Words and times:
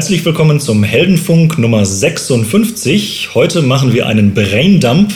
Herzlich 0.00 0.24
willkommen 0.24 0.60
zum 0.60 0.82
Heldenfunk 0.82 1.58
Nummer 1.58 1.84
56. 1.84 3.34
Heute 3.34 3.60
machen 3.60 3.92
wir 3.92 4.06
einen 4.06 4.32
Braindump 4.32 5.12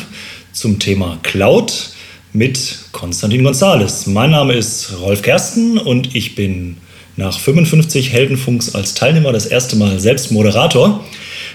zum 0.53 0.79
Thema 0.79 1.19
Cloud 1.23 1.89
mit 2.35 2.81
Konstantin 2.93 3.45
Gonzales. 3.45 4.07
Mein 4.07 4.33
Name 4.33 4.53
ist 4.53 4.93
Rolf 5.01 5.23
Kersten 5.23 5.79
und 5.79 6.15
ich 6.15 6.35
bin 6.35 6.77
nach 7.17 7.41
55 7.41 8.13
Heldenfunks 8.13 8.75
als 8.75 8.93
Teilnehmer 8.93 9.33
das 9.33 9.47
erste 9.47 9.77
Mal 9.77 9.99
selbst 10.01 10.31
Moderator, 10.31 11.03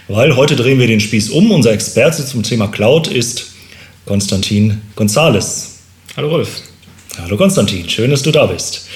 weil 0.07 0.35
heute 0.35 0.55
drehen 0.55 0.79
wir 0.79 0.87
den 0.87 0.99
Spieß 0.99 1.29
um. 1.29 1.51
Unser 1.51 1.71
Experte 1.71 2.25
zum 2.25 2.41
Thema 2.41 2.67
Cloud 2.67 3.09
ist 3.09 3.51
Konstantin 4.07 4.81
Gonzales. 4.95 5.81
Hallo 6.17 6.29
Rolf. 6.29 6.63
Hallo 7.21 7.37
Konstantin, 7.37 7.87
schön, 7.87 8.09
dass 8.09 8.23
du 8.23 8.31
da 8.31 8.48
bist. 8.48 8.87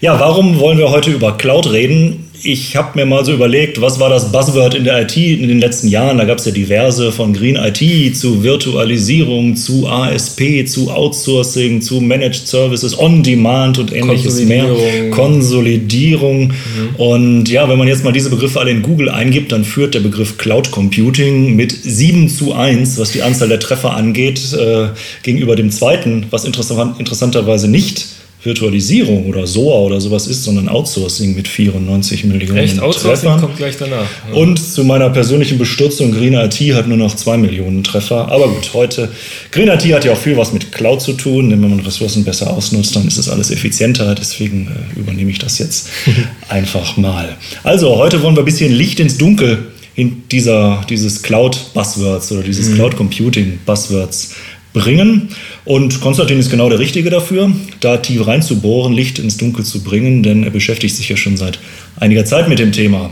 Ja, 0.00 0.18
warum 0.18 0.58
wollen 0.58 0.78
wir 0.78 0.88
heute 0.88 1.10
über 1.10 1.36
Cloud 1.36 1.70
reden? 1.70 2.31
Ich 2.44 2.76
habe 2.76 2.98
mir 2.98 3.06
mal 3.06 3.24
so 3.24 3.32
überlegt, 3.32 3.80
was 3.80 4.00
war 4.00 4.10
das 4.10 4.32
Buzzword 4.32 4.74
in 4.74 4.84
der 4.84 5.02
IT 5.02 5.16
in 5.16 5.48
den 5.48 5.60
letzten 5.60 5.88
Jahren? 5.88 6.18
Da 6.18 6.24
gab 6.24 6.38
es 6.38 6.44
ja 6.44 6.52
diverse 6.52 7.12
von 7.12 7.32
Green 7.32 7.56
IT 7.56 8.16
zu 8.16 8.42
Virtualisierung, 8.42 9.56
zu 9.56 9.88
ASP, 9.88 10.66
zu 10.66 10.90
Outsourcing, 10.90 11.80
zu 11.80 12.00
Managed 12.00 12.46
Services, 12.46 12.98
On-Demand 12.98 13.78
und 13.78 13.92
ähnliches 13.92 14.40
mehr. 14.40 14.68
Konsolidierung. 15.10 16.48
Mhm. 16.48 16.96
Und 16.96 17.48
ja, 17.48 17.68
wenn 17.68 17.78
man 17.78 17.88
jetzt 17.88 18.04
mal 18.04 18.12
diese 18.12 18.30
Begriffe 18.30 18.60
alle 18.60 18.70
in 18.70 18.82
Google 18.82 19.08
eingibt, 19.08 19.52
dann 19.52 19.64
führt 19.64 19.94
der 19.94 20.00
Begriff 20.00 20.38
Cloud 20.38 20.70
Computing 20.70 21.54
mit 21.54 21.72
7 21.72 22.28
zu 22.28 22.54
1, 22.54 22.98
was 22.98 23.12
die 23.12 23.22
Anzahl 23.22 23.48
der 23.48 23.60
Treffer 23.60 23.94
angeht, 23.94 24.52
äh, 24.52 24.88
gegenüber 25.22 25.54
dem 25.54 25.70
zweiten, 25.70 26.26
was 26.30 26.44
interessant, 26.44 26.98
interessanterweise 26.98 27.68
nicht 27.68 28.21
Virtualisierung 28.44 29.26
oder 29.26 29.46
SOA 29.46 29.80
oder 29.82 30.00
sowas 30.00 30.26
ist, 30.26 30.42
sondern 30.42 30.68
Outsourcing 30.68 31.36
mit 31.36 31.46
94 31.46 32.24
Millionen 32.24 32.58
Echt? 32.58 32.80
Outsourcing 32.80 33.28
Treffern. 33.28 33.40
kommt 33.40 33.56
gleich 33.56 33.76
danach. 33.76 34.06
Ja. 34.28 34.34
Und 34.34 34.58
zu 34.58 34.82
meiner 34.82 35.10
persönlichen 35.10 35.58
Bestürzung, 35.58 36.10
Green 36.10 36.34
IT 36.34 36.58
hat 36.74 36.88
nur 36.88 36.96
noch 36.96 37.14
2 37.14 37.36
Millionen 37.36 37.84
Treffer. 37.84 38.32
Aber 38.32 38.48
gut, 38.48 38.70
heute, 38.74 39.10
Green 39.52 39.68
IT 39.68 39.84
hat 39.94 40.04
ja 40.04 40.12
auch 40.12 40.18
viel 40.18 40.36
was 40.36 40.52
mit 40.52 40.72
Cloud 40.72 41.00
zu 41.00 41.12
tun, 41.12 41.50
denn 41.50 41.62
wenn 41.62 41.70
man 41.70 41.80
Ressourcen 41.80 42.24
besser 42.24 42.50
ausnutzt, 42.50 42.96
dann 42.96 43.06
ist 43.06 43.18
es 43.18 43.28
alles 43.28 43.52
effizienter. 43.52 44.16
Deswegen 44.16 44.68
äh, 44.96 44.98
übernehme 44.98 45.30
ich 45.30 45.38
das 45.38 45.58
jetzt 45.58 45.90
einfach 46.48 46.96
mal. 46.96 47.36
Also, 47.62 47.96
heute 47.96 48.22
wollen 48.22 48.34
wir 48.34 48.42
ein 48.42 48.46
bisschen 48.46 48.72
Licht 48.72 48.98
ins 48.98 49.18
Dunkel 49.18 49.66
in 49.94 50.26
dieser, 50.30 50.84
dieses 50.88 51.22
Cloud-Buzzwords 51.22 52.32
oder 52.32 52.42
dieses 52.42 52.70
mhm. 52.70 52.74
Cloud-Computing-Buzzwords 52.76 54.34
bringen. 54.72 55.28
Und 55.64 56.00
Konstantin 56.00 56.38
ist 56.38 56.50
genau 56.50 56.68
der 56.68 56.78
Richtige 56.78 57.10
dafür, 57.10 57.52
da 57.80 57.98
tief 57.98 58.26
reinzubohren, 58.26 58.92
Licht 58.92 59.18
ins 59.18 59.36
Dunkel 59.36 59.64
zu 59.64 59.82
bringen, 59.82 60.22
denn 60.22 60.44
er 60.44 60.50
beschäftigt 60.50 60.96
sich 60.96 61.08
ja 61.08 61.16
schon 61.16 61.36
seit 61.36 61.58
einiger 61.96 62.24
Zeit 62.24 62.48
mit 62.48 62.58
dem 62.58 62.72
Thema. 62.72 63.10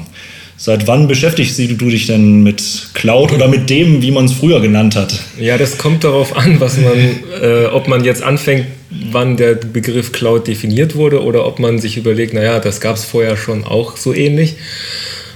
Seit 0.63 0.87
wann 0.87 1.09
beschäftigst 1.09 1.59
du 1.59 1.89
dich 1.89 2.07
denn 2.07 2.43
mit 2.43 2.63
Cloud 2.93 3.33
oder 3.33 3.49
mit 3.49 3.71
dem, 3.71 4.03
wie 4.03 4.11
man 4.11 4.27
es 4.27 4.33
früher 4.33 4.61
genannt 4.61 4.95
hat? 4.95 5.19
Ja, 5.39 5.57
das 5.57 5.79
kommt 5.79 6.05
darauf 6.05 6.37
an, 6.37 6.61
was 6.61 6.77
man, 6.77 6.99
äh, 7.43 7.65
ob 7.65 7.89
man 7.89 8.05
jetzt 8.05 8.23
anfängt, 8.23 8.67
wann 9.11 9.39
der 9.39 9.55
Begriff 9.55 10.13
Cloud 10.13 10.47
definiert 10.49 10.97
wurde 10.97 11.23
oder 11.23 11.47
ob 11.47 11.61
man 11.61 11.79
sich 11.79 11.97
überlegt, 11.97 12.35
naja, 12.35 12.59
das 12.61 12.83
gab 12.83 12.97
es 12.97 13.07
vorher 13.07 13.39
schon 13.39 13.65
auch 13.65 13.97
so 13.97 14.13
ähnlich. 14.13 14.57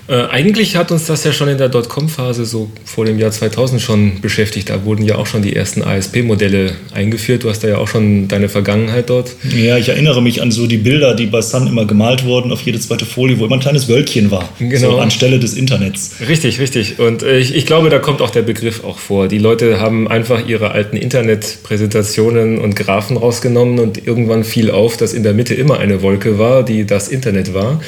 Äh, 0.07 0.27
eigentlich 0.31 0.77
hat 0.77 0.93
uns 0.93 1.07
das 1.07 1.25
ja 1.25 1.33
schon 1.33 1.49
in 1.49 1.57
der 1.57 1.71
Dotcom-Phase 1.71 2.45
so 2.45 2.71
vor 2.85 3.07
dem 3.07 3.19
Jahr 3.19 3.31
2000 3.31 3.81
schon 3.81 4.21
beschäftigt. 4.21 4.69
Da 4.69 4.85
wurden 4.85 5.03
ja 5.05 5.17
auch 5.17 5.27
schon 5.27 5.41
die 5.41 5.57
ersten 5.57 5.83
ASP-Modelle 5.83 6.73
eingeführt. 6.93 7.45
Du 7.45 7.49
hast 7.49 7.65
da 7.65 7.69
ja 7.69 7.79
auch 7.79 7.89
schon 7.89 8.29
deine 8.29 8.51
Vergangenheit 8.51 9.09
dort. 9.09 9.31
Ja, 9.57 9.79
ich 9.79 9.89
erinnere 9.89 10.21
mich 10.21 10.43
an 10.43 10.51
so 10.51 10.67
die 10.67 10.77
Bilder, 10.77 11.15
die 11.15 11.27
bei 11.27 11.41
Sun 11.41 11.67
immer 11.67 11.87
gemalt 11.87 12.25
wurden 12.25 12.53
auf 12.53 12.61
jede 12.63 12.79
zweite 12.81 13.07
Folie, 13.07 13.39
wo 13.39 13.47
immer 13.47 13.57
ein 13.57 13.61
kleines 13.61 13.89
Wölkchen 13.89 14.31
war. 14.31 14.49
Genau. 14.59 14.91
So 14.93 14.99
anstelle 14.99 15.39
des 15.39 15.55
Internets. 15.55 16.17
Richtig, 16.29 16.61
richtig. 16.61 16.99
Und 16.99 17.23
äh, 17.23 17.39
ich, 17.39 17.55
ich 17.55 17.65
glaube, 17.65 17.89
da 17.89 17.99
kommt 17.99 18.21
auch 18.21 18.31
der 18.31 18.43
Begriff 18.43 18.85
auch 18.85 18.99
vor. 18.99 19.29
Die 19.29 19.39
Leute 19.39 19.81
haben 19.81 20.07
einfach 20.07 20.47
ihre 20.47 20.73
alten 20.73 20.99
Internetpräsentationen 20.99 22.59
und 22.59 22.77
Graphen 22.77 23.17
rausgenommen 23.17 23.79
und 23.79 24.07
irgendwann 24.07 24.45
fiel 24.45 24.71
auf, 24.71 24.99
dass 24.99 25.15
in 25.15 25.23
der 25.23 25.33
Mitte 25.33 25.55
immer 25.55 25.79
eine 25.79 26.03
Wolke 26.03 26.39
war, 26.39 26.63
die 26.63 26.85
das 26.85 27.09
Internet 27.09 27.55
war. 27.55 27.81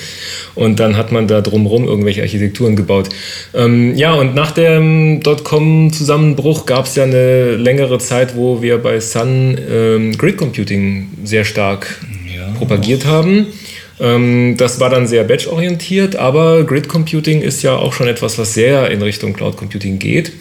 Und 0.54 0.80
dann 0.80 0.96
hat 0.96 1.12
man 1.12 1.28
da 1.28 1.42
drumherum 1.42 1.86
irgendwelche 2.06 2.22
Architekturen 2.22 2.76
gebaut. 2.76 3.08
Ähm, 3.54 3.96
ja, 3.96 4.14
und 4.14 4.34
nach 4.34 4.52
dem 4.52 5.20
Dotcom-Zusammenbruch 5.22 6.66
gab 6.66 6.86
es 6.86 6.94
ja 6.94 7.04
eine 7.04 7.56
längere 7.56 7.98
Zeit, 7.98 8.36
wo 8.36 8.62
wir 8.62 8.78
bei 8.78 9.00
Sun 9.00 9.58
ähm, 9.68 10.16
Grid 10.16 10.36
Computing 10.36 11.08
sehr 11.24 11.44
stark 11.44 12.00
ja. 12.32 12.52
propagiert 12.58 13.06
haben. 13.06 13.46
Ähm, 13.98 14.56
das 14.56 14.78
war 14.78 14.90
dann 14.90 15.06
sehr 15.06 15.24
batch-orientiert, 15.24 16.16
aber 16.16 16.64
Grid 16.64 16.88
Computing 16.88 17.42
ist 17.42 17.62
ja 17.62 17.74
auch 17.74 17.92
schon 17.92 18.06
etwas, 18.06 18.38
was 18.38 18.54
sehr 18.54 18.90
in 18.90 19.02
Richtung 19.02 19.32
Cloud 19.32 19.56
Computing 19.56 19.98
geht. 19.98 20.32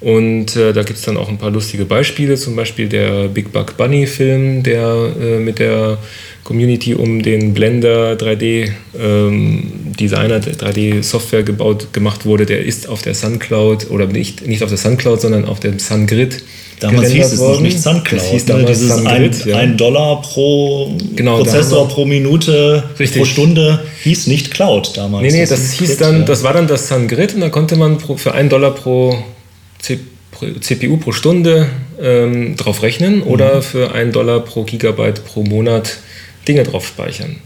Und 0.00 0.56
äh, 0.56 0.72
da 0.72 0.82
gibt 0.82 0.98
es 0.98 1.04
dann 1.04 1.16
auch 1.16 1.28
ein 1.28 1.38
paar 1.38 1.50
lustige 1.50 1.84
Beispiele, 1.84 2.34
zum 2.34 2.56
Beispiel 2.56 2.88
der 2.88 3.28
Big 3.28 3.52
Bug 3.52 3.76
Bunny 3.76 4.06
Film, 4.06 4.64
der 4.64 5.12
äh, 5.20 5.38
mit 5.38 5.60
der 5.60 5.98
Community 6.52 6.94
um 6.94 7.22
den 7.22 7.54
Blender 7.54 8.12
3D 8.12 8.72
ähm, 9.00 9.72
Designer 9.98 10.38
3D 10.38 11.02
Software 11.02 11.44
gebaut 11.44 11.94
gemacht 11.94 12.26
wurde, 12.26 12.44
der 12.44 12.62
ist 12.62 12.90
auf 12.90 13.00
der 13.00 13.14
SunCloud 13.14 13.90
oder 13.90 14.06
nicht, 14.06 14.46
nicht 14.46 14.62
auf 14.62 14.68
der 14.68 14.76
SunCloud, 14.76 15.18
sondern 15.18 15.46
auf 15.46 15.60
dem 15.60 15.78
SunGrid. 15.78 16.42
Damals 16.78 17.10
hieß 17.10 17.32
es 17.32 17.40
noch 17.40 17.60
nicht 17.60 17.80
SunCloud. 17.80 18.20
Das 18.20 18.30
hieß 18.30 18.46
ne? 18.48 18.54
damals 18.54 18.80
Dieses 18.80 18.96
SunGrid, 18.96 19.42
ein, 19.44 19.48
ja. 19.48 19.56
ein 19.56 19.76
Dollar 19.78 20.20
pro 20.20 20.94
genau, 21.16 21.38
Prozessor 21.38 21.88
pro 21.88 22.04
Minute 22.04 22.84
Richtig. 22.98 23.22
pro 23.22 23.24
Stunde 23.24 23.82
hieß 24.02 24.26
nicht 24.26 24.50
Cloud 24.50 24.94
damals. 24.94 25.22
Nee, 25.22 25.32
nee, 25.32 25.46
das, 25.46 25.50
das 25.50 25.72
hieß 25.72 25.88
Grid, 25.88 26.00
dann, 26.02 26.18
ja. 26.18 26.24
das 26.26 26.42
war 26.42 26.52
dann 26.52 26.66
das 26.66 26.88
SunGrid 26.88 27.34
und 27.34 27.40
da 27.40 27.48
konnte 27.48 27.76
man 27.76 27.96
pro, 27.96 28.18
für 28.18 28.34
einen 28.34 28.50
Dollar 28.50 28.72
pro 28.72 29.16
CPU 30.60 30.98
pro 30.98 31.12
Stunde 31.12 31.68
ähm, 31.98 32.56
drauf 32.56 32.82
rechnen 32.82 33.16
mhm. 33.16 33.22
oder 33.22 33.62
für 33.62 33.92
einen 33.92 34.12
Dollar 34.12 34.40
pro 34.40 34.64
Gigabyte 34.64 35.24
pro 35.24 35.44
Monat 35.44 35.96
Dinge 36.48 36.64
drauf 36.64 36.86
speichern. 36.86 37.36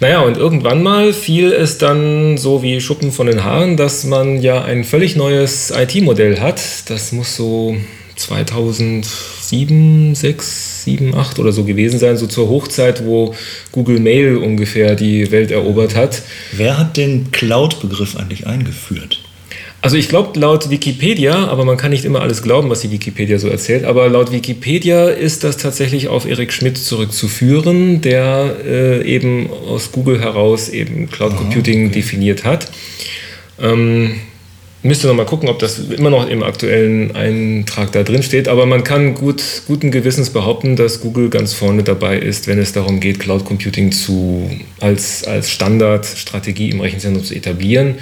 Naja, 0.00 0.20
und 0.20 0.36
irgendwann 0.36 0.82
mal 0.82 1.12
fiel 1.12 1.52
es 1.52 1.78
dann 1.78 2.38
so 2.38 2.62
wie 2.62 2.80
Schuppen 2.80 3.12
von 3.12 3.26
den 3.26 3.44
Haaren, 3.44 3.76
dass 3.76 4.04
man 4.04 4.40
ja 4.40 4.64
ein 4.64 4.84
völlig 4.84 5.16
neues 5.16 5.72
IT-Modell 5.76 6.40
hat. 6.40 6.60
Das 6.88 7.12
muss 7.12 7.36
so 7.36 7.76
2007, 8.16 10.14
6, 10.14 10.84
7, 10.84 11.14
8 11.14 11.38
oder 11.38 11.52
so 11.52 11.64
gewesen 11.64 11.98
sein, 11.98 12.16
so 12.16 12.26
zur 12.26 12.48
Hochzeit, 12.48 13.04
wo 13.04 13.34
Google 13.72 14.00
Mail 14.00 14.36
ungefähr 14.36 14.94
die 14.94 15.30
Welt 15.30 15.50
erobert 15.50 15.94
hat. 15.94 16.22
Wer 16.52 16.78
hat 16.78 16.96
den 16.96 17.30
Cloud-Begriff 17.32 18.16
eigentlich 18.16 18.46
eingeführt? 18.46 19.19
Also 19.82 19.96
ich 19.96 20.08
glaube 20.08 20.38
laut 20.38 20.68
Wikipedia, 20.68 21.48
aber 21.48 21.64
man 21.64 21.78
kann 21.78 21.90
nicht 21.90 22.04
immer 22.04 22.20
alles 22.20 22.42
glauben, 22.42 22.68
was 22.68 22.80
die 22.80 22.90
Wikipedia 22.90 23.38
so 23.38 23.48
erzählt, 23.48 23.84
aber 23.84 24.10
laut 24.10 24.30
Wikipedia 24.30 25.08
ist 25.08 25.42
das 25.42 25.56
tatsächlich 25.56 26.08
auf 26.08 26.26
Erik 26.26 26.52
Schmidt 26.52 26.76
zurückzuführen, 26.76 28.02
der 28.02 28.56
äh, 28.62 29.02
eben 29.02 29.48
aus 29.50 29.90
Google 29.90 30.20
heraus 30.20 30.68
eben 30.68 31.08
Cloud 31.08 31.34
Computing 31.34 31.86
okay. 31.86 31.94
definiert 31.94 32.44
hat. 32.44 32.70
Ähm, 33.58 34.16
müsste 34.82 35.06
noch 35.06 35.14
mal 35.14 35.24
gucken, 35.24 35.48
ob 35.48 35.58
das 35.60 35.78
immer 35.78 36.10
noch 36.10 36.28
im 36.28 36.42
aktuellen 36.42 37.16
Eintrag 37.16 37.90
da 37.92 38.02
drin 38.02 38.22
steht, 38.22 38.48
aber 38.48 38.66
man 38.66 38.84
kann 38.84 39.14
gut, 39.14 39.42
guten 39.66 39.90
Gewissens 39.90 40.28
behaupten, 40.28 40.76
dass 40.76 41.00
Google 41.00 41.30
ganz 41.30 41.54
vorne 41.54 41.84
dabei 41.84 42.18
ist, 42.18 42.48
wenn 42.48 42.58
es 42.58 42.74
darum 42.74 43.00
geht, 43.00 43.18
Cloud 43.18 43.46
Computing 43.46 43.92
zu, 43.92 44.50
als, 44.78 45.24
als 45.24 45.50
Standardstrategie 45.50 46.68
im 46.68 46.82
Rechenzentrum 46.82 47.24
zu 47.24 47.34
etablieren 47.34 47.94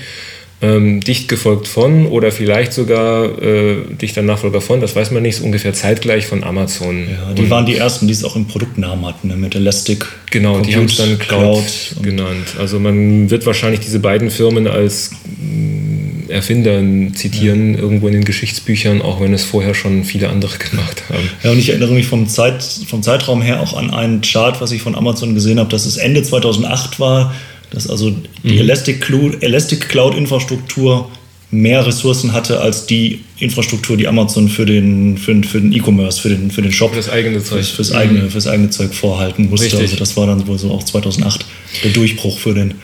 ähm, 0.61 1.01
dicht 1.01 1.29
gefolgt 1.29 1.69
von 1.69 2.07
oder 2.07 2.33
vielleicht 2.33 2.73
sogar 2.73 3.41
äh, 3.41 3.77
dichter 4.01 4.23
Nachfolger 4.23 4.61
von, 4.61 4.81
das 4.81 4.97
weiß 4.97 5.13
man 5.13 5.23
nicht, 5.23 5.37
ist 5.37 5.41
ungefähr 5.41 5.73
zeitgleich 5.73 6.27
von 6.27 6.43
Amazon. 6.43 7.07
Ja, 7.09 7.33
die 7.33 7.43
und 7.43 7.51
waren 7.51 7.65
die 7.65 7.77
ersten, 7.77 8.09
die 8.09 8.13
es 8.13 8.25
auch 8.25 8.35
im 8.35 8.47
Produktnamen 8.47 9.07
hatten, 9.07 9.29
ne, 9.29 9.37
mit 9.37 9.55
Elastic. 9.55 10.07
Genau, 10.31 10.55
Compute, 10.55 10.71
die 10.71 10.77
haben 10.77 10.85
es 10.87 10.97
dann 10.97 11.19
Cloud, 11.19 11.65
Cloud 11.65 12.03
genannt. 12.03 12.57
Also 12.59 12.81
man 12.81 13.31
wird 13.31 13.47
wahrscheinlich 13.47 13.81
diese 13.81 14.01
beiden 14.01 14.31
Firmen 14.31 14.67
als 14.67 15.13
mm, 15.41 16.29
Erfinder 16.29 16.83
zitieren, 17.15 17.75
ja. 17.75 17.81
irgendwo 17.81 18.09
in 18.09 18.15
den 18.15 18.25
Geschichtsbüchern, 18.25 19.01
auch 19.01 19.21
wenn 19.21 19.33
es 19.33 19.45
vorher 19.45 19.75
schon 19.75 20.03
viele 20.03 20.29
andere 20.29 20.59
gemacht 20.71 21.05
haben. 21.09 21.31
Ja, 21.45 21.53
und 21.53 21.59
ich 21.61 21.69
erinnere 21.69 21.93
mich 21.93 22.09
vom, 22.09 22.27
Zeit, 22.27 22.65
vom 22.65 23.05
Zeitraum 23.05 23.43
her 23.43 23.61
auch 23.61 23.77
an 23.77 23.93
einen 23.93 24.23
Chart, 24.23 24.61
was 24.61 24.73
ich 24.73 24.83
von 24.83 24.97
Amazon 24.97 25.35
gesehen 25.35 25.61
habe, 25.61 25.71
dass 25.71 25.87
es 25.87 25.99
Ende 25.99 26.25
2008 26.25 26.99
war, 26.99 27.33
dass 27.71 27.89
also 27.89 28.11
die 28.43 28.55
mhm. 28.55 28.59
Elastic, 28.59 29.01
Cloud, 29.01 29.43
Elastic 29.43 29.89
Cloud 29.89 30.15
Infrastruktur 30.15 31.11
mehr 31.51 31.87
Ressourcen 31.87 32.35
hatte 32.35 32.61
als 32.61 32.85
die 32.85 33.21
Infrastruktur, 33.39 33.97
die 33.97 34.07
Amazon 34.07 34.49
für 34.51 34.67
den, 34.67 35.17
für 35.17 35.33
den, 35.33 35.45
für 35.45 35.61
den 35.61 35.73
E-Commerce, 35.73 36.21
für 36.21 36.29
den, 36.29 36.51
für 36.51 36.61
den 36.61 36.73
Shop, 36.73 36.91
für 36.91 36.97
das 36.97 37.09
eigene 37.09 37.43
Zeug, 37.43 37.65
fürs, 37.65 37.71
fürs 37.71 37.93
eigene, 37.93 38.25
mhm. 38.25 38.31
fürs 38.31 38.47
eigene 38.47 38.69
Zeug 38.69 38.93
vorhalten 38.93 39.49
musste. 39.49 39.67
Richtig. 39.67 39.81
Also 39.81 39.97
das 39.97 40.17
war 40.19 40.27
dann 40.27 40.47
wohl 40.47 40.59
so 40.59 40.71
auch 40.71 40.83
2008 40.83 41.47
der 41.85 41.93
Durchbruch 41.93 42.39
für 42.39 42.53
den, 42.53 42.75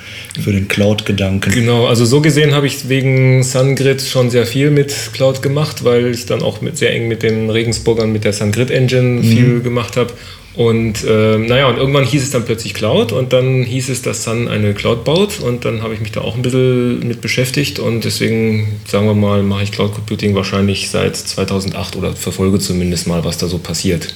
für 0.42 0.52
den 0.52 0.66
Cloud-Gedanken. 0.69 1.52
Genau, 1.52 1.86
also 1.86 2.06
so 2.06 2.22
gesehen 2.22 2.54
habe 2.54 2.66
ich 2.66 2.88
wegen 2.88 3.42
SunGrid 3.42 4.00
schon 4.00 4.31
sehr 4.31 4.46
viel 4.46 4.70
mit 4.70 4.94
Cloud 5.12 5.42
gemacht, 5.42 5.84
weil 5.84 6.06
ich 6.06 6.25
dann 6.25 6.40
auch 6.40 6.62
mit, 6.62 6.78
sehr 6.78 6.94
eng 6.94 7.08
mit 7.08 7.22
den 7.22 7.50
Regensburgern 7.50 8.12
mit 8.12 8.25
der 8.25 8.32
SunGrid 8.32 8.70
Engine 8.70 9.20
mhm. 9.20 9.25
viel 9.25 9.60
gemacht 9.60 9.98
habe 9.98 10.14
und 10.56 11.03
äh, 11.03 11.37
naja, 11.37 11.67
und 11.67 11.79
irgendwann 11.79 12.05
hieß 12.05 12.23
es 12.23 12.31
dann 12.31 12.45
plötzlich 12.45 12.75
Cloud 12.75 13.11
und 13.11 13.33
dann 13.33 13.65
hieß 13.65 13.89
es, 13.89 14.03
dass 14.03 14.23
Sun 14.23 14.47
eine 14.47 14.73
Cloud 14.73 15.03
baut 15.03 15.41
und 15.41 15.65
dann 15.65 15.83
habe 15.83 15.95
ich 15.95 16.01
mich 16.01 16.12
da 16.12 16.21
auch 16.21 16.37
ein 16.37 16.43
bisschen 16.43 17.01
mit 17.01 17.21
beschäftigt 17.21 17.81
und 17.81 18.05
deswegen, 18.05 18.81
sagen 18.87 19.06
wir 19.06 19.15
mal, 19.15 19.43
mache 19.43 19.65
ich 19.65 19.73
Cloud 19.73 19.95
Computing 19.95 20.37
wahrscheinlich 20.37 20.91
seit 20.91 21.17
2008 21.17 21.97
oder 21.97 22.15
verfolge 22.15 22.61
zumindest 22.61 23.09
mal, 23.09 23.25
was 23.25 23.37
da 23.37 23.49
so 23.49 23.59
passiert. 23.59 24.15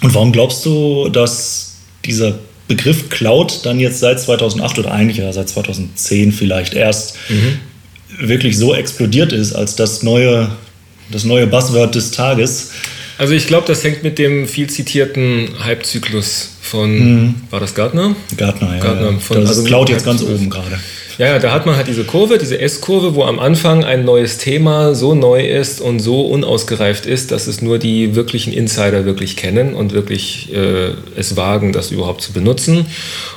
Und 0.00 0.14
warum 0.14 0.30
glaubst 0.30 0.64
du, 0.64 1.08
dass 1.08 1.74
dieser 2.04 2.38
Begriff 2.68 3.08
Cloud 3.08 3.66
dann 3.66 3.80
jetzt 3.80 3.98
seit 3.98 4.20
2008 4.20 4.78
oder 4.78 4.92
eigentlich 4.92 5.18
ja 5.18 5.32
seit 5.32 5.48
2010 5.48 6.30
vielleicht 6.30 6.74
erst 6.74 7.16
mhm. 7.28 7.58
wirklich 8.20 8.56
so 8.56 8.72
explodiert 8.72 9.32
ist 9.32 9.52
als 9.52 9.74
das 9.74 10.04
neue, 10.04 10.48
das 11.10 11.24
neue 11.24 11.48
Buzzword 11.48 11.96
des 11.96 12.12
Tages? 12.12 12.70
Also 13.18 13.34
ich 13.34 13.48
glaube, 13.48 13.66
das 13.66 13.82
hängt 13.82 14.04
mit 14.04 14.18
dem 14.18 14.46
viel 14.46 14.70
zitierten 14.70 15.48
Hype-Zyklus 15.64 16.50
von, 16.62 17.24
mhm. 17.24 17.34
war 17.50 17.58
das 17.58 17.74
Gartner? 17.74 18.14
Gartner, 18.36 18.76
ja. 18.76 18.80
Gartner, 18.80 19.18
von, 19.18 19.40
das 19.40 19.50
also 19.50 19.64
Cloud 19.64 19.90
jetzt 19.90 20.04
ganz 20.04 20.22
oben 20.22 20.48
gerade. 20.48 20.78
Ja, 21.18 21.26
ja, 21.26 21.38
da 21.40 21.52
hat 21.52 21.66
man 21.66 21.74
halt 21.74 21.88
diese 21.88 22.04
Kurve, 22.04 22.38
diese 22.38 22.60
S-Kurve, 22.60 23.16
wo 23.16 23.24
am 23.24 23.40
Anfang 23.40 23.82
ein 23.82 24.04
neues 24.04 24.38
Thema 24.38 24.94
so 24.94 25.16
neu 25.16 25.44
ist 25.44 25.80
und 25.80 25.98
so 25.98 26.20
unausgereift 26.20 27.06
ist, 27.06 27.32
dass 27.32 27.48
es 27.48 27.60
nur 27.60 27.80
die 27.80 28.14
wirklichen 28.14 28.52
Insider 28.52 29.04
wirklich 29.04 29.36
kennen 29.36 29.74
und 29.74 29.92
wirklich 29.92 30.54
äh, 30.54 30.92
es 31.16 31.36
wagen, 31.36 31.72
das 31.72 31.90
überhaupt 31.90 32.22
zu 32.22 32.32
benutzen. 32.32 32.86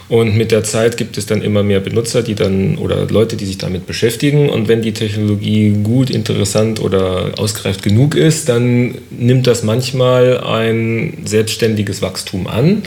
Und 0.10 0.38
mit 0.38 0.52
der 0.52 0.64
Zeit 0.64 0.96
gibt 0.98 1.18
es 1.18 1.26
dann 1.26 1.42
immer 1.42 1.64
mehr 1.64 1.80
Benutzer, 1.80 2.22
die 2.22 2.36
dann 2.36 2.78
oder 2.78 3.08
Leute, 3.08 3.36
die 3.36 3.48
sich 3.48 3.58
damit 3.58 3.88
beschäftigen. 3.88 4.50
Und 4.50 4.68
wenn 4.68 4.84
die 4.84 4.94
Technologie 4.94 5.74
gut, 5.82 6.12
interessant 6.12 6.80
oder 6.80 7.32
ausgereift 7.38 7.82
genug 7.82 8.14
ist, 8.14 8.48
dann 8.48 8.96
nimmt 9.10 9.48
das 9.48 9.64
manchmal 9.64 10.42
ein 10.42 11.18
selbstständiges 11.26 12.04
Wachstum 12.04 12.46
an. 12.46 12.84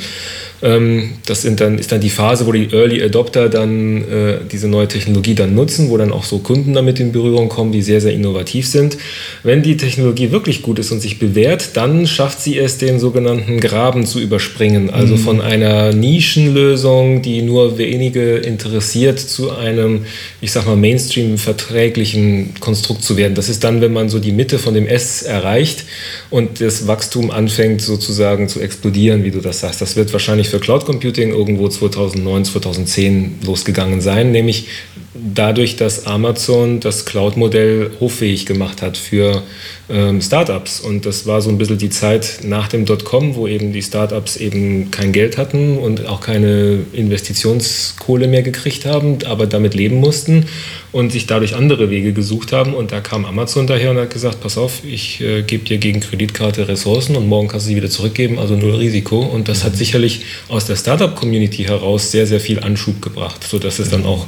Ähm, 0.63 1.11
das 1.27 1.43
sind 1.43 1.61
dann, 1.61 1.79
ist 1.79 1.93
dann 1.93 2.01
die 2.01 2.11
Phase, 2.11 2.47
wo 2.47 2.53
die 2.53 2.71
Early 2.73 3.03
Adopter 3.03 3.49
dann 3.49 4.03
äh, 4.09 4.39
diese 4.51 4.69
neue 4.69 4.89
Technologie 4.89 5.35
dann 5.35 5.55
nutzen, 5.55 5.91
wo 5.91 5.97
dann 5.97 6.13
auch 6.13 6.25
so 6.25 6.39
Kunden 6.39 6.75
damit 6.75 7.01
in 7.01 7.13
Berührung 7.13 7.49
kommen, 7.49 7.73
die 7.73 7.83
sehr, 7.83 8.01
sehr 8.01 8.13
innovativ 8.13 8.67
sind. 8.67 8.97
Wenn 9.43 9.63
die 9.63 9.77
Technologie 9.77 10.31
wirklich 10.31 10.63
gut 10.63 10.79
ist 10.79 10.91
und 10.91 11.01
sich 11.01 11.19
bewährt, 11.19 11.77
dann 11.77 12.07
schafft 12.07 12.41
sie 12.41 12.59
es, 12.59 12.79
den 12.79 12.99
sogenannten 12.99 13.61
Graben 13.61 14.07
zu 14.07 14.21
überspringen. 14.21 14.91
Also 14.91 15.17
mhm. 15.17 15.19
von 15.19 15.41
einer 15.41 15.93
Nischenlösung, 15.93 17.23
die 17.23 17.43
nur 17.43 17.79
wenige 17.79 18.37
interessiert, 18.37 19.21
zu 19.21 19.53
einem, 19.53 20.07
ich 20.41 20.53
sag 20.53 20.67
mal, 20.67 20.77
Mainstream-verträglichen 20.77 22.55
Konstrukt 22.61 23.03
zu 23.03 23.17
werden. 23.17 23.35
Das 23.35 23.49
ist 23.49 23.65
dann, 23.65 23.81
wenn 23.81 23.93
man 23.93 24.09
so 24.09 24.19
die 24.19 24.33
Mitte 24.33 24.59
von 24.59 24.75
dem 24.75 24.87
S 24.87 25.23
erreicht 25.23 25.85
und 26.31 26.61
das 26.61 26.87
Wachstum 26.87 27.31
anfängt 27.31 27.83
sozusagen 27.83 28.49
zu 28.49 28.61
explodieren, 28.61 29.25
wie 29.25 29.31
du 29.31 29.41
das 29.41 29.61
sagst. 29.61 29.81
Das 29.81 29.97
wird 29.97 30.13
wahrscheinlich 30.13 30.44
für 30.49 30.61
Cloud 30.61 30.85
Computing 30.85 31.31
irgendwo 31.31 31.69
2009, 31.69 32.45
2010 32.45 33.39
losgegangen 33.45 34.01
sein, 34.01 34.33
nämlich 34.33 34.69
dadurch, 35.15 35.77
dass 35.77 36.07
Amazon 36.07 36.81
das 36.81 37.05
Cloud-Modell 37.05 37.93
hoffähig 38.01 38.47
gemacht 38.47 38.83
hat 38.83 38.97
für 38.97 39.43
ähm, 39.89 40.21
Startups. 40.21 40.81
Und 40.81 41.07
das 41.07 41.27
war 41.27 41.43
so 41.43 41.51
ein 41.51 41.59
bisschen 41.59 41.79
die 41.79 41.91
Zeit 41.91 42.41
nach 42.43 42.69
dem 42.69 42.85
Dotcom, 42.85 43.35
wo 43.35 43.47
eben 43.47 43.73
die 43.73 43.83
Startups 43.83 44.37
eben 44.37 44.91
kein 44.91 45.13
Geld 45.13 45.37
hatten 45.37 45.79
und 45.79 46.07
auch 46.07 46.21
keine 46.21 46.81
Investitionskohle 46.93 48.27
mehr 48.27 48.43
gekriegt 48.43 48.87
haben, 48.87 49.19
aber 49.27 49.47
damit 49.47 49.75
leben 49.75 50.01
mussten 50.01 50.47
und 50.93 51.13
sich 51.13 51.27
dadurch 51.27 51.55
andere 51.55 51.91
Wege 51.91 52.13
gesucht 52.13 52.53
haben. 52.53 52.73
Und 52.75 52.93
da 52.93 53.01
kam 53.01 53.25
Amazon 53.25 53.67
daher 53.67 53.91
und 53.91 53.99
hat 53.99 54.11
gesagt, 54.11 54.41
pass 54.41 54.57
auf, 54.57 54.83
ich 54.85 55.21
äh, 55.21 55.43
gebe 55.43 55.65
dir 55.65 55.79
gegen 55.79 56.01
Kreditkarte 56.01 56.69
Ressourcen 56.69 57.17
und 57.17 57.29
morgen 57.29 57.49
kannst 57.49 57.67
du 57.67 57.71
sie 57.71 57.77
wieder 57.77 57.91
zurückgeben, 57.91 58.39
also 58.39 58.57
null 58.57 58.77
Risiko. 58.77 59.21
Und 59.21 59.49
das 59.49 59.65
hat 59.65 59.77
sicherlich 59.77 60.23
aus 60.49 60.65
der 60.67 60.77
Startup-Community 60.77 61.65
heraus 61.65 62.11
sehr, 62.11 62.27
sehr 62.27 62.41
viel 62.41 62.61
Anschub 62.61 63.03
gebracht, 63.03 63.45
sodass 63.47 63.79
es 63.79 63.91
dann 63.91 64.07
auch, 64.07 64.25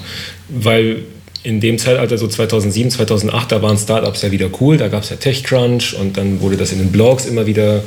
weil 0.48 1.04
in 1.46 1.60
dem 1.60 1.78
Zeitalter, 1.78 2.18
so 2.18 2.26
2007, 2.26 2.90
2008, 2.90 3.52
da 3.52 3.62
waren 3.62 3.78
Startups 3.78 4.22
ja 4.22 4.32
wieder 4.32 4.48
cool, 4.60 4.78
da 4.78 4.88
gab 4.88 5.04
es 5.04 5.10
ja 5.10 5.16
TechCrunch 5.16 5.94
und 5.94 6.16
dann 6.16 6.40
wurde 6.40 6.56
das 6.56 6.72
in 6.72 6.78
den 6.78 6.90
Blogs 6.90 7.24
immer 7.24 7.46
wieder 7.46 7.84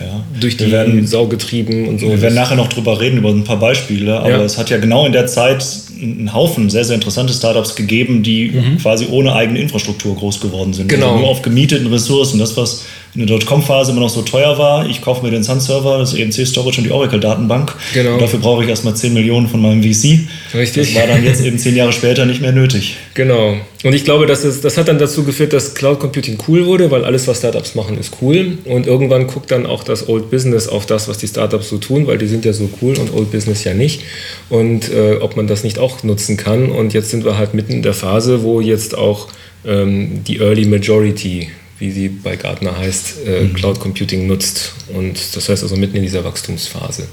ja. 0.00 0.24
durch 0.40 0.56
die 0.56 0.72
werden, 0.72 1.06
Sau 1.06 1.26
getrieben 1.28 1.86
und 1.86 2.00
so. 2.00 2.08
Wir 2.08 2.20
werden 2.20 2.34
nachher 2.34 2.56
noch 2.56 2.68
drüber 2.68 3.00
reden, 3.00 3.18
über 3.18 3.28
ein 3.28 3.44
paar 3.44 3.60
Beispiele, 3.60 4.18
aber 4.18 4.30
ja. 4.30 4.42
es 4.42 4.58
hat 4.58 4.70
ja 4.70 4.78
genau 4.78 5.06
in 5.06 5.12
der 5.12 5.28
Zeit 5.28 5.64
einen 6.02 6.34
Haufen 6.34 6.68
sehr, 6.68 6.84
sehr 6.84 6.96
interessante 6.96 7.32
Startups 7.32 7.76
gegeben, 7.76 8.24
die 8.24 8.50
mhm. 8.50 8.78
quasi 8.78 9.06
ohne 9.08 9.34
eigene 9.34 9.60
Infrastruktur 9.60 10.16
groß 10.16 10.40
geworden 10.40 10.72
sind. 10.72 10.88
Genau. 10.88 11.10
Also 11.10 11.18
nur 11.20 11.28
auf 11.28 11.42
gemieteten 11.42 11.86
Ressourcen. 11.86 12.40
Das, 12.40 12.56
was 12.56 12.86
in 13.14 13.26
der 13.26 13.38
Dotcom-Phase 13.38 13.92
immer 13.92 14.00
noch 14.00 14.10
so 14.10 14.22
teuer 14.22 14.58
war. 14.58 14.88
Ich 14.88 15.00
kaufe 15.00 15.24
mir 15.24 15.30
den 15.30 15.44
Sun-Server, 15.44 15.98
das 15.98 16.14
EMC 16.14 16.46
Storage 16.46 16.78
und 16.78 16.84
die 16.84 16.90
Oracle-Datenbank. 16.90 17.72
Genau. 17.92 18.14
Und 18.14 18.22
dafür 18.22 18.40
brauche 18.40 18.64
ich 18.64 18.68
erstmal 18.68 18.96
10 18.96 19.14
Millionen 19.14 19.46
von 19.46 19.62
meinem 19.62 19.82
VC. 19.82 20.20
Richtig. 20.52 20.94
Das 20.94 21.00
war 21.00 21.06
dann 21.06 21.24
jetzt 21.24 21.40
eben 21.44 21.56
10 21.56 21.76
Jahre 21.76 21.92
später 21.92 22.26
nicht 22.26 22.40
mehr 22.40 22.50
nötig. 22.50 22.96
Genau. 23.14 23.56
Und 23.84 23.92
ich 23.92 24.04
glaube, 24.04 24.26
das, 24.26 24.44
ist, 24.44 24.64
das 24.64 24.76
hat 24.78 24.88
dann 24.88 24.98
dazu 24.98 25.22
geführt, 25.22 25.52
dass 25.52 25.74
Cloud 25.74 26.00
Computing 26.00 26.38
cool 26.48 26.66
wurde, 26.66 26.90
weil 26.90 27.04
alles, 27.04 27.28
was 27.28 27.38
Startups 27.38 27.76
machen, 27.76 27.98
ist 27.98 28.14
cool. 28.20 28.58
Und 28.64 28.88
irgendwann 28.88 29.28
guckt 29.28 29.50
dann 29.52 29.64
auch 29.64 29.84
das 29.84 30.08
Old 30.08 30.30
Business 30.30 30.66
auf 30.66 30.84
das, 30.86 31.06
was 31.06 31.18
die 31.18 31.28
Startups 31.28 31.68
so 31.68 31.78
tun, 31.78 32.08
weil 32.08 32.18
die 32.18 32.26
sind 32.26 32.44
ja 32.44 32.52
so 32.52 32.68
cool 32.82 32.98
und 32.98 33.14
Old 33.14 33.30
Business 33.30 33.62
ja 33.62 33.74
nicht. 33.74 34.02
Und 34.48 34.90
äh, 34.90 35.18
ob 35.20 35.36
man 35.36 35.46
das 35.46 35.62
nicht 35.62 35.78
auch 35.78 36.02
nutzen 36.02 36.36
kann. 36.36 36.70
Und 36.70 36.94
jetzt 36.94 37.10
sind 37.10 37.24
wir 37.24 37.38
halt 37.38 37.54
mitten 37.54 37.72
in 37.74 37.82
der 37.82 37.94
Phase, 37.94 38.42
wo 38.42 38.60
jetzt 38.60 38.98
auch 38.98 39.28
ähm, 39.64 40.24
die 40.24 40.38
Early 40.38 40.64
Majority 40.64 41.48
wie 41.84 41.90
sie 41.90 42.08
bei 42.08 42.36
Gartner 42.36 42.78
heißt, 42.78 43.16
äh, 43.26 43.42
mhm. 43.42 43.52
Cloud 43.52 43.78
Computing 43.78 44.26
nutzt. 44.26 44.72
Und 44.94 45.18
das 45.34 45.48
heißt 45.48 45.62
also 45.62 45.76
mitten 45.76 45.96
in 45.96 46.02
dieser 46.02 46.24
Wachstumsphase. 46.24 47.06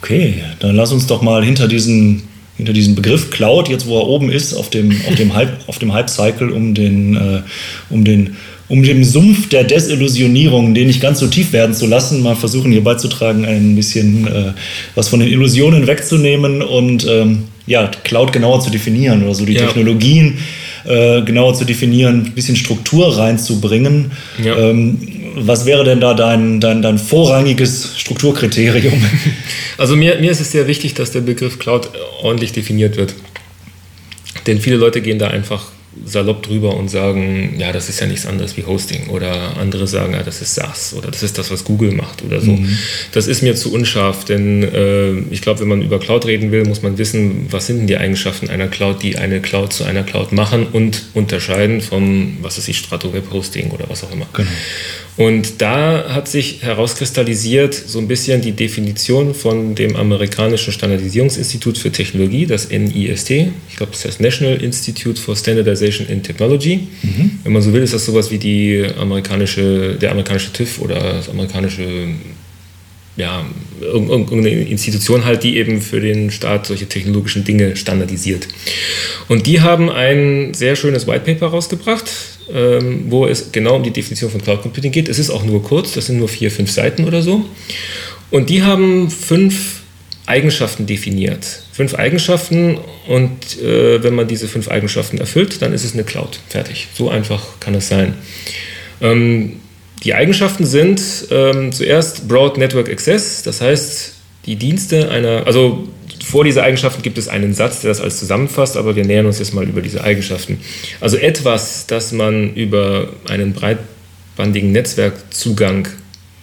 Okay, 0.00 0.42
dann 0.60 0.76
lass 0.76 0.92
uns 0.92 1.06
doch 1.06 1.20
mal 1.20 1.44
hinter 1.44 1.68
diesen, 1.68 2.22
hinter 2.56 2.72
diesen 2.72 2.94
Begriff 2.94 3.30
Cloud, 3.30 3.68
jetzt 3.68 3.86
wo 3.86 3.98
er 3.98 4.06
oben 4.06 4.30
ist, 4.30 4.54
auf 4.54 4.70
dem, 4.70 4.98
auf 5.08 5.14
dem, 5.16 5.34
Hype, 5.34 5.58
auf 5.66 5.78
dem 5.78 5.92
Hype-Cycle, 5.92 6.50
um 6.50 6.74
den, 6.74 7.16
äh, 7.16 7.42
um 7.90 8.04
den 8.04 8.36
um 8.66 8.82
den 8.82 9.04
Sumpf 9.04 9.50
der 9.50 9.64
Desillusionierung, 9.64 10.72
den 10.72 10.86
nicht 10.86 11.02
ganz 11.02 11.20
so 11.20 11.26
tief 11.26 11.52
werden 11.52 11.74
zu 11.74 11.86
lassen, 11.86 12.22
mal 12.22 12.34
versuchen 12.34 12.72
hier 12.72 12.82
beizutragen, 12.82 13.44
ein 13.44 13.76
bisschen 13.76 14.26
äh, 14.26 14.52
was 14.94 15.10
von 15.10 15.20
den 15.20 15.28
Illusionen 15.28 15.86
wegzunehmen 15.86 16.62
und 16.62 17.06
ähm, 17.06 17.44
ja, 17.66 17.90
Cloud 18.04 18.32
genauer 18.32 18.60
zu 18.60 18.70
definieren 18.70 19.22
oder 19.22 19.34
so 19.34 19.44
die 19.44 19.52
ja. 19.52 19.66
Technologien 19.66 20.38
äh, 20.84 21.22
genauer 21.22 21.54
zu 21.54 21.64
definieren, 21.64 22.26
ein 22.26 22.32
bisschen 22.32 22.56
Struktur 22.56 23.16
reinzubringen. 23.16 24.12
Ja. 24.42 24.56
Ähm, 24.56 24.98
was 25.36 25.66
wäre 25.66 25.84
denn 25.84 26.00
da 26.00 26.14
dein, 26.14 26.60
dein, 26.60 26.82
dein 26.82 26.98
vorrangiges 26.98 27.98
Strukturkriterium? 27.98 28.94
Also 29.76 29.96
mir, 29.96 30.20
mir 30.20 30.30
ist 30.30 30.40
es 30.40 30.52
sehr 30.52 30.68
wichtig, 30.68 30.94
dass 30.94 31.10
der 31.10 31.20
Begriff 31.20 31.58
Cloud 31.58 31.90
ordentlich 32.22 32.52
definiert 32.52 32.96
wird. 32.96 33.12
Denn 34.46 34.60
viele 34.60 34.76
Leute 34.76 35.00
gehen 35.00 35.18
da 35.18 35.26
einfach 35.26 35.66
salopp 36.04 36.42
drüber 36.42 36.76
und 36.76 36.88
sagen, 36.88 37.54
ja, 37.58 37.72
das 37.72 37.88
ist 37.88 38.00
ja 38.00 38.06
nichts 38.06 38.26
anderes 38.26 38.56
wie 38.56 38.64
Hosting. 38.64 39.08
Oder 39.08 39.56
andere 39.56 39.86
sagen, 39.86 40.12
ja, 40.14 40.22
das 40.22 40.42
ist 40.42 40.54
SaaS 40.54 40.94
oder 40.96 41.10
das 41.10 41.22
ist 41.22 41.38
das, 41.38 41.50
was 41.50 41.64
Google 41.64 41.92
macht 41.92 42.22
oder 42.22 42.40
so. 42.40 42.52
Mhm. 42.52 42.76
Das 43.12 43.26
ist 43.26 43.42
mir 43.42 43.54
zu 43.54 43.72
unscharf, 43.72 44.24
denn 44.24 44.62
äh, 44.62 45.12
ich 45.30 45.42
glaube, 45.42 45.60
wenn 45.60 45.68
man 45.68 45.82
über 45.82 45.98
Cloud 45.98 46.26
reden 46.26 46.52
will, 46.52 46.64
muss 46.64 46.82
man 46.82 46.98
wissen, 46.98 47.46
was 47.50 47.66
sind 47.66 47.78
denn 47.78 47.86
die 47.86 47.96
Eigenschaften 47.96 48.50
einer 48.50 48.68
Cloud, 48.68 49.02
die 49.02 49.16
eine 49.16 49.40
Cloud 49.40 49.72
zu 49.72 49.84
einer 49.84 50.02
Cloud 50.02 50.32
machen 50.32 50.66
und 50.72 51.04
unterscheiden 51.14 51.80
vom, 51.80 52.38
was 52.42 52.58
ist 52.58 52.68
die 52.68 52.74
Strato 52.74 53.12
Web 53.12 53.30
Hosting 53.32 53.70
oder 53.70 53.84
was 53.88 54.04
auch 54.04 54.12
immer. 54.12 54.26
Genau. 54.32 54.48
Und 55.16 55.62
da 55.62 56.06
hat 56.08 56.26
sich 56.26 56.62
herauskristallisiert 56.62 57.72
so 57.74 58.00
ein 58.00 58.08
bisschen 58.08 58.40
die 58.40 58.50
Definition 58.50 59.32
von 59.34 59.76
dem 59.76 59.94
amerikanischen 59.94 60.72
Standardisierungsinstitut 60.72 61.78
für 61.78 61.92
Technologie, 61.92 62.46
das 62.46 62.70
NIST. 62.70 63.30
Ich 63.30 63.76
glaube, 63.76 63.92
das 63.92 64.04
heißt 64.04 64.20
National 64.20 64.60
Institute 64.60 65.20
for 65.20 65.36
Standardization 65.36 66.08
in 66.08 66.22
Technology. 66.22 66.88
Mhm. 67.02 67.38
Wenn 67.44 67.52
man 67.52 67.62
so 67.62 67.72
will, 67.72 67.82
ist 67.82 67.94
das 67.94 68.04
sowas 68.04 68.32
wie 68.32 68.38
die 68.38 68.84
amerikanische, 68.98 69.96
der 70.00 70.10
amerikanische 70.10 70.52
TÜV 70.52 70.80
oder 70.80 70.96
das 70.96 71.28
amerikanische 71.28 72.08
ja, 73.16 73.46
irgendeine 73.80 74.50
Institution 74.50 75.24
halt, 75.24 75.44
die 75.44 75.56
eben 75.56 75.80
für 75.80 76.00
den 76.00 76.32
Staat 76.32 76.66
solche 76.66 76.86
technologischen 76.86 77.44
Dinge 77.44 77.76
standardisiert. 77.76 78.48
Und 79.28 79.46
die 79.46 79.60
haben 79.60 79.88
ein 79.88 80.52
sehr 80.52 80.74
schönes 80.74 81.06
White 81.06 81.20
Paper 81.20 81.46
rausgebracht, 81.46 82.10
ähm, 82.52 83.06
wo 83.08 83.26
es 83.26 83.52
genau 83.52 83.76
um 83.76 83.82
die 83.82 83.90
Definition 83.90 84.30
von 84.30 84.42
Cloud 84.42 84.62
Computing 84.62 84.92
geht. 84.92 85.08
Es 85.08 85.18
ist 85.18 85.30
auch 85.30 85.44
nur 85.44 85.62
kurz, 85.62 85.92
das 85.92 86.06
sind 86.06 86.18
nur 86.18 86.28
vier, 86.28 86.50
fünf 86.50 86.70
Seiten 86.70 87.04
oder 87.04 87.22
so. 87.22 87.44
Und 88.30 88.50
die 88.50 88.62
haben 88.62 89.10
fünf 89.10 89.82
Eigenschaften 90.26 90.86
definiert. 90.86 91.44
Fünf 91.72 91.94
Eigenschaften 91.94 92.78
und 93.08 93.60
äh, 93.62 94.02
wenn 94.02 94.14
man 94.14 94.26
diese 94.26 94.48
fünf 94.48 94.68
Eigenschaften 94.68 95.18
erfüllt, 95.18 95.60
dann 95.60 95.72
ist 95.72 95.84
es 95.84 95.94
eine 95.94 96.04
Cloud. 96.04 96.40
Fertig. 96.48 96.88
So 96.94 97.10
einfach 97.10 97.60
kann 97.60 97.74
es 97.74 97.88
sein. 97.88 98.14
Ähm, 99.00 99.60
die 100.02 100.14
Eigenschaften 100.14 100.66
sind 100.66 101.00
ähm, 101.30 101.72
zuerst 101.72 102.28
Broad 102.28 102.58
Network 102.58 102.90
Access, 102.90 103.42
das 103.42 103.60
heißt, 103.60 104.14
die 104.46 104.56
Dienste 104.56 105.10
einer, 105.10 105.46
also 105.46 105.88
vor 106.24 106.44
dieser 106.44 106.62
Eigenschaften 106.62 107.02
gibt 107.02 107.18
es 107.18 107.28
einen 107.28 107.54
Satz, 107.54 107.80
der 107.82 107.90
das 107.90 108.00
alles 108.00 108.18
zusammenfasst, 108.18 108.76
aber 108.76 108.96
wir 108.96 109.04
nähern 109.04 109.26
uns 109.26 109.38
jetzt 109.38 109.54
mal 109.54 109.68
über 109.68 109.82
diese 109.82 110.02
Eigenschaften. 110.02 110.58
Also 111.00 111.16
etwas, 111.16 111.86
das 111.86 112.12
man 112.12 112.54
über 112.54 113.10
einen 113.28 113.52
breitbandigen 113.52 114.72
Netzwerkzugang 114.72 115.88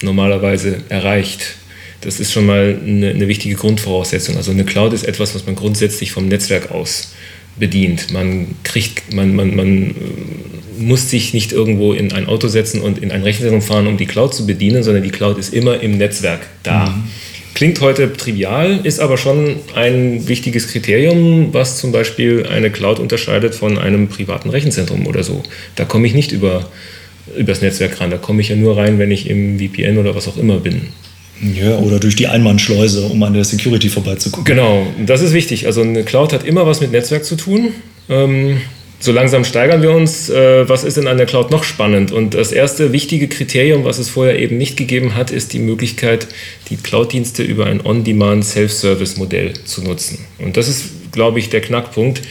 normalerweise 0.02 0.78
erreicht, 0.90 1.56
das 2.02 2.20
ist 2.20 2.32
schon 2.32 2.46
mal 2.46 2.80
eine, 2.84 3.10
eine, 3.10 3.28
wichtige 3.28 3.56
Grundvoraussetzung. 3.56 4.36
Also 4.36 4.52
eine 4.52 4.66
Cloud 4.66 4.94
ist 4.94 5.04
etwas, 5.04 5.36
was 5.36 5.46
man 5.46 5.56
grundsätzlich 5.56 6.12
vom 6.12 6.28
Netzwerk 6.28 6.72
aus 6.72 7.14
bedient. 7.58 8.12
Man 8.12 8.56
kriegt, 8.64 9.14
man, 9.14 9.36
man, 9.36 9.56
man 9.56 9.92
äh, 9.92 9.94
muss 10.80 11.10
sich 11.10 11.34
nicht 11.34 11.52
irgendwo 11.52 11.94
in 11.94 12.12
ein 12.12 12.28
Auto 12.28 12.48
setzen 12.48 12.82
und 12.82 12.98
in 12.98 13.12
ein 13.12 13.22
Rechenzentrum 13.22 13.62
fahren, 13.62 13.88
um 13.88 13.98
die 13.98 14.08
Cloud 14.08 14.34
zu 14.34 14.48
bedienen, 14.48 14.84
sondern 14.84 15.04
die 15.04 15.12
Cloud 15.12 15.38
ist 15.38 15.54
immer 15.54 15.80
im 15.82 15.98
Netzwerk 15.98 16.48
da. 16.64 16.88
Mhm. 16.88 17.04
Klingt 17.54 17.82
heute 17.82 18.14
trivial, 18.14 18.80
ist 18.84 19.00
aber 19.00 19.18
schon 19.18 19.58
ein 19.76 20.28
wichtiges 20.28 20.68
Kriterium, 20.68 21.54
was 21.54 21.78
zum 21.78 21.92
Beispiel 21.92 22.48
eine 22.48 22.72
Cloud 22.72 23.00
unterscheidet 23.00 23.56
von 23.56 23.78
einem 23.78 24.08
privaten 24.08 24.50
Rechenzentrum 24.50 25.06
oder 25.06 25.24
so. 25.24 25.44
Da 25.76 25.86
komme 25.86 26.08
ich 26.08 26.14
nicht 26.14 26.32
über 26.32 26.70
übers 27.38 27.62
Netzwerk 27.62 28.00
ran. 28.00 28.12
Da 28.12 28.18
komme 28.18 28.42
ich 28.42 28.50
ja 28.50 28.56
nur 28.56 28.78
rein, 28.78 29.00
wenn 29.00 29.12
ich 29.12 29.30
im 29.30 29.60
VPN 29.60 29.98
oder 29.98 30.16
was 30.16 30.28
auch 30.28 30.38
immer 30.38 30.58
bin. 30.58 30.88
Ja, 31.42 31.78
oder 31.78 32.00
durch 32.00 32.16
die 32.16 32.28
Einbahnschleuse, 32.28 33.06
um 33.06 33.22
an 33.24 33.34
der 33.34 33.44
Security 33.44 33.90
vorbeizugucken. 33.90 34.46
Genau, 34.46 34.86
das 35.06 35.22
ist 35.22 35.34
wichtig. 35.34 35.66
Also 35.66 35.82
eine 35.82 36.04
Cloud 36.04 36.34
hat 36.34 36.46
immer 36.46 36.68
was 36.68 36.82
mit 36.82 36.92
Netzwerk 36.92 37.26
zu 37.26 37.36
tun. 37.36 37.74
Ähm, 38.10 38.62
so 39.02 39.12
langsam 39.12 39.44
steigern 39.44 39.82
wir 39.82 39.92
uns. 39.92 40.30
Äh, 40.30 40.70
was 40.70 40.84
ist 40.84 40.98
an 40.98 41.18
der 41.18 41.26
Cloud 41.26 41.52
noch 41.52 41.64
spannend? 41.64 42.12
Und 42.12 42.36
das 42.36 42.52
erste 42.52 42.94
wichtige 42.94 43.28
Kriterium, 43.28 43.84
was 43.84 43.98
es 43.98 44.10
vorher 44.10 44.40
eben 44.40 44.58
nicht 44.58 44.78
gegeben 44.78 45.16
hat, 45.16 45.32
ist 45.32 45.54
die 45.54 45.60
Möglichkeit, 45.60 46.28
die 46.70 46.78
Cloud-Dienste 46.78 47.44
über 47.44 47.66
ein 47.66 47.84
On-Demand 47.84 48.46
Self-Service-Modell 48.46 49.54
zu 49.66 49.84
nutzen. 49.84 50.20
Und 50.38 50.56
das 50.56 50.68
ist, 50.70 51.12
glaube 51.12 51.40
ich, 51.40 51.50
der 51.50 51.62
Knackpunkt. 51.62 52.22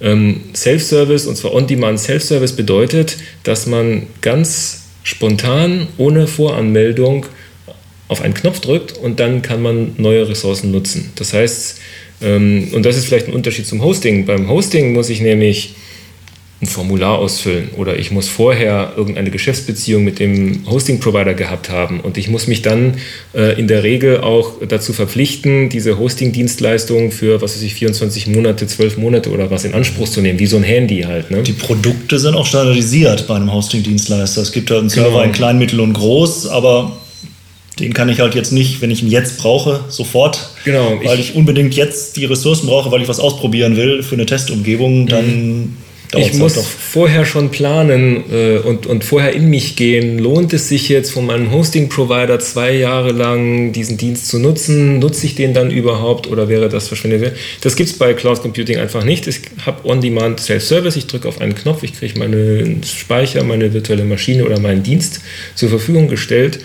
Ähm, 0.00 0.42
Self-Service, 0.54 1.26
und 1.26 1.36
zwar 1.36 1.52
On-Demand 1.52 1.98
Self-Service, 1.98 2.52
bedeutet, 2.52 3.18
dass 3.42 3.66
man 3.66 4.06
ganz 4.20 4.84
spontan, 5.02 5.88
ohne 5.98 6.28
Voranmeldung, 6.28 7.26
auf 8.06 8.22
einen 8.22 8.34
Knopf 8.34 8.60
drückt 8.60 8.98
und 8.98 9.20
dann 9.20 9.40
kann 9.42 9.62
man 9.62 9.92
neue 9.96 10.28
Ressourcen 10.28 10.72
nutzen. 10.72 11.12
Das 11.14 11.32
heißt, 11.32 11.78
ähm, 12.22 12.68
und 12.72 12.84
das 12.84 12.96
ist 12.96 13.06
vielleicht 13.06 13.28
ein 13.28 13.34
Unterschied 13.34 13.66
zum 13.66 13.82
Hosting. 13.82 14.26
Beim 14.26 14.48
Hosting 14.48 14.92
muss 14.92 15.10
ich 15.10 15.20
nämlich 15.20 15.74
ein 16.62 16.66
Formular 16.66 17.18
ausfüllen 17.18 17.70
oder 17.76 17.98
ich 17.98 18.10
muss 18.10 18.28
vorher 18.28 18.92
irgendeine 18.94 19.30
Geschäftsbeziehung 19.30 20.04
mit 20.04 20.18
dem 20.18 20.66
Hosting-Provider 20.68 21.32
gehabt 21.32 21.70
haben 21.70 22.00
und 22.00 22.18
ich 22.18 22.28
muss 22.28 22.48
mich 22.48 22.60
dann 22.60 22.98
äh, 23.34 23.58
in 23.58 23.66
der 23.66 23.82
Regel 23.82 24.20
auch 24.20 24.52
dazu 24.68 24.92
verpflichten, 24.92 25.70
diese 25.70 25.98
Hosting-Dienstleistung 25.98 27.12
für, 27.12 27.40
was 27.40 27.56
weiß 27.56 27.62
ich, 27.62 27.74
24 27.74 28.26
Monate, 28.26 28.66
12 28.66 28.98
Monate 28.98 29.30
oder 29.30 29.50
was 29.50 29.64
in 29.64 29.72
Anspruch 29.72 30.08
zu 30.08 30.20
nehmen, 30.20 30.38
wie 30.38 30.46
so 30.46 30.58
ein 30.58 30.62
Handy 30.62 31.02
halt. 31.02 31.30
Ne? 31.30 31.42
Die 31.42 31.52
Produkte 31.52 32.18
sind 32.18 32.34
auch 32.34 32.44
standardisiert 32.44 33.26
bei 33.26 33.36
einem 33.36 33.50
Hosting-Dienstleister. 33.50 34.42
Es 34.42 34.52
gibt 34.52 34.70
da 34.70 34.78
einen 34.78 34.90
Server 34.90 35.10
genau. 35.10 35.22
in 35.22 35.32
klein, 35.32 35.58
mittel 35.58 35.80
und 35.80 35.94
groß, 35.94 36.46
aber 36.48 36.92
den 37.78 37.94
kann 37.94 38.10
ich 38.10 38.20
halt 38.20 38.34
jetzt 38.34 38.52
nicht, 38.52 38.82
wenn 38.82 38.90
ich 38.90 39.02
ihn 39.02 39.08
jetzt 39.08 39.38
brauche, 39.38 39.80
sofort, 39.88 40.50
genau, 40.66 41.00
weil 41.02 41.18
ich, 41.18 41.30
ich, 41.30 41.36
unbedingt 41.36 41.74
jetzt 41.74 42.18
die 42.18 42.26
Ressourcen 42.26 42.66
brauche, 42.66 42.92
weil 42.92 43.00
ich 43.00 43.08
was 43.08 43.18
ausprobieren 43.18 43.76
will 43.76 44.02
für 44.02 44.14
eine 44.14 44.26
Testumgebung, 44.26 45.06
dann 45.06 45.26
mhm. 45.26 45.76
Ich 46.16 46.34
muss 46.34 46.56
halt 46.56 46.66
vorher 46.66 47.24
schon 47.24 47.50
planen 47.50 48.24
äh, 48.32 48.58
und, 48.58 48.86
und 48.86 49.04
vorher 49.04 49.32
in 49.32 49.48
mich 49.48 49.76
gehen. 49.76 50.18
Lohnt 50.18 50.52
es 50.52 50.68
sich 50.68 50.88
jetzt 50.88 51.12
von 51.12 51.26
meinem 51.26 51.52
Hosting-Provider 51.52 52.38
zwei 52.40 52.72
Jahre 52.72 53.12
lang 53.12 53.72
diesen 53.72 53.96
Dienst 53.96 54.28
zu 54.28 54.38
nutzen? 54.38 54.98
Nutze 54.98 55.26
ich 55.26 55.34
den 55.34 55.54
dann 55.54 55.70
überhaupt 55.70 56.26
oder 56.26 56.48
wäre 56.48 56.68
das 56.68 56.88
verschwendet? 56.88 57.36
Das 57.60 57.76
gibt 57.76 57.90
es 57.90 57.98
bei 57.98 58.14
Cloud 58.14 58.42
Computing 58.42 58.78
einfach 58.78 59.04
nicht. 59.04 59.26
Ich 59.26 59.40
habe 59.64 59.88
On-Demand 59.88 60.40
Self-Service. 60.40 60.96
Ich 60.96 61.06
drücke 61.06 61.28
auf 61.28 61.40
einen 61.40 61.54
Knopf, 61.54 61.82
ich 61.82 61.94
kriege 61.94 62.18
meinen 62.18 62.82
Speicher, 62.82 63.44
meine 63.44 63.72
virtuelle 63.72 64.04
Maschine 64.04 64.44
oder 64.44 64.58
meinen 64.58 64.82
Dienst 64.82 65.20
zur 65.54 65.68
Verfügung 65.68 66.08
gestellt 66.08 66.60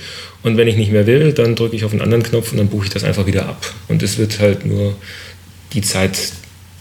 und 0.45 0.57
wenn 0.57 0.67
ich 0.67 0.77
nicht 0.77 0.91
mehr 0.91 1.07
will, 1.07 1.33
dann 1.33 1.55
drücke 1.55 1.75
ich 1.75 1.85
auf 1.85 1.91
einen 1.91 2.01
anderen 2.01 2.21
Knopf 2.21 2.51
und 2.51 2.59
dann 2.59 2.67
buche 2.67 2.85
ich 2.85 2.91
das 2.91 3.03
einfach 3.03 3.25
wieder 3.25 3.47
ab. 3.47 3.65
Und 3.87 4.03
es 4.03 4.19
wird 4.19 4.39
halt 4.39 4.63
nur 4.63 4.95
die 5.73 5.81
Zeit 5.81 6.19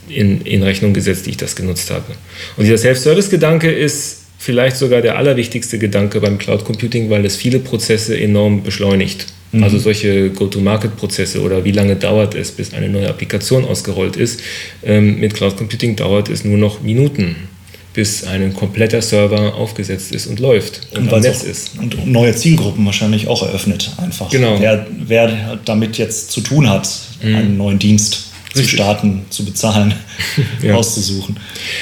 in, 0.09 0.43
in 0.43 0.63
Rechnung 0.63 0.95
gesetzt, 0.95 1.27
die 1.27 1.31
ich 1.31 1.37
das 1.37 1.57
genutzt 1.57 1.91
habe. 1.91 2.05
Und 2.57 2.65
dieser 2.65 2.79
Self-Service-Gedanke 2.79 3.71
ist 3.71 4.19
vielleicht 4.39 4.77
sogar 4.77 5.01
der 5.01 5.17
allerwichtigste 5.17 5.79
Gedanke 5.79 6.21
beim 6.21 6.39
Cloud 6.39 6.65
Computing, 6.65 7.09
weil 7.11 7.25
es 7.25 7.37
viele 7.37 7.59
Prozesse 7.59 8.19
enorm 8.19 8.63
beschleunigt. 8.63 9.27
Mhm. 9.53 9.63
Also 9.63 9.79
solche 9.79 10.31
Go-to-Market-Prozesse 10.31 11.41
oder 11.41 11.65
wie 11.65 11.73
lange 11.73 11.97
dauert 11.97 12.35
es, 12.35 12.51
bis 12.51 12.75
eine 12.75 12.89
neue 12.89 13.09
Applikation 13.09 13.65
ausgerollt 13.65 14.17
ist. 14.17 14.41
Ähm, 14.85 15.21
mit 15.21 15.35
Cloud 15.35 15.57
Computing 15.57 15.97
dauert 15.97 16.29
es 16.29 16.45
nur 16.45 16.59
noch 16.59 16.83
Minuten 16.83 17.37
bis 17.95 18.25
ein 18.25 18.53
kompletter 18.55 19.01
Server 19.01 19.55
aufgesetzt 19.55 20.13
ist 20.13 20.27
und 20.27 20.41
läuft 20.41 20.81
und, 20.91 21.05
und 21.05 21.13
am 21.13 21.21
Netz 21.21 21.45
ist. 21.45 21.79
Und 21.79 22.07
neue 22.07 22.35
Zielgruppen 22.35 22.85
wahrscheinlich 22.85 23.29
auch 23.29 23.43
eröffnet, 23.43 23.93
einfach. 23.99 24.29
Genau. 24.31 24.61
Wer, 24.61 24.87
wer 25.07 25.61
damit 25.65 25.97
jetzt 25.97 26.33
zu 26.33 26.41
tun 26.41 26.69
hat, 26.69 26.89
mhm. 27.23 27.35
einen 27.37 27.57
neuen 27.57 27.79
Dienst 27.79 28.34
Richtig. 28.55 28.71
zu 28.71 28.77
starten, 28.77 29.27
zu 29.31 29.45
bezahlen, 29.45 29.95
ja. 30.63 30.75
auszusuchen. 30.75 31.39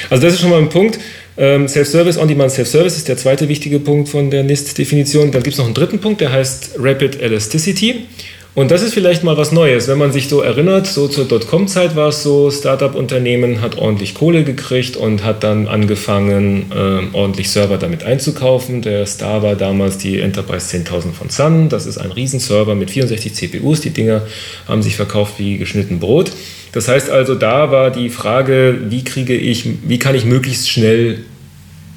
Also 0.09 0.23
das 0.23 0.33
ist 0.33 0.41
schon 0.41 0.49
mal 0.49 0.59
ein 0.59 0.69
Punkt. 0.69 0.99
Ähm, 1.35 1.67
Self-Service, 1.67 2.17
On-Demand 2.17 2.51
Self-Service 2.51 2.97
ist 2.97 3.07
der 3.07 3.17
zweite 3.17 3.49
wichtige 3.49 3.79
Punkt 3.79 4.09
von 4.09 4.29
der 4.29 4.43
NIST-Definition. 4.43 5.31
Dann 5.31 5.41
gibt 5.41 5.53
es 5.53 5.57
noch 5.57 5.65
einen 5.65 5.73
dritten 5.73 5.99
Punkt, 5.99 6.21
der 6.21 6.31
heißt 6.31 6.71
Rapid 6.77 7.19
Elasticity. 7.21 8.05
Und 8.55 8.69
das 8.69 8.83
ist 8.83 8.93
vielleicht 8.93 9.23
mal 9.23 9.35
was 9.35 9.51
Neues, 9.51 9.87
wenn 9.87 9.97
man 9.97 10.11
sich 10.11 10.29
so 10.29 10.41
erinnert, 10.41 10.85
so 10.85 11.07
zur 11.07 11.25
Dotcom-Zeit 11.25 11.95
war 11.95 12.09
es 12.09 12.21
so, 12.21 12.51
Startup-Unternehmen 12.51 13.61
hat 13.61 13.79
ordentlich 13.79 14.13
Kohle 14.13 14.43
gekriegt 14.43 14.95
und 14.95 15.23
hat 15.23 15.43
dann 15.43 15.67
angefangen, 15.67 16.71
äh, 16.71 17.15
ordentlich 17.15 17.49
Server 17.49 17.77
damit 17.77 18.03
einzukaufen. 18.03 18.83
Der 18.83 19.07
Star 19.07 19.41
war 19.41 19.55
damals 19.55 19.97
die 19.97 20.19
Enterprise 20.19 20.67
10.000 20.67 21.13
von 21.13 21.31
Sun. 21.31 21.69
Das 21.69 21.87
ist 21.87 21.97
ein 21.97 22.11
Riesenserver 22.11 22.75
mit 22.75 22.91
64 22.91 23.33
CPUs. 23.33 23.81
Die 23.81 23.89
Dinger 23.89 24.21
haben 24.67 24.83
sich 24.83 24.97
verkauft 24.97 25.39
wie 25.39 25.57
geschnitten 25.57 25.99
Brot. 25.99 26.31
Das 26.73 26.87
heißt 26.87 27.09
also, 27.09 27.33
da 27.33 27.71
war 27.71 27.89
die 27.89 28.09
Frage, 28.09 28.81
wie 28.89 29.03
kriege 29.03 29.35
ich, 29.35 29.67
wie 29.87 29.97
kann 29.97 30.13
ich 30.13 30.25
möglichst 30.25 30.69
schnell 30.69 31.25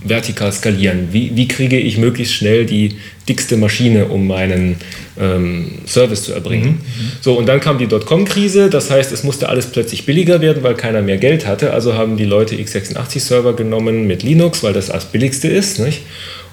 vertikal 0.04 0.52
skalieren? 0.52 1.08
Wie, 1.12 1.34
wie 1.34 1.48
kriege 1.48 1.78
ich 1.78 1.98
möglichst 1.98 2.34
schnell 2.34 2.66
die 2.66 2.96
dickste 3.28 3.56
Maschine, 3.56 4.06
um 4.06 4.26
meinen 4.26 4.76
ähm, 5.18 5.78
Service 5.86 6.24
zu 6.24 6.32
erbringen? 6.32 6.70
Mhm. 6.70 7.12
So, 7.20 7.34
und 7.36 7.46
dann 7.46 7.60
kam 7.60 7.78
die 7.78 7.86
Dotcom-Krise, 7.86 8.70
das 8.70 8.90
heißt, 8.90 9.12
es 9.12 9.24
musste 9.24 9.48
alles 9.48 9.66
plötzlich 9.66 10.06
billiger 10.06 10.40
werden, 10.40 10.62
weil 10.62 10.74
keiner 10.74 11.02
mehr 11.02 11.18
Geld 11.18 11.46
hatte. 11.46 11.72
Also 11.72 11.94
haben 11.94 12.16
die 12.16 12.24
Leute 12.24 12.56
x86-Server 12.56 13.54
genommen 13.54 14.06
mit 14.06 14.22
Linux, 14.22 14.62
weil 14.62 14.72
das 14.72 14.86
das 14.86 15.06
billigste 15.06 15.48
ist. 15.48 15.80
Nicht? 15.80 16.02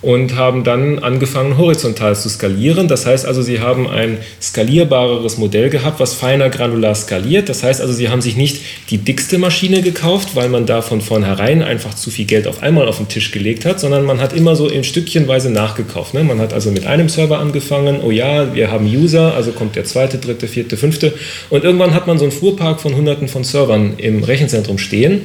Und 0.04 0.36
haben 0.36 0.66
dann 0.66 1.00
angefangen, 1.00 1.58
horizontal 1.58 2.16
zu 2.16 2.28
skalieren. 2.30 2.90
Das 2.90 3.06
heißt 3.06 3.26
also, 3.26 3.42
sie 3.42 3.62
haben 3.62 3.90
ein 3.90 4.18
skalierbareres 4.42 5.38
Modell 5.38 5.70
gehabt, 5.70 6.02
was 6.02 6.14
feiner 6.14 6.50
granular 6.50 6.94
skaliert. 6.94 7.48
Das 7.48 7.64
heißt 7.64 7.80
also, 7.80 7.94
sie 7.94 8.10
haben 8.10 8.22
sich 8.22 8.36
nicht 8.36 8.62
die 8.90 8.98
dickste 8.98 9.38
Maschine 9.38 9.82
gekauft, 9.82 10.36
weil 10.36 10.50
man 10.50 10.66
da 10.66 10.82
von 10.82 11.00
vornherein 11.00 11.64
einfach 11.64 11.94
zu 11.94 12.12
viel 12.12 12.26
Geld 12.26 12.48
auf 12.48 12.62
einmal 12.62 12.90
auf 12.90 12.98
den 12.98 13.08
Tisch 13.08 13.32
gelegt 13.32 13.66
hat, 13.66 13.80
sondern 13.80 14.04
man 14.04 14.20
hat 14.20 14.34
immer 14.34 14.58
so 14.58 14.68
in 14.68 14.84
Stückchenweise 14.84 15.50
nachgekauft. 15.50 16.14
Ne? 16.14 16.26
Man 16.26 16.40
hat 16.40 16.54
also 16.54 16.70
mit 16.70 16.86
einem 16.86 17.08
Server 17.08 17.40
angefangen, 17.40 18.02
oh 18.04 18.12
ja, 18.12 18.54
wir 18.54 18.72
haben 18.72 18.86
User, 18.86 19.34
also 19.34 19.54
kommt 19.54 19.78
der 19.78 19.86
zweite, 19.86 20.18
dritte, 20.18 20.50
vierte, 20.50 20.76
fünfte. 20.76 21.14
Und 21.50 21.64
irgendwann 21.64 21.94
hat 21.94 22.08
man 22.08 22.18
so 22.18 22.26
einen 22.26 22.34
Fuhrpark 22.34 22.82
von 22.82 22.94
hunderten 22.94 23.30
von 23.30 23.46
Servern 23.46 23.94
im 23.98 24.22
Rechenzentrum 24.22 24.78
stehen 24.78 25.22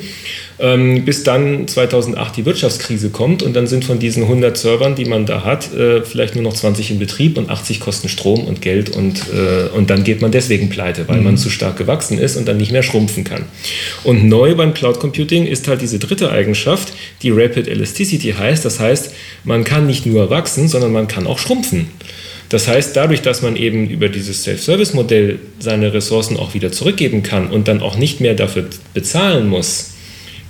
ähm, 0.61 1.05
bis 1.05 1.23
dann 1.23 1.69
2008 1.69 2.37
die 2.37 2.45
Wirtschaftskrise 2.45 3.11
kommt 3.11 3.43
und 3.43 3.55
dann 3.55 3.67
sind 3.67 3.85
von 3.85 3.99
diesen 3.99 4.25
100 4.25 4.57
Servern, 4.57 4.95
die 4.95 5.05
man 5.05 5.27
da 5.27 5.45
hat, 5.45 5.73
äh, 5.75 6.03
vielleicht 6.03 6.35
nur 6.35 6.45
noch 6.45 6.55
20 6.55 6.91
in 6.91 6.99
Betrieb 6.99 7.39
und 7.39 7.49
80 7.49 7.81
kosten 7.81 8.09
Strom 8.09 8.45
und 8.45 8.61
Geld 8.61 8.91
und, 8.91 9.23
äh, 9.33 9.69
und 9.77 9.91
dann 9.91 10.05
geht 10.05 10.21
man 10.21 10.33
deswegen 10.33 10.69
pleite, 10.69 11.07
weil 11.09 11.19
mhm. 11.19 11.25
man 11.25 11.37
zu 11.37 11.51
stark 11.51 11.77
gewachsen 11.77 12.19
ist 12.19 12.37
und 12.37 12.49
dann 12.49 12.57
nicht 12.57 12.73
mehr 12.73 12.83
schrumpfen 12.83 13.25
kann. 13.25 13.45
Und 14.05 14.25
neu 14.25 14.55
beim 14.55 14.75
Cloud 14.75 14.99
Computing 14.99 15.47
ist 15.47 15.69
halt 15.69 15.81
diese 15.81 15.99
dritte 15.99 16.31
Eigenschaft, 16.31 16.93
die 17.23 17.31
Rapid 17.31 17.69
Elasticity 17.69 18.33
heißt. 18.33 18.65
Das 18.65 18.81
heißt, 18.81 19.13
man 19.45 19.65
kann 19.65 19.87
nicht 19.87 20.07
nur 20.07 20.31
wachsen, 20.31 20.69
sondern 20.69 20.93
man 20.93 21.09
kann 21.09 21.27
auch 21.27 21.39
schrumpfen. 21.39 21.87
Das 22.49 22.67
heißt, 22.67 22.97
dadurch, 22.97 23.21
dass 23.21 23.43
man 23.43 23.57
eben 23.57 23.89
über 23.91 24.09
dieses 24.09 24.43
Self-Service-Modell 24.45 25.39
seine 25.59 25.93
Ressourcen 25.93 26.37
auch 26.37 26.55
wieder 26.55 26.73
zurückgeben 26.73 27.23
kann 27.23 27.49
und 27.51 27.69
dann 27.69 27.83
auch 27.83 27.97
nicht 27.97 28.21
mehr 28.21 28.35
dafür 28.35 28.65
bezahlen 28.95 29.49
muss, 29.49 29.91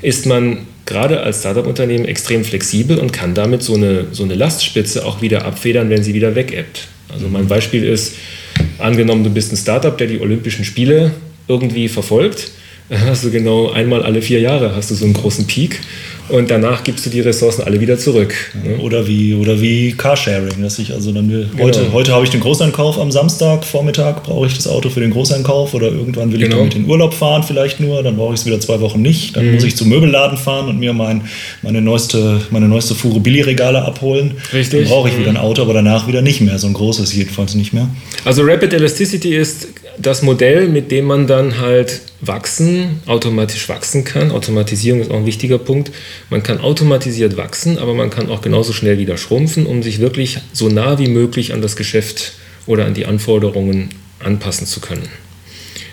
ist 0.02 0.26
man 0.26 0.66
gerade 0.86 1.20
als 1.20 1.40
Startup-Unternehmen 1.40 2.06
extrem 2.06 2.44
flexibel 2.44 2.98
und 2.98 3.12
kann 3.12 3.34
damit 3.34 3.62
so 3.62 3.74
eine, 3.74 4.06
so 4.12 4.24
eine 4.24 4.34
Lastspitze 4.34 5.04
auch 5.04 5.20
wieder 5.20 5.44
abfedern, 5.44 5.90
wenn 5.90 6.02
sie 6.02 6.14
wieder 6.14 6.34
wegebbt. 6.34 6.88
Also 7.12 7.28
mein 7.28 7.46
Beispiel 7.46 7.84
ist, 7.84 8.14
angenommen, 8.78 9.24
du 9.24 9.30
bist 9.30 9.52
ein 9.52 9.56
Startup, 9.56 9.96
der 9.96 10.06
die 10.06 10.20
Olympischen 10.20 10.64
Spiele 10.64 11.12
irgendwie 11.46 11.88
verfolgt. 11.88 12.52
Hast 12.90 13.24
du 13.24 13.30
genau 13.30 13.70
einmal 13.70 14.02
alle 14.02 14.22
vier 14.22 14.40
Jahre 14.40 14.74
hast 14.74 14.90
du 14.90 14.94
so 14.94 15.04
einen 15.04 15.14
großen 15.14 15.46
Peak 15.46 15.80
und 16.28 16.50
danach 16.50 16.84
gibst 16.84 17.06
du 17.06 17.10
die 17.10 17.20
Ressourcen 17.20 17.62
alle 17.62 17.80
wieder 17.80 17.98
zurück. 17.98 18.34
Ne? 18.62 18.78
Oder 18.78 19.06
wie 19.06 19.34
oder 19.34 19.60
wie 19.60 19.92
Carsharing, 19.92 20.62
dass 20.62 20.78
ich 20.78 20.92
also 20.92 21.12
dann 21.12 21.30
will, 21.30 21.48
genau. 21.50 21.64
heute 21.64 21.92
heute 21.92 22.12
habe 22.12 22.24
ich 22.24 22.30
den 22.30 22.40
Großeinkauf 22.40 22.98
am 22.98 23.10
Samstag 23.10 23.64
Vormittag 23.64 24.24
brauche 24.24 24.46
ich 24.46 24.54
das 24.54 24.66
Auto 24.66 24.90
für 24.90 25.00
den 25.00 25.10
Großeinkauf 25.10 25.74
oder 25.74 25.88
irgendwann 25.88 26.32
will 26.32 26.40
genau. 26.40 26.56
ich 26.56 26.58
damit 26.58 26.74
in 26.74 26.86
Urlaub 26.86 27.14
fahren 27.14 27.42
vielleicht 27.42 27.80
nur, 27.80 28.02
dann 28.02 28.16
brauche 28.16 28.34
ich 28.34 28.40
es 28.40 28.46
wieder 28.46 28.60
zwei 28.60 28.80
Wochen 28.80 29.02
nicht, 29.02 29.36
dann 29.36 29.46
mhm. 29.46 29.54
muss 29.54 29.64
ich 29.64 29.76
zum 29.76 29.88
Möbelladen 29.88 30.38
fahren 30.38 30.68
und 30.68 30.78
mir 30.78 30.92
mein, 30.92 31.22
meine 31.62 31.80
neueste 31.80 32.40
meine 32.50 32.68
neueste 32.68 32.94
Fuhre 32.94 33.20
Billigregale 33.20 33.82
abholen. 33.82 34.34
Richtig. 34.52 34.82
Dann 34.82 34.88
brauche 34.88 35.08
ich 35.08 35.18
wieder 35.18 35.30
ein 35.30 35.36
Auto, 35.36 35.62
aber 35.62 35.74
danach 35.74 36.06
wieder 36.06 36.22
nicht 36.22 36.40
mehr, 36.40 36.58
so 36.58 36.66
ein 36.66 36.74
großes 36.74 37.14
jedenfalls 37.14 37.54
nicht 37.54 37.72
mehr. 37.72 37.88
Also 38.24 38.42
Rapid 38.42 38.72
Elasticity 38.74 39.34
ist 39.34 39.68
das 39.98 40.22
Modell, 40.22 40.68
mit 40.68 40.90
dem 40.90 41.06
man 41.06 41.26
dann 41.26 41.58
halt 41.58 42.00
wachsen, 42.20 43.00
automatisch 43.06 43.68
wachsen 43.68 44.04
kann. 44.04 44.30
Automatisierung 44.30 45.00
ist 45.00 45.10
auch 45.10 45.16
ein 45.16 45.26
wichtiger 45.26 45.58
Punkt. 45.58 45.90
Man 46.30 46.42
kann 46.42 46.60
automatisiert 46.60 47.36
wachsen, 47.36 47.78
aber 47.78 47.94
man 47.94 48.10
kann 48.10 48.28
auch 48.28 48.42
genauso 48.42 48.72
schnell 48.72 48.98
wieder 48.98 49.16
schrumpfen, 49.16 49.66
um 49.66 49.82
sich 49.82 50.00
wirklich 50.00 50.38
so 50.52 50.68
nah 50.68 50.98
wie 50.98 51.08
möglich 51.08 51.52
an 51.52 51.62
das 51.62 51.76
Geschäft 51.76 52.32
oder 52.66 52.84
an 52.84 52.94
die 52.94 53.06
Anforderungen 53.06 53.90
anpassen 54.20 54.66
zu 54.66 54.80
können. 54.80 55.08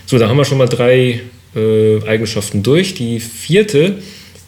So, 0.06 0.18
da 0.18 0.28
haben 0.28 0.38
wir 0.38 0.46
schon 0.46 0.58
mal 0.58 0.68
drei 0.68 1.22
äh, 1.56 2.04
Eigenschaften 2.06 2.64
durch. 2.64 2.94
Die 2.94 3.20
vierte, 3.20 4.00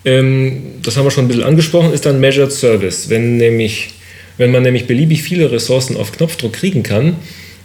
ähm, 0.06 0.64
das 0.84 0.98
haben 0.98 1.06
wir 1.06 1.12
schon 1.12 1.26
ein 1.26 1.28
bisschen 1.28 1.44
angesprochen, 1.44 1.94
ist 1.94 2.06
dann 2.06 2.20
Measured 2.20 2.52
Service. 2.52 3.10
Wenn, 3.10 3.38
nämlich, 3.38 3.92
wenn 4.38 4.52
man 4.52 4.64
nämlich 4.64 4.88
beliebig 4.88 5.24
viele 5.24 5.52
Ressourcen 5.52 5.98
auf 5.98 6.12
Knopfdruck 6.12 6.54
kriegen 6.54 6.84
kann, 6.84 7.16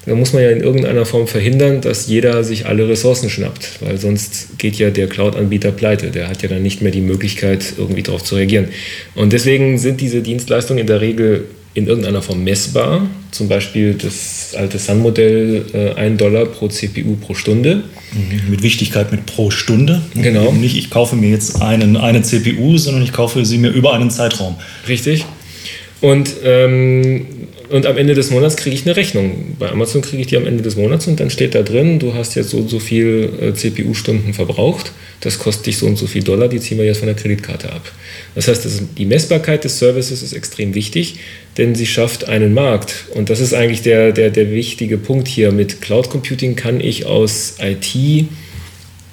da 0.05 0.15
muss 0.15 0.33
man 0.33 0.43
ja 0.43 0.51
in 0.51 0.61
irgendeiner 0.61 1.07
Form 1.07 1.29
verhindern, 1.29 1.81
dass 1.81 2.09
jeder 2.09 2.43
sich 2.43 2.67
alle 2.67 2.89
Ressourcen 2.89 3.31
schnappt, 3.31 3.81
weil 3.81 3.99
sonst 3.99 4.59
geht 4.59 4.77
ja 4.77 4.91
der 4.91 5.07
Cloud-Anbieter 5.07 5.71
pleite. 5.71 6.11
Der 6.11 6.29
hat 6.29 6.43
ja 6.43 6.49
dann 6.49 6.63
nicht 6.63 6.83
mehr 6.83 6.91
die 6.91 7.01
Möglichkeit, 7.01 7.75
irgendwie 7.79 8.03
darauf 8.03 8.25
zu 8.25 8.35
reagieren. 8.35 8.69
Und 9.15 9.33
deswegen 9.33 9.79
sind 9.79 10.01
diese 10.01 10.21
Dienstleistungen 10.21 10.81
in 10.81 10.87
der 10.89 11.01
Regel 11.01 11.45
in 11.75 11.87
irgendeiner 11.87 12.21
Form 12.21 12.45
messbar. 12.45 13.09
Zum 13.31 13.49
Beispiel 13.49 13.95
das 13.95 14.55
alte 14.57 14.79
Sun-Modell, 14.79 15.65
äh, 15.73 15.95
1 15.95 16.19
Dollar 16.19 16.47
pro 16.47 16.69
CPU 16.69 17.17
pro 17.17 17.35
Stunde. 17.35 17.85
Mhm, 18.13 18.51
mit 18.51 18.63
Wichtigkeit 18.63 19.11
mit 19.11 19.25
pro 19.25 19.51
Stunde. 19.51 20.03
Genau. 20.15 20.53
nicht, 20.53 20.77
ich 20.77 20.91
kaufe 20.91 21.17
mir 21.17 21.31
jetzt 21.31 21.63
einen, 21.63 21.97
eine 21.97 22.23
CPU, 22.23 22.77
sondern 22.77 23.03
ich 23.03 23.13
kaufe 23.13 23.45
sie 23.47 23.57
mir 23.57 23.71
über 23.71 23.95
einen 23.95 24.11
Zeitraum. 24.11 24.57
Richtig. 24.87 25.25
Und 26.03 26.35
ähm, 26.45 27.27
und 27.73 27.87
am 27.87 27.97
Ende 27.97 28.13
des 28.13 28.31
Monats 28.31 28.57
kriege 28.57 28.77
ich 28.77 28.85
eine 28.85 28.97
Rechnung. 28.97 29.57
Bei 29.59 29.71
Amazon 29.71 30.03
kriege 30.03 30.21
ich 30.21 30.27
die 30.29 30.37
am 30.37 30.47
Ende 30.47 30.63
des 30.63 30.77
Monats 30.77 31.07
und 31.07 31.19
dann 31.21 31.31
steht 31.31 31.55
da 31.55 31.63
drin, 31.63 31.99
du 31.99 32.13
hast 32.13 32.35
jetzt 32.35 32.51
so 32.51 32.59
und 32.59 32.69
so 32.69 32.79
viel 32.79 33.33
äh, 33.41 33.55
CPU-Stunden 33.55 34.35
verbraucht, 34.35 34.93
das 35.21 35.39
kostet 35.39 35.65
dich 35.65 35.79
so 35.79 35.87
und 35.87 35.97
so 35.97 36.07
viel 36.07 36.23
Dollar, 36.23 36.49
die 36.49 36.61
ziehen 36.61 36.77
wir 36.77 36.85
jetzt 36.85 36.99
von 36.99 37.07
der 37.07 37.17
Kreditkarte 37.17 37.73
ab. 37.73 37.81
Das 38.35 38.47
heißt, 38.47 38.67
das 38.67 38.83
die 38.99 39.07
Messbarkeit 39.07 39.65
des 39.65 39.79
Services 39.79 40.23
ist 40.23 40.35
extrem 40.35 40.75
wichtig, 40.75 41.21
denn 41.57 41.75
sie 41.75 41.87
schafft 41.87 42.29
einen 42.29 42.53
Markt. 42.53 43.07
Und 43.15 43.31
das 43.31 43.41
ist 43.41 43.55
eigentlich 43.55 43.81
der, 43.81 44.13
der, 44.13 44.29
der 44.29 44.51
wichtige 44.51 44.99
Punkt 44.99 45.27
hier. 45.27 45.51
Mit 45.51 45.81
Cloud 45.81 46.11
Computing 46.11 46.57
kann 46.57 46.79
ich 46.79 47.07
aus 47.07 47.55
IT 47.59 48.27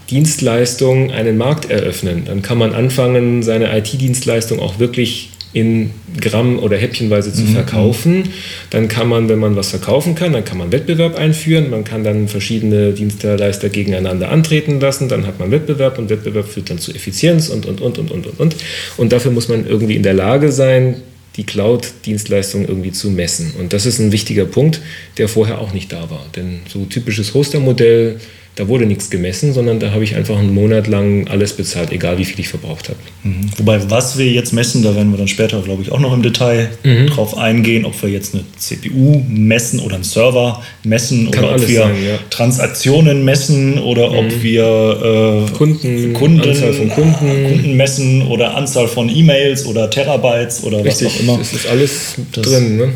Dienstleistungen 0.09 1.11
einen 1.11 1.37
Markt 1.37 1.69
eröffnen. 1.71 2.23
Dann 2.25 2.41
kann 2.41 2.57
man 2.57 2.73
anfangen, 2.73 3.41
seine 3.41 3.77
IT-Dienstleistung 3.77 4.59
auch 4.59 4.79
wirklich 4.79 5.29
in 5.51 5.91
Gramm 6.19 6.59
oder 6.59 6.77
häppchenweise 6.77 7.33
zu 7.33 7.41
mhm. 7.41 7.53
verkaufen. 7.53 8.23
Dann 8.69 8.87
kann 8.87 9.07
man, 9.07 9.29
wenn 9.29 9.39
man 9.39 9.55
was 9.55 9.69
verkaufen 9.69 10.15
kann, 10.15 10.33
dann 10.33 10.45
kann 10.45 10.57
man 10.57 10.71
Wettbewerb 10.71 11.15
einführen. 11.17 11.69
Man 11.69 11.83
kann 11.83 12.03
dann 12.03 12.27
verschiedene 12.27 12.93
Dienstleister 12.93 13.69
gegeneinander 13.69 14.29
antreten 14.29 14.79
lassen. 14.79 15.09
Dann 15.09 15.25
hat 15.25 15.39
man 15.39 15.51
Wettbewerb 15.51 15.97
und 15.97 16.09
Wettbewerb 16.09 16.47
führt 16.47 16.69
dann 16.69 16.77
zu 16.77 16.93
Effizienz 16.93 17.49
und, 17.49 17.65
und, 17.65 17.81
und, 17.81 17.99
und, 17.99 18.11
und, 18.11 18.39
und. 18.39 18.55
Und 18.97 19.11
dafür 19.11 19.31
muss 19.31 19.47
man 19.47 19.67
irgendwie 19.67 19.95
in 19.95 20.03
der 20.03 20.13
Lage 20.13 20.51
sein, 20.51 20.97
die 21.35 21.45
Cloud-Dienstleistung 21.45 22.67
irgendwie 22.67 22.91
zu 22.91 23.09
messen. 23.09 23.53
Und 23.59 23.73
das 23.73 23.85
ist 23.85 23.99
ein 23.99 24.11
wichtiger 24.11 24.45
Punkt, 24.45 24.81
der 25.17 25.29
vorher 25.29 25.59
auch 25.59 25.73
nicht 25.73 25.91
da 25.91 26.09
war. 26.09 26.25
Denn 26.35 26.59
so 26.67 26.85
typisches 26.85 27.33
Hoster-Modell, 27.33 28.19
da 28.59 28.67
wurde 28.67 28.85
nichts 28.85 29.09
gemessen, 29.09 29.53
sondern 29.53 29.79
da 29.79 29.91
habe 29.91 30.03
ich 30.03 30.17
einfach 30.17 30.37
einen 30.37 30.53
Monat 30.53 30.87
lang 30.87 31.29
alles 31.29 31.53
bezahlt, 31.53 31.93
egal 31.93 32.17
wie 32.17 32.25
viel 32.25 32.41
ich 32.41 32.49
verbraucht 32.49 32.89
habe. 32.89 32.99
Mhm. 33.23 33.49
Wobei, 33.57 33.89
was 33.89 34.17
wir 34.17 34.29
jetzt 34.29 34.51
messen, 34.51 34.83
da 34.83 34.93
werden 34.95 35.11
wir 35.11 35.17
dann 35.17 35.29
später, 35.29 35.61
glaube 35.61 35.81
ich, 35.81 35.93
auch 35.93 35.99
noch 35.99 36.13
im 36.13 36.21
Detail 36.21 36.69
mhm. 36.83 37.07
drauf 37.07 37.37
eingehen, 37.37 37.85
ob 37.85 38.01
wir 38.01 38.09
jetzt 38.09 38.33
eine 38.33 38.43
CPU 38.57 39.23
messen 39.29 39.79
oder 39.79 39.95
einen 39.95 40.03
Server 40.03 40.61
messen 40.83 41.31
Kann 41.31 41.45
oder 41.45 41.55
ob 41.55 41.67
wir 41.69 41.79
sein, 41.79 42.03
ja. 42.05 42.19
Transaktionen 42.29 43.23
messen 43.23 43.79
oder 43.79 44.09
mhm. 44.09 44.17
ob 44.17 44.43
wir 44.43 45.47
äh, 45.47 45.51
Kunden, 45.53 46.13
Kunden, 46.13 46.41
Anzahl 46.41 46.73
von 46.73 46.89
Kunden. 46.89 47.45
Kunden 47.47 47.77
messen 47.77 48.23
oder 48.23 48.57
Anzahl 48.57 48.89
von 48.89 49.07
E-Mails 49.07 49.65
oder 49.67 49.89
Terabytes 49.89 50.65
oder 50.65 50.83
Richtig, 50.83 51.07
was 51.07 51.15
auch 51.15 51.19
immer. 51.21 51.37
Das 51.37 51.53
ist 51.53 51.65
alles 51.65 52.15
das 52.33 52.43
drin. 52.43 52.75
Ne? 52.75 52.89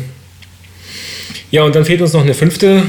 Ja, 1.50 1.62
und 1.62 1.74
dann 1.74 1.86
fehlt 1.86 2.02
uns 2.02 2.12
noch 2.12 2.22
eine 2.22 2.34
fünfte 2.34 2.82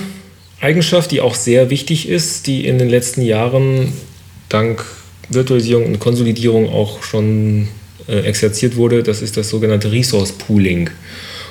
Eigenschaft, 0.61 1.11
die 1.11 1.21
auch 1.21 1.35
sehr 1.35 1.69
wichtig 1.69 2.07
ist, 2.07 2.47
die 2.47 2.65
in 2.65 2.77
den 2.77 2.89
letzten 2.89 3.21
Jahren 3.21 3.93
dank 4.49 4.85
Virtualisierung 5.29 5.85
und 5.85 5.99
Konsolidierung 5.99 6.69
auch 6.69 7.03
schon 7.03 7.67
äh, 8.07 8.19
exerziert 8.19 8.75
wurde, 8.75 9.03
das 9.03 9.21
ist 9.21 9.37
das 9.37 9.49
sogenannte 9.49 9.91
Resource 9.91 10.31
Pooling. 10.33 10.89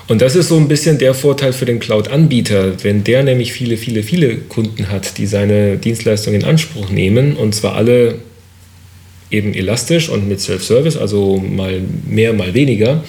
Und 0.07 0.21
das 0.21 0.37
ist 0.37 0.49
so 0.49 0.57
ein 0.57 0.69
bisschen 0.69 0.99
der 0.99 1.15
Vorteil 1.15 1.53
für 1.53 1.65
den 1.65 1.81
Cloud-Anbieter, 1.81 2.85
wenn 2.85 3.05
der 3.05 3.23
nämlich 3.23 3.53
viele, 3.53 3.77
viele, 3.77 4.03
viele 4.03 4.37
Kunden 4.37 4.91
hat, 4.91 5.17
die 5.17 5.27
seine 5.27 5.79
Dienstleistung 5.79 6.35
in 6.35 6.45
Anspruch 6.45 6.91
nehmen, 6.91 7.37
und 7.37 7.55
zwar 7.55 7.75
alle 7.75 8.17
eben 9.31 9.55
elastisch 9.55 10.11
und 10.11 10.29
mit 10.29 10.41
Self-Service, 10.41 10.97
also 10.97 11.39
mal 11.39 11.81
mehr, 12.07 12.35
mal 12.35 12.55
weniger. 12.55 13.03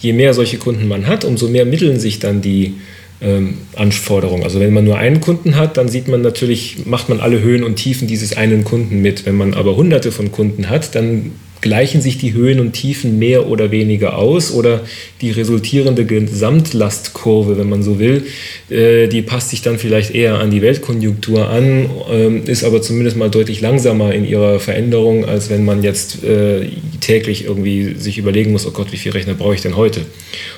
Je 0.00 0.12
mehr 0.12 0.34
solche 0.34 0.58
Kunden 0.58 0.88
man 0.88 1.06
hat, 1.06 1.24
umso 1.24 1.48
mehr 1.48 1.64
mitteln 1.64 2.00
sich 2.00 2.18
dann 2.18 2.42
die 2.42 2.74
ähm, 3.20 3.58
Anforderung. 3.76 4.44
Also 4.44 4.60
wenn 4.60 4.72
man 4.72 4.84
nur 4.84 4.98
einen 4.98 5.20
Kunden 5.20 5.56
hat, 5.56 5.76
dann 5.76 5.88
sieht 5.88 6.08
man 6.08 6.22
natürlich, 6.22 6.86
macht 6.86 7.08
man 7.08 7.20
alle 7.20 7.40
Höhen 7.40 7.62
und 7.62 7.76
Tiefen 7.76 8.08
dieses 8.08 8.36
einen 8.36 8.64
Kunden 8.64 9.02
mit. 9.02 9.26
Wenn 9.26 9.36
man 9.36 9.54
aber 9.54 9.76
hunderte 9.76 10.12
von 10.12 10.32
Kunden 10.32 10.68
hat, 10.68 10.94
dann 10.94 11.32
gleichen 11.60 12.00
sich 12.00 12.18
die 12.18 12.32
Höhen 12.32 12.58
und 12.58 12.72
Tiefen 12.72 13.18
mehr 13.18 13.46
oder 13.46 13.70
weniger 13.70 14.16
aus 14.16 14.52
oder 14.52 14.80
die 15.20 15.30
resultierende 15.30 16.06
Gesamtlastkurve, 16.06 17.58
wenn 17.58 17.68
man 17.68 17.82
so 17.82 17.98
will, 17.98 18.24
äh, 18.70 19.08
die 19.08 19.22
passt 19.22 19.50
sich 19.50 19.62
dann 19.62 19.78
vielleicht 19.78 20.14
eher 20.14 20.38
an 20.38 20.50
die 20.50 20.62
Weltkonjunktur 20.62 21.48
an, 21.48 21.90
ähm, 22.10 22.42
ist 22.46 22.64
aber 22.64 22.80
zumindest 22.80 23.16
mal 23.16 23.30
deutlich 23.30 23.60
langsamer 23.60 24.14
in 24.14 24.26
ihrer 24.26 24.58
Veränderung, 24.58 25.26
als 25.26 25.50
wenn 25.50 25.64
man 25.64 25.82
jetzt 25.82 26.24
äh, 26.24 26.68
täglich 27.00 27.44
irgendwie 27.44 27.94
sich 27.98 28.18
überlegen 28.18 28.52
muss, 28.52 28.66
oh 28.66 28.70
Gott, 28.70 28.92
wie 28.92 28.96
viel 28.96 29.12
Rechner 29.12 29.34
brauche 29.34 29.54
ich 29.54 29.62
denn 29.62 29.76
heute? 29.76 30.02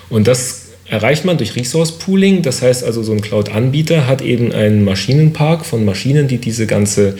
Und 0.09 0.29
das 0.29 0.62
erreicht 0.93 1.25
man 1.25 1.39
durch 1.39 1.57
Resource 1.57 1.93
Pooling. 1.93 2.43
Das 2.43 2.61
heißt 2.61 2.85
also, 2.85 3.03
so 3.03 3.13
ein 3.13 3.23
Cloud-Anbieter 3.23 4.07
hat 4.07 4.21
eben 4.21 4.53
einen 4.53 4.85
Maschinenpark 4.85 5.65
von 5.65 5.87
Maschinen, 5.87 6.29
die 6.29 6.37
diese 6.37 6.67
ganze 6.67 7.17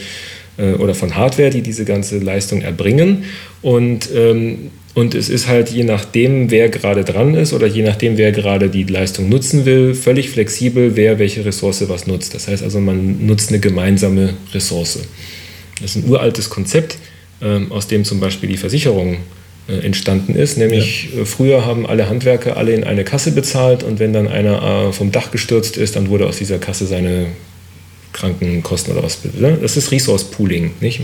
äh, 0.59 0.75
oder 0.75 0.95
von 0.95 1.17
Hardware, 1.17 1.49
die 1.49 1.63
diese 1.63 1.87
ganze 1.87 2.19
Leistung 2.19 2.61
erbringen. 2.61 3.25
Und, 3.63 4.11
ähm, 4.15 4.71
und 4.93 5.15
es 5.15 5.31
ist 5.31 5.49
halt 5.49 5.71
je 5.71 5.85
nachdem, 5.85 6.51
wer 6.51 6.69
gerade 6.69 7.03
dran 7.03 7.35
ist 7.35 7.55
oder 7.55 7.67
je 7.67 7.83
nachdem, 7.83 8.19
wer 8.19 8.31
gerade 8.31 8.69
die 8.69 8.85
Leistung 8.85 9.31
nutzen 9.31 9.65
will, 9.65 9.95
völlig 9.95 10.29
flexibel, 10.29 10.95
wer 10.95 11.19
welche 11.19 11.43
Ressource 11.47 11.89
was 11.89 12.07
nutzt. 12.07 12.35
Das 12.35 12.49
heißt 12.49 12.63
also, 12.63 12.79
man 12.79 13.25
nutzt 13.25 13.49
eine 13.49 13.59
gemeinsame 13.59 14.35
Ressource. 14.53 14.99
Das 15.81 15.97
ist 15.97 16.05
ein 16.05 16.11
uraltes 16.11 16.51
Konzept, 16.51 16.99
ähm, 17.41 17.73
aus 17.73 17.87
dem 17.87 18.05
zum 18.05 18.21
Beispiel 18.21 18.51
die 18.51 18.59
Versicherung 18.59 19.15
äh, 19.15 19.19
entstanden 19.81 20.35
ist. 20.35 20.59
Nämlich 20.59 21.09
ja. 21.15 21.23
Äh, 21.23 21.25
früher 21.25 21.67
haben 21.67 21.87
alle 21.87 22.09
Handwerker 22.09 22.57
alle 22.57 22.73
in 22.73 22.85
eine 22.85 23.05
Kasse 23.05 23.33
bezahlt 23.33 23.83
und 23.83 23.99
wenn 23.99 24.13
dann 24.13 24.29
einer 24.29 24.89
äh, 24.89 24.93
vom 24.93 25.13
Dach 25.13 25.31
gestürzt 25.31 25.77
ist, 25.77 25.97
dann 25.97 26.09
wurde 26.09 26.27
aus 26.27 26.37
dieser 26.37 26.59
Kasse 26.59 26.87
seine 26.87 27.27
Krankenkosten 28.13 28.93
oder 28.93 29.03
was. 29.03 29.19
Ne? 29.39 29.59
Das 29.61 29.77
ist 29.77 29.91
Resource 29.91 30.25
Pooling, 30.25 30.73
nicht? 30.81 31.01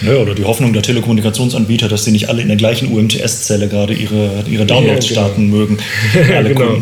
Ja, 0.00 0.16
oder 0.16 0.34
die 0.34 0.44
Hoffnung 0.44 0.72
der 0.72 0.82
Telekommunikationsanbieter, 0.82 1.88
dass 1.88 2.04
sie 2.04 2.12
nicht 2.12 2.28
alle 2.28 2.42
in 2.42 2.48
der 2.48 2.56
gleichen 2.56 2.92
UMTS-Zelle 2.92 3.68
gerade 3.68 3.92
ihre, 3.92 4.44
ihre 4.50 4.66
Downloads 4.66 5.08
ja, 5.10 5.14
genau. 5.14 5.26
starten 5.26 5.50
mögen. 5.50 5.78
Alle 6.34 6.54
genau. 6.54 6.78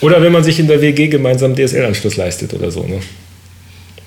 Oder 0.00 0.22
wenn 0.22 0.32
man 0.32 0.44
sich 0.44 0.58
in 0.58 0.66
der 0.66 0.80
WG 0.80 1.08
gemeinsam 1.08 1.54
DSL-Anschluss 1.54 2.16
leistet 2.16 2.52
oder 2.54 2.70
so. 2.70 2.82
Ne? 2.82 3.00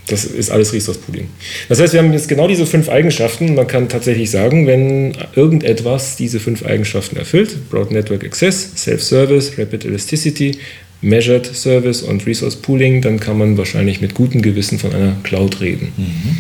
Das 0.10 0.26
ist 0.26 0.50
alles 0.50 0.74
Resource 0.74 0.98
Pooling. 0.98 1.28
Das 1.68 1.80
heißt, 1.80 1.94
wir 1.94 2.02
haben 2.02 2.12
jetzt 2.14 2.28
genau 2.28 2.48
diese 2.48 2.66
fünf 2.66 2.90
Eigenschaften. 2.90 3.56
Man 3.56 3.68
kann 3.68 3.90
tatsächlich 3.90 4.32
sagen, 4.32 4.68
wenn 4.68 5.14
irgendetwas 5.36 6.16
diese 6.18 6.40
fünf 6.40 6.66
Eigenschaften 6.66 7.18
erfüllt, 7.18 7.70
Broad 7.70 7.92
Network 7.92 8.24
Access, 8.24 8.72
Self-Service, 8.76 9.58
Rapid 9.58 9.86
Elasticity, 9.86 10.58
Measured 11.02 11.46
Service 11.46 12.02
und 12.02 12.26
Resource 12.26 12.58
Pooling, 12.58 13.02
dann 13.02 13.20
kann 13.20 13.38
man 13.38 13.58
wahrscheinlich 13.58 14.02
mit 14.02 14.14
gutem 14.16 14.42
Gewissen 14.42 14.80
von 14.80 14.94
einer 14.94 15.16
Cloud 15.24 15.62
reden. 15.62 15.94
Mhm. 15.96 16.38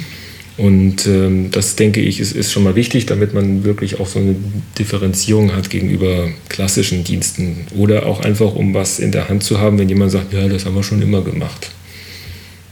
Und 0.60 1.08
ähm, 1.08 1.52
das 1.52 1.78
denke 1.78 2.02
ich, 2.02 2.20
ist, 2.20 2.34
ist 2.34 2.52
schon 2.52 2.64
mal 2.64 2.76
wichtig, 2.76 3.06
damit 3.06 3.34
man 3.34 3.64
wirklich 3.64 4.02
auch 4.02 4.08
so 4.08 4.20
eine 4.20 4.36
Differenzierung 4.78 5.56
hat 5.56 5.70
gegenüber 5.70 6.28
klassischen 6.50 7.06
Diensten. 7.06 7.66
Oder 7.78 8.06
auch 8.06 8.20
einfach, 8.20 8.56
um 8.56 8.74
was 8.74 9.00
in 9.00 9.14
der 9.14 9.30
Hand 9.30 9.44
zu 9.44 9.60
haben, 9.60 9.80
wenn 9.80 9.88
jemand 9.88 10.12
sagt, 10.12 10.34
ja, 10.34 10.50
das 10.50 10.66
haben 10.66 10.76
wir 10.76 10.84
schon 10.84 11.02
immer 11.02 11.22
gemacht. 11.22 11.72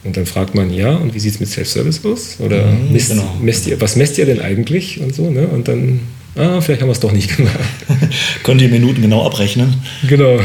Und 0.07 0.15
dann 0.15 0.25
fragt 0.25 0.55
man, 0.55 0.73
ja, 0.73 0.95
und 0.95 1.13
wie 1.13 1.19
sieht 1.19 1.33
es 1.33 1.39
mit 1.41 1.49
Self-Service 1.49 2.05
aus? 2.05 2.37
Oder 2.39 2.65
mhm, 2.65 2.93
misst, 2.93 3.09
genau. 3.09 3.29
messt 3.41 3.67
ihr, 3.67 3.79
was 3.81 3.97
messt 3.97 4.17
ihr 4.17 4.25
denn 4.25 4.39
eigentlich? 4.39 5.01
Und 5.01 5.13
so, 5.13 5.29
ne? 5.29 5.45
Und 5.47 5.67
dann, 5.67 5.99
ah, 6.35 6.61
vielleicht 6.61 6.81
haben 6.81 6.87
wir 6.87 6.93
es 6.93 7.01
doch 7.01 7.11
nicht 7.11 7.35
gemacht. 7.35 7.59
Könnt 8.43 8.61
ihr 8.61 8.69
Minuten 8.69 9.01
genau 9.01 9.25
abrechnen? 9.25 9.75
Genau. 10.07 10.39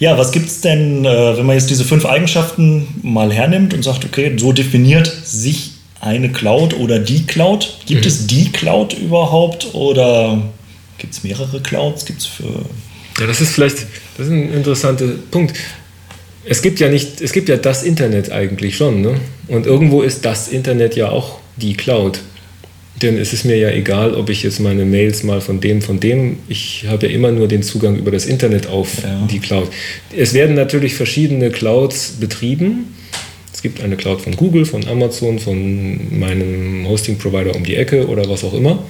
Ja, 0.00 0.18
was 0.18 0.32
gibt 0.32 0.48
es 0.48 0.62
denn, 0.62 1.04
äh, 1.04 1.36
wenn 1.36 1.46
man 1.46 1.54
jetzt 1.54 1.70
diese 1.70 1.84
fünf 1.84 2.04
Eigenschaften 2.04 2.88
mal 3.02 3.32
hernimmt 3.32 3.72
und 3.72 3.84
sagt, 3.84 4.04
okay, 4.04 4.36
so 4.36 4.52
definiert 4.52 5.06
sich 5.06 5.70
eine 6.00 6.32
Cloud 6.32 6.74
oder 6.74 6.98
die 6.98 7.24
Cloud? 7.24 7.78
Gibt 7.86 8.02
mhm. 8.02 8.08
es 8.08 8.26
die 8.26 8.50
Cloud 8.50 8.94
überhaupt 8.94 9.72
oder 9.74 10.42
gibt 10.98 11.14
es 11.14 11.22
mehrere 11.22 11.60
Clouds? 11.60 12.04
Gibt 12.04 12.22
es 12.22 12.26
für. 12.26 12.64
Ja, 13.20 13.28
das 13.28 13.40
ist 13.40 13.52
vielleicht 13.52 13.86
das 14.16 14.26
ist 14.26 14.32
ein 14.32 14.52
interessanter 14.52 15.06
Punkt. 15.30 15.56
Es 16.46 16.62
gibt 16.62 16.80
ja 16.80 16.88
nicht, 16.88 17.20
es 17.20 17.32
gibt 17.32 17.48
ja 17.48 17.56
das 17.56 17.82
Internet 17.82 18.30
eigentlich 18.30 18.76
schon, 18.76 19.00
ne? 19.00 19.14
Und 19.48 19.66
irgendwo 19.66 20.02
ist 20.02 20.24
das 20.24 20.48
Internet 20.48 20.96
ja 20.96 21.08
auch 21.08 21.38
die 21.56 21.74
Cloud. 21.74 22.20
Denn 23.02 23.18
es 23.18 23.32
ist 23.32 23.44
mir 23.44 23.56
ja 23.56 23.70
egal, 23.70 24.14
ob 24.14 24.30
ich 24.30 24.42
jetzt 24.44 24.60
meine 24.60 24.84
Mails 24.84 25.24
mal 25.24 25.40
von 25.40 25.60
dem, 25.60 25.82
von 25.82 25.98
dem, 25.98 26.38
ich 26.48 26.84
habe 26.86 27.06
ja 27.08 27.12
immer 27.12 27.32
nur 27.32 27.48
den 27.48 27.62
Zugang 27.62 27.96
über 27.96 28.10
das 28.10 28.24
Internet 28.26 28.68
auf 28.68 29.02
ja. 29.02 29.26
die 29.30 29.40
Cloud. 29.40 29.68
Es 30.16 30.32
werden 30.32 30.54
natürlich 30.54 30.94
verschiedene 30.94 31.50
Clouds 31.50 32.16
betrieben. 32.20 32.94
Es 33.52 33.62
gibt 33.62 33.82
eine 33.82 33.96
Cloud 33.96 34.20
von 34.20 34.36
Google, 34.36 34.64
von 34.64 34.86
Amazon, 34.86 35.38
von 35.38 36.18
meinem 36.18 36.86
Hosting-Provider 36.86 37.56
um 37.56 37.64
die 37.64 37.76
Ecke 37.76 38.06
oder 38.06 38.28
was 38.28 38.44
auch 38.44 38.54
immer. 38.54 38.84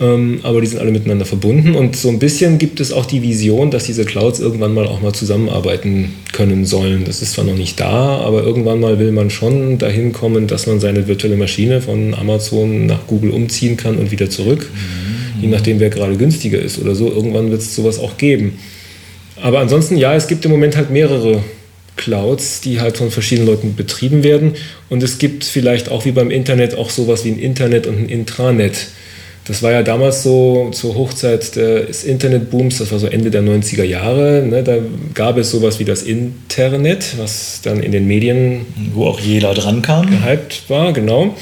Ähm, 0.00 0.40
aber 0.44 0.62
die 0.62 0.66
sind 0.66 0.78
alle 0.78 0.92
miteinander 0.92 1.26
verbunden 1.26 1.74
und 1.74 1.94
so 1.94 2.08
ein 2.08 2.18
bisschen 2.18 2.56
gibt 2.56 2.80
es 2.80 2.90
auch 2.90 3.04
die 3.04 3.22
Vision, 3.22 3.70
dass 3.70 3.84
diese 3.84 4.06
Clouds 4.06 4.40
irgendwann 4.40 4.72
mal 4.72 4.86
auch 4.86 5.02
mal 5.02 5.12
zusammenarbeiten 5.12 6.14
können 6.32 6.64
sollen. 6.64 7.04
Das 7.04 7.20
ist 7.20 7.32
zwar 7.32 7.44
noch 7.44 7.56
nicht 7.56 7.78
da, 7.78 8.16
aber 8.18 8.42
irgendwann 8.42 8.80
mal 8.80 8.98
will 8.98 9.12
man 9.12 9.28
schon 9.28 9.76
dahin 9.76 10.14
kommen, 10.14 10.46
dass 10.46 10.66
man 10.66 10.80
seine 10.80 11.06
virtuelle 11.06 11.36
Maschine 11.36 11.82
von 11.82 12.14
Amazon 12.14 12.86
nach 12.86 13.06
Google 13.06 13.30
umziehen 13.30 13.76
kann 13.76 13.96
und 13.96 14.10
wieder 14.10 14.30
zurück, 14.30 14.70
mhm. 14.72 15.42
je 15.42 15.48
nachdem, 15.48 15.80
wer 15.80 15.90
gerade 15.90 16.16
günstiger 16.16 16.58
ist 16.58 16.78
oder 16.78 16.94
so. 16.94 17.10
Irgendwann 17.10 17.50
wird 17.50 17.60
es 17.60 17.74
sowas 17.74 17.98
auch 17.98 18.16
geben. 18.16 18.58
Aber 19.42 19.58
ansonsten, 19.58 19.98
ja, 19.98 20.14
es 20.14 20.28
gibt 20.28 20.46
im 20.46 20.50
Moment 20.50 20.76
halt 20.76 20.90
mehrere 20.90 21.42
Clouds, 21.96 22.62
die 22.62 22.80
halt 22.80 22.96
von 22.96 23.10
verschiedenen 23.10 23.48
Leuten 23.48 23.74
betrieben 23.74 24.22
werden. 24.22 24.54
Und 24.88 25.02
es 25.02 25.18
gibt 25.18 25.44
vielleicht 25.44 25.90
auch 25.90 26.06
wie 26.06 26.12
beim 26.12 26.30
Internet 26.30 26.74
auch 26.74 26.88
sowas 26.88 27.24
wie 27.26 27.30
ein 27.30 27.38
Internet 27.38 27.86
und 27.86 27.98
ein 27.98 28.08
Intranet. 28.08 28.88
Das 29.50 29.64
war 29.64 29.72
ja 29.72 29.82
damals 29.82 30.22
so 30.22 30.70
zur 30.70 30.94
Hochzeit 30.94 31.56
des 31.56 32.04
Internetbooms, 32.04 32.78
das 32.78 32.92
war 32.92 33.00
so 33.00 33.08
Ende 33.08 33.32
der 33.32 33.42
90er 33.42 33.82
Jahre. 33.82 34.44
Ne, 34.48 34.62
da 34.62 34.76
gab 35.12 35.38
es 35.38 35.50
sowas 35.50 35.80
wie 35.80 35.84
das 35.84 36.04
Internet, 36.04 37.16
was 37.18 37.58
dann 37.60 37.82
in 37.82 37.90
den 37.90 38.06
Medien. 38.06 38.64
Wo 38.94 39.06
auch 39.06 39.18
jeder 39.18 39.52
dran 39.54 39.82
kam. 39.82 40.06
Gehypt 40.06 40.62
war, 40.68 40.92
genau. 40.92 41.34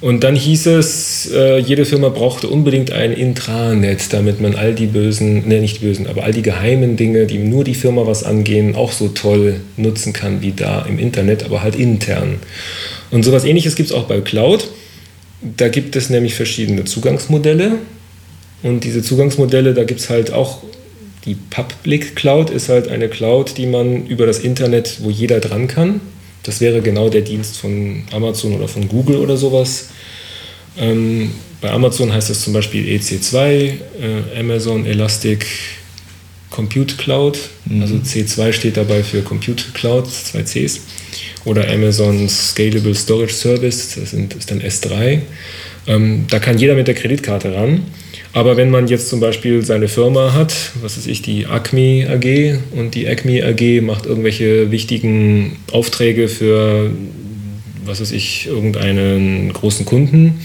Und 0.00 0.24
dann 0.24 0.34
hieß 0.34 0.66
es, 0.66 1.30
äh, 1.32 1.58
jede 1.58 1.84
Firma 1.84 2.08
brauchte 2.08 2.48
unbedingt 2.48 2.90
ein 2.90 3.12
Intranet, 3.12 4.12
damit 4.12 4.40
man 4.40 4.56
all 4.56 4.74
die 4.74 4.86
bösen, 4.86 5.46
ne, 5.46 5.60
nicht 5.60 5.80
bösen, 5.80 6.08
aber 6.08 6.24
all 6.24 6.32
die 6.32 6.42
geheimen 6.42 6.96
Dinge, 6.96 7.26
die 7.26 7.38
nur 7.38 7.62
die 7.62 7.74
Firma 7.74 8.04
was 8.04 8.24
angehen, 8.24 8.74
auch 8.74 8.90
so 8.90 9.06
toll 9.06 9.60
nutzen 9.76 10.12
kann 10.12 10.42
wie 10.42 10.50
da 10.50 10.84
im 10.88 10.98
Internet, 10.98 11.44
aber 11.44 11.62
halt 11.62 11.76
intern. 11.76 12.40
Und 13.12 13.24
sowas 13.24 13.44
ähnliches 13.44 13.76
gibt 13.76 13.90
es 13.90 13.94
auch 13.94 14.06
bei 14.06 14.20
Cloud. 14.20 14.66
Da 15.56 15.68
gibt 15.68 15.94
es 15.96 16.10
nämlich 16.10 16.34
verschiedene 16.34 16.84
Zugangsmodelle. 16.84 17.78
Und 18.62 18.84
diese 18.84 19.02
Zugangsmodelle, 19.02 19.74
da 19.74 19.84
gibt 19.84 20.00
es 20.00 20.08
halt 20.08 20.32
auch 20.32 20.62
die 21.26 21.36
Public 21.50 22.16
Cloud, 22.16 22.50
ist 22.50 22.68
halt 22.68 22.88
eine 22.88 23.08
Cloud, 23.08 23.56
die 23.58 23.66
man 23.66 24.06
über 24.06 24.26
das 24.26 24.38
Internet, 24.38 24.98
wo 25.00 25.10
jeder 25.10 25.40
dran 25.40 25.68
kann. 25.68 26.00
Das 26.42 26.60
wäre 26.60 26.80
genau 26.80 27.08
der 27.08 27.22
Dienst 27.22 27.56
von 27.56 28.04
Amazon 28.12 28.54
oder 28.54 28.68
von 28.68 28.88
Google 28.88 29.16
oder 29.16 29.36
sowas. 29.36 29.88
Ähm, 30.78 31.30
bei 31.60 31.70
Amazon 31.70 32.12
heißt 32.12 32.30
das 32.30 32.42
zum 32.42 32.52
Beispiel 32.52 32.86
EC2, 32.86 33.38
äh, 33.38 34.38
Amazon 34.38 34.84
Elastic 34.84 35.46
Compute 36.50 36.96
Cloud. 36.96 37.38
Mhm. 37.64 37.82
Also 37.82 37.94
C2 37.96 38.52
steht 38.52 38.76
dabei 38.76 39.02
für 39.02 39.22
Compute 39.22 39.64
Cloud, 39.72 40.10
zwei 40.10 40.42
Cs 40.42 40.80
oder 41.44 41.68
Amazon 41.68 42.28
Scalable 42.28 42.94
Storage 42.94 43.34
Service, 43.34 43.96
das 44.00 44.12
ist 44.12 44.50
dann 44.50 44.60
S3. 44.60 45.20
Ähm, 45.86 46.24
da 46.30 46.38
kann 46.38 46.58
jeder 46.58 46.74
mit 46.74 46.88
der 46.88 46.94
Kreditkarte 46.94 47.54
ran. 47.54 47.82
Aber 48.32 48.56
wenn 48.56 48.70
man 48.70 48.88
jetzt 48.88 49.08
zum 49.08 49.20
Beispiel 49.20 49.62
seine 49.62 49.86
Firma 49.86 50.32
hat, 50.32 50.72
was 50.82 50.96
ist 50.96 51.06
ich, 51.06 51.22
die 51.22 51.46
Acme 51.46 52.08
AG 52.10 52.58
und 52.76 52.94
die 52.94 53.06
Acme 53.06 53.44
AG 53.44 53.80
macht 53.80 54.06
irgendwelche 54.06 54.72
wichtigen 54.72 55.56
Aufträge 55.70 56.28
für, 56.28 56.90
was 57.84 58.00
weiß 58.00 58.10
ich, 58.10 58.48
irgendeinen 58.48 59.52
großen 59.52 59.86
Kunden, 59.86 60.40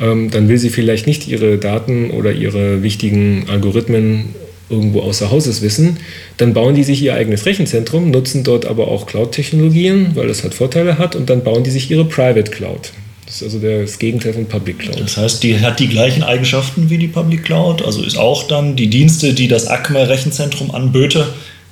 ähm, 0.00 0.30
dann 0.30 0.48
will 0.48 0.58
sie 0.58 0.70
vielleicht 0.70 1.06
nicht 1.06 1.28
ihre 1.28 1.58
Daten 1.58 2.10
oder 2.10 2.32
ihre 2.32 2.82
wichtigen 2.82 3.44
Algorithmen 3.48 4.34
irgendwo 4.70 5.00
außer 5.00 5.30
Hauses 5.30 5.62
wissen, 5.62 5.98
dann 6.36 6.54
bauen 6.54 6.74
die 6.74 6.84
sich 6.84 7.02
ihr 7.02 7.14
eigenes 7.14 7.46
Rechenzentrum, 7.46 8.10
nutzen 8.10 8.44
dort 8.44 8.66
aber 8.66 8.88
auch 8.88 9.06
Cloud-Technologien, 9.06 10.12
weil 10.14 10.28
das 10.28 10.42
halt 10.42 10.54
Vorteile 10.54 10.98
hat, 10.98 11.16
und 11.16 11.30
dann 11.30 11.42
bauen 11.42 11.64
die 11.64 11.70
sich 11.70 11.90
ihre 11.90 12.04
Private 12.04 12.50
Cloud. 12.50 12.92
Das 13.26 13.36
ist 13.36 13.42
also 13.42 13.58
das 13.58 13.98
Gegenteil 13.98 14.32
von 14.32 14.46
Public 14.46 14.78
Cloud. 14.78 15.00
Das 15.00 15.18
heißt, 15.18 15.42
die 15.42 15.60
hat 15.60 15.80
die 15.80 15.88
gleichen 15.88 16.22
Eigenschaften 16.22 16.88
wie 16.88 16.96
die 16.96 17.08
Public 17.08 17.44
Cloud, 17.44 17.82
also 17.82 18.02
ist 18.02 18.16
auch 18.16 18.48
dann 18.48 18.74
die 18.74 18.88
Dienste, 18.88 19.34
die 19.34 19.48
das 19.48 19.66
ACME-Rechenzentrum 19.66 20.70
anböte, 20.70 21.26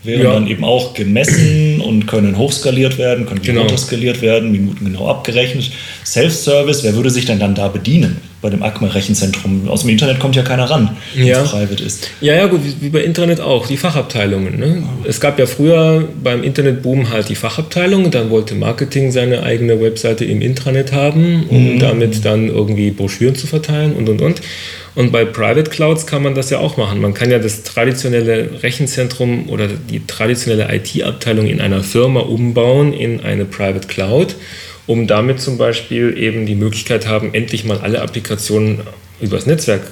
werden 0.07 0.23
ja. 0.23 0.33
dann 0.33 0.47
eben 0.47 0.65
auch 0.65 0.95
gemessen 0.95 1.81
und 1.81 2.07
können 2.07 2.39
hochskaliert 2.39 2.99
werden, 2.99 3.27
können 3.27 3.43
genau. 3.43 3.63
runterskaliert 3.63 4.23
werden, 4.23 4.53
Minuten 4.53 4.85
genau 4.85 5.09
abgerechnet. 5.09 5.71
Self-Service, 6.05 6.85
wer 6.85 6.95
würde 6.95 7.11
sich 7.11 7.25
denn 7.25 7.39
dann 7.39 7.55
da 7.55 7.69
bedienen? 7.69 8.21
bei 8.47 8.51
dem 8.51 8.63
ACMA-Rechenzentrum. 8.63 9.69
Aus 9.69 9.81
dem 9.81 9.91
Internet 9.91 10.21
kommt 10.21 10.37
ja 10.37 10.43
keiner 10.43 10.71
ran, 10.71 10.97
wenn 11.15 11.27
ja. 11.27 11.43
es 11.43 11.51
private 11.51 11.83
ist. 11.83 12.11
Ja, 12.21 12.35
ja, 12.35 12.47
gut, 12.47 12.61
wie, 12.81 12.91
bei 12.91 13.03
Internet 13.03 13.41
auch, 13.41 13.67
die 13.67 13.77
Fachabteilungen. 13.77 14.59
Ne? 14.59 14.83
Es 15.05 15.21
gab 15.21 15.39
ja 15.39 15.47
früher 15.47 16.07
beim 16.23 16.45
Internetboom 16.45 17.11
halt 17.11 17.29
die 17.29 17.35
Fachabteilung, 17.35 18.11
dann 18.13 18.31
wollte 18.31 18.55
Marketing 18.55 19.11
seine 19.11 19.43
eigene 19.43 19.81
Webseite 19.81 20.25
im 20.25 20.43
Intranet 20.43 20.93
haben, 20.93 21.47
um 21.49 21.75
mhm. 21.75 21.79
damit 21.81 22.25
dann 22.25 22.49
irgendwie 22.49 22.91
Broschüren 22.93 23.35
zu 23.35 23.49
verteilen 23.49 23.95
und 23.95 24.09
und 24.09 24.21
und. 24.21 24.41
Und 24.97 25.13
bei 25.13 25.25
Private 25.25 25.71
Clouds 25.71 26.07
kann 26.07 26.25
man 26.25 26.35
das 26.35 26.51
ja 26.51 26.59
auch 26.59 26.77
machen. 26.77 27.01
Man 27.01 27.15
kann 27.15 27.31
ja 27.31 27.39
das 27.39 27.63
traditionelle 27.63 28.63
Rechenzentrum 28.65 29.49
oder 29.49 29.69
die 29.69 30.05
traditionelle 30.05 30.75
IT-Abteilung 30.75 31.47
in 31.47 31.61
einer 31.61 31.85
Firma 31.85 32.21
umbauen 32.21 32.93
in 32.93 33.21
eine 33.21 33.45
Private 33.45 33.87
Cloud 33.87 34.35
um 34.87 35.07
damit 35.07 35.41
zum 35.41 35.59
Beispiel 35.59 36.17
eben 36.17 36.47
die 36.47 36.55
Möglichkeit 36.55 37.07
haben, 37.07 37.35
endlich 37.35 37.65
mal 37.65 37.79
alle 37.79 38.03
Applikationen 38.03 38.81
übers 39.21 39.47
Netzwerk 39.47 39.83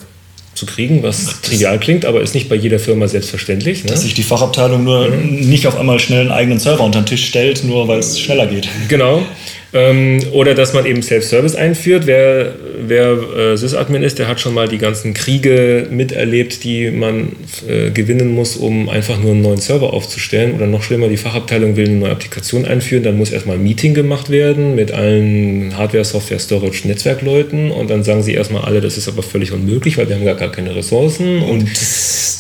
zu 0.55 0.67
kriegen, 0.67 1.03
was 1.03 1.41
trivial 1.43 1.81
klingt, 1.81 2.05
aber 2.05 2.21
ist 2.21 2.35
nicht 2.35 2.49
bei 2.49 2.55
jeder 2.55 2.79
Firma 2.79 3.09
selbstverständlich. 3.09 3.83
Ne? 3.83 3.91
Dass 3.91 4.03
sich 4.03 4.15
die 4.15 4.23
Fachabteilung 4.23 4.85
nur 4.85 5.09
mhm. 5.09 5.49
nicht 5.49 5.67
auf 5.67 5.77
einmal 5.77 5.99
schnell 5.99 6.21
einen 6.21 6.31
eigenen 6.31 6.61
Server 6.61 6.85
unter 6.85 7.01
den 7.01 7.07
Tisch 7.07 7.27
stellt, 7.27 7.65
nur 7.65 7.89
weil 7.89 7.99
es 7.99 8.21
schneller 8.21 8.47
geht. 8.47 8.69
Genau. 8.89 9.27
Ähm, 9.75 10.21
oder 10.31 10.55
dass 10.55 10.73
man 10.73 10.87
eben 10.87 11.03
Self-Service 11.03 11.57
einführt. 11.57 12.07
Wer, 12.07 12.53
wer 12.79 13.11
äh, 13.13 13.57
Sysadmin 13.57 14.05
ist, 14.05 14.21
der 14.21 14.29
hat 14.29 14.41
schon 14.41 14.55
mal 14.55 14.69
die 14.69 14.79
ganzen 14.79 15.15
Kriege 15.15 15.89
miterlebt, 15.91 16.63
die 16.63 16.93
man 16.93 17.33
äh, 17.69 17.91
gewinnen 17.91 18.29
muss, 18.29 18.57
um 18.57 18.89
einfach 18.89 19.19
nur 19.19 19.33
einen 19.33 19.43
neuen 19.43 19.61
Server 19.61 19.93
aufzustellen. 19.93 20.55
Oder 20.55 20.69
noch 20.69 20.85
schlimmer, 20.85 21.09
die 21.09 21.17
Fachabteilung 21.17 21.75
will 21.75 21.89
eine 21.89 21.97
neue 21.97 22.13
Applikation 22.13 22.65
einführen. 22.65 23.03
Dann 23.03 23.19
muss 23.19 23.33
erstmal 23.33 23.57
ein 23.57 23.65
Meeting 23.65 23.95
gemacht 23.95 24.31
werden 24.31 24.77
mit 24.77 24.93
allen 24.93 25.77
Hardware, 25.77 26.05
Software, 26.05 26.39
Storage, 26.39 26.87
Netzwerkleuten. 26.87 27.73
Und 27.73 27.91
dann 27.91 28.05
sagen 28.05 28.23
sie 28.23 28.35
erstmal 28.35 28.63
alle, 28.63 28.81
das 28.81 28.97
ist 28.97 29.09
aber 29.09 29.25
völlig 29.25 29.51
unmöglich, 29.51 29.99
weil 29.99 30.09
wir 30.09 30.15
haben 30.15 30.25
gar, 30.25 30.45
keine 30.53 30.77
Ressourcen. 30.77 31.43
Und, 31.43 31.63
und 31.63 31.71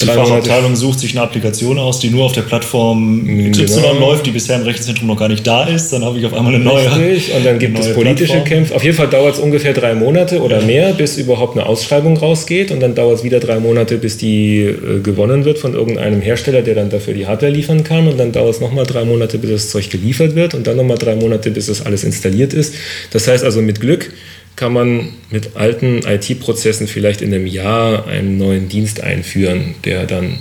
die 0.00 0.07
Fachabteilung 0.07 0.76
sucht 0.76 1.00
sich 1.00 1.12
eine 1.12 1.22
Applikation 1.22 1.78
aus, 1.78 1.98
die 2.00 2.11
nur 2.11 2.24
auf 2.24 2.33
der 2.33 2.42
Plattform 2.42 3.24
XY 3.50 3.66
genau. 3.66 3.92
läuft, 3.98 4.26
die 4.26 4.30
bisher 4.30 4.57
im 4.57 4.62
Rechenzentrum 4.62 5.07
noch 5.07 5.16
gar 5.16 5.28
nicht 5.28 5.46
da 5.46 5.64
ist. 5.64 5.92
Dann 5.92 6.04
habe 6.04 6.18
ich 6.18 6.26
auf 6.26 6.33
einmal 6.33 6.54
eine 6.54 6.64
neue. 6.64 6.85
Richtig 6.96 7.35
und 7.35 7.44
dann 7.44 7.59
gibt 7.59 7.78
es 7.78 7.92
politische 7.94 8.33
Plattform. 8.33 8.44
Kämpfe. 8.44 8.74
Auf 8.74 8.85
jeden 8.85 8.96
Fall 8.96 9.09
dauert 9.09 9.35
es 9.35 9.40
ungefähr 9.40 9.72
drei 9.72 9.94
Monate 9.94 10.40
oder 10.40 10.61
mehr, 10.62 10.92
bis 10.92 11.16
überhaupt 11.18 11.57
eine 11.57 11.66
Ausschreibung 11.66 12.16
rausgeht 12.16 12.70
und 12.70 12.80
dann 12.80 12.94
dauert 12.94 13.18
es 13.18 13.24
wieder 13.24 13.40
drei 13.40 13.59
Monate, 13.59 13.98
bis 13.98 14.16
die 14.16 14.61
äh, 14.61 15.00
gewonnen 15.00 15.44
wird 15.44 15.59
von 15.59 15.74
irgendeinem 15.74 16.20
Hersteller, 16.20 16.62
der 16.62 16.74
dann 16.74 16.90
dafür 16.90 17.14
die 17.14 17.26
Hardware 17.26 17.52
liefern 17.52 17.85
kann 17.85 18.09
und 18.09 18.18
dann 18.18 18.33
dauert 18.33 18.54
es 18.54 18.61
nochmal 18.61 18.87
drei 18.87 19.04
Monate, 19.04 19.38
bis 19.38 19.50
das 19.50 19.70
Zeug 19.70 19.90
geliefert 19.90 20.35
wird 20.35 20.54
und 20.54 20.66
dann 20.66 20.76
nochmal 20.76 20.98
drei 20.98 21.16
Monate, 21.16 21.50
bis 21.50 21.66
das 21.66 21.85
alles 21.85 22.04
installiert 22.04 22.52
ist. 22.52 22.74
Das 23.11 23.28
heißt 23.28 23.44
also 23.44 23.62
mit 23.62 23.80
Glück 23.80 24.11
kann 24.57 24.73
man 24.73 25.14
mit 25.31 25.57
alten 25.57 26.03
IT-Prozessen 26.07 26.87
vielleicht 26.87 27.23
in 27.23 27.35
einem 27.35 27.47
Jahr 27.47 28.07
einen 28.07 28.38
neuen 28.38 28.69
Dienst 28.69 29.03
einführen, 29.03 29.75
der 29.85 30.07
dann 30.07 30.38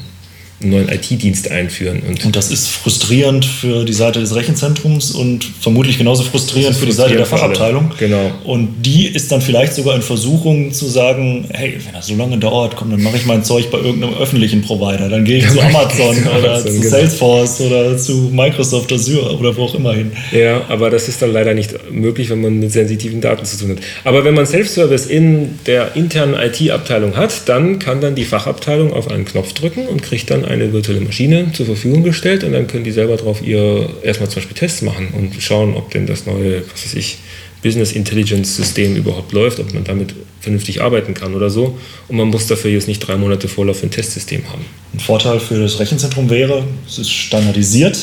einen 0.63 0.71
neuen 0.71 0.89
IT-Dienst 0.89 1.51
einführen. 1.51 2.01
Und, 2.07 2.25
und, 2.25 2.35
das 2.35 2.51
ist 2.51 2.67
frustrierend 2.67 3.45
für 3.45 3.85
die 3.85 3.93
Seite 3.93 4.19
des 4.19 4.35
Rechenzentrums 4.35 5.11
und 5.11 5.43
vermutlich 5.59 5.97
genauso 5.97 6.23
frustrierend 6.23 6.75
für 6.75 6.85
die 6.85 6.91
Seite 6.91 7.15
der 7.15 7.25
Fachabteilung. 7.25 7.91
Genau. 7.99 8.31
Und 8.43 8.83
die 8.83 9.07
ist 9.07 9.31
dann 9.31 9.41
vielleicht 9.41 9.73
sogar 9.73 9.95
in 9.95 10.01
Versuchung 10.01 10.71
zu 10.73 10.87
sagen, 10.87 11.45
hey, 11.51 11.77
wenn 11.85 11.93
das 11.93 12.07
so 12.07 12.15
lange 12.15 12.37
dauert, 12.37 12.75
komm, 12.75 12.91
dann 12.91 13.01
mache 13.01 13.17
ich 13.17 13.25
mein 13.25 13.43
Zeug 13.43 13.69
bei 13.71 13.77
irgendeinem 13.77 14.15
öffentlichen 14.15 14.61
Provider. 14.61 15.09
Dann 15.09 15.25
gehe 15.25 15.39
ich 15.39 15.49
zu 15.51 15.61
Amazon 15.61 16.17
oder 16.23 16.51
Amazon, 16.51 16.71
zu 16.71 16.79
genau. 16.79 16.89
Salesforce 16.89 17.61
oder 17.61 17.97
zu 17.97 18.31
Microsoft 18.33 18.91
Azure 18.91 19.37
oder 19.37 19.55
wo 19.55 19.63
auch 19.63 19.75
immer 19.75 19.93
hin. 19.93 20.11
Ja, 20.31 20.61
aber 20.69 20.89
das 20.89 21.07
ist 21.07 21.21
dann 21.21 21.31
leider 21.31 21.53
nicht 21.53 21.91
möglich, 21.91 22.29
wenn 22.29 22.41
man 22.41 22.59
mit 22.59 22.71
sensitiven 22.71 23.21
Daten 23.21 23.45
zu 23.45 23.57
tun 23.57 23.71
hat. 23.71 23.77
Aber 24.03 24.23
wenn 24.25 24.33
man 24.33 24.45
Self-Service 24.45 25.05
in 25.05 25.59
der 25.65 25.95
internen 25.95 26.33
IT-Abteilung 26.33 27.15
hat, 27.15 27.47
dann 27.47 27.79
kann 27.79 28.01
dann 28.01 28.15
die 28.15 28.25
Fachabteilung 28.25 28.93
auf 28.93 29.09
einen 29.09 29.25
Knopf 29.25 29.53
drücken 29.53 29.87
und 29.87 30.01
kriegt 30.01 30.29
dann 30.29 30.45
eine 30.53 30.71
virtuelle 30.71 31.01
Maschine 31.01 31.51
zur 31.53 31.65
Verfügung 31.65 32.03
gestellt 32.03 32.43
und 32.43 32.53
dann 32.53 32.67
können 32.67 32.83
die 32.83 32.91
selber 32.91 33.17
drauf 33.17 33.41
ihr 33.41 33.89
erstmal 34.03 34.29
zum 34.29 34.41
Beispiel 34.41 34.57
Tests 34.57 34.81
machen 34.81 35.09
und 35.13 35.33
schauen, 35.41 35.75
ob 35.75 35.91
denn 35.91 36.05
das 36.05 36.25
neue, 36.25 36.61
was 36.71 36.85
weiß 36.85 36.93
ich, 36.95 37.17
Business 37.61 37.93
Intelligence 37.93 38.55
System 38.55 38.95
überhaupt 38.95 39.31
läuft, 39.31 39.59
ob 39.59 39.73
man 39.73 39.83
damit 39.83 40.13
vernünftig 40.41 40.81
arbeiten 40.81 41.13
kann 41.13 41.33
oder 41.33 41.49
so. 41.49 41.77
Und 42.09 42.17
man 42.17 42.27
muss 42.27 42.45
dafür 42.47 42.69
jetzt 42.69 42.87
nicht 42.87 42.99
drei 42.99 43.15
Monate 43.15 43.47
Vorlauf 43.47 43.79
für 43.79 43.87
ein 43.87 43.91
Testsystem 43.91 44.43
haben. 44.49 44.65
Ein 44.93 44.99
Vorteil 44.99 45.39
für 45.39 45.59
das 45.59 45.79
Rechenzentrum 45.79 46.29
wäre, 46.29 46.65
es 46.85 46.99
ist 46.99 47.09
standardisiert. 47.09 47.97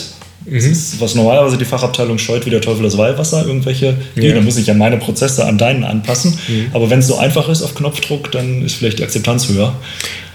Mhm. 0.50 0.54
Das 0.56 0.64
ist, 0.64 1.00
was 1.00 1.14
normalerweise 1.14 1.56
die 1.56 1.64
Fachabteilung 1.64 2.18
scheut, 2.18 2.44
wie 2.44 2.50
der 2.50 2.60
Teufel 2.60 2.82
das 2.82 2.98
Weihwasser, 2.98 3.46
irgendwelche 3.46 3.96
Dinge. 4.16 4.28
Ja. 4.28 4.34
Dann 4.34 4.44
muss 4.44 4.58
ich 4.58 4.66
ja 4.66 4.74
meine 4.74 4.96
Prozesse 4.96 5.46
an 5.46 5.56
deinen 5.56 5.84
anpassen. 5.84 6.36
Mhm. 6.48 6.66
Aber 6.72 6.90
wenn 6.90 6.98
es 6.98 7.06
so 7.06 7.16
einfach 7.16 7.48
ist 7.48 7.62
auf 7.62 7.74
Knopfdruck, 7.74 8.32
dann 8.32 8.64
ist 8.64 8.74
vielleicht 8.74 8.98
die 8.98 9.04
Akzeptanz 9.04 9.48
höher. 9.48 9.74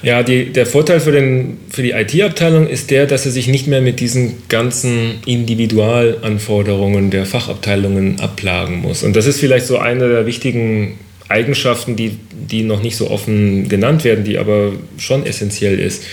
Ja, 0.02 0.24
die, 0.24 0.52
der 0.54 0.66
Vorteil 0.66 1.00
für, 1.00 1.12
den, 1.12 1.58
für 1.70 1.82
die 1.82 1.92
IT-Abteilung 1.92 2.68
ist 2.68 2.92
der, 2.92 3.08
dass 3.08 3.24
sie 3.24 3.32
sich 3.32 3.48
nicht 3.48 3.68
mehr 3.68 3.82
mit 3.82 4.00
diesen 4.00 4.36
ganzen 4.50 5.16
Individualanforderungen 5.26 7.10
der 7.10 7.26
Fachabteilungen 7.26 8.20
abplagen 8.20 8.82
muss. 8.82 9.04
Und 9.04 9.16
das 9.16 9.26
ist 9.26 9.40
vielleicht 9.40 9.66
so 9.66 9.80
eine 9.80 10.08
der 10.08 10.26
wichtigen 10.26 11.00
Eigenschaften, 11.28 11.96
die, 11.96 12.18
die 12.32 12.64
noch 12.64 12.84
nicht 12.84 12.98
so 12.98 13.10
offen 13.10 13.68
genannt 13.68 14.04
werden, 14.04 14.24
die 14.24 14.38
aber 14.38 14.74
schon 14.98 15.26
essentiell 15.26 15.80
ist 15.80 16.04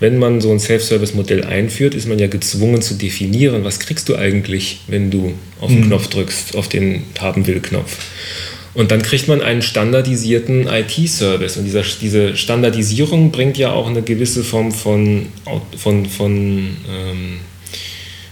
wenn 0.00 0.18
man 0.18 0.40
so 0.40 0.50
ein 0.50 0.58
Self-Service-Modell 0.58 1.44
einführt, 1.44 1.94
ist 1.94 2.08
man 2.08 2.18
ja 2.18 2.26
gezwungen 2.26 2.82
zu 2.82 2.94
definieren, 2.94 3.64
was 3.64 3.78
kriegst 3.78 4.08
du 4.08 4.16
eigentlich, 4.16 4.80
wenn 4.88 5.10
du 5.10 5.34
auf 5.60 5.68
den 5.68 5.80
mhm. 5.80 5.86
Knopf 5.86 6.08
drückst, 6.08 6.56
auf 6.56 6.68
den 6.68 7.04
Haben-Will-Knopf. 7.18 7.98
Und 8.72 8.92
dann 8.92 9.02
kriegt 9.02 9.28
man 9.28 9.42
einen 9.42 9.62
standardisierten 9.62 10.68
IT-Service. 10.68 11.56
Und 11.56 11.64
dieser, 11.64 11.82
diese 12.00 12.36
Standardisierung 12.36 13.30
bringt 13.30 13.58
ja 13.58 13.72
auch 13.72 13.88
eine 13.88 14.02
gewisse 14.02 14.44
Form 14.44 14.72
von, 14.72 15.26
von, 15.76 16.06
von 16.06 16.76
ähm, 16.88 17.40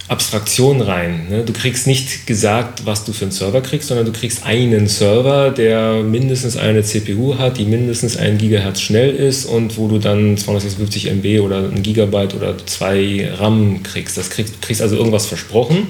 Abstraktion 0.08 0.80
rein. 0.80 1.26
Ne? 1.28 1.44
Du 1.44 1.52
kriegst 1.52 1.86
nicht 1.86 2.26
gesagt, 2.26 2.86
was 2.86 3.04
du 3.04 3.12
für 3.12 3.26
einen 3.26 3.32
Server 3.32 3.60
kriegst, 3.60 3.88
sondern 3.88 4.06
du 4.06 4.12
kriegst 4.12 4.42
einen 4.44 4.88
Server, 4.88 5.50
der 5.50 6.02
mindestens 6.02 6.56
eine 6.56 6.82
CPU 6.82 7.36
hat, 7.36 7.58
die 7.58 7.66
mindestens 7.66 8.16
ein 8.16 8.38
Gigahertz 8.38 8.80
schnell 8.80 9.14
ist 9.14 9.44
und 9.44 9.76
wo 9.76 9.86
du 9.86 9.98
dann 9.98 10.38
256 10.38 11.10
MB 11.10 11.40
oder 11.40 11.58
ein 11.58 11.82
Gigabyte 11.82 12.34
oder 12.34 12.56
zwei 12.64 13.30
RAM 13.36 13.82
kriegst. 13.82 14.16
Das 14.16 14.30
kriegst, 14.30 14.62
kriegst 14.62 14.80
also 14.80 14.96
irgendwas 14.96 15.26
versprochen. 15.26 15.88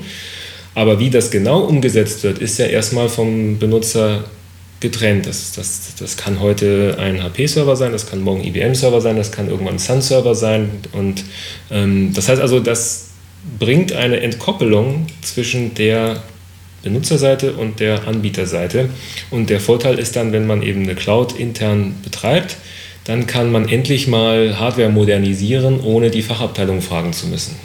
Aber 0.75 0.99
wie 0.99 1.11
das 1.11 1.31
genau 1.31 1.61
umgesetzt 1.61 2.25
wird, 2.25 2.39
ist 2.39 2.59
ja 2.59 2.67
erstmal 2.67 3.09
vom 3.09 3.59
Benutzer 3.59 4.25
getrennt. 4.81 5.27
Das, 5.27 5.53
das, 5.53 5.95
das 5.99 6.17
kann 6.17 6.41
heute 6.41 6.97
ein 6.99 7.23
HP-Server 7.23 7.77
sein, 7.77 7.93
das 7.93 8.09
kann 8.09 8.21
morgen 8.21 8.43
IBM-Server 8.45 9.01
sein, 9.01 9.17
das 9.17 9.33
kann 9.33 9.49
irgendwann 9.49 9.75
ein 9.75 9.79
Sun-Server 9.79 10.35
sein. 10.35 10.71
Und 10.93 11.25
ähm, 11.71 12.13
das 12.15 12.29
heißt 12.29 12.41
also, 12.41 12.61
dass 12.61 13.08
bringt 13.59 13.93
eine 13.93 14.21
Entkoppelung 14.21 15.07
zwischen 15.23 15.75
der 15.75 16.23
Benutzerseite 16.83 17.55
und 17.55 17.81
der 17.81 18.07
Anbieterseite. 18.07 18.89
Und 19.31 19.51
der 19.51 19.61
Vorteil 19.61 19.99
ist 19.99 20.17
dann, 20.17 20.33
wenn 20.33 20.47
man 20.47 20.63
eben 20.63 20.83
eine 20.83 20.95
Cloud 20.95 21.39
intern 21.39 21.97
betreibt, 22.03 22.57
dann 23.05 23.27
kann 23.27 23.51
man 23.51 23.69
endlich 23.69 24.07
mal 24.07 24.59
Hardware 24.59 24.91
modernisieren, 24.91 25.81
ohne 25.81 26.11
die 26.11 26.23
Fachabteilung 26.23 26.83
fragen 26.83 27.13
zu 27.13 27.27
müssen. 27.27 27.57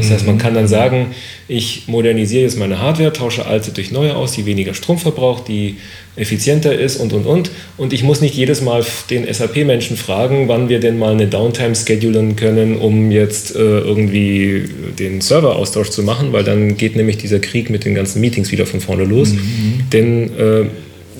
Das 0.00 0.10
heißt, 0.10 0.26
man 0.26 0.38
kann 0.38 0.54
dann 0.54 0.66
sagen, 0.66 1.14
ich 1.46 1.84
modernisiere 1.86 2.42
jetzt 2.42 2.58
meine 2.58 2.80
Hardware, 2.80 3.12
tausche 3.12 3.46
alte 3.46 3.70
durch 3.70 3.90
neue 3.90 4.16
aus, 4.16 4.32
die 4.32 4.46
weniger 4.46 4.74
Strom 4.74 4.98
verbraucht, 4.98 5.48
die 5.48 5.76
effizienter 6.16 6.78
ist 6.78 6.96
und, 6.96 7.12
und, 7.12 7.26
und. 7.26 7.50
Und 7.76 7.92
ich 7.92 8.02
muss 8.02 8.20
nicht 8.20 8.34
jedes 8.34 8.62
Mal 8.62 8.84
den 9.10 9.32
SAP-Menschen 9.32 9.96
fragen, 9.96 10.48
wann 10.48 10.68
wir 10.68 10.80
denn 10.80 10.98
mal 10.98 11.12
eine 11.12 11.26
Downtime 11.26 11.74
schedulen 11.74 12.36
können, 12.36 12.78
um 12.78 13.10
jetzt 13.10 13.54
äh, 13.54 13.58
irgendwie 13.58 14.64
den 14.98 15.20
Serveraustausch 15.20 15.90
zu 15.90 16.02
machen, 16.02 16.32
weil 16.32 16.44
dann 16.44 16.76
geht 16.76 16.96
nämlich 16.96 17.18
dieser 17.18 17.38
Krieg 17.38 17.70
mit 17.70 17.84
den 17.84 17.94
ganzen 17.94 18.20
Meetings 18.20 18.50
wieder 18.52 18.66
von 18.66 18.80
vorne 18.80 19.04
los. 19.04 19.32
Mhm. 19.32 19.90
Denn 19.92 20.36
äh, 20.36 20.64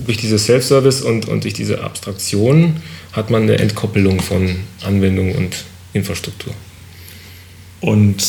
durch 0.06 0.18
dieses 0.18 0.46
Self-Service 0.46 1.02
und, 1.02 1.28
und 1.28 1.44
durch 1.44 1.54
diese 1.54 1.82
Abstraktion 1.82 2.76
hat 3.12 3.30
man 3.30 3.42
eine 3.42 3.58
Entkoppelung 3.58 4.20
von 4.20 4.56
Anwendung 4.82 5.34
und 5.34 5.64
Infrastruktur. 5.92 6.54
Und 7.80 8.22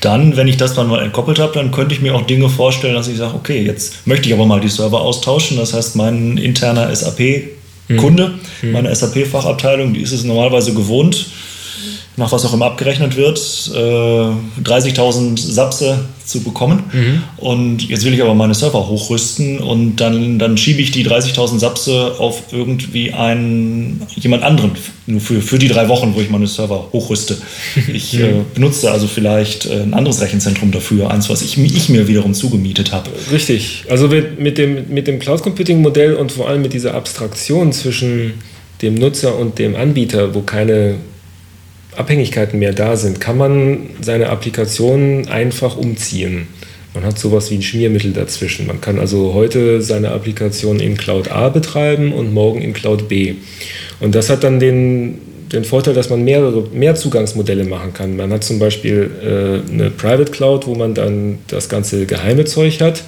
dann, 0.00 0.36
wenn 0.36 0.48
ich 0.48 0.56
das 0.56 0.74
dann 0.74 0.88
mal 0.88 1.02
entkoppelt 1.02 1.38
habe, 1.38 1.54
dann 1.54 1.72
könnte 1.72 1.94
ich 1.94 2.00
mir 2.00 2.14
auch 2.14 2.22
Dinge 2.22 2.48
vorstellen, 2.48 2.94
dass 2.94 3.08
ich 3.08 3.16
sage, 3.16 3.34
okay, 3.34 3.62
jetzt 3.62 4.06
möchte 4.06 4.28
ich 4.28 4.34
aber 4.34 4.46
mal 4.46 4.60
die 4.60 4.68
Server 4.68 5.00
austauschen. 5.00 5.56
Das 5.56 5.74
heißt, 5.74 5.96
mein 5.96 6.36
interner 6.38 6.94
SAP-Kunde, 6.94 8.34
mhm. 8.62 8.72
meine 8.72 8.94
SAP-Fachabteilung, 8.94 9.94
die 9.94 10.02
ist 10.02 10.12
es 10.12 10.24
normalerweise 10.24 10.72
gewohnt, 10.74 11.26
nach 12.18 12.32
was 12.32 12.44
auch 12.44 12.52
immer 12.52 12.66
abgerechnet 12.66 13.16
wird, 13.16 13.38
äh, 13.74 14.62
30.000 14.62 15.38
Sapse 15.38 16.00
zu 16.24 16.40
bekommen. 16.40 16.82
Mhm. 16.92 17.22
Und 17.36 17.88
jetzt 17.88 18.04
will 18.04 18.12
ich 18.12 18.20
aber 18.20 18.34
meine 18.34 18.54
Server 18.54 18.88
hochrüsten 18.88 19.60
und 19.60 19.96
dann, 19.96 20.38
dann 20.38 20.58
schiebe 20.58 20.82
ich 20.82 20.90
die 20.90 21.06
30.000 21.06 21.58
Sapse 21.58 22.16
auf 22.18 22.52
irgendwie 22.52 23.12
einen, 23.12 24.02
jemand 24.16 24.42
anderen, 24.42 24.72
nur 25.06 25.20
für, 25.20 25.40
für 25.40 25.58
die 25.58 25.68
drei 25.68 25.88
Wochen, 25.88 26.14
wo 26.14 26.20
ich 26.20 26.28
meine 26.28 26.46
Server 26.46 26.88
hochrüste. 26.92 27.38
Ich 27.88 28.12
mhm. 28.12 28.22
äh, 28.22 28.32
benutze 28.54 28.90
also 28.90 29.06
vielleicht 29.06 29.66
äh, 29.66 29.80
ein 29.80 29.94
anderes 29.94 30.20
Rechenzentrum 30.20 30.72
dafür, 30.72 31.10
eins, 31.10 31.30
was 31.30 31.40
ich, 31.40 31.56
ich 31.56 31.88
mir 31.88 32.08
wiederum 32.08 32.34
zugemietet 32.34 32.92
habe. 32.92 33.10
Richtig. 33.32 33.84
Also 33.88 34.08
mit 34.08 34.58
dem, 34.58 34.88
mit 34.90 35.06
dem 35.06 35.18
Cloud 35.18 35.42
Computing 35.42 35.80
Modell 35.80 36.14
und 36.14 36.32
vor 36.32 36.48
allem 36.48 36.62
mit 36.62 36.74
dieser 36.74 36.94
Abstraktion 36.94 37.72
zwischen 37.72 38.34
dem 38.82 38.94
Nutzer 38.94 39.38
und 39.38 39.58
dem 39.58 39.74
Anbieter, 39.74 40.34
wo 40.34 40.42
keine 40.42 40.96
Abhängigkeiten 41.98 42.58
mehr 42.58 42.72
da 42.72 42.96
sind, 42.96 43.20
kann 43.20 43.36
man 43.36 43.90
seine 44.00 44.28
Applikation 44.28 45.28
einfach 45.28 45.76
umziehen. 45.76 46.46
Man 46.94 47.04
hat 47.04 47.18
sowas 47.18 47.50
wie 47.50 47.56
ein 47.56 47.62
Schmiermittel 47.62 48.12
dazwischen. 48.12 48.66
Man 48.66 48.80
kann 48.80 48.98
also 48.98 49.34
heute 49.34 49.82
seine 49.82 50.10
Applikation 50.10 50.80
in 50.80 50.96
Cloud 50.96 51.30
A 51.30 51.48
betreiben 51.48 52.12
und 52.12 52.32
morgen 52.32 52.62
in 52.62 52.72
Cloud 52.72 53.08
B. 53.08 53.34
Und 54.00 54.14
das 54.14 54.30
hat 54.30 54.42
dann 54.42 54.58
den, 54.58 55.18
den 55.52 55.64
Vorteil, 55.64 55.94
dass 55.94 56.08
man 56.08 56.24
mehrere, 56.24 56.62
mehr 56.72 56.94
Zugangsmodelle 56.94 57.64
machen 57.64 57.92
kann. 57.92 58.16
Man 58.16 58.32
hat 58.32 58.42
zum 58.42 58.58
Beispiel 58.58 59.10
äh, 59.22 59.72
eine 59.72 59.90
Private 59.90 60.32
Cloud, 60.32 60.66
wo 60.66 60.74
man 60.74 60.94
dann 60.94 61.38
das 61.48 61.68
ganze 61.68 62.06
geheime 62.06 62.46
Zeug 62.46 62.80
hat. 62.80 63.04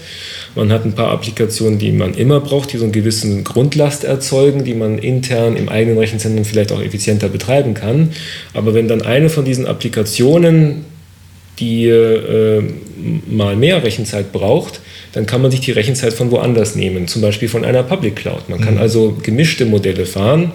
Man 0.55 0.73
hat 0.73 0.85
ein 0.85 0.95
paar 0.95 1.13
Applikationen, 1.13 1.79
die 1.79 1.93
man 1.93 2.15
immer 2.15 2.41
braucht, 2.41 2.73
die 2.73 2.79
so 2.79 2.85
einen 2.85 2.93
gewissen 2.93 3.45
Grundlast 3.45 4.05
erzeugen, 4.05 4.65
die 4.65 4.75
man 4.75 4.99
intern 4.99 5.57
im 5.57 5.69
eigenen 5.69 5.99
Rechenzentrum 5.99 6.45
vielleicht 6.45 6.73
auch 6.73 6.83
effizienter 6.83 7.29
betreiben 7.29 7.75
kann. 7.75 8.11
Aber 8.53 8.75
wenn 8.75 8.89
dann 8.89 9.03
eine 9.03 9.31
von 9.31 9.45
diesen 9.45 9.67
Applikationen 9.67 10.85
die 11.61 11.87
äh, 11.87 12.63
mal 13.31 13.55
mehr 13.55 13.85
Rechenzeit 13.85 14.33
braucht, 14.33 14.81
dann 15.13 15.27
kann 15.27 15.43
man 15.43 15.51
sich 15.51 15.61
die 15.61 15.73
Rechenzeit 15.73 16.15
von 16.15 16.31
woanders 16.31 16.75
nehmen, 16.75 17.07
zum 17.07 17.21
Beispiel 17.21 17.49
von 17.49 17.65
einer 17.65 17.83
Public 17.83 18.17
Cloud. 18.17 18.49
Man 18.49 18.61
kann 18.61 18.75
mhm. 18.75 18.81
also 18.81 19.19
gemischte 19.23 19.67
Modelle 19.67 20.07
fahren 20.07 20.53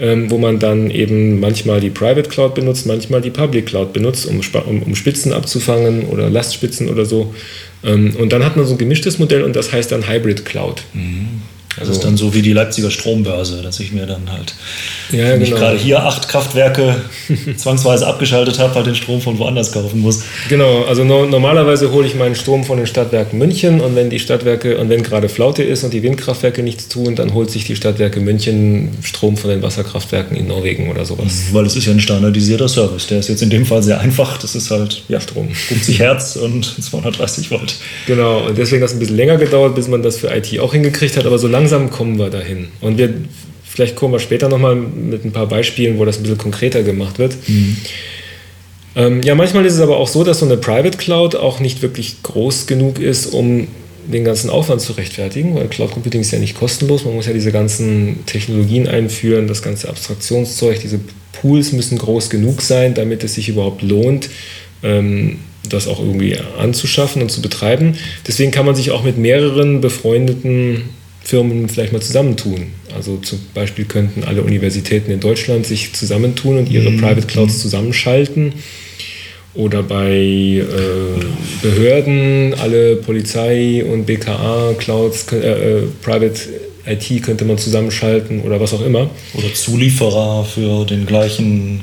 ähm, 0.00 0.30
wo 0.30 0.38
man 0.38 0.58
dann 0.58 0.90
eben 0.90 1.40
manchmal 1.40 1.80
die 1.80 1.90
Private 1.90 2.28
Cloud 2.28 2.54
benutzt, 2.54 2.86
manchmal 2.86 3.20
die 3.20 3.30
Public 3.30 3.66
Cloud 3.66 3.92
benutzt, 3.92 4.26
um, 4.26 4.40
um, 4.66 4.82
um 4.82 4.94
Spitzen 4.94 5.32
abzufangen 5.32 6.06
oder 6.06 6.30
Lastspitzen 6.30 6.88
oder 6.88 7.04
so. 7.04 7.34
Ähm, 7.84 8.16
und 8.18 8.32
dann 8.32 8.44
hat 8.44 8.56
man 8.56 8.66
so 8.66 8.72
ein 8.72 8.78
gemischtes 8.78 9.18
Modell 9.18 9.42
und 9.42 9.54
das 9.56 9.72
heißt 9.72 9.92
dann 9.92 10.08
Hybrid 10.08 10.44
Cloud. 10.46 10.82
Mhm. 10.94 11.42
Das 11.80 11.88
also, 11.88 11.98
ist 11.98 12.04
dann 12.04 12.16
so 12.18 12.34
wie 12.34 12.42
die 12.42 12.52
Leipziger 12.52 12.90
Strombörse, 12.90 13.62
dass 13.62 13.80
ich 13.80 13.90
mir 13.90 14.04
dann 14.04 14.30
halt, 14.30 14.54
ja, 15.10 15.30
wenn 15.30 15.40
genau. 15.40 15.44
ich 15.44 15.50
gerade 15.50 15.78
hier 15.78 16.04
acht 16.04 16.28
Kraftwerke 16.28 16.96
zwangsweise 17.56 18.06
abgeschaltet 18.06 18.58
habe, 18.58 18.74
halt 18.74 18.86
den 18.86 18.94
Strom 18.94 19.22
von 19.22 19.38
woanders 19.38 19.72
kaufen 19.72 20.00
muss. 20.00 20.24
Genau, 20.50 20.84
also 20.84 21.04
no 21.04 21.24
normalerweise 21.24 21.90
hole 21.90 22.06
ich 22.06 22.14
meinen 22.14 22.34
Strom 22.34 22.64
von 22.64 22.76
den 22.76 22.86
Stadtwerken 22.86 23.38
München 23.38 23.80
und 23.80 23.96
wenn 23.96 24.10
die 24.10 24.18
Stadtwerke 24.18 24.76
und 24.76 24.90
wenn 24.90 25.02
gerade 25.02 25.30
Flaute 25.30 25.62
ist 25.62 25.82
und 25.82 25.94
die 25.94 26.02
Windkraftwerke 26.02 26.62
nichts 26.62 26.88
tun, 26.88 27.16
dann 27.16 27.32
holt 27.32 27.50
sich 27.50 27.64
die 27.64 27.76
Stadtwerke 27.76 28.20
München 28.20 28.90
Strom 29.02 29.38
von 29.38 29.48
den 29.48 29.62
Wasserkraftwerken 29.62 30.36
in 30.36 30.48
Norwegen 30.48 30.90
oder 30.90 31.06
sowas. 31.06 31.44
Mhm, 31.48 31.54
weil 31.54 31.64
es 31.64 31.76
ist 31.76 31.86
ja 31.86 31.92
ein 31.92 32.00
standardisierter 32.00 32.68
Service. 32.68 33.06
Der 33.06 33.20
ist 33.20 33.30
jetzt 33.30 33.40
in 33.40 33.48
dem 33.48 33.64
Fall 33.64 33.82
sehr 33.82 34.00
einfach. 34.00 34.36
Das 34.36 34.54
ist 34.54 34.70
halt 34.70 35.02
ja, 35.08 35.18
Strom. 35.18 35.48
50 35.48 35.98
Hertz 35.98 36.36
und 36.36 36.64
230 36.82 37.50
Volt. 37.50 37.76
Genau, 38.06 38.48
und 38.48 38.58
deswegen 38.58 38.82
hat 38.82 38.90
es 38.90 38.96
ein 38.96 38.98
bisschen 38.98 39.16
länger 39.16 39.38
gedauert, 39.38 39.74
bis 39.74 39.88
man 39.88 40.02
das 40.02 40.18
für 40.18 40.28
IT 40.28 40.60
auch 40.60 40.74
hingekriegt 40.74 41.16
hat, 41.16 41.24
aber 41.24 41.38
so 41.38 41.48
lange 41.48 41.69
langsam 41.70 41.90
kommen 41.90 42.18
wir 42.18 42.30
dahin. 42.30 42.68
Und 42.80 42.98
wir, 42.98 43.12
vielleicht 43.64 43.96
kommen 43.96 44.12
wir 44.12 44.20
später 44.20 44.48
nochmal 44.48 44.74
mit 44.74 45.24
ein 45.24 45.32
paar 45.32 45.46
Beispielen, 45.46 45.98
wo 45.98 46.04
das 46.04 46.18
ein 46.18 46.22
bisschen 46.22 46.38
konkreter 46.38 46.82
gemacht 46.82 47.18
wird. 47.18 47.36
Mhm. 47.46 47.76
Ähm, 48.96 49.22
ja, 49.22 49.34
manchmal 49.34 49.64
ist 49.66 49.74
es 49.74 49.80
aber 49.80 49.98
auch 49.98 50.08
so, 50.08 50.24
dass 50.24 50.40
so 50.40 50.46
eine 50.46 50.56
Private 50.56 50.98
Cloud 50.98 51.36
auch 51.36 51.60
nicht 51.60 51.80
wirklich 51.82 52.22
groß 52.22 52.66
genug 52.66 52.98
ist, 52.98 53.26
um 53.26 53.68
den 54.06 54.24
ganzen 54.24 54.50
Aufwand 54.50 54.80
zu 54.80 54.94
rechtfertigen, 54.94 55.54
weil 55.54 55.68
Cloud 55.68 55.92
Computing 55.92 56.22
ist 56.22 56.32
ja 56.32 56.40
nicht 56.40 56.58
kostenlos. 56.58 57.04
Man 57.04 57.14
muss 57.14 57.26
ja 57.26 57.32
diese 57.32 57.52
ganzen 57.52 58.26
Technologien 58.26 58.88
einführen, 58.88 59.46
das 59.46 59.62
ganze 59.62 59.88
Abstraktionszeug, 59.88 60.80
diese 60.80 60.98
Pools 61.32 61.72
müssen 61.72 61.98
groß 61.98 62.30
genug 62.30 62.62
sein, 62.62 62.94
damit 62.94 63.22
es 63.22 63.34
sich 63.34 63.48
überhaupt 63.48 63.82
lohnt, 63.82 64.30
ähm, 64.82 65.38
das 65.68 65.86
auch 65.86 66.00
irgendwie 66.00 66.36
anzuschaffen 66.58 67.22
und 67.22 67.30
zu 67.30 67.40
betreiben. 67.42 67.94
Deswegen 68.26 68.50
kann 68.50 68.66
man 68.66 68.74
sich 68.74 68.90
auch 68.90 69.04
mit 69.04 69.18
mehreren 69.18 69.80
befreundeten 69.80 70.88
Firmen 71.22 71.68
vielleicht 71.68 71.92
mal 71.92 72.00
zusammentun. 72.00 72.68
Also 72.94 73.18
zum 73.18 73.40
Beispiel 73.54 73.84
könnten 73.84 74.24
alle 74.24 74.42
Universitäten 74.42 75.10
in 75.10 75.20
Deutschland 75.20 75.66
sich 75.66 75.92
zusammentun 75.92 76.58
und 76.58 76.70
ihre 76.70 76.90
mhm. 76.90 77.00
Private 77.00 77.26
Clouds 77.26 77.60
zusammenschalten. 77.60 78.54
Oder 79.54 79.82
bei 79.82 80.12
äh, 80.12 80.64
Behörden, 81.60 82.54
alle 82.54 82.96
Polizei 82.96 83.84
und 83.84 84.06
BKA-Clouds, 84.06 85.32
äh, 85.32 85.36
äh, 85.36 85.82
Private 86.02 86.40
IT 86.86 87.22
könnte 87.22 87.44
man 87.44 87.58
zusammenschalten 87.58 88.42
oder 88.42 88.60
was 88.60 88.72
auch 88.72 88.84
immer. 88.84 89.10
Oder 89.34 89.52
Zulieferer 89.52 90.44
für 90.44 90.84
den 90.84 91.04
gleichen 91.04 91.82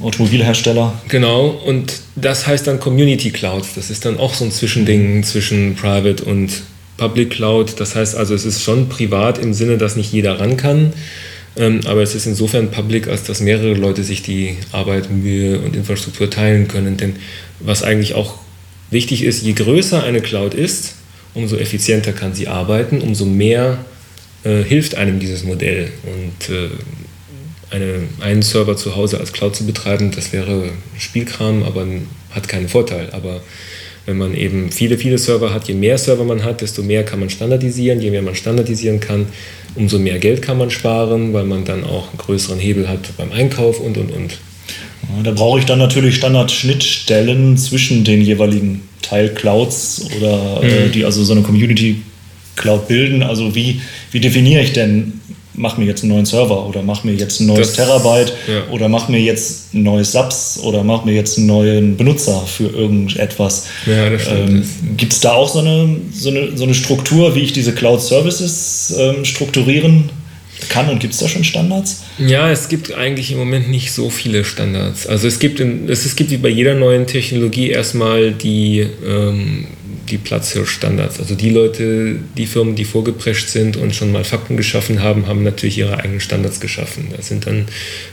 Automobilhersteller. 0.00 1.00
Genau, 1.08 1.48
und 1.48 2.00
das 2.14 2.46
heißt 2.46 2.66
dann 2.66 2.78
Community 2.78 3.30
Clouds. 3.30 3.74
Das 3.74 3.90
ist 3.90 4.04
dann 4.04 4.18
auch 4.18 4.34
so 4.34 4.44
ein 4.44 4.52
Zwischending 4.52 5.22
zwischen 5.24 5.74
Private 5.74 6.24
und 6.24 6.50
Public 6.96 7.30
Cloud. 7.30 7.78
Das 7.78 7.94
heißt 7.94 8.16
also, 8.16 8.34
es 8.34 8.44
ist 8.44 8.62
schon 8.62 8.88
privat 8.88 9.38
im 9.38 9.52
Sinne, 9.52 9.78
dass 9.78 9.96
nicht 9.96 10.12
jeder 10.12 10.40
ran 10.40 10.56
kann. 10.56 10.92
Ähm, 11.56 11.80
aber 11.86 12.02
es 12.02 12.14
ist 12.14 12.26
insofern 12.26 12.70
public, 12.70 13.08
als 13.08 13.24
dass 13.24 13.40
mehrere 13.40 13.74
Leute 13.74 14.04
sich 14.04 14.22
die 14.22 14.56
Arbeit, 14.72 15.10
Mühe 15.10 15.58
und 15.60 15.74
Infrastruktur 15.74 16.28
teilen 16.28 16.68
können. 16.68 16.96
Denn 16.96 17.16
was 17.60 17.82
eigentlich 17.82 18.14
auch 18.14 18.34
wichtig 18.90 19.22
ist, 19.22 19.42
je 19.42 19.54
größer 19.54 20.02
eine 20.02 20.20
Cloud 20.20 20.54
ist, 20.54 20.96
umso 21.34 21.56
effizienter 21.56 22.12
kann 22.12 22.34
sie 22.34 22.48
arbeiten, 22.48 23.00
umso 23.00 23.24
mehr 23.24 23.78
äh, 24.44 24.62
hilft 24.62 24.96
einem 24.96 25.18
dieses 25.18 25.44
Modell. 25.44 25.90
Und 26.04 26.54
äh, 26.54 26.68
eine, 27.70 28.02
einen 28.20 28.42
Server 28.42 28.76
zu 28.76 28.94
Hause 28.94 29.18
als 29.18 29.32
Cloud 29.32 29.56
zu 29.56 29.66
betreiben, 29.66 30.10
das 30.12 30.32
wäre 30.32 30.70
Spielkram, 30.98 31.62
aber 31.62 31.86
hat 32.30 32.48
keinen 32.48 32.68
Vorteil. 32.68 33.08
Aber 33.12 33.40
wenn 34.06 34.18
man 34.18 34.34
eben 34.34 34.70
viele, 34.70 34.96
viele 34.98 35.18
Server 35.18 35.52
hat, 35.52 35.66
je 35.68 35.74
mehr 35.74 35.98
Server 35.98 36.24
man 36.24 36.44
hat, 36.44 36.60
desto 36.60 36.82
mehr 36.82 37.04
kann 37.04 37.20
man 37.20 37.28
standardisieren. 37.28 38.00
Je 38.00 38.10
mehr 38.10 38.22
man 38.22 38.36
standardisieren 38.36 39.00
kann, 39.00 39.26
umso 39.74 39.98
mehr 39.98 40.18
Geld 40.18 40.42
kann 40.42 40.58
man 40.58 40.70
sparen, 40.70 41.32
weil 41.32 41.44
man 41.44 41.64
dann 41.64 41.84
auch 41.84 42.08
einen 42.08 42.18
größeren 42.18 42.58
Hebel 42.58 42.88
hat 42.88 43.16
beim 43.16 43.32
Einkauf 43.32 43.80
und, 43.80 43.98
und, 43.98 44.12
und. 44.12 44.38
Da 45.22 45.32
brauche 45.32 45.58
ich 45.58 45.66
dann 45.66 45.78
natürlich 45.78 46.16
Standardschnittstellen 46.16 47.56
zwischen 47.56 48.04
den 48.04 48.22
jeweiligen 48.22 48.82
Teil-Clouds 49.02 50.08
oder 50.16 50.62
äh, 50.62 50.66
mhm. 50.66 50.86
äh, 50.86 50.88
die 50.90 51.04
also 51.04 51.22
so 51.24 51.32
eine 51.32 51.42
Community 51.42 52.02
Cloud 52.56 52.88
bilden. 52.88 53.22
Also 53.22 53.54
wie, 53.54 53.80
wie 54.12 54.20
definiere 54.20 54.62
ich 54.62 54.72
denn 54.72 55.20
mach 55.56 55.78
mir 55.78 55.84
jetzt 55.84 56.02
einen 56.02 56.12
neuen 56.12 56.26
Server 56.26 56.66
oder 56.66 56.82
mach 56.82 57.04
mir 57.04 57.12
jetzt 57.12 57.40
ein 57.40 57.46
neues 57.46 57.72
das, 57.72 57.76
Terabyte 57.76 58.32
ja. 58.46 58.72
oder 58.72 58.88
mach 58.88 59.08
mir 59.08 59.20
jetzt 59.20 59.74
ein 59.74 59.82
neues 59.82 60.12
SAPS 60.12 60.60
oder 60.62 60.84
mach 60.84 61.04
mir 61.04 61.12
jetzt 61.12 61.38
einen 61.38 61.46
neuen 61.46 61.96
Benutzer 61.96 62.42
für 62.46 62.68
irgendetwas. 62.68 63.66
Ja, 63.86 64.06
Ähm, 64.06 64.68
Gibt 64.96 65.12
es 65.12 65.20
da 65.20 65.32
auch 65.32 65.48
so 65.48 65.60
eine, 65.60 65.96
so, 66.12 66.30
eine, 66.30 66.56
so 66.56 66.64
eine 66.64 66.74
Struktur, 66.74 67.34
wie 67.34 67.40
ich 67.40 67.52
diese 67.52 67.72
Cloud 67.72 68.00
Services 68.02 68.94
ähm, 68.98 69.24
strukturieren 69.24 70.10
kann 70.68 70.88
und 70.88 71.00
gibt 71.00 71.14
es 71.14 71.20
da 71.20 71.28
schon 71.28 71.44
Standards? 71.44 72.02
Ja, 72.18 72.50
es 72.50 72.68
gibt 72.68 72.92
eigentlich 72.94 73.30
im 73.30 73.38
Moment 73.38 73.68
nicht 73.68 73.92
so 73.92 74.10
viele 74.10 74.44
Standards. 74.44 75.06
Also 75.06 75.28
es 75.28 75.38
gibt, 75.38 75.60
es, 75.60 76.16
gibt 76.16 76.30
wie 76.30 76.38
bei 76.38 76.48
jeder 76.48 76.74
neuen 76.74 77.06
Technologie 77.06 77.70
erstmal 77.70 78.32
die 78.32 78.86
ähm, 79.06 79.66
die 80.10 80.18
Platzhirsch-Standards. 80.18 81.20
Also 81.20 81.34
die 81.34 81.50
Leute, 81.50 82.16
die 82.36 82.46
Firmen, 82.46 82.74
die 82.74 82.84
vorgeprescht 82.84 83.48
sind 83.48 83.76
und 83.76 83.94
schon 83.94 84.12
mal 84.12 84.24
Fakten 84.24 84.56
geschaffen 84.56 85.02
haben, 85.02 85.26
haben 85.26 85.42
natürlich 85.42 85.78
ihre 85.78 85.98
eigenen 85.98 86.20
Standards 86.20 86.60
geschaffen. 86.60 87.08
Das 87.16 87.28
sind 87.28 87.46
dann 87.46 87.66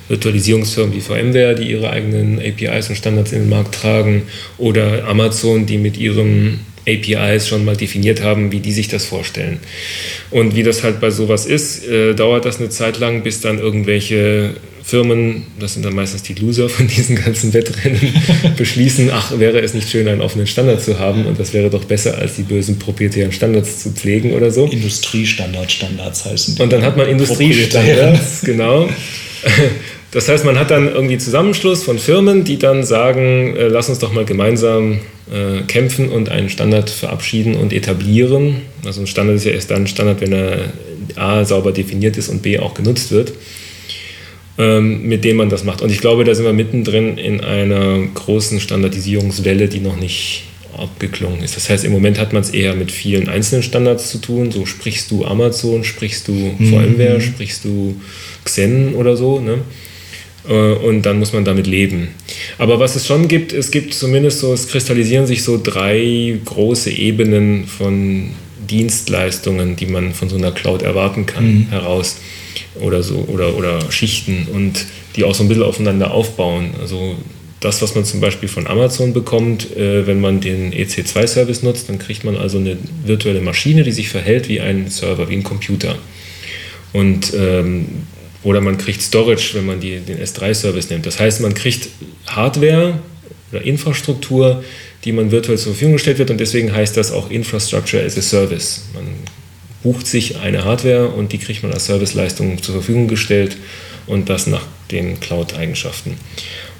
Virtualisierungsfirmen 0.08 0.93
wie 0.95 1.01
VMware, 1.01 1.56
die 1.56 1.71
ihre 1.71 1.89
eigenen 1.89 2.39
APIs 2.39 2.89
und 2.89 2.95
Standards 2.95 3.32
in 3.32 3.41
den 3.41 3.49
Markt 3.49 3.75
tragen 3.75 4.23
oder 4.58 5.06
Amazon, 5.08 5.65
die 5.65 5.77
mit 5.77 5.97
ihrem 5.97 6.60
APIs 6.87 7.47
schon 7.47 7.65
mal 7.65 7.75
definiert 7.75 8.21
haben, 8.21 8.51
wie 8.51 8.59
die 8.59 8.71
sich 8.71 8.87
das 8.87 9.05
vorstellen. 9.05 9.59
Und 10.31 10.55
wie 10.55 10.63
das 10.63 10.83
halt 10.83 10.99
bei 10.99 11.11
sowas 11.11 11.45
ist, 11.45 11.87
äh, 11.87 12.13
dauert 12.13 12.45
das 12.45 12.59
eine 12.59 12.69
Zeit 12.69 12.99
lang, 12.99 13.23
bis 13.23 13.41
dann 13.41 13.59
irgendwelche 13.59 14.55
Firmen, 14.83 15.43
das 15.59 15.75
sind 15.75 15.85
dann 15.85 15.95
meistens 15.95 16.23
die 16.23 16.33
Loser 16.33 16.67
von 16.67 16.87
diesen 16.87 17.15
ganzen 17.15 17.53
Wettrennen, 17.53 18.01
beschließen, 18.57 19.09
ach, 19.11 19.39
wäre 19.39 19.59
es 19.61 19.73
nicht 19.73 19.89
schön, 19.89 20.07
einen 20.09 20.19
offenen 20.21 20.45
Standard 20.45 20.81
zu 20.81 20.99
haben 20.99 21.25
und 21.25 21.39
das 21.39 21.53
wäre 21.53 21.69
doch 21.69 21.85
besser, 21.85 22.17
als 22.17 22.35
die 22.35 22.43
bösen 22.43 22.77
proprietären 22.79 23.31
Standards 23.31 23.81
zu 23.81 23.91
pflegen 23.91 24.33
oder 24.33 24.51
so. 24.51 24.65
Industriestandard, 24.65 25.71
Standards 25.71 26.25
heißen 26.25 26.55
die. 26.55 26.61
Und 26.61 26.73
dann 26.73 26.83
hat 26.83 26.97
man 26.97 27.07
Industriestandards, 27.07 28.41
genau. 28.41 28.89
Das 30.13 30.30
heißt, 30.30 30.45
man 30.45 30.60
hat 30.60 30.71
dann 30.71 30.88
irgendwie 30.88 31.17
Zusammenschluss 31.17 31.84
von 31.84 31.97
Firmen, 31.97 32.43
die 32.43 32.58
dann 32.58 32.84
sagen, 32.84 33.56
äh, 33.56 33.67
lass 33.67 33.89
uns 33.89 33.99
doch 33.99 34.13
mal 34.13 34.26
gemeinsam 34.26 34.99
äh, 35.32 35.63
kämpfen 35.63 36.10
und 36.10 36.30
einen 36.30 36.49
Standard 36.49 36.89
verabschieden 36.89 37.56
und 37.56 37.73
etablieren. 37.73 38.62
Also 38.86 39.02
ein 39.02 39.08
Standard 39.08 39.38
ist 39.38 39.45
ja 39.45 39.52
erst 39.52 39.71
dann 39.71 39.88
Standard, 39.88 40.21
wenn 40.21 40.34
er 40.34 40.73
A 41.15 41.43
sauber 41.43 41.71
definiert 41.71 42.17
ist 42.17 42.30
und 42.30 42.41
B 42.41 42.60
auch 42.60 42.73
genutzt 42.73 43.12
wird 43.12 43.34
ähm, 44.58 45.08
mit 45.08 45.23
dem 45.23 45.38
man 45.38 45.49
das 45.49 45.63
macht. 45.63 45.82
Und 45.82 45.91
ich 45.91 45.99
glaube, 45.99 46.23
da 46.23 46.36
sind 46.36 46.45
wir 46.45 46.54
mittendrin 46.54 47.17
in 47.17 47.41
einer 47.41 47.99
großen 48.13 48.60
Standardisierungswelle, 48.60 49.67
die 49.67 49.80
noch 49.80 49.97
nicht 49.97 50.43
abgeklungen 50.78 51.43
ist. 51.43 51.56
Das 51.56 51.69
heißt, 51.69 51.86
im 51.86 51.91
Moment 51.91 52.19
hat 52.19 52.34
man 52.34 52.41
es 52.41 52.49
eher 52.49 52.76
mit 52.76 52.91
vielen 52.91 53.30
einzelnen 53.30 53.63
Standards 53.63 54.10
zu 54.10 54.19
tun. 54.19 54.52
So 54.52 54.65
sprichst 54.65 55.12
du 55.12 55.26
Amazon, 55.26 55.84
sprichst 55.84 56.28
du 56.28 56.34
mhm. 56.34 56.69
VMware, 56.69 57.21
sprichst 57.21 57.63
du 57.65 57.95
Xen 58.43 58.95
oder 58.95 59.15
so. 59.15 59.39
Ne? 59.39 59.60
Äh, 60.47 60.53
und 60.53 61.03
dann 61.03 61.19
muss 61.19 61.34
man 61.34 61.45
damit 61.45 61.67
leben. 61.67 62.10
Aber 62.58 62.79
was 62.79 62.95
es 62.95 63.08
schon 63.08 63.27
gibt, 63.27 63.53
es 63.53 63.71
gibt 63.71 63.93
zumindest 63.93 64.39
so, 64.39 64.53
es 64.53 64.67
kristallisieren 64.67 65.27
sich 65.27 65.43
so 65.43 65.60
drei 65.62 66.39
große 66.43 66.91
Ebenen 66.91 67.65
von 67.65 68.32
Dienstleistungen, 68.69 69.75
die 69.75 69.86
man 69.86 70.13
von 70.13 70.29
so 70.29 70.36
einer 70.36 70.51
Cloud 70.51 70.82
erwarten 70.82 71.25
kann, 71.25 71.45
mhm. 71.45 71.69
heraus 71.69 72.17
oder 72.79 73.03
so 73.03 73.25
oder, 73.27 73.56
oder 73.56 73.91
Schichten 73.91 74.47
und 74.51 74.86
die 75.15 75.23
auch 75.23 75.36
so 75.36 75.43
ein 75.43 75.47
bisschen 75.47 75.63
aufeinander 75.63 76.12
aufbauen. 76.12 76.71
Also 76.79 77.15
das, 77.60 77.82
was 77.82 77.95
man 77.95 78.03
zum 78.03 78.19
Beispiel 78.19 78.49
von 78.49 78.67
Amazon 78.67 79.13
bekommt, 79.13 79.75
äh, 79.75 80.06
wenn 80.06 80.19
man 80.19 80.41
den 80.41 80.73
EC2-Service 80.73 81.63
nutzt, 81.63 81.88
dann 81.88 81.99
kriegt 81.99 82.23
man 82.23 82.36
also 82.36 82.58
eine 82.58 82.77
virtuelle 83.06 83.41
Maschine, 83.41 83.84
die 83.84 83.91
sich 83.91 84.10
verhält 84.10 84.49
wie 84.49 84.60
ein 84.60 84.89
Server, 84.89 85.29
wie 85.29 85.36
ein 85.36 85.43
Computer. 85.43 85.97
Und, 86.91 87.34
ähm, 87.36 87.86
oder 88.43 88.62
man 88.62 88.77
kriegt 88.77 89.01
Storage, 89.01 89.51
wenn 89.53 89.65
man 89.65 89.79
die, 89.79 89.99
den 89.99 90.19
S3-Service 90.19 90.89
nimmt. 90.89 91.06
Das 91.06 91.19
heißt, 91.19 91.41
man 91.41 91.53
kriegt 91.53 91.89
Hardware 92.27 92.99
oder 93.51 93.62
Infrastruktur, 93.63 94.63
die 95.03 95.12
man 95.12 95.32
virtuell 95.32 95.58
zur 95.58 95.73
Verfügung 95.73 95.93
gestellt 95.93 96.17
wird 96.17 96.32
und 96.32 96.39
deswegen 96.39 96.73
heißt 96.73 96.95
das 96.97 97.12
auch 97.12 97.29
Infrastructure 97.29 98.03
as 98.03 98.17
a 98.17 98.21
Service. 98.21 98.86
Man 98.93 99.06
bucht 99.84 100.08
sich 100.08 100.38
eine 100.38 100.63
Hardware 100.63 101.10
und 101.10 101.34
die 101.34 101.38
kriegt 101.38 101.63
man 101.63 101.73
als 101.73 101.86
Serviceleistung 101.86 102.62
zur 102.62 102.75
Verfügung 102.75 103.08
gestellt 103.08 103.58
und 104.08 104.29
das 104.29 104.47
nach 104.47 104.65
den 104.91 105.19
Cloud-Eigenschaften. 105.19 106.17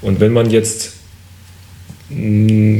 Und 0.02 0.19
wenn 0.19 0.32
man 0.32 0.49
jetzt 0.49 0.93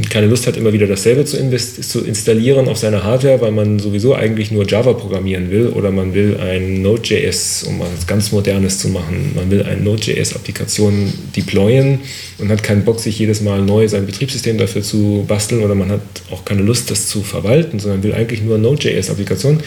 keine 0.10 0.28
Lust 0.28 0.48
hat, 0.48 0.58
immer 0.58 0.74
wieder 0.74 0.88
dasselbe 0.88 1.26
zu, 1.26 1.38
zu, 1.82 2.02
installieren 2.02 2.67
auf 2.67 2.78
seiner 2.78 3.04
Hardware, 3.04 3.41
weil 3.41 3.52
man 3.52 3.80
sowieso 3.80 4.13
eigentlich 4.13 4.52
nur 4.52 4.67
Java 4.67 4.93
programmieren 4.93 5.50
will 5.50 5.67
oder 5.67 5.91
man 5.91 6.13
will 6.13 6.38
ein 6.38 6.82
Node.js, 6.82 7.63
um 7.63 7.80
was 7.80 8.06
ganz 8.06 8.32
Modernes 8.32 8.80
zu 8.80 8.89
machen, 8.89 9.32
man 9.36 9.50
will 9.50 9.63
eine 9.63 9.82
Node.js-Applikation 9.82 11.13
deployen 11.36 12.00
und 12.38 12.50
hat 12.50 12.63
keinen 12.63 12.84
Bock, 12.84 13.00
sich 13.00 13.17
jedes 13.17 13.41
Mal 13.41 13.62
neu 13.62 13.88
sein 13.88 14.06
Betriebssystem 14.06 14.58
dafür 14.58 14.82
zu 14.82 15.26
basteln 15.28 15.63
oder 15.63 15.76
man 15.76 15.89
hat 15.89 16.02
auch 16.32 16.46
keine 16.46 16.62
Lust, 16.62 16.91
das 16.91 17.08
zu 17.08 17.22
verwalten, 17.22 17.80
sondern 17.80 18.04
will 18.04 18.13
eigentlich 18.13 18.41
nur 18.41 18.58
Node.js-Applikation, 18.58 19.62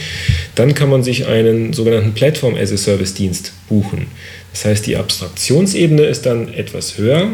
dann 0.54 0.74
kann 0.74 0.90
man 0.90 1.02
sich 1.02 1.26
einen 1.26 1.72
sogenannten 1.72 2.12
Platform-as-a-Service-Dienst 2.12 3.52
buchen. 3.68 4.06
Das 4.52 4.64
heißt, 4.64 4.86
die 4.86 4.96
Abstraktionsebene 4.96 6.02
ist 6.04 6.24
dann 6.24 6.52
etwas 6.52 6.98
höher. 6.98 7.28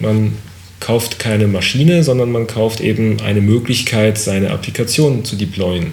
Man 0.00 0.32
kauft 0.80 1.18
keine 1.18 1.46
Maschine, 1.46 2.02
sondern 2.02 2.32
man 2.32 2.46
kauft 2.46 2.80
eben 2.80 3.20
eine 3.20 3.40
Möglichkeit, 3.40 4.18
seine 4.18 4.50
Applikation 4.50 5.24
zu 5.24 5.36
deployen. 5.36 5.92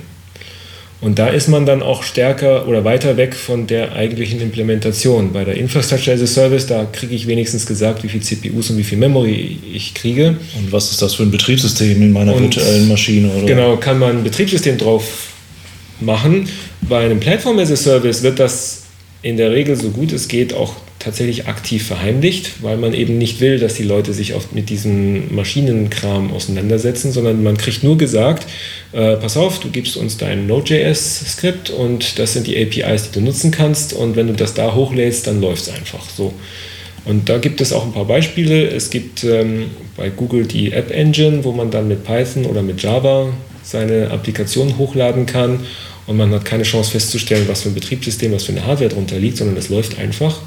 Und 1.00 1.20
da 1.20 1.28
ist 1.28 1.48
man 1.48 1.68
dann 1.68 1.84
auch 1.84 2.02
stärker 2.02 2.68
oder 2.68 2.84
weiter 2.84 3.18
weg 3.18 3.36
von 3.36 3.68
der 3.68 3.94
eigentlichen 3.94 4.42
Implementation. 4.42 5.32
Bei 5.32 5.44
der 5.44 5.56
Infrastructure 5.56 6.16
as 6.16 6.24
a 6.24 6.26
Service, 6.26 6.66
da 6.66 6.86
kriege 6.86 7.14
ich 7.14 7.28
wenigstens 7.28 7.68
gesagt, 7.68 8.04
wie 8.04 8.10
viel 8.10 8.22
CPUs 8.22 8.72
und 8.72 8.78
wie 8.78 8.84
viel 8.84 8.98
Memory 8.98 9.60
ich 9.72 9.94
kriege. 9.94 10.38
Und 10.58 10.72
was 10.72 10.90
ist 10.90 11.02
das 11.02 11.14
für 11.14 11.24
ein 11.24 11.30
Betriebssystem 11.30 12.02
in 12.02 12.14
meiner 12.14 12.34
und 12.34 12.42
virtuellen 12.42 12.88
Maschine? 12.88 13.30
Oder? 13.30 13.46
Genau, 13.46 13.78
kann 13.78 14.00
man 14.00 14.18
ein 14.18 14.24
Betriebssystem 14.24 14.80
drauf 14.80 15.28
machen. 16.00 16.50
Bei 16.82 17.06
einem 17.06 17.20
Platform 17.20 17.60
as 17.60 17.72
a 17.72 17.76
Service 17.76 18.24
wird 18.24 18.40
das 18.40 18.84
in 19.22 19.38
der 19.38 19.52
Regel 19.52 19.76
so 19.76 19.90
gut 19.90 20.14
es 20.14 20.28
geht 20.28 20.54
auch 20.54 20.76
tatsächlich 21.08 21.48
aktiv 21.48 21.88
verheimlicht, 21.88 22.62
weil 22.62 22.76
man 22.76 22.94
eben 22.94 23.18
nicht 23.18 23.40
will, 23.40 23.60
dass 23.60 23.76
die 23.76 23.84
Leute 23.84 24.14
sich 24.14 24.34
oft 24.34 24.54
mit 24.54 24.70
diesem 24.70 25.34
Maschinenkram 25.34 26.34
auseinandersetzen, 26.34 27.14
sondern 27.14 27.44
man 27.44 27.56
kriegt 27.56 27.82
nur 27.82 27.98
gesagt, 27.98 28.46
äh, 28.92 29.16
pass 29.16 29.38
auf, 29.38 29.62
du 29.62 29.70
gibst 29.70 29.96
uns 29.96 30.18
dein 30.18 30.48
Node.js-Skript 30.48 31.70
und 31.70 32.20
das 32.20 32.34
sind 32.34 32.46
die 32.46 32.62
APIs, 32.62 33.04
die 33.10 33.20
du 33.20 33.26
nutzen 33.26 33.52
kannst 33.52 33.94
und 33.94 34.18
wenn 34.18 34.28
du 34.28 34.34
das 34.34 34.54
da 34.54 34.76
hochlädst, 34.76 35.26
dann 35.28 35.40
läuft 35.40 35.64
es 35.64 35.70
einfach 35.70 36.04
so. 36.10 36.34
Und 37.06 37.30
da 37.30 37.38
gibt 37.38 37.62
es 37.62 37.72
auch 37.72 37.86
ein 37.86 37.94
paar 37.94 38.04
Beispiele. 38.04 38.68
Es 38.68 38.90
gibt 38.90 39.24
ähm, 39.24 39.68
bei 39.96 40.10
Google 40.10 40.46
die 40.46 40.74
App 40.74 40.92
Engine, 40.92 41.46
wo 41.46 41.54
man 41.54 41.72
dann 41.72 41.88
mit 41.88 42.04
Python 42.04 42.46
oder 42.46 42.62
mit 42.62 42.84
Java 42.84 43.30
seine 43.64 44.12
Applikation 44.12 44.78
hochladen 44.78 45.26
kann 45.26 45.62
und 46.06 46.18
man 46.18 46.34
hat 46.34 46.44
keine 46.46 46.64
Chance 46.64 46.92
festzustellen, 46.92 47.48
was 47.48 47.62
für 47.62 47.70
ein 47.70 47.76
Betriebssystem, 47.76 48.34
was 48.34 48.44
für 48.44 48.54
eine 48.54 48.66
Hardware 48.66 48.90
drunter 48.90 49.20
liegt, 49.20 49.38
sondern 49.38 49.56
es 49.58 49.70
läuft 49.70 50.00
einfach. 50.00 50.42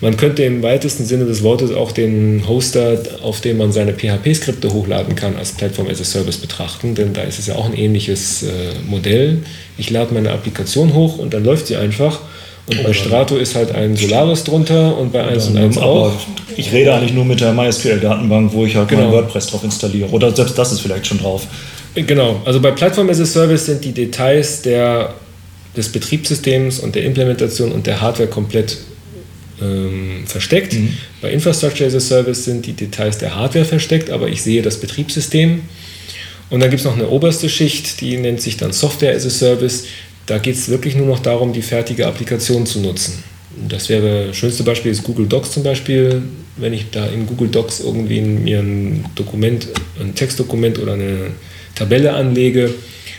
Man 0.00 0.16
könnte 0.16 0.44
im 0.44 0.62
weitesten 0.62 1.04
Sinne 1.04 1.24
des 1.24 1.42
Wortes 1.42 1.72
auch 1.72 1.90
den 1.90 2.44
Hoster, 2.46 2.98
auf 3.22 3.40
dem 3.40 3.58
man 3.58 3.72
seine 3.72 3.92
PHP-Skripte 3.92 4.72
hochladen 4.72 5.16
kann, 5.16 5.36
als 5.36 5.52
Plattform 5.52 5.88
as 5.88 6.00
a 6.00 6.04
Service 6.04 6.36
betrachten, 6.36 6.94
denn 6.94 7.12
da 7.12 7.22
ist 7.22 7.40
es 7.40 7.48
ja 7.48 7.56
auch 7.56 7.66
ein 7.66 7.76
ähnliches 7.76 8.44
äh, 8.44 8.46
Modell. 8.86 9.38
Ich 9.76 9.90
lade 9.90 10.14
meine 10.14 10.30
Applikation 10.30 10.94
hoch 10.94 11.18
und 11.18 11.34
dann 11.34 11.44
läuft 11.44 11.66
sie 11.66 11.76
einfach. 11.76 12.20
Und 12.68 12.82
bei 12.84 12.92
Strato 12.92 13.36
ist 13.36 13.54
halt 13.54 13.74
ein 13.74 13.96
Solaris 13.96 14.44
drunter 14.44 14.96
und 14.98 15.10
bei 15.10 15.24
1 15.24 15.48
und 15.48 15.56
1 15.56 15.78
auch. 15.78 16.12
Ich 16.54 16.70
rede 16.70 16.94
eigentlich 16.94 17.14
nur 17.14 17.24
mit 17.24 17.40
der 17.40 17.52
MySQL-Datenbank, 17.52 18.52
wo 18.52 18.66
ich 18.66 18.76
halt 18.76 18.88
genau. 18.88 19.04
mein 19.04 19.12
WordPress 19.12 19.46
drauf 19.46 19.64
installiere. 19.64 20.10
Oder 20.10 20.36
selbst 20.36 20.56
das 20.58 20.72
ist 20.72 20.80
vielleicht 20.80 21.06
schon 21.06 21.18
drauf. 21.18 21.46
Genau, 21.94 22.40
also 22.44 22.60
bei 22.60 22.70
Plattform 22.70 23.08
as 23.08 23.20
a 23.20 23.24
Service 23.24 23.66
sind 23.66 23.84
die 23.84 23.92
Details 23.92 24.62
der, 24.62 25.14
des 25.76 25.90
Betriebssystems 25.90 26.78
und 26.78 26.94
der 26.94 27.04
Implementation 27.04 27.72
und 27.72 27.86
der 27.86 28.00
Hardware 28.02 28.28
komplett 28.28 28.76
ähm, 29.62 30.24
versteckt. 30.26 30.74
Mhm. 30.74 30.96
Bei 31.20 31.30
Infrastructure 31.30 31.88
as 31.88 31.94
a 31.94 32.00
Service 32.00 32.44
sind 32.44 32.66
die 32.66 32.72
Details 32.72 33.18
der 33.18 33.34
Hardware 33.34 33.64
versteckt, 33.64 34.10
aber 34.10 34.28
ich 34.28 34.42
sehe 34.42 34.62
das 34.62 34.78
Betriebssystem. 34.78 35.62
Und 36.50 36.60
dann 36.60 36.70
gibt 36.70 36.80
es 36.80 36.86
noch 36.86 36.96
eine 36.96 37.08
oberste 37.08 37.48
Schicht, 37.48 38.00
die 38.00 38.16
nennt 38.16 38.40
sich 38.40 38.56
dann 38.56 38.72
Software 38.72 39.14
as 39.14 39.26
a 39.26 39.30
Service. 39.30 39.84
Da 40.26 40.38
geht 40.38 40.56
es 40.56 40.68
wirklich 40.68 40.94
nur 40.94 41.06
noch 41.06 41.20
darum, 41.20 41.52
die 41.52 41.62
fertige 41.62 42.06
Applikation 42.06 42.66
zu 42.66 42.80
nutzen. 42.80 43.22
Das 43.68 43.88
wäre, 43.88 44.28
das 44.28 44.36
schönste 44.36 44.62
Beispiel 44.62 44.92
ist 44.92 45.02
Google 45.02 45.26
Docs 45.26 45.52
zum 45.52 45.62
Beispiel. 45.62 46.22
Wenn 46.56 46.72
ich 46.72 46.86
da 46.90 47.06
in 47.06 47.26
Google 47.26 47.48
Docs 47.48 47.80
irgendwie 47.80 48.20
mir 48.20 48.60
ein 48.60 49.04
Dokument, 49.14 49.68
ein 50.00 50.14
Textdokument 50.14 50.78
oder 50.78 50.94
eine 50.94 51.30
Tabelle 51.74 52.12
anlege, 52.12 52.74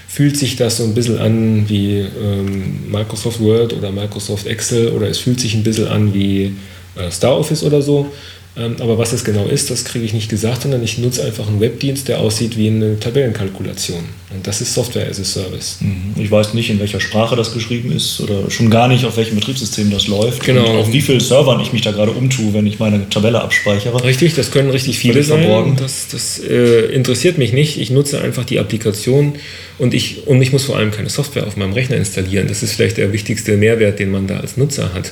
fühlt 0.10 0.36
sich 0.38 0.56
das 0.56 0.78
so 0.78 0.84
ein 0.86 0.96
bisschen 0.96 1.20
an 1.20 1.70
wie 1.70 2.00
ähm, 2.00 2.90
Microsoft 2.92 3.40
Word 3.40 3.74
oder 3.74 3.92
Microsoft 3.92 4.48
Excel 4.48 4.90
oder 4.90 5.08
es 5.08 5.20
fühlt 5.20 5.40
sich 5.40 5.54
ein 5.54 5.64
bisschen 5.64 5.88
an 5.88 6.14
wie 6.16 6.56
äh, 6.96 7.12
Star 7.12 7.38
Office 7.38 7.64
oder 7.64 7.84
so. 7.84 8.12
Ähm, 8.60 8.76
aber 8.80 8.98
was 8.98 9.12
das 9.12 9.24
genau 9.24 9.46
ist, 9.46 9.72
das 9.72 9.86
kriege 9.86 10.04
ich 10.04 10.14
nicht 10.14 10.30
gesagt, 10.30 10.64
sondern 10.64 10.84
ich 10.84 10.98
nutze 10.98 11.24
einfach 11.24 11.48
einen 11.48 11.62
Webdienst, 11.62 12.10
der 12.10 12.20
aussieht 12.20 12.58
wie 12.58 12.68
eine 12.68 13.00
Tabellenkalkulation. 13.00 14.04
Und 14.32 14.46
das 14.46 14.60
ist 14.60 14.74
Software 14.74 15.08
as 15.10 15.20
a 15.20 15.24
Service. 15.24 15.78
Mhm. 15.80 16.22
Ich 16.22 16.30
weiß 16.30 16.54
nicht, 16.54 16.70
in 16.70 16.80
welcher 16.80 17.00
Sprache 17.00 17.36
das 17.38 17.54
geschrieben 17.54 17.92
ist 17.92 18.20
oder 18.20 18.52
schon 18.52 18.70
gar 18.70 18.90
nicht, 18.90 19.06
auf 19.06 19.16
welchem 19.16 19.36
Betriebssystem 19.36 19.90
das 19.92 20.08
läuft. 20.08 20.44
Genau. 20.44 20.70
Und 20.70 20.78
auf 20.78 20.92
wie 20.92 21.02
vielen 21.02 21.22
Servern 21.22 21.62
ich 21.62 21.72
mich 21.72 21.84
da 21.84 21.92
gerade 21.92 22.12
umtue, 22.12 22.54
wenn 22.54 22.68
ich 22.68 22.80
meine 22.80 23.08
Tabelle 23.10 23.42
abspeichere. 23.42 24.04
Richtig, 24.04 24.34
das 24.34 24.52
können 24.52 24.70
richtig 24.70 25.00
viele 25.00 25.24
sein. 25.24 25.78
Das, 25.78 26.10
das 26.10 26.40
äh, 26.40 26.88
interessiert 26.88 27.38
mich 27.38 27.54
nicht. 27.54 27.80
Ich 27.80 27.92
nutze 27.92 28.20
einfach 28.20 28.44
die 28.44 28.60
Applikation 28.60 29.36
und 29.78 29.94
ich, 29.94 30.28
und 30.28 30.42
ich 30.42 30.52
muss 30.52 30.66
vor 30.66 30.76
allem 30.76 30.92
keine 30.92 31.10
Software 31.10 31.48
auf 31.48 31.56
meinem 31.56 31.74
Rechner 31.74 31.96
installieren. 31.96 32.48
Das 32.48 32.62
ist 32.62 32.74
vielleicht 32.74 32.98
der 32.98 33.14
wichtigste 33.14 33.56
Mehrwert, 33.56 34.00
den 34.00 34.12
man 34.12 34.28
da 34.28 34.42
als 34.42 34.58
Nutzer 34.58 34.94
hat. 34.94 35.12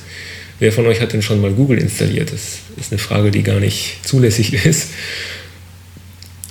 Wer 0.60 0.72
von 0.72 0.88
euch 0.88 1.02
hat 1.02 1.14
denn 1.14 1.22
schon 1.22 1.42
mal 1.42 1.52
Google 1.52 1.78
installiert? 1.78 2.32
Das 2.34 2.60
ist 2.78 2.92
eine 2.92 3.00
Frage, 3.00 3.32
die 3.32 3.44
gar 3.44 3.60
nicht 3.60 4.00
zulässig 4.04 4.54
ist. 4.66 4.90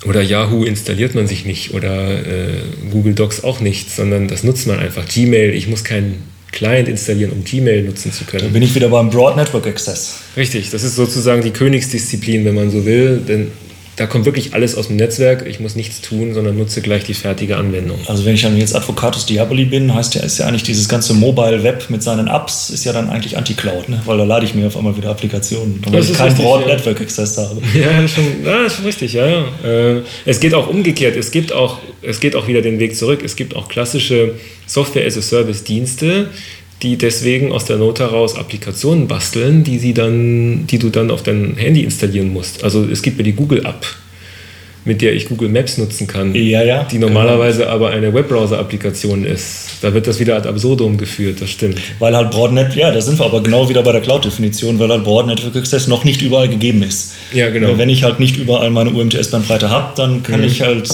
Oder 0.05 0.23
Yahoo 0.23 0.65
installiert 0.65 1.15
man 1.15 1.27
sich 1.27 1.45
nicht 1.45 1.75
oder 1.75 2.25
äh, 2.25 2.59
Google 2.93 3.15
Docs 3.15 3.43
auch 3.43 3.61
nicht, 3.61 3.91
sondern 3.91 4.29
das 4.29 4.45
nutzt 4.45 4.67
man 4.67 4.79
einfach. 4.79 5.09
Gmail, 5.09 5.53
ich 5.55 5.67
muss 5.67 5.83
keinen 5.83 6.23
Client 6.53 6.89
installieren, 6.89 7.33
um 7.33 7.43
Gmail 7.43 7.83
nutzen 7.83 8.13
zu 8.13 8.25
können. 8.25 8.45
Dann 8.45 8.53
bin 8.53 8.63
ich 8.63 8.75
wieder 8.75 8.89
beim 8.89 9.11
Broad 9.11 9.37
Network 9.37 9.67
Access. 9.67 10.21
Richtig, 10.37 10.71
das 10.71 10.85
ist 10.85 10.95
sozusagen 10.95 11.43
die 11.43 11.51
Königsdisziplin, 11.51 12.45
wenn 12.45 12.55
man 12.55 12.71
so 12.71 12.87
will, 12.87 13.21
denn 13.27 13.51
da 13.97 14.07
kommt 14.07 14.27
wirklich 14.27 14.53
alles 14.53 14.77
aus 14.77 14.89
dem 14.89 14.97
Netzwerk. 14.97 15.47
Ich 15.47 15.59
muss 15.59 15.75
nichts 15.75 16.03
tun, 16.03 16.35
sondern 16.35 16.59
nutze 16.59 16.83
gleich 16.83 17.05
die 17.05 17.15
fertige 17.15 17.57
Anwendung. 17.57 17.99
Also 18.07 18.27
wenn 18.27 18.35
ich 18.35 18.43
dann 18.43 18.57
jetzt 18.59 18.77
Advocatus 18.77 19.25
Diaboli 19.25 19.65
bin, 19.65 19.95
heißt 19.95 20.15
ja, 20.15 20.23
ist 20.23 20.39
ja 20.39 20.47
eigentlich 20.47 20.65
dieses 20.65 20.87
ganze 20.87 21.15
Mobile 21.15 21.63
Web 21.63 21.87
mit 21.89 22.03
seinen 22.03 22.29
Apps, 22.29 22.69
ist 22.69 22.85
ja 22.85 22.93
dann 22.93 23.09
eigentlich 23.09 23.39
Anti-Cloud, 23.39 23.89
ne? 23.89 24.03
weil 24.05 24.19
da 24.19 24.25
lade 24.25 24.45
ich 24.45 24.55
mir 24.55 24.67
auf 24.67 24.77
einmal 24.77 24.95
wieder 24.97 25.11
Applikationen, 25.11 25.81
weil 25.91 26.03
ich 26.03 26.13
keinen 26.13 26.37
Broad 26.37 26.67
ja. 26.67 26.75
Network 26.75 27.01
Access 27.01 27.39
habe. 27.39 27.61
Ja, 27.77 28.07
schon, 28.09 28.25
ja, 28.45 28.65
ist 28.65 28.77
schon 28.77 28.85
richtig, 28.85 29.13
ja, 29.13 29.27
ja. 29.27 29.45
Äh, 29.65 30.03
es 30.25 30.41
geht 30.41 30.55
auch 30.55 30.69
umgekehrt, 30.69 31.17
es 31.17 31.31
gibt 31.31 31.53
auch, 31.53 31.79
es 32.03 32.21
geht 32.21 32.35
auch 32.35 32.49
wieder 32.49 32.63
den 32.63 32.79
Weg 32.79 32.97
zurück. 32.97 33.23
Es 33.25 33.37
gibt 33.37 33.55
auch 33.55 33.69
klassische 33.69 34.35
Software-as-a-Service-Dienste, 34.67 36.29
die 36.83 36.97
deswegen 36.97 37.53
aus 37.53 37.65
der 37.65 37.77
Not 37.79 38.01
heraus 38.01 38.37
Applikationen 38.37 39.09
basteln, 39.09 39.65
die, 39.65 39.79
sie 39.79 39.95
dann, 39.95 40.67
die 40.67 40.79
du 40.79 40.91
dann 40.91 41.11
auf 41.11 41.23
dein 41.23 41.57
Handy 41.57 41.83
installieren 41.83 42.33
musst. 42.33 42.65
Also 42.65 42.85
es 42.85 43.03
gibt 43.03 43.19
ja 43.19 43.25
die 43.25 43.33
Google 43.33 43.65
App, 43.65 43.87
mit 44.85 45.01
der 45.01 45.15
ich 45.15 45.29
Google 45.29 45.49
Maps 45.49 45.79
nutzen 45.79 46.07
kann, 46.07 46.35
ja, 46.35 46.63
ja, 46.63 46.85
die 46.85 46.99
normalerweise 46.99 47.61
genau. 47.61 47.73
aber 47.73 47.91
eine 47.91 48.13
Webbrowser-Applikation 48.13 49.25
ist. 49.25 49.79
Da 49.81 49.93
wird 49.95 50.07
das 50.07 50.21
wieder 50.21 50.37
ad 50.37 50.49
absurdum 50.49 50.99
geführt, 50.99 51.41
das 51.41 51.51
stimmt. 51.51 51.81
Weil 51.99 52.15
halt 52.15 52.31
Broadnet, 52.31 52.77
ja, 52.77 52.91
da 52.91 53.01
sind 53.01 53.19
wir 53.19 53.25
aber 53.25 53.43
genau 53.43 53.69
wieder 53.69 53.83
bei 53.83 53.93
der 53.93 54.03
Cloud-Definition, 54.03 54.79
weil 54.79 54.91
halt 54.91 55.03
Broad 55.03 55.27
Network 55.27 55.57
Access 55.57 55.89
noch 55.89 56.05
nicht 56.05 56.21
überall 56.21 56.49
gegeben 56.49 56.83
ist. 56.83 57.15
Ja, 57.33 57.51
genau. 57.51 57.79
Wenn 57.79 57.89
ich 57.89 58.05
halt 58.05 58.21
nicht 58.21 58.37
überall 58.37 58.71
meine 58.71 58.91
UMTS-Bandbreite 58.91 59.71
habe, 59.71 59.93
dann 59.97 60.23
kann 60.23 60.41
mhm. 60.41 60.47
ich 60.47 60.61
halt 60.61 60.89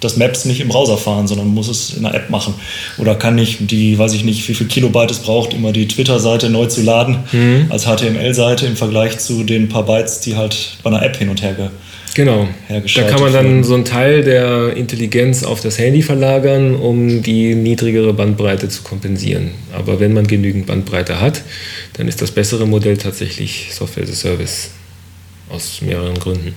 das 0.00 0.16
Maps 0.16 0.44
nicht 0.44 0.60
im 0.60 0.68
Browser 0.68 0.96
fahren, 0.96 1.28
sondern 1.28 1.48
muss 1.48 1.68
es 1.68 1.94
in 1.94 2.02
der 2.02 2.14
App 2.14 2.30
machen. 2.30 2.54
Oder 2.98 3.14
kann 3.14 3.38
ich 3.38 3.58
die, 3.60 3.98
weiß 3.98 4.14
ich 4.14 4.24
nicht, 4.24 4.48
wie 4.48 4.54
viel 4.54 4.66
Kilobyte 4.66 5.10
es 5.10 5.18
braucht, 5.20 5.54
immer 5.54 5.72
die 5.72 5.86
Twitter-Seite 5.86 6.50
neu 6.50 6.66
zu 6.66 6.82
laden 6.82 7.18
mhm. 7.32 7.66
als 7.68 7.84
HTML-Seite 7.84 8.66
im 8.66 8.76
Vergleich 8.76 9.18
zu 9.18 9.44
den 9.44 9.68
paar 9.68 9.84
Bytes, 9.84 10.20
die 10.20 10.36
halt 10.36 10.78
bei 10.82 10.90
einer 10.90 11.02
App 11.02 11.16
hin 11.16 11.28
und 11.28 11.42
her 11.42 11.54
ge 11.54 11.68
Genau. 12.14 12.48
Da 12.68 13.02
kann 13.04 13.20
man 13.20 13.32
dann 13.32 13.64
so 13.64 13.74
einen 13.74 13.84
Teil 13.84 14.24
der 14.24 14.76
Intelligenz 14.76 15.44
auf 15.44 15.60
das 15.60 15.78
Handy 15.78 16.02
verlagern, 16.02 16.74
um 16.74 17.22
die 17.22 17.54
niedrigere 17.54 18.12
Bandbreite 18.12 18.68
zu 18.68 18.82
kompensieren. 18.82 19.52
Aber 19.72 20.00
wenn 20.00 20.12
man 20.12 20.26
genügend 20.26 20.66
Bandbreite 20.66 21.20
hat, 21.20 21.42
dann 21.94 22.08
ist 22.08 22.20
das 22.20 22.32
bessere 22.32 22.66
Modell 22.66 22.96
tatsächlich 22.96 23.68
Software 23.72 24.04
as 24.04 24.10
a 24.10 24.14
Service. 24.14 24.70
Aus 25.50 25.82
mehreren 25.82 26.18
Gründen. 26.18 26.54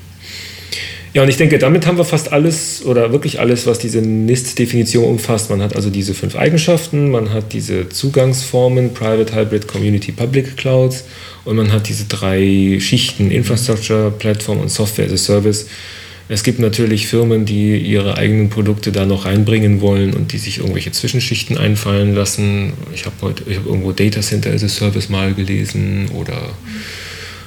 Ja, 1.14 1.22
und 1.22 1.30
ich 1.30 1.38
denke, 1.38 1.60
damit 1.60 1.86
haben 1.86 1.98
wir 1.98 2.06
fast 2.06 2.34
alles 2.34 2.84
oder 2.84 3.12
wirklich 3.12 3.40
alles, 3.40 3.68
was 3.68 3.78
diese 3.78 4.02
NIST-Definition 4.02 5.06
umfasst. 5.06 5.52
Man 5.52 5.62
hat 5.62 5.76
also 5.76 5.92
diese 5.92 6.16
fünf 6.16 6.36
Eigenschaften, 6.36 7.12
man 7.12 7.32
hat 7.32 7.54
diese 7.54 7.88
Zugangsformen, 7.88 8.96
Private, 8.96 9.36
Hybrid, 9.36 9.68
Community, 9.68 10.12
Public 10.12 10.58
Clouds 10.58 11.04
und 11.46 11.56
man 11.56 11.72
hat 11.72 11.88
diese 11.88 12.06
drei 12.06 12.80
Schichten, 12.80 13.30
Infrastructure, 13.30 14.10
Plattform 14.10 14.60
und 14.60 14.72
Software 14.72 15.06
as 15.06 15.12
a 15.12 15.18
Service. 15.18 15.68
Es 16.30 16.42
gibt 16.42 16.58
natürlich 16.58 17.06
Firmen, 17.06 17.46
die 17.46 17.78
ihre 17.78 18.18
eigenen 18.18 18.50
Produkte 18.50 18.92
da 18.92 19.06
noch 19.06 19.26
reinbringen 19.26 19.82
wollen 19.82 20.16
und 20.16 20.34
die 20.34 20.40
sich 20.40 20.58
irgendwelche 20.60 20.92
Zwischenschichten 20.92 21.60
einfallen 21.60 22.16
lassen. 22.16 22.74
Ich 22.96 23.06
habe 23.06 23.16
heute, 23.22 23.44
ich 23.48 23.58
habe 23.58 23.70
irgendwo 23.70 23.92
Data 23.92 24.22
Center 24.22 24.52
as 24.52 24.64
a 24.64 24.68
Service 24.68 25.10
mal 25.10 25.36
gelesen 25.36 26.10
oder 26.16 26.54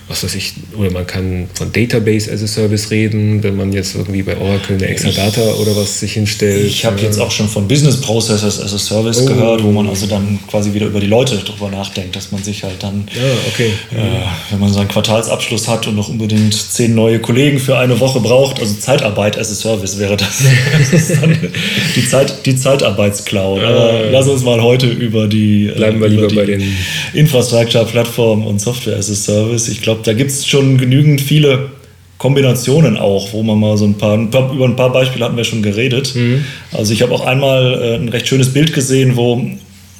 was 0.08 0.22
weiß 0.22 0.36
ich, 0.36 0.52
oder 0.76 0.92
man 0.92 1.04
kann 1.04 1.48
von 1.54 1.72
Database 1.72 2.30
as 2.30 2.40
a 2.40 2.46
Service 2.46 2.92
reden, 2.92 3.42
wenn 3.42 3.56
man 3.56 3.72
jetzt 3.72 3.96
irgendwie 3.96 4.22
bei 4.22 4.36
Oracle 4.36 4.76
eine 4.76 4.86
Exadata 4.86 5.54
oder 5.54 5.74
was 5.74 5.98
sich 5.98 6.12
hinstellt. 6.12 6.64
Ich 6.64 6.84
habe 6.84 7.00
jetzt 7.00 7.18
auch 7.18 7.32
schon 7.32 7.48
von 7.48 7.66
Business 7.66 8.00
Processes 8.00 8.60
as 8.60 8.72
a 8.72 8.78
Service 8.78 9.22
oh. 9.22 9.26
gehört, 9.26 9.64
wo 9.64 9.72
man 9.72 9.88
also 9.88 10.06
dann 10.06 10.38
quasi 10.48 10.72
wieder 10.74 10.86
über 10.86 11.00
die 11.00 11.08
Leute 11.08 11.36
drüber 11.38 11.70
nachdenkt, 11.70 12.14
dass 12.14 12.30
man 12.30 12.40
sich 12.40 12.62
halt 12.62 12.80
dann, 12.84 13.08
ja, 13.16 13.22
okay. 13.52 13.72
äh, 13.90 14.52
wenn 14.52 14.60
man 14.60 14.72
seinen 14.72 14.86
Quartalsabschluss 14.86 15.66
hat 15.66 15.88
und 15.88 15.96
noch 15.96 16.08
unbedingt 16.08 16.54
zehn 16.54 16.94
neue 16.94 17.18
Kollegen 17.18 17.58
für 17.58 17.76
eine 17.76 17.98
Woche 17.98 18.20
braucht, 18.20 18.60
also 18.60 18.74
Zeitarbeit 18.74 19.36
as 19.36 19.50
a 19.50 19.54
Service 19.54 19.98
wäre 19.98 20.16
das. 20.16 20.38
das 20.92 21.12
die, 21.96 22.08
Zeit, 22.08 22.46
die 22.46 22.54
Zeitarbeitscloud. 22.54 23.60
Aber 23.60 24.04
lass 24.12 24.28
uns 24.28 24.44
mal 24.44 24.62
heute 24.62 24.86
über 24.86 25.26
die, 25.26 25.72
Bleiben 25.74 26.00
wir 26.00 26.08
lieber 26.08 26.28
die 26.28 26.36
bei 26.36 26.44
den 26.44 26.62
Infrastructure, 27.12 27.84
Plattform 27.86 28.46
und 28.46 28.60
Software 28.60 28.96
as 28.96 29.10
a 29.10 29.14
Service. 29.14 29.68
Ich 29.68 29.82
glaube, 29.82 29.95
glaube, 29.96 30.02
da 30.04 30.12
gibt 30.12 30.30
es 30.30 30.46
schon 30.46 30.78
genügend 30.78 31.20
viele 31.20 31.70
Kombinationen 32.18 32.96
auch, 32.96 33.32
wo 33.32 33.42
man 33.42 33.58
mal 33.60 33.76
so 33.76 33.84
ein 33.84 33.98
paar, 33.98 34.16
über 34.16 34.64
ein 34.64 34.76
paar 34.76 34.92
Beispiele 34.92 35.24
hatten 35.24 35.36
wir 35.36 35.44
schon 35.44 35.62
geredet. 35.62 36.14
Mhm. 36.14 36.44
Also 36.72 36.92
ich 36.92 37.02
habe 37.02 37.12
auch 37.12 37.26
einmal 37.26 37.80
äh, 37.82 37.94
ein 37.96 38.08
recht 38.08 38.26
schönes 38.26 38.52
Bild 38.52 38.72
gesehen, 38.72 39.16
wo 39.16 39.42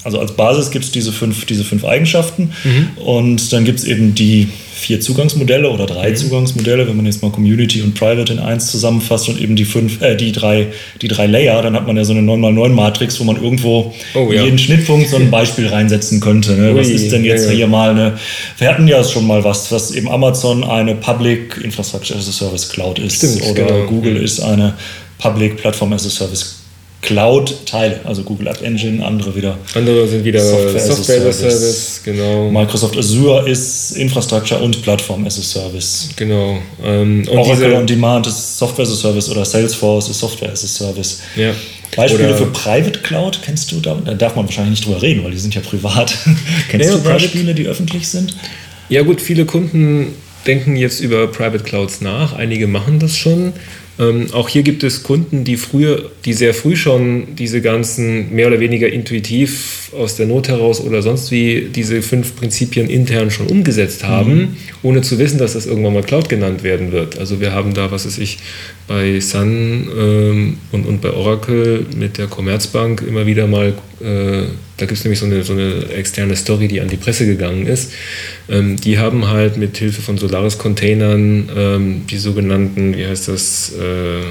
also 0.07 0.21
als 0.21 0.33
Basis 0.33 0.71
gibt 0.71 0.85
es 0.85 0.93
diese 0.93 1.11
fünf, 1.11 1.47
diese 1.47 1.65
fünf 1.65 1.85
Eigenschaften 1.85 2.53
mhm. 2.63 3.03
und 3.05 3.53
dann 3.53 3.65
gibt 3.65 3.81
es 3.81 3.85
eben 3.85 4.15
die 4.15 4.49
vier 4.73 5.01
Zugangsmodelle 5.01 5.69
oder 5.69 5.85
drei 5.87 6.11
mhm. 6.11 6.17
Zugangsmodelle, 6.17 6.87
wenn 6.87 6.97
man 6.97 7.07
jetzt 7.07 7.23
mal 7.23 7.33
Community 7.33 7.83
und 7.83 7.95
Private 7.95 8.33
in 8.33 8.39
eins 8.39 8.71
zusammenfasst 8.71 9.29
und 9.29 9.41
eben 9.41 9.57
die 9.57 9.65
fünf, 9.65 10.01
äh, 10.03 10.15
die 10.15 10.31
drei, 10.31 10.69
die 11.03 11.09
drei 11.09 11.27
Layer, 11.27 11.61
dann 11.61 11.75
hat 11.75 11.89
man 11.89 11.97
ja 11.97 12.05
so 12.05 12.13
eine 12.13 12.21
9x9 12.21 12.69
Matrix, 12.69 13.19
wo 13.19 13.25
man 13.25 13.43
irgendwo 13.43 13.93
oh, 14.15 14.31
ja. 14.31 14.45
jeden 14.45 14.59
Schnittpunkt 14.59 15.09
so 15.09 15.17
ein 15.17 15.29
Beispiel 15.33 15.67
reinsetzen 15.67 16.21
könnte. 16.21 16.53
Ne? 16.53 16.77
Was 16.77 16.89
ist 16.89 17.11
denn 17.11 17.25
jetzt 17.25 17.47
ja, 17.47 17.51
ja. 17.51 17.57
hier 17.57 17.67
mal 17.67 17.91
eine, 17.91 18.17
wir 18.59 18.69
hatten 18.69 18.87
ja 18.87 19.03
schon 19.03 19.27
mal 19.27 19.43
was, 19.43 19.73
was 19.73 19.91
eben 19.91 20.09
Amazon 20.09 20.63
eine 20.63 20.95
Public 20.95 21.61
Infrastructure 21.65 22.17
as 22.17 22.29
a 22.29 22.33
Service 22.33 22.69
Cloud 22.69 23.01
ist 23.01 23.17
Stimmt, 23.17 23.43
oder 23.43 23.67
genau. 23.67 23.87
Google 23.87 24.19
ist 24.19 24.39
eine 24.39 24.75
Public 25.19 25.57
Platform 25.57 25.93
as 25.95 26.07
a 26.07 26.11
Service 26.11 26.66
Cloud-Teile, 27.07 28.01
also 28.05 28.25
Google 28.25 28.49
App 28.49 28.63
Engine, 28.63 29.05
andere 29.05 29.35
wieder. 29.37 29.57
Andere 29.75 30.09
sind 30.09 30.25
wieder 30.25 30.41
Software, 30.41 30.81
Software 30.81 30.89
as 30.89 30.91
a 30.91 31.05
Service, 31.05 31.39
Service, 31.39 32.01
genau. 32.05 32.51
Microsoft 32.51 32.99
Azure 32.99 33.49
ist 33.49 33.93
Infrastructure 33.93 34.61
und 34.61 34.83
Plattform 34.83 35.25
as 35.25 35.39
a 35.39 35.43
Service. 35.43 36.09
Genau. 36.17 36.59
Ähm, 36.85 37.27
und 37.31 37.39
Oracle 37.39 37.75
On 37.75 37.87
Demand 37.87 38.27
ist 38.27 38.59
Software 38.59 38.85
as 38.85 38.91
a 38.91 38.97
Service 38.97 39.31
oder 39.31 39.45
Salesforce 39.45 40.09
ist 40.09 40.19
Software 40.19 40.51
as 40.51 40.65
a 40.65 40.67
Service. 40.67 41.21
Ja. 41.37 41.53
Beispiele 41.95 42.29
oder 42.29 42.39
für 42.39 42.47
Private 42.47 42.99
Cloud 42.99 43.41
kennst 43.45 43.71
du? 43.71 43.79
Da, 43.79 43.97
da 44.05 44.15
darf 44.15 44.35
man 44.35 44.47
wahrscheinlich 44.47 44.81
nicht 44.81 44.87
drüber 44.87 45.01
reden, 45.01 45.23
weil 45.23 45.31
die 45.31 45.39
sind 45.39 45.55
ja 45.55 45.61
privat. 45.61 46.13
kennst 46.69 46.91
ja, 46.91 46.97
du 46.97 47.03
Beispiele, 47.03 47.55
die 47.55 47.67
öffentlich 47.67 48.09
sind? 48.09 48.37
Ja 48.89 49.03
gut, 49.03 49.21
viele 49.21 49.45
Kunden 49.45 50.09
denken 50.45 50.75
jetzt 50.75 50.99
über 50.99 51.29
Private 51.29 51.63
Clouds 51.63 52.01
nach. 52.01 52.33
Einige 52.33 52.67
machen 52.67 52.99
das 52.99 53.17
schon. 53.17 53.53
Ähm, 53.99 54.27
auch 54.33 54.49
hier 54.49 54.63
gibt 54.63 54.85
es 54.85 55.03
Kunden, 55.03 55.45
die 55.45 55.57
früher, 55.57 56.11
die 56.25 56.35
sehr 56.35 56.53
früh 56.53 56.77
schon 56.77 57.35
diese 57.37 57.63
ganzen 57.63 58.35
mehr 58.35 58.49
oder 58.49 58.61
weniger 58.61 58.89
intuitiv 58.89 59.91
aus 59.97 60.17
der 60.17 60.27
Not 60.27 60.49
heraus 60.49 60.81
oder 60.81 61.01
sonst 61.01 61.31
wie 61.31 61.69
diese 61.75 62.03
fünf 62.03 62.37
Prinzipien 62.37 62.91
intern 62.91 63.31
schon 63.31 63.47
umgesetzt 63.47 64.05
haben, 64.05 64.35
mhm. 64.35 64.57
ohne 64.83 65.01
zu 65.01 65.19
wissen, 65.19 65.39
dass 65.39 65.55
das 65.55 65.67
irgendwann 65.67 65.95
mal 65.95 66.03
Cloud 66.03 66.29
genannt 66.29 66.63
werden 66.63 66.93
wird. 66.93 67.19
Also 67.19 67.41
wir 67.41 67.53
haben 67.53 67.73
da, 67.73 67.91
was 67.91 68.05
weiß 68.05 68.19
ich, 68.19 68.39
bei 68.87 69.19
Sun 69.21 69.89
ähm, 69.99 70.59
und, 70.73 70.87
und 70.87 71.01
bei 71.01 71.13
Oracle 71.13 71.87
mit 71.97 72.19
der 72.19 72.27
Commerzbank 72.27 73.03
immer 73.07 73.27
wieder 73.27 73.47
mal 73.47 73.75
da 73.99 74.87
gibt 74.87 74.93
es 74.93 75.05
nämlich 75.05 75.19
so 75.19 75.27
eine, 75.27 75.43
so 75.43 75.53
eine 75.53 75.89
externe 75.91 76.37
Story, 76.37 76.69
die 76.69 76.81
an 76.81 76.89
die 76.89 76.97
Presse 76.97 77.27
gegangen 77.27 77.67
ist. 77.67 77.93
Ähm, 78.49 78.77
die 78.77 78.99
haben 78.99 79.29
halt 79.29 79.57
mit 79.57 79.79
Hilfe 79.79 80.03
von 80.03 80.19
Solaris-Containern 80.19 81.49
ähm, 81.57 82.07
die 82.07 82.19
sogenannten, 82.19 82.97
wie 82.97 83.07
heißt 83.07 83.29
das, 83.29 83.73
äh, 83.73 84.23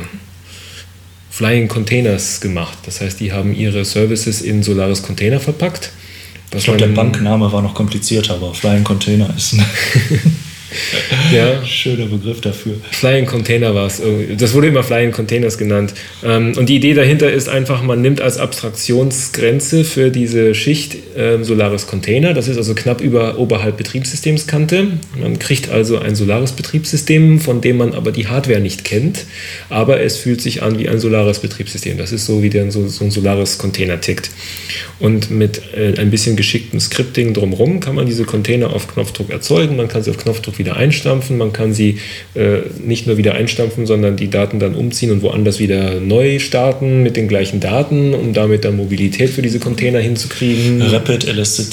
Flying 1.32 1.68
Containers 1.68 2.40
gemacht. 2.40 2.78
Das 2.86 3.02
heißt, 3.02 3.20
die 3.20 3.34
haben 3.34 3.54
ihre 3.54 3.84
Services 3.84 4.42
in 4.42 4.64
Solaris 4.64 5.04
Container 5.04 5.40
verpackt. 5.40 5.92
Ich 6.56 6.64
glaube, 6.64 6.80
der 6.80 6.88
Bankname 6.88 7.52
war 7.52 7.62
noch 7.62 7.74
komplizierter, 7.74 8.36
aber 8.36 8.54
Flying 8.54 8.84
Container 8.86 9.34
ist. 9.36 9.58
ja. 11.34 11.66
Schöner 11.66 12.06
Begriff 12.06 12.42
dafür. 12.42 12.76
Flying 12.92 13.26
Container 13.26 13.74
war 13.74 13.88
es. 13.88 14.02
Das 14.38 14.54
wurde 14.54 14.68
immer 14.68 14.84
Flying 14.84 15.12
Containers 15.12 15.58
genannt. 15.58 15.94
Ähm, 16.24 16.54
und 16.58 16.70
die 16.70 16.76
Idee 16.76 16.94
dahinter 16.94 17.32
ist 17.32 17.50
einfach, 17.50 17.84
man 17.84 18.02
nimmt 18.02 18.22
als 18.22 18.38
Abstraktionsgrenze 18.38 19.84
für 19.84 20.12
diese 20.12 20.56
Schicht 20.56 20.96
ähm, 21.18 21.44
Solaris 21.44 21.88
Container. 21.88 22.34
Das 22.34 22.48
ist 22.48 22.58
also 22.58 22.76
knapp 22.76 23.02
über 23.02 23.38
oberhalb 23.38 23.78
Betriebssystemskante. 23.78 24.88
Man 25.20 25.40
kriegt 25.40 25.70
also 25.70 26.00
ein 26.00 26.16
Solaris 26.16 26.52
Betriebssystem, 26.52 27.40
von 27.40 27.62
dem 27.62 27.78
man 27.78 27.94
aber 27.94 28.12
die 28.12 28.28
Hardware 28.28 28.60
nicht 28.60 28.84
kennt. 28.84 29.26
Aber 29.70 30.02
es 30.02 30.18
fühlt 30.18 30.42
sich 30.42 30.64
an 30.64 30.80
wie 30.80 30.90
ein 30.90 31.00
Solaris 31.00 31.40
Betriebssystem. 31.40 31.98
Das 31.98 32.12
ist 32.12 32.26
so, 32.26 32.44
wie 32.44 32.50
der, 32.50 32.72
so, 32.72 32.88
so 32.88 33.06
ein 33.06 33.12
Solaris 33.12 33.58
Container 33.58 34.02
tickt. 34.02 34.30
Und 35.00 35.30
mit 35.30 35.62
äh, 35.76 35.94
ein 36.00 36.12
bisschen 36.12 36.36
geschicktem 36.36 36.80
Scripting 36.80 37.34
drumherum 37.34 37.80
kann 37.80 37.96
man 37.96 38.06
diese 38.06 38.26
Container 38.26 38.74
auf 38.74 38.88
Knopfdruck 38.88 39.30
erzeugen. 39.30 39.76
Man 39.76 39.88
kann 39.88 40.04
sie 40.04 40.12
auf 40.12 40.18
Knopfdruck 40.18 40.58
wieder 40.58 40.65
einstampfen. 40.74 41.38
Man 41.38 41.54
kann 41.54 41.74
sie 41.74 41.98
äh, 42.34 42.60
nicht 42.84 43.08
nur 43.08 43.18
wieder 43.18 43.34
einstampfen, 43.34 43.86
sondern 43.86 44.16
die 44.16 44.30
Daten 44.30 44.60
dann 44.60 44.74
umziehen 44.74 45.12
und 45.12 45.22
woanders 45.22 45.60
wieder 45.60 46.00
neu 46.00 46.40
starten 46.40 47.04
mit 47.04 47.18
den 47.18 47.28
gleichen 47.28 47.60
Daten, 47.60 48.14
um 48.14 48.32
damit 48.32 48.64
dann 48.64 48.78
Mobilität 48.78 49.30
für 49.30 49.42
diese 49.42 49.60
Container 49.60 50.00
hinzukriegen. 50.00 50.82
Rapid, 50.82 51.28
Elastic 51.28 51.66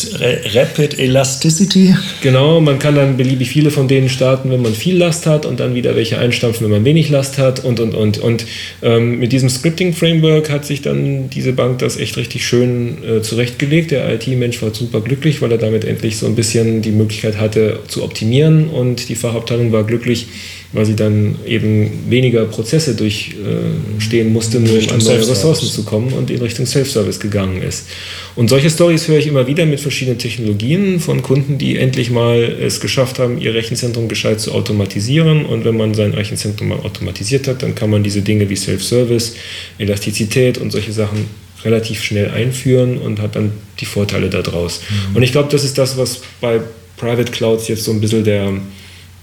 Rapid 0.54 0.98
Elasticity. 0.98 1.94
Genau, 2.22 2.60
man 2.60 2.78
kann 2.80 2.96
dann 2.96 3.16
beliebig 3.16 3.48
viele 3.48 3.70
von 3.70 3.88
denen 3.88 4.08
starten, 4.08 4.50
wenn 4.50 4.62
man 4.62 4.74
viel 4.74 4.96
Last 4.96 5.26
hat 5.26 5.46
und 5.46 5.60
dann 5.60 5.74
wieder 5.74 5.94
welche 5.94 6.18
einstampfen, 6.18 6.64
wenn 6.64 6.72
man 6.72 6.84
wenig 6.84 7.08
Last 7.08 7.38
hat 7.38 7.64
und 7.64 7.78
und 7.78 7.94
und. 7.94 8.18
Und 8.18 8.46
ähm, 8.82 9.20
mit 9.20 9.32
diesem 9.32 9.48
Scripting-Framework 9.48 10.50
hat 10.50 10.66
sich 10.66 10.82
dann 10.82 11.30
diese 11.30 11.52
Bank 11.52 11.78
das 11.78 11.96
echt 11.96 12.16
richtig 12.16 12.44
schön 12.46 12.98
äh, 13.04 13.12
äh, 13.12 13.22
zurechtgelegt. 13.22 13.90
Der 13.90 14.12
IT-Mensch 14.14 14.62
war 14.62 14.74
super 14.74 15.00
glücklich, 15.00 15.42
weil 15.42 15.52
er 15.52 15.58
damit 15.58 15.84
endlich 15.84 16.16
so 16.16 16.26
ein 16.26 16.34
bisschen 16.34 16.82
die 16.82 16.92
Möglichkeit 16.92 17.38
hatte 17.38 17.80
zu 17.88 18.02
optimieren 18.02 18.68
und 18.72 19.08
die 19.08 19.14
Fachabteilung 19.14 19.72
war 19.72 19.84
glücklich, 19.84 20.26
weil 20.72 20.86
sie 20.86 20.96
dann 20.96 21.36
eben 21.46 21.90
weniger 22.08 22.44
Prozesse 22.46 22.94
durchstehen 22.94 24.32
musste, 24.32 24.58
nur 24.58 24.78
um 24.78 24.88
an 24.88 24.98
neue 24.98 25.28
Ressourcen 25.28 25.68
zu 25.68 25.84
kommen 25.84 26.12
und 26.12 26.30
in 26.30 26.40
Richtung 26.40 26.66
Self-Service 26.66 27.20
gegangen 27.20 27.62
ist. 27.62 27.88
Und 28.34 28.48
solche 28.48 28.70
Stories 28.70 29.06
höre 29.08 29.18
ich 29.18 29.26
immer 29.26 29.46
wieder 29.46 29.66
mit 29.66 29.80
verschiedenen 29.80 30.18
Technologien 30.18 31.00
von 31.00 31.22
Kunden, 31.22 31.58
die 31.58 31.76
endlich 31.76 32.10
mal 32.10 32.38
es 32.38 32.80
geschafft 32.80 33.18
haben, 33.18 33.38
ihr 33.38 33.54
Rechenzentrum 33.54 34.08
gescheit 34.08 34.40
zu 34.40 34.52
automatisieren. 34.52 35.44
Und 35.44 35.64
wenn 35.64 35.76
man 35.76 35.92
sein 35.92 36.14
Rechenzentrum 36.14 36.68
mal 36.68 36.80
automatisiert 36.80 37.46
hat, 37.48 37.62
dann 37.62 37.74
kann 37.74 37.90
man 37.90 38.02
diese 38.02 38.22
Dinge 38.22 38.48
wie 38.48 38.56
Self-Service, 38.56 39.34
Elastizität 39.78 40.56
und 40.56 40.72
solche 40.72 40.92
Sachen 40.92 41.26
relativ 41.64 42.02
schnell 42.02 42.30
einführen 42.30 42.98
und 42.98 43.20
hat 43.20 43.36
dann 43.36 43.52
die 43.80 43.84
Vorteile 43.84 44.30
daraus. 44.30 44.80
Mhm. 45.10 45.16
Und 45.16 45.22
ich 45.22 45.32
glaube, 45.32 45.48
das 45.50 45.64
ist 45.64 45.78
das, 45.78 45.96
was 45.96 46.22
bei 46.40 46.60
Private 47.02 47.32
Clouds 47.32 47.66
jetzt 47.66 47.82
so 47.82 47.90
ein 47.90 48.00
bisschen 48.00 48.22
der, 48.22 48.52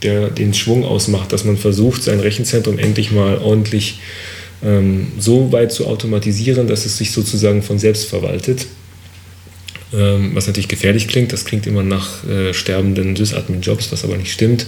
der, 0.04 0.30
den 0.30 0.54
Schwung 0.54 0.84
ausmacht, 0.84 1.32
dass 1.32 1.46
man 1.46 1.56
versucht, 1.56 2.04
sein 2.04 2.20
Rechenzentrum 2.20 2.78
endlich 2.78 3.12
mal 3.12 3.38
ordentlich 3.38 4.02
ähm, 4.62 5.14
so 5.18 5.54
weit 5.54 5.72
zu 5.72 5.88
automatisieren, 5.88 6.68
dass 6.68 6.86
es 6.86 6.98
sich 6.98 7.12
sozusagen 7.12 7.64
von 7.64 7.80
selbst 7.80 8.10
verwaltet. 8.10 8.68
Ähm, 9.94 10.32
was 10.34 10.46
natürlich 10.46 10.68
gefährlich 10.68 11.08
klingt, 11.08 11.32
das 11.32 11.46
klingt 11.46 11.66
immer 11.66 11.82
nach 11.82 12.28
äh, 12.28 12.54
sterbenden 12.54 13.16
Sysadmin-Jobs, 13.16 13.92
was 13.94 14.04
aber 14.04 14.18
nicht 14.18 14.34
stimmt, 14.34 14.66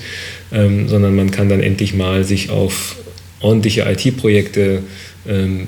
ähm, 0.53 0.88
sondern 0.88 1.14
man 1.14 1.32
kann 1.32 1.49
dann 1.49 1.62
endlich 1.62 1.93
mal 1.93 2.24
sich 2.24 2.49
auf 2.49 2.95
ordentliche 3.41 3.82
IT-Projekte 3.82 4.84
ähm, 5.28 5.68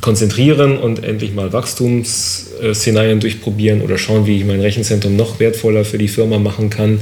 konzentrieren 0.00 0.78
und 0.78 1.02
endlich 1.02 1.34
mal 1.34 1.52
Wachstumsszenarien 1.52 3.20
durchprobieren 3.20 3.82
oder 3.82 3.98
schauen, 3.98 4.26
wie 4.26 4.38
ich 4.38 4.44
mein 4.44 4.60
Rechenzentrum 4.60 5.16
noch 5.16 5.40
wertvoller 5.40 5.84
für 5.84 5.98
die 5.98 6.08
Firma 6.08 6.38
machen 6.38 6.70
kann 6.70 7.00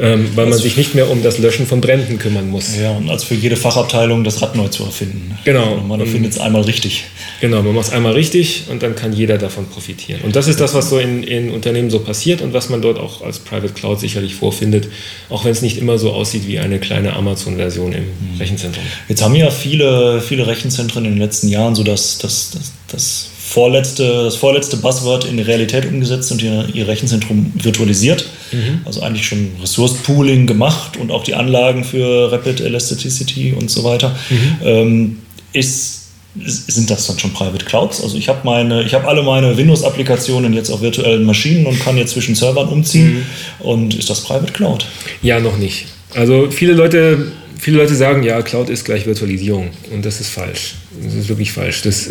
ähm, 0.00 0.30
weil 0.34 0.46
man 0.46 0.58
sich 0.58 0.76
nicht 0.76 0.94
mehr 0.94 1.10
um 1.10 1.22
das 1.22 1.38
Löschen 1.38 1.66
von 1.66 1.80
Bränden 1.80 2.18
kümmern 2.18 2.48
muss. 2.48 2.76
Ja, 2.76 2.92
und 2.92 3.10
als 3.10 3.24
für 3.24 3.34
jede 3.34 3.56
Fachabteilung 3.56 4.24
das 4.24 4.40
Rad 4.42 4.56
neu 4.56 4.68
zu 4.68 4.84
erfinden. 4.84 5.36
Genau. 5.44 5.74
Und 5.74 5.88
man 5.88 6.00
erfindet 6.00 6.32
es 6.32 6.38
einmal 6.38 6.62
richtig. 6.62 7.04
Genau, 7.40 7.62
man 7.62 7.74
macht 7.74 7.88
es 7.88 7.92
einmal 7.92 8.12
richtig 8.12 8.64
und 8.70 8.82
dann 8.82 8.94
kann 8.94 9.12
jeder 9.12 9.38
davon 9.38 9.66
profitieren. 9.66 10.20
Und 10.22 10.36
das 10.36 10.48
ist 10.48 10.60
das, 10.60 10.74
was 10.74 10.90
so 10.90 10.98
in, 10.98 11.22
in 11.22 11.50
Unternehmen 11.50 11.90
so 11.90 12.00
passiert 12.00 12.42
und 12.42 12.52
was 12.52 12.68
man 12.68 12.82
dort 12.82 12.98
auch 12.98 13.22
als 13.22 13.38
Private 13.38 13.72
Cloud 13.72 14.00
sicherlich 14.00 14.34
vorfindet, 14.34 14.88
auch 15.30 15.44
wenn 15.44 15.52
es 15.52 15.62
nicht 15.62 15.78
immer 15.78 15.98
so 15.98 16.12
aussieht 16.12 16.46
wie 16.46 16.58
eine 16.58 16.78
kleine 16.78 17.14
Amazon-Version 17.14 17.92
im 17.92 18.04
mhm. 18.04 18.38
Rechenzentrum. 18.38 18.84
Jetzt 19.08 19.22
haben 19.22 19.34
ja 19.34 19.50
viele, 19.50 20.20
viele 20.20 20.46
Rechenzentren 20.46 21.04
in 21.04 21.12
den 21.12 21.20
letzten 21.20 21.48
Jahren 21.48 21.74
so 21.74 21.82
das, 21.82 22.18
das, 22.18 22.50
das, 22.50 22.72
das 22.88 23.30
vorletzte, 23.48 24.24
das 24.24 24.36
vorletzte 24.36 24.76
Buzzword 24.76 25.24
in 25.24 25.36
die 25.36 25.42
Realität 25.42 25.86
umgesetzt 25.86 26.30
und 26.30 26.42
ihr, 26.42 26.68
ihr 26.74 26.86
Rechenzentrum 26.86 27.52
virtualisiert. 27.54 28.26
Mhm. 28.52 28.80
Also 28.84 29.00
eigentlich 29.02 29.26
schon 29.26 29.52
Resource 29.60 29.94
Pooling 30.02 30.46
gemacht 30.46 30.96
und 30.98 31.10
auch 31.10 31.24
die 31.24 31.34
Anlagen 31.34 31.84
für 31.84 32.30
Rapid 32.30 32.60
Elasticity 32.60 33.54
und 33.54 33.70
so 33.70 33.84
weiter. 33.84 34.14
Mhm. 34.30 34.56
Ähm, 34.62 35.18
ist 35.52 35.98
sind 36.44 36.88
das 36.90 37.06
dann 37.06 37.18
schon 37.18 37.32
Private 37.32 37.64
Clouds? 37.64 38.00
Also 38.00 38.16
ich 38.16 38.28
habe 38.28 38.40
meine, 38.44 38.84
ich 38.84 38.94
habe 38.94 39.08
alle 39.08 39.22
meine 39.22 39.56
Windows-Applikationen 39.56 40.52
jetzt 40.52 40.70
auf 40.70 40.82
virtuellen 40.82 41.24
Maschinen 41.24 41.66
und 41.66 41.80
kann 41.80 41.96
jetzt 41.96 42.12
zwischen 42.12 42.36
Servern 42.36 42.68
umziehen. 42.68 43.24
Mhm. 43.60 43.66
Und 43.66 43.94
ist 43.94 44.08
das 44.08 44.20
Private 44.20 44.52
Cloud? 44.52 44.86
Ja, 45.22 45.40
noch 45.40 45.56
nicht. 45.56 45.86
Also 46.14 46.50
viele 46.50 46.72
Leute 46.72 47.32
viele 47.58 47.78
Leute 47.78 47.94
sagen, 47.94 48.22
ja, 48.22 48.40
Cloud 48.42 48.70
ist 48.70 48.84
gleich 48.84 49.06
Virtualisierung. 49.06 49.70
Und 49.92 50.04
das 50.04 50.20
ist 50.20 50.28
falsch. 50.28 50.76
Das 51.02 51.14
ist 51.14 51.28
wirklich 51.28 51.52
falsch. 51.52 51.82
Das, 51.82 52.10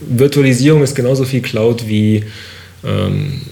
Virtualisierung 0.00 0.82
ist 0.82 0.94
genauso 0.94 1.24
viel 1.24 1.40
Cloud 1.40 1.88
wie 1.88 2.24
ähm, 2.84 3.42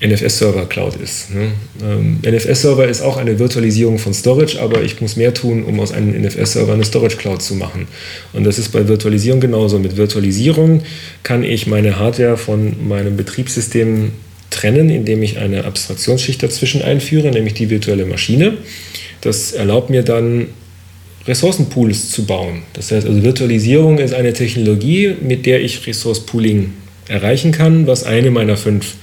NFS-Server 0.00 0.66
Cloud 0.66 0.96
ist. 0.96 1.30
Ne? 1.30 1.52
Ähm, 1.82 2.18
NFS-Server 2.26 2.86
ist 2.86 3.00
auch 3.00 3.16
eine 3.16 3.38
Virtualisierung 3.38 3.98
von 3.98 4.12
Storage, 4.12 4.60
aber 4.60 4.82
ich 4.82 5.00
muss 5.00 5.16
mehr 5.16 5.32
tun, 5.32 5.64
um 5.64 5.80
aus 5.80 5.92
einem 5.92 6.20
NFS-Server 6.20 6.72
eine 6.72 6.84
Storage 6.84 7.16
Cloud 7.16 7.42
zu 7.42 7.54
machen. 7.54 7.86
Und 8.32 8.44
das 8.44 8.58
ist 8.58 8.72
bei 8.72 8.86
Virtualisierung 8.88 9.40
genauso. 9.40 9.78
Mit 9.78 9.96
Virtualisierung 9.96 10.82
kann 11.22 11.44
ich 11.44 11.66
meine 11.66 11.98
Hardware 11.98 12.36
von 12.36 12.88
meinem 12.88 13.16
Betriebssystem 13.16 14.12
trennen, 14.50 14.90
indem 14.90 15.22
ich 15.22 15.38
eine 15.38 15.64
Abstraktionsschicht 15.64 16.42
dazwischen 16.42 16.82
einführe, 16.82 17.30
nämlich 17.30 17.54
die 17.54 17.70
virtuelle 17.70 18.04
Maschine. 18.04 18.58
Das 19.24 19.52
erlaubt 19.52 19.90
mir 19.90 20.02
dann 20.02 20.48
Ressourcenpools 21.26 22.10
zu 22.10 22.26
bauen. 22.26 22.62
Das 22.74 22.92
heißt 22.92 23.06
also, 23.06 23.22
Virtualisierung 23.22 23.96
ist 23.98 24.12
eine 24.12 24.34
Technologie, 24.34 25.14
mit 25.20 25.46
der 25.46 25.62
ich 25.62 25.86
Resource 25.86 26.20
Pooling 26.20 26.74
erreichen 27.08 27.52
kann, 27.52 27.86
was 27.86 28.04
eine 28.04 28.30
meiner 28.30 28.58
fünf 28.58 28.94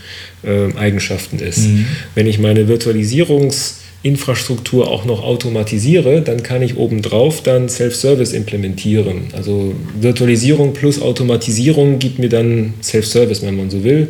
äh, 0.43 0.71
Eigenschaften 0.77 1.39
ist. 1.39 1.67
Mhm. 1.67 1.87
Wenn 2.15 2.27
ich 2.27 2.39
meine 2.39 2.67
Virtualisierungsinfrastruktur 2.67 4.87
auch 4.87 5.05
noch 5.05 5.23
automatisiere, 5.23 6.21
dann 6.21 6.43
kann 6.43 6.61
ich 6.61 6.77
obendrauf 6.77 7.41
dann 7.43 7.69
Self-Service 7.69 8.33
implementieren. 8.33 9.29
Also 9.33 9.73
Virtualisierung 9.99 10.73
plus 10.73 11.01
Automatisierung 11.01 11.97
gibt 11.99 12.19
mir 12.19 12.29
dann 12.29 12.75
Self-Service, 12.81 13.41
wenn 13.43 13.55
man 13.55 13.71
so 13.71 13.83
will. 13.83 14.09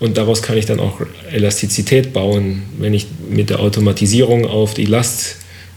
Und 0.00 0.18
daraus 0.18 0.42
kann 0.42 0.58
ich 0.58 0.66
dann 0.66 0.80
auch 0.80 1.00
Elastizität 1.32 2.12
bauen, 2.12 2.62
wenn 2.78 2.92
ich 2.94 3.06
mit 3.28 3.50
der 3.50 3.60
Automatisierung 3.60 4.46
auf 4.46 4.74
die 4.74 4.86
Last 4.86 5.36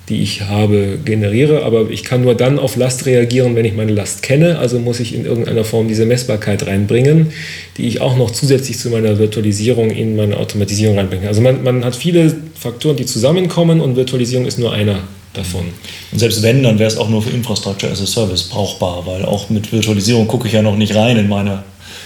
die 0.09 0.21
ich 0.21 0.41
habe, 0.41 0.99
generiere. 1.03 1.63
Aber 1.63 1.89
ich 1.89 2.03
kann 2.03 2.21
nur 2.21 2.35
dann 2.35 2.59
auf 2.59 2.75
Last 2.75 3.05
reagieren, 3.05 3.55
wenn 3.55 3.65
ich 3.65 3.73
meine 3.73 3.91
Last 3.91 4.21
kenne. 4.21 4.59
Also 4.59 4.79
muss 4.79 4.99
ich 4.99 5.15
in 5.15 5.25
irgendeiner 5.25 5.63
Form 5.63 5.87
diese 5.87 6.05
Messbarkeit 6.05 6.67
reinbringen, 6.67 7.31
die 7.77 7.87
ich 7.87 8.01
auch 8.01 8.17
noch 8.17 8.31
zusätzlich 8.31 8.77
zu 8.77 8.89
meiner 8.89 9.17
Virtualisierung 9.17 9.91
in 9.91 10.15
meine 10.15 10.37
Automatisierung 10.37 10.97
reinbringe. 10.97 11.27
Also 11.27 11.41
man, 11.41 11.63
man 11.63 11.83
hat 11.83 11.95
viele 11.95 12.35
Faktoren, 12.57 12.97
die 12.97 13.05
zusammenkommen 13.05 13.81
und 13.81 13.95
Virtualisierung 13.95 14.45
ist 14.45 14.59
nur 14.59 14.73
einer 14.73 14.99
davon. 15.33 15.65
Und 16.11 16.19
selbst 16.19 16.41
wenn, 16.43 16.63
dann 16.63 16.79
wäre 16.79 16.89
es 16.89 16.97
auch 16.97 17.09
nur 17.09 17.21
für 17.21 17.31
Infrastructure 17.31 17.91
as 17.91 18.01
a 18.01 18.05
Service 18.05 18.43
brauchbar, 18.43 19.05
weil 19.05 19.25
auch 19.25 19.49
mit 19.49 19.71
Virtualisierung 19.71 20.27
gucke 20.27 20.47
ich 20.47 20.53
ja 20.53 20.61
noch 20.61 20.77
nicht 20.77 20.95
rein 20.95 21.17
in 21.17 21.27
meine 21.27 21.63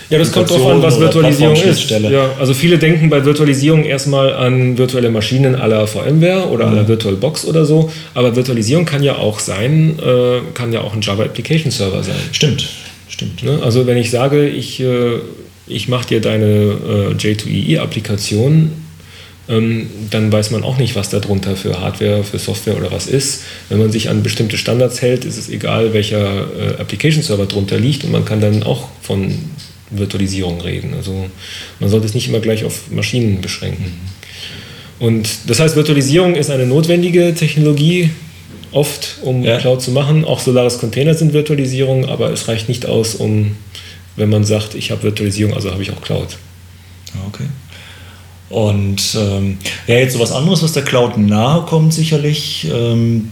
ja, 0.10 0.18
das 0.18 0.32
kommt 0.32 0.50
darauf 0.50 0.72
an, 0.72 0.82
was 0.82 1.00
Virtualisierung 1.00 1.56
ist. 1.56 1.90
Ja, 1.90 2.32
also 2.40 2.54
viele 2.56 2.80
denken 2.80 3.10
bei 3.10 3.24
Virtualisierung 3.24 3.84
erstmal 3.84 4.34
an 4.34 4.78
virtuelle 4.78 5.12
Maschinen 5.12 5.56
aller 5.56 5.86
VMware 5.86 6.48
oder 6.50 6.66
mhm. 6.66 6.74
aller 6.74 6.88
VirtualBox 6.88 7.46
oder 7.46 7.66
so. 7.66 7.92
Aber 8.16 8.36
Virtualisierung 8.36 8.86
kann 8.86 9.04
ja 9.04 9.18
auch 9.18 9.40
sein, 9.40 10.00
äh, 10.00 10.40
kann 10.56 10.74
ja 10.74 10.82
auch 10.82 10.94
ein 10.94 11.02
Java 11.02 11.24
Application 11.24 11.72
Server 11.72 12.02
sein. 12.04 12.16
Stimmt, 12.32 12.68
stimmt. 13.08 13.44
Ne? 13.44 13.60
Also 13.64 13.86
wenn 13.86 13.98
ich 13.98 14.10
sage, 14.10 14.48
ich, 14.48 14.80
äh, 14.80 15.20
ich 15.68 15.88
mache 15.88 16.08
dir 16.08 16.22
deine 16.22 16.46
äh, 16.46 17.14
J2EE-Applikation, 17.14 18.72
ähm, 19.48 19.90
dann 20.10 20.32
weiß 20.32 20.50
man 20.50 20.64
auch 20.64 20.78
nicht, 20.78 20.96
was 20.96 21.10
darunter 21.10 21.56
für 21.56 21.80
Hardware, 21.80 22.24
für 22.24 22.40
Software 22.40 22.78
oder 22.78 22.92
was 22.92 23.06
ist. 23.06 23.44
Wenn 23.70 23.78
man 23.78 23.92
sich 23.92 24.10
an 24.10 24.24
bestimmte 24.24 24.58
Standards 24.58 25.04
hält, 25.04 25.24
ist 25.26 25.38
es 25.38 25.50
egal, 25.50 25.94
welcher 25.94 26.48
äh, 26.60 26.80
Application 26.80 27.22
Server 27.22 27.46
drunter 27.46 27.80
liegt 27.80 28.04
und 28.04 28.12
man 28.12 28.26
kann 28.26 28.42
dann 28.42 28.64
auch 28.64 28.90
von 29.02 29.34
Virtualisierung 29.92 30.62
reden. 30.62 30.94
Also 30.94 31.30
man 31.80 31.90
sollte 31.90 32.06
es 32.06 32.14
nicht 32.14 32.28
immer 32.28 32.40
gleich 32.40 32.64
auf 32.64 32.92
Maschinen 32.92 33.42
beschränken. 33.42 33.94
Und 35.00 35.30
das 35.48 35.60
heißt, 35.60 35.76
Virtualisierung 35.76 36.36
ist 36.36 36.50
eine 36.50 36.66
notwendige 36.66 37.34
Technologie, 37.34 38.10
oft, 38.72 39.18
um 39.22 39.44
ja. 39.44 39.58
Cloud 39.58 39.82
zu 39.82 39.92
machen. 39.92 40.26
Auch 40.26 40.40
Solaris 40.40 40.78
Container 40.80 41.14
sind 41.14 41.34
Virtualisierung, 41.34 42.06
aber 42.10 42.32
es 42.32 42.48
reicht 42.48 42.70
nicht 42.70 42.86
aus, 42.86 43.16
um, 43.16 43.56
wenn 44.16 44.30
man 44.30 44.44
sagt, 44.44 44.76
ich 44.76 44.92
habe 44.92 45.04
Virtualisierung, 45.04 45.54
also 45.54 45.72
habe 45.72 45.82
ich 45.82 45.92
auch 45.92 46.02
Cloud. 46.02 46.38
Okay. 47.28 47.46
Und 48.50 49.16
ähm, 49.16 49.58
ja, 49.88 49.96
jetzt 49.96 50.14
so 50.14 50.20
was 50.20 50.32
anderes, 50.32 50.64
was 50.64 50.74
der 50.74 50.84
Cloud 50.84 51.18
nahe 51.18 51.62
kommt, 51.66 51.94
sicherlich. 51.94 52.68
Ähm, 52.72 53.32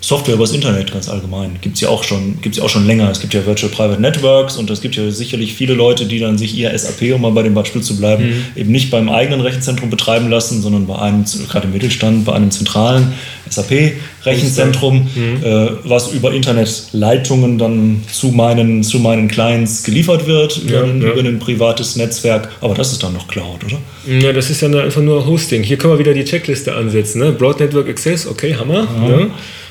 Software 0.00 0.34
übers 0.34 0.52
Internet 0.52 0.92
ganz 0.92 1.08
allgemein. 1.08 1.58
Gibt 1.60 1.76
es 1.76 1.82
ja, 1.82 1.90
auch 1.90 2.02
schon, 2.04 2.38
ja 2.42 2.62
auch 2.62 2.68
schon 2.70 2.86
länger. 2.86 3.10
Es 3.10 3.20
gibt 3.20 3.34
ja 3.34 3.44
Virtual 3.44 3.70
Private 3.70 4.00
Networks 4.00 4.56
und 4.56 4.70
es 4.70 4.80
gibt 4.80 4.96
ja 4.96 5.10
sicherlich 5.10 5.54
viele 5.54 5.74
Leute, 5.74 6.06
die 6.06 6.18
dann 6.18 6.38
sich 6.38 6.56
ihr 6.56 6.76
SAP, 6.76 7.14
um 7.14 7.20
mal 7.20 7.32
bei 7.32 7.42
dem 7.42 7.52
Beispiel 7.52 7.82
zu 7.82 7.96
bleiben, 7.98 8.24
mhm. 8.24 8.44
eben 8.56 8.72
nicht 8.72 8.90
beim 8.90 9.10
eigenen 9.10 9.42
Rechenzentrum 9.42 9.90
betreiben 9.90 10.30
lassen, 10.30 10.62
sondern 10.62 10.86
bei 10.86 10.98
einem, 10.98 11.24
gerade 11.48 11.66
im 11.66 11.74
Mittelstand, 11.74 12.24
bei 12.24 12.32
einem 12.32 12.50
zentralen 12.50 13.12
SAP-Rechenzentrum, 13.50 15.08
mhm. 15.14 15.44
äh, 15.44 15.68
was 15.84 16.12
über 16.12 16.32
Internetleitungen 16.32 17.58
dann 17.58 18.02
zu 18.10 18.28
meinen, 18.28 18.82
zu 18.82 19.00
meinen 19.00 19.28
Clients 19.28 19.82
geliefert 19.82 20.26
wird, 20.26 20.58
über, 20.58 20.72
ja, 20.72 20.82
ein, 20.84 21.02
ja. 21.02 21.12
über 21.12 21.28
ein 21.28 21.38
privates 21.38 21.96
Netzwerk. 21.96 22.48
Aber 22.62 22.74
das 22.74 22.92
ist 22.92 23.02
dann 23.02 23.12
noch 23.12 23.28
Cloud, 23.28 23.64
oder? 23.64 23.78
Ja, 24.18 24.32
das 24.32 24.48
ist 24.48 24.62
ja 24.62 24.68
einfach 24.68 25.02
nur 25.02 25.26
Hosting. 25.26 25.62
Hier 25.62 25.76
können 25.76 25.92
wir 25.92 25.98
wieder 25.98 26.14
die 26.14 26.24
Checkliste 26.24 26.74
ansetzen. 26.74 27.20
Ne? 27.20 27.32
Broad 27.32 27.60
Network 27.60 27.88
Access, 27.88 28.26
okay, 28.26 28.54
Hammer. 28.54 28.88
Ja. 29.06 29.26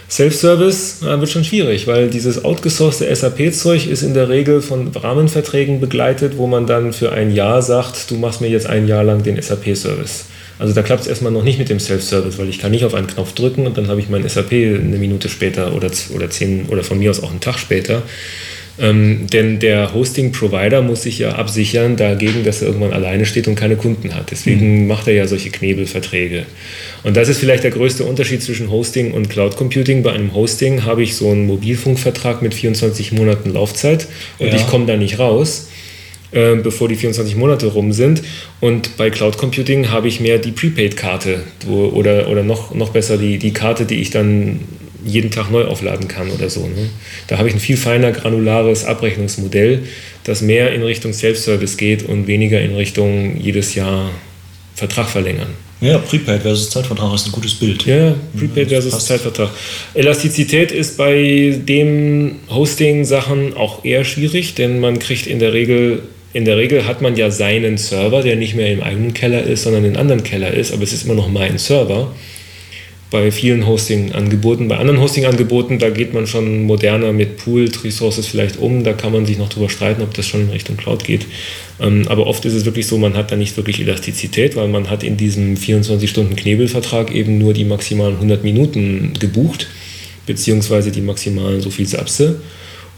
Self-Service 0.10 0.98
ja, 1.04 1.20
wird 1.20 1.30
schon 1.30 1.44
schwierig, 1.44 1.86
weil 1.86 2.10
dieses 2.10 2.44
outgesourcete 2.44 3.16
SAP-Zeug 3.16 3.88
ist 3.88 4.02
in 4.02 4.16
der 4.16 4.28
Regel 4.28 4.62
von 4.62 4.88
Rahmenverträgen 4.88 5.80
begleitet, 5.80 6.38
wo 6.38 6.48
man 6.48 6.66
dann 6.66 6.94
für 6.94 7.12
ein 7.12 7.32
Jahr 7.32 7.62
sagt, 7.62 8.10
du 8.10 8.16
machst 8.16 8.42
mir 8.42 8.50
jetzt 8.50 8.68
ein 8.68 8.88
Jahr 8.88 9.04
lang 9.04 9.22
den 9.22 9.40
SAP-Service. 9.40 10.26
Also 10.58 10.74
da 10.74 10.82
klappt 10.82 11.04
es 11.04 11.08
erstmal 11.08 11.32
noch 11.32 11.44
nicht 11.44 11.60
mit 11.60 11.70
dem 11.70 11.80
Self-Service, 11.80 12.38
weil 12.38 12.50
ich 12.50 12.60
kann 12.60 12.72
nicht 12.72 12.84
auf 12.84 12.96
einen 12.96 13.08
Knopf 13.08 13.34
drücken 13.34 13.68
und 13.68 13.78
dann 13.78 13.88
habe 13.88 14.02
ich 14.02 14.10
mein 14.10 14.28
SAP 14.28 14.52
eine 14.52 14.98
Minute 14.98 15.30
später 15.30 15.74
oder, 15.74 15.90
oder 16.14 16.30
zehn 16.30 16.66
oder 16.68 16.84
von 16.84 17.00
mir 17.00 17.12
aus 17.12 17.24
auch 17.24 17.32
einen 17.32 17.40
Tag 17.40 17.60
später. 17.60 18.02
Ähm, 18.80 19.28
denn 19.32 19.60
der 19.60 19.94
Hosting-Provider 19.94 20.82
muss 20.82 21.04
sich 21.04 21.20
ja 21.20 21.34
absichern 21.34 21.98
dagegen, 21.98 22.44
dass 22.44 22.62
er 22.62 22.70
irgendwann 22.70 22.94
alleine 22.94 23.26
steht 23.26 23.48
und 23.48 23.56
keine 23.56 23.76
Kunden 23.76 24.16
hat. 24.16 24.32
Deswegen 24.32 24.82
mhm. 24.82 24.88
macht 24.88 25.08
er 25.08 25.14
ja 25.14 25.28
solche 25.28 25.50
Knebelverträge. 25.50 26.46
Und 27.04 27.18
das 27.18 27.28
ist 27.28 27.40
vielleicht 27.40 27.64
der 27.64 27.72
größte 27.72 28.06
Unterschied 28.06 28.42
zwischen 28.42 28.72
Hosting 28.72 29.12
und 29.12 29.30
Cloud 29.30 29.58
Computing. 29.58 30.04
Bei 30.04 30.14
einem 30.14 30.34
Hosting 30.34 30.86
habe 30.86 31.04
ich 31.04 31.16
so 31.16 31.30
einen 31.30 31.46
Mobilfunkvertrag 31.46 32.42
mit 32.42 32.54
24 32.54 33.12
Monaten 33.12 33.54
Laufzeit 33.54 34.08
und 34.38 34.48
ja. 34.48 34.56
ich 34.56 34.68
komme 34.68 34.86
da 34.86 34.96
nicht 34.96 35.20
raus. 35.20 35.68
Äh, 36.32 36.58
bevor 36.58 36.88
die 36.88 36.96
24 36.96 37.36
Monate 37.36 37.66
rum 37.66 37.92
sind. 37.92 38.22
Und 38.60 38.98
bei 38.98 39.10
Cloud 39.10 39.40
Computing 39.40 39.90
habe 39.90 40.08
ich 40.08 40.20
mehr 40.20 40.38
die 40.38 40.52
Prepaid-Karte 40.52 41.42
oder, 41.68 42.28
oder 42.28 42.44
noch, 42.44 42.76
noch 42.76 42.92
besser 42.92 43.18
die, 43.18 43.40
die 43.40 43.52
Karte, 43.52 43.86
die 43.86 43.96
ich 43.96 44.12
dann 44.12 44.60
jeden 45.06 45.32
Tag 45.32 45.52
neu 45.52 45.66
aufladen 45.66 46.08
kann 46.08 46.30
oder 46.30 46.50
so. 46.50 46.68
Ne? 46.68 46.90
Da 47.28 47.38
habe 47.38 47.48
ich 47.48 47.54
ein 47.54 47.60
viel 47.60 47.78
feiner 47.78 48.12
granulares 48.12 48.86
Abrechnungsmodell, 48.86 49.84
das 50.24 50.42
mehr 50.42 50.74
in 50.74 50.84
Richtung 50.84 51.14
Self-Service 51.14 51.78
geht 51.78 52.04
und 52.04 52.28
weniger 52.28 52.62
in 52.62 52.76
Richtung 52.76 53.40
jedes 53.40 53.76
Jahr 53.76 54.12
Vertrag 54.76 55.10
verlängern. 55.10 55.50
Ja, 55.82 55.98
Prepaid 55.98 56.42
versus 56.42 56.70
Zeitvertrag 56.70 57.14
ist 57.14 57.28
ein 57.28 57.32
gutes 57.32 57.54
Bild. 57.54 57.86
Ja, 57.86 58.16
Prepaid 58.38 58.70
versus 58.70 58.92
passt. 58.92 59.08
Zeitvertrag. 59.08 59.50
Elastizität 59.94 60.72
ist 60.72 60.98
bei 60.98 61.58
den 61.58 62.40
Hosting-Sachen 62.50 63.56
auch 63.56 63.86
eher 63.86 64.04
schwierig, 64.04 64.56
denn 64.56 64.80
man 64.80 65.00
kriegt 65.00 65.28
in 65.28 65.40
der 65.40 65.54
Regel 65.54 66.02
in 66.32 66.46
der 66.46 66.58
Regel 66.58 66.86
hat 66.86 67.02
man 67.02 67.16
ja 67.16 67.32
seinen 67.32 67.78
Server, 67.78 68.22
der 68.22 68.36
nicht 68.36 68.54
mehr 68.54 68.72
im 68.72 68.84
eigenen 68.84 69.16
Keller 69.16 69.42
ist, 69.44 69.64
sondern 69.64 69.84
in 69.84 69.92
einem 69.92 70.02
anderen 70.02 70.24
Keller 70.24 70.54
ist, 70.54 70.72
aber 70.72 70.84
es 70.84 70.94
ist 70.94 71.06
immer 71.06 71.16
noch 71.16 71.28
mein 71.28 71.58
Server 71.58 72.14
bei 73.12 73.32
vielen 73.32 73.66
Hosting-Angeboten. 73.66 74.68
Bei 74.68 74.78
anderen 74.78 75.00
Hosting-Angeboten, 75.00 75.80
da 75.80 75.90
geht 75.90 76.14
man 76.14 76.28
schon 76.28 76.64
moderner 76.64 77.12
mit 77.12 77.38
Pooled 77.38 77.84
Resources 77.84 78.28
vielleicht 78.28 78.58
um. 78.58 78.84
Da 78.84 78.94
kann 78.94 79.12
man 79.12 79.26
sich 79.26 79.38
noch 79.38 79.50
drüber 79.50 79.70
streiten, 79.70 80.04
ob 80.04 80.14
das 80.14 80.28
schon 80.28 80.42
in 80.42 80.50
Richtung 80.50 80.78
Cloud 80.78 81.04
geht. 81.04 81.26
Ähm, 81.80 82.08
aber 82.08 82.28
oft 82.28 82.46
ist 82.46 82.54
es 82.54 82.66
wirklich 82.66 82.86
so, 82.86 82.98
man 82.98 83.16
hat 83.16 83.32
da 83.32 83.36
nicht 83.36 83.58
wirklich 83.58 83.80
Elastizität, 83.80 84.56
weil 84.56 84.68
man 84.68 84.90
hat 84.90 85.04
in 85.04 85.18
diesem 85.18 85.56
24-Stunden-Knebelvertrag 85.56 87.14
eben 87.14 87.40
nur 87.40 87.54
die 87.54 87.66
maximalen 87.66 88.16
100 88.16 88.44
Minuten 88.44 89.14
gebucht, 89.20 89.68
beziehungsweise 90.28 90.92
die 90.92 91.02
maximalen 91.02 91.62
so 91.62 91.72
viel 91.72 91.88
Sapse. 91.88 92.42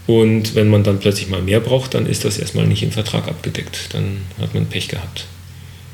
Und 0.07 0.55
wenn 0.55 0.67
man 0.67 0.83
dann 0.83 0.99
plötzlich 0.99 1.29
mal 1.29 1.41
mehr 1.41 1.61
braucht, 1.61 1.93
dann 1.93 2.05
ist 2.05 2.25
das 2.25 2.37
erstmal 2.37 2.67
nicht 2.67 2.83
im 2.83 2.91
Vertrag 2.91 3.29
abgedeckt. 3.29 3.89
Dann 3.93 4.17
hat 4.41 4.53
man 4.53 4.65
Pech 4.65 4.89
gehabt. 4.89 5.25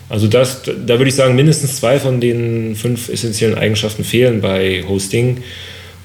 Also 0.09 0.27
das, 0.27 0.61
da 0.63 0.97
würde 0.99 1.09
ich 1.09 1.15
sagen, 1.15 1.35
mindestens 1.35 1.77
zwei 1.77 1.99
von 1.99 2.21
den 2.21 2.75
fünf 2.75 3.09
essentiellen 3.09 3.57
Eigenschaften 3.57 4.03
fehlen 4.03 4.41
bei 4.41 4.83
Hosting. 4.87 5.43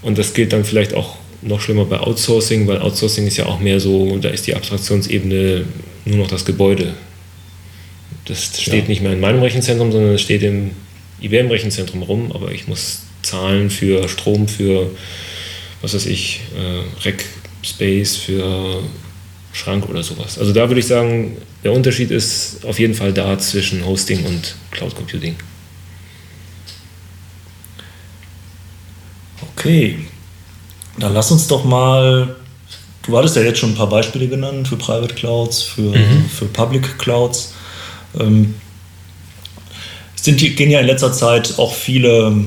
Und 0.03 0.19
das 0.19 0.35
gilt 0.35 0.53
dann 0.53 0.65
vielleicht 0.65 0.95
auch 0.95 1.17
noch 1.43 1.61
schlimmer 1.61 1.85
bei 1.85 1.99
Outsourcing, 1.99 2.67
weil 2.67 2.79
Outsourcing 2.79 3.27
ist 3.27 3.37
ja 3.37 3.47
auch 3.47 3.61
mehr 3.61 3.81
so, 3.81 4.19
da 4.19 4.29
ist 4.29 4.47
die 4.47 4.55
Abstraktionsebene 4.55 5.65
nur 6.05 6.19
noch 6.19 6.29
das 6.29 6.45
Gebäude. 6.45 6.95
Das 8.25 8.61
steht 8.61 8.85
ja. 8.85 8.89
nicht 8.89 9.03
mehr 9.03 9.13
in 9.13 9.21
meinem 9.21 9.43
Rechenzentrum, 9.43 9.93
sondern 9.93 10.15
es 10.15 10.21
steht 10.21 10.43
im 10.43 10.73
IBM-Rechenzentrum 11.21 12.03
rum, 12.03 12.33
aber 12.33 12.53
ich 12.53 12.69
muss 12.69 13.03
zahlen 13.23 13.71
für 13.71 14.09
Strom, 14.09 14.49
für, 14.49 14.91
was 15.81 15.95
weiß 15.95 16.07
ich, 16.07 16.41
äh, 16.57 17.07
Rack-Space, 17.07 18.17
für 18.17 18.83
Schrank 19.53 19.89
oder 19.89 20.03
sowas. 20.03 20.39
Also 20.39 20.53
da 20.53 20.69
würde 20.69 20.81
ich 20.81 20.87
sagen, 20.87 21.37
der 21.63 21.73
Unterschied 21.73 22.11
ist 22.11 22.65
auf 22.65 22.79
jeden 22.79 22.95
Fall 22.95 23.13
da 23.13 23.39
zwischen 23.39 23.85
Hosting 23.85 24.25
und 24.25 24.57
Cloud 24.71 24.95
Computing. 24.95 25.37
Okay, 29.55 29.99
dann 30.99 31.13
lass 31.13 31.31
uns 31.31 31.47
doch 31.47 31.65
mal, 31.65 32.37
du 33.03 33.19
hattest 33.19 33.37
ja 33.37 33.43
jetzt 33.43 33.59
schon 33.59 33.71
ein 33.71 33.77
paar 33.77 33.89
Beispiele 33.89 34.27
genannt 34.27 34.69
für 34.69 34.77
Private 34.77 35.15
Clouds, 35.15 35.63
für, 35.63 35.97
mhm. 35.97 36.29
für 36.29 36.47
Public 36.47 36.99
Clouds. 36.99 37.55
Ähm, 38.19 38.55
sind, 40.17 40.39
gehen 40.39 40.71
ja 40.71 40.81
in 40.81 40.87
letzter 40.87 41.13
Zeit 41.13 41.59
auch 41.59 41.75
viele 41.75 42.45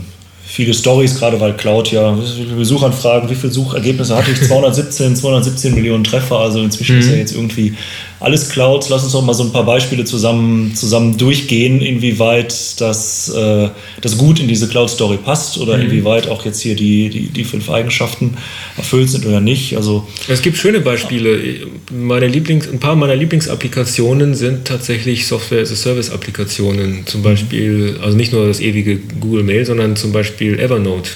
viele 0.56 0.74
Stories, 0.74 1.16
gerade 1.16 1.38
weil 1.41 1.53
Cloud 1.53 1.91
ja 1.91 2.18
Besuchanfragen, 2.58 3.30
wie 3.30 3.36
viele 3.36 3.51
Suchergebnisse 3.51 4.16
hatte 4.16 4.32
ich? 4.32 4.41
217, 4.47 5.16
217 5.18 5.76
Millionen 5.76 6.06
Treffer, 6.06 6.39
also 6.39 6.62
inzwischen 6.62 6.95
mhm. 6.95 7.01
ist 7.01 7.10
ja 7.10 7.18
jetzt 7.18 7.36
irgendwie 7.36 7.76
alles 8.20 8.49
Clouds. 8.49 8.89
Lass 8.89 9.03
uns 9.03 9.13
doch 9.13 9.24
mal 9.24 9.34
so 9.34 9.43
ein 9.43 9.51
paar 9.51 9.66
Beispiele 9.66 10.05
zusammen, 10.05 10.74
zusammen 10.76 11.18
durchgehen, 11.18 11.82
inwieweit 11.82 12.80
das, 12.80 13.30
äh, 13.30 13.70
das 14.01 14.18
gut 14.18 14.39
in 14.39 14.47
diese 14.47 14.68
Cloud-Story 14.68 15.18
passt 15.18 15.57
oder 15.57 15.78
mhm. 15.78 15.86
inwieweit 15.86 16.28
auch 16.28 16.45
jetzt 16.45 16.61
hier 16.61 16.76
die, 16.76 17.09
die, 17.09 17.28
die 17.28 17.43
fünf 17.43 17.70
Eigenschaften 17.70 18.38
erfüllt 18.78 19.09
sind 19.09 19.26
oder 19.26 19.41
nicht. 19.41 19.76
Also, 19.76 20.07
es 20.28 20.41
gibt 20.41 20.57
schöne 20.57 20.82
Beispiele. 20.82 21.68
Meine 21.91 22.28
Lieblings, 22.28 22.68
ein 22.68 22.80
paar 22.80 22.95
meiner 22.95 23.16
Lieblingsapplikationen 23.16 24.36
sind 24.36 24.66
tatsächlich 24.66 25.28
Software-as-a-Service-Applikationen. 25.28 27.05
Zum 27.05 27.22
Beispiel, 27.22 27.99
also 28.01 28.16
nicht 28.16 28.32
nur 28.32 28.47
das 28.47 28.59
ewige 28.59 28.97
Google 28.97 29.43
Mail, 29.43 29.66
sondern 29.66 29.95
zum 29.95 30.11
Beispiel 30.11 30.59
Evernote. 30.59 31.11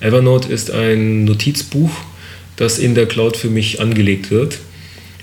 Evernote 0.00 0.52
ist 0.52 0.70
ein 0.70 1.24
Notizbuch, 1.24 1.90
das 2.56 2.78
in 2.78 2.94
der 2.94 3.06
Cloud 3.06 3.36
für 3.36 3.48
mich 3.48 3.80
angelegt 3.80 4.30
wird. 4.30 4.58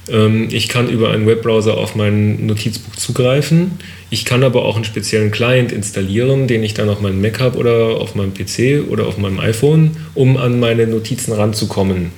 Ähm, 0.10 0.48
ich 0.52 0.68
kann 0.68 0.90
über 0.90 1.12
einen 1.12 1.26
Webbrowser 1.26 1.78
auf 1.78 1.96
mein 1.96 2.46
Notizbuch 2.46 2.96
zugreifen. 2.96 3.72
Ich 4.10 4.26
kann 4.26 4.44
aber 4.44 4.66
auch 4.66 4.76
einen 4.76 4.86
speziellen 4.86 5.32
Client 5.32 5.72
installieren, 5.72 6.48
den 6.48 6.64
ich 6.64 6.74
dann 6.74 6.90
auf 6.90 7.02
meinem 7.02 7.22
Mac 7.22 7.40
habe 7.40 7.58
oder 7.58 7.98
auf 8.00 8.16
meinem 8.16 8.34
PC 8.34 8.90
oder 8.90 9.08
auf 9.08 9.18
meinem 9.18 9.40
iPhone, 9.40 9.92
um 10.14 10.38
an 10.38 10.60
meine 10.60 10.88
Notizen 10.88 11.34
ranzukommen. 11.34 12.12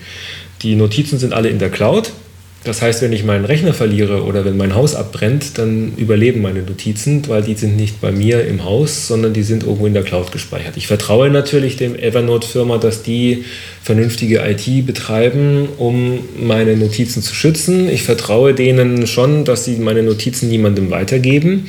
Die 0.61 0.75
Notizen 0.75 1.19
sind 1.19 1.33
alle 1.33 1.49
in 1.49 1.59
der 1.59 1.69
Cloud. 1.69 2.11
Das 2.65 2.81
heißt, 2.81 3.03
wenn 3.03 3.13
ich 3.13 3.23
meinen 3.23 3.45
Rechner 3.45 3.75
verliere 3.75 4.23
oder 4.23 4.43
wenn 4.43 4.57
mein 4.57 4.73
Haus 4.73 4.95
abbrennt, 4.95 5.59
dann 5.59 5.93
überleben 5.97 6.41
meine 6.41 6.63
Notizen, 6.63 7.21
weil 7.27 7.43
die 7.43 7.53
sind 7.53 7.77
nicht 7.77 8.01
bei 8.01 8.11
mir 8.11 8.43
im 8.45 8.63
Haus, 8.63 9.07
sondern 9.07 9.33
die 9.33 9.43
sind 9.43 9.63
irgendwo 9.63 9.85
in 9.85 9.93
der 9.93 10.01
Cloud 10.01 10.31
gespeichert. 10.31 10.75
Ich 10.75 10.87
vertraue 10.87 11.29
natürlich 11.29 11.77
dem 11.77 11.95
Evernote-Firma, 11.95 12.79
dass 12.79 13.03
die 13.03 13.45
vernünftige 13.83 14.39
IT 14.39 14.87
betreiben, 14.87 15.69
um 15.77 16.19
meine 16.39 16.75
Notizen 16.75 17.21
zu 17.21 17.35
schützen. 17.35 17.87
Ich 17.87 18.01
vertraue 18.01 18.55
denen 18.55 19.05
schon, 19.05 19.45
dass 19.45 19.63
sie 19.65 19.75
meine 19.75 20.01
Notizen 20.01 20.49
niemandem 20.49 20.89
weitergeben. 20.89 21.67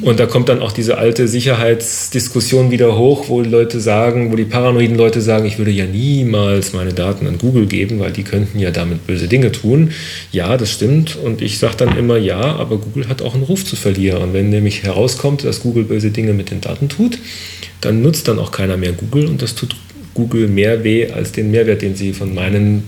Und 0.00 0.20
da 0.20 0.26
kommt 0.26 0.48
dann 0.48 0.60
auch 0.60 0.70
diese 0.70 0.98
alte 0.98 1.26
Sicherheitsdiskussion 1.26 2.70
wieder 2.70 2.96
hoch, 2.96 3.28
wo 3.28 3.42
die 3.42 3.48
Leute 3.48 3.80
sagen, 3.80 4.30
wo 4.30 4.36
die 4.36 4.44
paranoiden 4.44 4.96
Leute 4.96 5.20
sagen, 5.20 5.44
ich 5.44 5.58
würde 5.58 5.72
ja 5.72 5.86
niemals 5.86 6.72
meine 6.72 6.92
Daten 6.92 7.26
an 7.26 7.38
Google 7.38 7.66
geben, 7.66 7.98
weil 7.98 8.12
die 8.12 8.22
könnten 8.22 8.60
ja 8.60 8.70
damit 8.70 9.06
böse 9.08 9.26
Dinge 9.26 9.50
tun. 9.50 9.90
Ja, 10.30 10.56
das 10.56 10.70
stimmt. 10.70 11.16
Und 11.16 11.42
ich 11.42 11.58
sage 11.58 11.74
dann 11.78 11.98
immer 11.98 12.16
ja, 12.16 12.40
aber 12.40 12.78
Google 12.78 13.08
hat 13.08 13.22
auch 13.22 13.34
einen 13.34 13.42
Ruf 13.42 13.64
zu 13.64 13.74
verlieren. 13.74 14.22
Und 14.22 14.34
wenn 14.34 14.50
nämlich 14.50 14.84
herauskommt, 14.84 15.42
dass 15.42 15.60
Google 15.60 15.84
böse 15.84 16.10
Dinge 16.10 16.32
mit 16.32 16.52
den 16.52 16.60
Daten 16.60 16.88
tut, 16.88 17.18
dann 17.80 18.00
nutzt 18.00 18.28
dann 18.28 18.38
auch 18.38 18.52
keiner 18.52 18.76
mehr 18.76 18.92
Google 18.92 19.26
und 19.26 19.42
das 19.42 19.56
tut 19.56 19.74
Google 20.14 20.48
mehr 20.48 20.84
weh 20.84 21.10
als 21.10 21.32
den 21.32 21.50
Mehrwert, 21.50 21.82
den 21.82 21.96
sie 21.96 22.12
von 22.12 22.34
meinen 22.34 22.84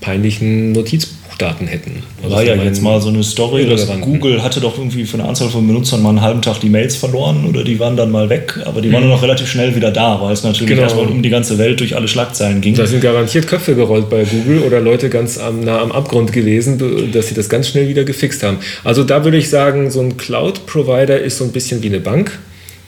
peinlichen 0.00 0.72
Notizbuch 0.72 1.21
Daten 1.36 1.66
hätten. 1.66 2.02
Also 2.22 2.34
war 2.34 2.42
ja 2.42 2.54
jetzt 2.54 2.82
mal 2.82 3.00
so 3.00 3.08
eine 3.08 3.22
Story, 3.22 3.66
dass 3.66 3.86
Google 4.00 4.42
hatte 4.42 4.60
doch 4.60 4.78
irgendwie 4.78 5.04
für 5.04 5.18
eine 5.18 5.28
Anzahl 5.28 5.48
von 5.48 5.66
Benutzern 5.66 6.02
mal 6.02 6.10
einen 6.10 6.22
halben 6.22 6.42
Tag 6.42 6.60
die 6.60 6.68
Mails 6.68 6.96
verloren 6.96 7.46
oder 7.46 7.64
die 7.64 7.78
waren 7.78 7.96
dann 7.96 8.10
mal 8.10 8.28
weg, 8.28 8.58
aber 8.64 8.80
die 8.80 8.92
waren 8.92 9.04
mhm. 9.04 9.10
noch 9.10 9.22
relativ 9.22 9.48
schnell 9.48 9.74
wieder 9.74 9.90
da, 9.90 10.20
weil 10.20 10.32
es 10.32 10.42
natürlich 10.42 10.68
genau. 10.68 10.82
erstmal 10.82 11.06
um 11.06 11.22
die 11.22 11.30
ganze 11.30 11.58
Welt 11.58 11.80
durch 11.80 11.96
alle 11.96 12.08
Schlagzeilen 12.08 12.60
ging. 12.60 12.74
Da 12.74 12.86
sind 12.86 13.00
garantiert 13.00 13.46
Köpfe 13.46 13.74
gerollt 13.74 14.08
bei 14.10 14.24
Google 14.24 14.60
oder 14.60 14.80
Leute 14.80 15.08
ganz 15.08 15.38
am, 15.38 15.60
nah 15.60 15.80
am 15.80 15.92
Abgrund 15.92 16.32
gewesen, 16.32 17.10
dass 17.12 17.28
sie 17.28 17.34
das 17.34 17.48
ganz 17.48 17.68
schnell 17.68 17.88
wieder 17.88 18.04
gefixt 18.04 18.42
haben. 18.42 18.58
Also 18.84 19.04
da 19.04 19.24
würde 19.24 19.36
ich 19.36 19.50
sagen, 19.50 19.90
so 19.90 20.00
ein 20.00 20.16
Cloud-Provider 20.16 21.20
ist 21.20 21.38
so 21.38 21.44
ein 21.44 21.52
bisschen 21.52 21.82
wie 21.82 21.88
eine 21.88 22.00
Bank. 22.00 22.38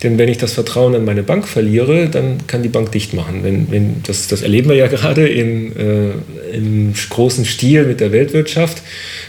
Denn 0.03 0.19
wenn 0.19 0.29
ich 0.29 0.39
das 0.39 0.53
Vertrauen 0.53 0.93
in 0.95 1.05
meine 1.05 1.23
Bank 1.23 1.49
verliere, 1.49 2.09
dann 2.11 2.47
kann 2.47 2.63
die 2.63 2.69
Bank 2.69 2.93
dicht 2.93 3.15
machen. 3.15 3.41
Wenn, 3.43 3.71
wenn 3.71 4.03
das, 4.07 4.27
das 4.27 4.43
erleben 4.43 4.69
wir 4.69 4.77
ja 4.77 4.87
gerade 4.89 5.27
in, 5.27 5.75
äh, 5.77 6.57
im 6.57 6.93
großen 7.09 7.45
Stil 7.45 7.85
mit 7.85 8.01
der 8.01 8.13
Weltwirtschaft. 8.13 8.83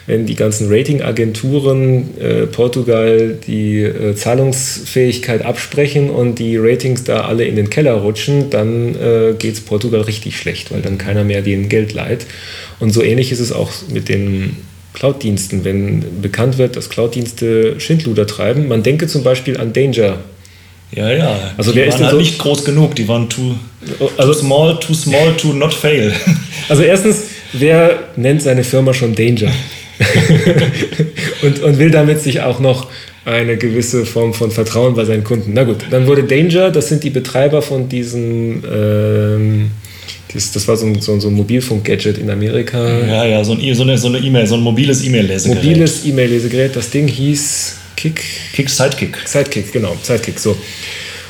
Wenn 0.07 0.25
die 0.25 0.35
ganzen 0.35 0.67
Ratingagenturen 0.69 2.19
äh, 2.19 2.45
Portugal 2.47 3.37
die 3.47 3.81
äh, 3.81 4.15
Zahlungsfähigkeit 4.15 5.43
absprechen 5.43 6.09
und 6.09 6.39
die 6.39 6.57
Ratings 6.57 7.03
da 7.03 7.21
alle 7.21 7.45
in 7.45 7.55
den 7.55 7.69
Keller 7.69 7.93
rutschen, 7.93 8.49
dann 8.49 8.95
äh, 8.95 9.33
geht 9.37 9.53
es 9.53 9.61
Portugal 9.61 10.01
richtig 10.01 10.37
schlecht, 10.37 10.71
weil 10.71 10.81
dann 10.81 10.97
keiner 10.97 11.23
mehr 11.23 11.41
denen 11.41 11.69
Geld 11.69 11.93
leiht. 11.93 12.25
Und 12.79 12.91
so 12.91 13.01
ähnlich 13.01 13.31
ist 13.31 13.39
es 13.39 13.51
auch 13.51 13.71
mit 13.91 14.09
den 14.09 14.57
Cloud-Diensten. 14.93 15.63
Wenn 15.63 16.21
bekannt 16.21 16.57
wird, 16.57 16.75
dass 16.75 16.89
Cloud-Dienste 16.89 17.79
Schindluder 17.79 18.27
treiben, 18.27 18.67
man 18.67 18.83
denke 18.83 19.07
zum 19.07 19.23
Beispiel 19.23 19.57
an 19.57 19.73
Danger 19.73 20.19
ja, 20.95 21.11
ja. 21.11 21.53
Also 21.57 21.71
die 21.71 21.77
wer 21.77 21.87
ist 21.87 21.95
denn 21.95 22.05
halt 22.05 22.13
so 22.13 22.17
nicht 22.17 22.39
groß 22.39 22.65
genug? 22.65 22.95
Die 22.95 23.07
waren 23.07 23.29
too, 23.29 23.55
also 24.17 24.33
too 24.33 24.39
small, 24.39 24.79
too 24.79 24.93
small, 24.93 25.35
to 25.37 25.53
not 25.53 25.73
fail. 25.73 26.13
Also 26.67 26.81
erstens, 26.81 27.25
wer 27.53 27.99
nennt 28.15 28.41
seine 28.41 28.63
Firma 28.63 28.91
schon 28.91 29.13
Danger? 29.13 29.51
und, 31.43 31.61
und 31.61 31.77
will 31.77 31.91
damit 31.91 32.19
sich 32.19 32.41
auch 32.41 32.59
noch 32.59 32.87
eine 33.23 33.55
gewisse 33.57 34.03
Form 34.05 34.33
von 34.33 34.49
Vertrauen 34.49 34.95
bei 34.95 35.05
seinen 35.05 35.23
Kunden. 35.23 35.51
Na 35.53 35.63
gut, 35.63 35.77
dann 35.91 36.07
wurde 36.07 36.23
Danger, 36.23 36.71
das 36.71 36.89
sind 36.89 37.03
die 37.03 37.11
Betreiber 37.11 37.61
von 37.61 37.87
diesem, 37.87 38.63
ähm, 38.71 39.71
das, 40.33 40.51
das 40.51 40.67
war 40.67 40.75
so 40.75 40.87
ein, 40.87 41.01
so, 41.01 41.19
so 41.19 41.27
ein 41.27 41.35
Mobilfunk-Gadget 41.35 42.17
in 42.17 42.31
Amerika. 42.31 42.99
Ja, 43.05 43.25
ja, 43.25 43.43
so, 43.43 43.53
ein, 43.53 43.75
so 43.75 43.83
eine 43.83 43.97
so 43.97 44.07
eine 44.07 44.17
E-Mail, 44.17 44.47
so 44.47 44.55
ein 44.55 44.61
mobiles 44.61 45.03
E-Mail-Lesegerät. 45.03 45.63
Mobiles 45.63 46.05
E-Mail-Lesegerät, 46.05 46.75
das 46.75 46.89
Ding 46.89 47.07
hieß 47.07 47.75
Kick. 48.05 48.23
Kick 48.53 48.69
Sidekick. 48.69 49.17
Sidekick, 49.25 49.71
genau, 49.71 49.97
Sidekick, 50.03 50.37
so. 50.37 50.55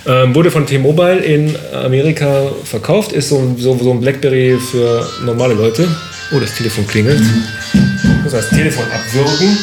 Ähm, 0.05 0.36
wurde 0.36 0.51
von 0.51 0.67
T-Mobile 0.67 1.19
in 1.19 1.55
Amerika 1.73 2.51
verkauft, 2.65 3.13
ist 3.13 3.30
so, 3.30 3.55
so, 3.57 3.78
so, 3.78 3.91
ein 3.91 4.01
Blackberry 4.01 4.57
für 4.59 5.07
normale 5.23 5.53
Leute. 5.53 5.88
Oh, 6.36 6.39
das 6.39 6.53
Telefon 6.53 6.86
klingelt. 6.86 7.21
Ich 7.73 8.23
muss 8.23 8.34
das 8.34 8.49
Telefon 8.49 8.84
abwürgen. 8.91 9.57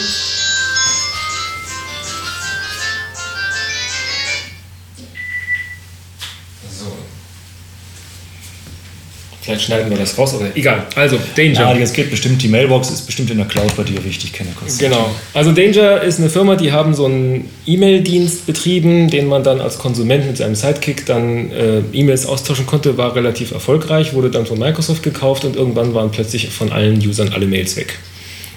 Vielleicht 9.42 9.62
schneiden 9.62 9.90
wir 9.90 9.96
das 9.96 10.16
raus, 10.16 10.34
aber 10.34 10.46
egal. 10.54 10.86
Also, 10.94 11.18
Danger. 11.36 11.52
Ja, 11.52 11.76
jetzt 11.76 11.94
geht 11.94 12.10
bestimmt, 12.10 12.40
die 12.42 12.48
Mailbox 12.48 12.90
ist 12.90 13.06
bestimmt 13.06 13.28
in 13.28 13.38
der 13.38 13.46
Cloud 13.46 13.74
bei 13.76 13.82
dir 13.82 14.02
richtig, 14.04 14.32
kenne 14.32 14.50
Genau. 14.78 15.10
Also, 15.34 15.50
Danger 15.50 16.00
ist 16.00 16.20
eine 16.20 16.30
Firma, 16.30 16.54
die 16.54 16.70
haben 16.70 16.94
so 16.94 17.06
einen 17.06 17.50
E-Mail-Dienst 17.66 18.46
betrieben, 18.46 19.10
den 19.10 19.26
man 19.26 19.42
dann 19.42 19.60
als 19.60 19.78
Konsument 19.78 20.28
mit 20.28 20.36
seinem 20.36 20.54
Sidekick 20.54 21.06
dann 21.06 21.50
äh, 21.50 21.80
E-Mails 21.92 22.24
austauschen 22.24 22.66
konnte, 22.66 22.96
war 22.96 23.16
relativ 23.16 23.50
erfolgreich, 23.50 24.14
wurde 24.14 24.30
dann 24.30 24.46
von 24.46 24.60
Microsoft 24.60 25.02
gekauft 25.02 25.44
und 25.44 25.56
irgendwann 25.56 25.92
waren 25.92 26.12
plötzlich 26.12 26.48
von 26.50 26.70
allen 26.70 26.98
Usern 26.98 27.30
alle 27.34 27.46
Mails 27.46 27.76
weg. 27.76 27.98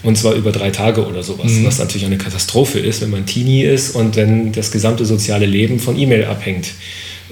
Und 0.03 0.19
zwar 0.19 0.35
über 0.35 0.51
drei 0.51 0.69
Tage 0.69 1.03
oder 1.03 1.23
sowas, 1.23 1.51
mhm. 1.51 1.65
was 1.65 1.79
natürlich 1.79 2.05
eine 2.05 2.19
Katastrophe 2.19 2.77
ist, 2.77 3.01
wenn 3.01 3.09
man 3.09 3.25
Teenie 3.25 3.63
ist 3.63 3.95
und 3.95 4.15
wenn 4.15 4.51
das 4.51 4.69
gesamte 4.69 5.03
soziale 5.03 5.47
Leben 5.47 5.79
von 5.79 5.97
E-Mail 5.97 6.25
abhängt. 6.25 6.67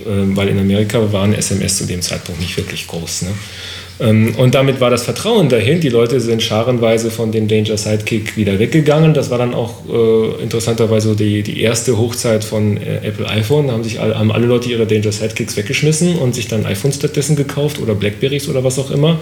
Ähm, 0.05 0.35
weil 0.35 0.47
in 0.47 0.59
Amerika 0.59 1.13
waren 1.13 1.33
SMS 1.33 1.77
zu 1.77 1.85
dem 1.85 2.01
Zeitpunkt 2.01 2.41
nicht 2.41 2.57
wirklich 2.57 2.87
groß. 2.87 3.23
Ne? 3.23 3.33
Ähm, 3.99 4.33
und 4.37 4.55
damit 4.55 4.79
war 4.81 4.89
das 4.89 5.03
Vertrauen 5.03 5.49
dahin. 5.49 5.79
Die 5.79 5.89
Leute 5.89 6.19
sind 6.19 6.41
scharenweise 6.41 7.11
von 7.11 7.31
dem 7.31 7.47
Danger 7.47 7.77
Sidekick 7.77 8.35
wieder 8.35 8.57
weggegangen. 8.59 9.13
Das 9.13 9.29
war 9.29 9.37
dann 9.37 9.53
auch 9.53 9.87
äh, 9.87 10.41
interessanterweise 10.41 11.15
die, 11.15 11.43
die 11.43 11.61
erste 11.61 11.97
Hochzeit 11.97 12.43
von 12.43 12.77
äh, 12.77 12.97
Apple 13.03 13.27
iPhone. 13.29 13.67
Da 13.67 13.73
haben, 13.73 13.83
sich 13.83 13.99
alle, 13.99 14.17
haben 14.17 14.31
alle 14.31 14.47
Leute 14.47 14.69
ihre 14.69 14.87
Danger 14.87 15.11
Sidekicks 15.11 15.55
weggeschmissen 15.57 16.17
und 16.17 16.33
sich 16.33 16.47
dann 16.47 16.65
iPhones 16.65 16.95
stattdessen 16.95 17.35
gekauft 17.35 17.79
oder 17.79 17.93
Blackberries 17.93 18.49
oder 18.49 18.63
was 18.63 18.79
auch 18.79 18.89
immer. 18.89 19.19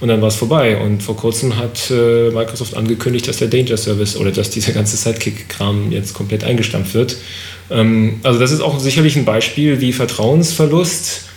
Und 0.00 0.08
dann 0.08 0.20
war 0.20 0.28
es 0.28 0.36
vorbei. 0.36 0.76
Und 0.78 1.02
vor 1.02 1.16
kurzem 1.16 1.56
hat 1.56 1.90
äh, 1.90 2.30
Microsoft 2.30 2.76
angekündigt, 2.76 3.28
dass 3.28 3.38
der 3.38 3.48
Danger 3.48 3.76
Service 3.76 4.16
oder 4.16 4.32
dass 4.32 4.50
dieser 4.50 4.72
ganze 4.72 4.96
Sidekick-Kram 4.96 5.92
jetzt 5.92 6.14
komplett 6.14 6.42
eingestampft 6.44 6.94
wird. 6.94 7.16
Ähm, 7.70 8.20
also 8.24 8.40
das 8.40 8.50
ist 8.50 8.60
auch 8.60 8.80
sicherlich 8.80 9.16
ein 9.16 9.24
Beispiel, 9.24 9.80
wie 9.80 9.92
Vertrauensverlust 9.92 11.28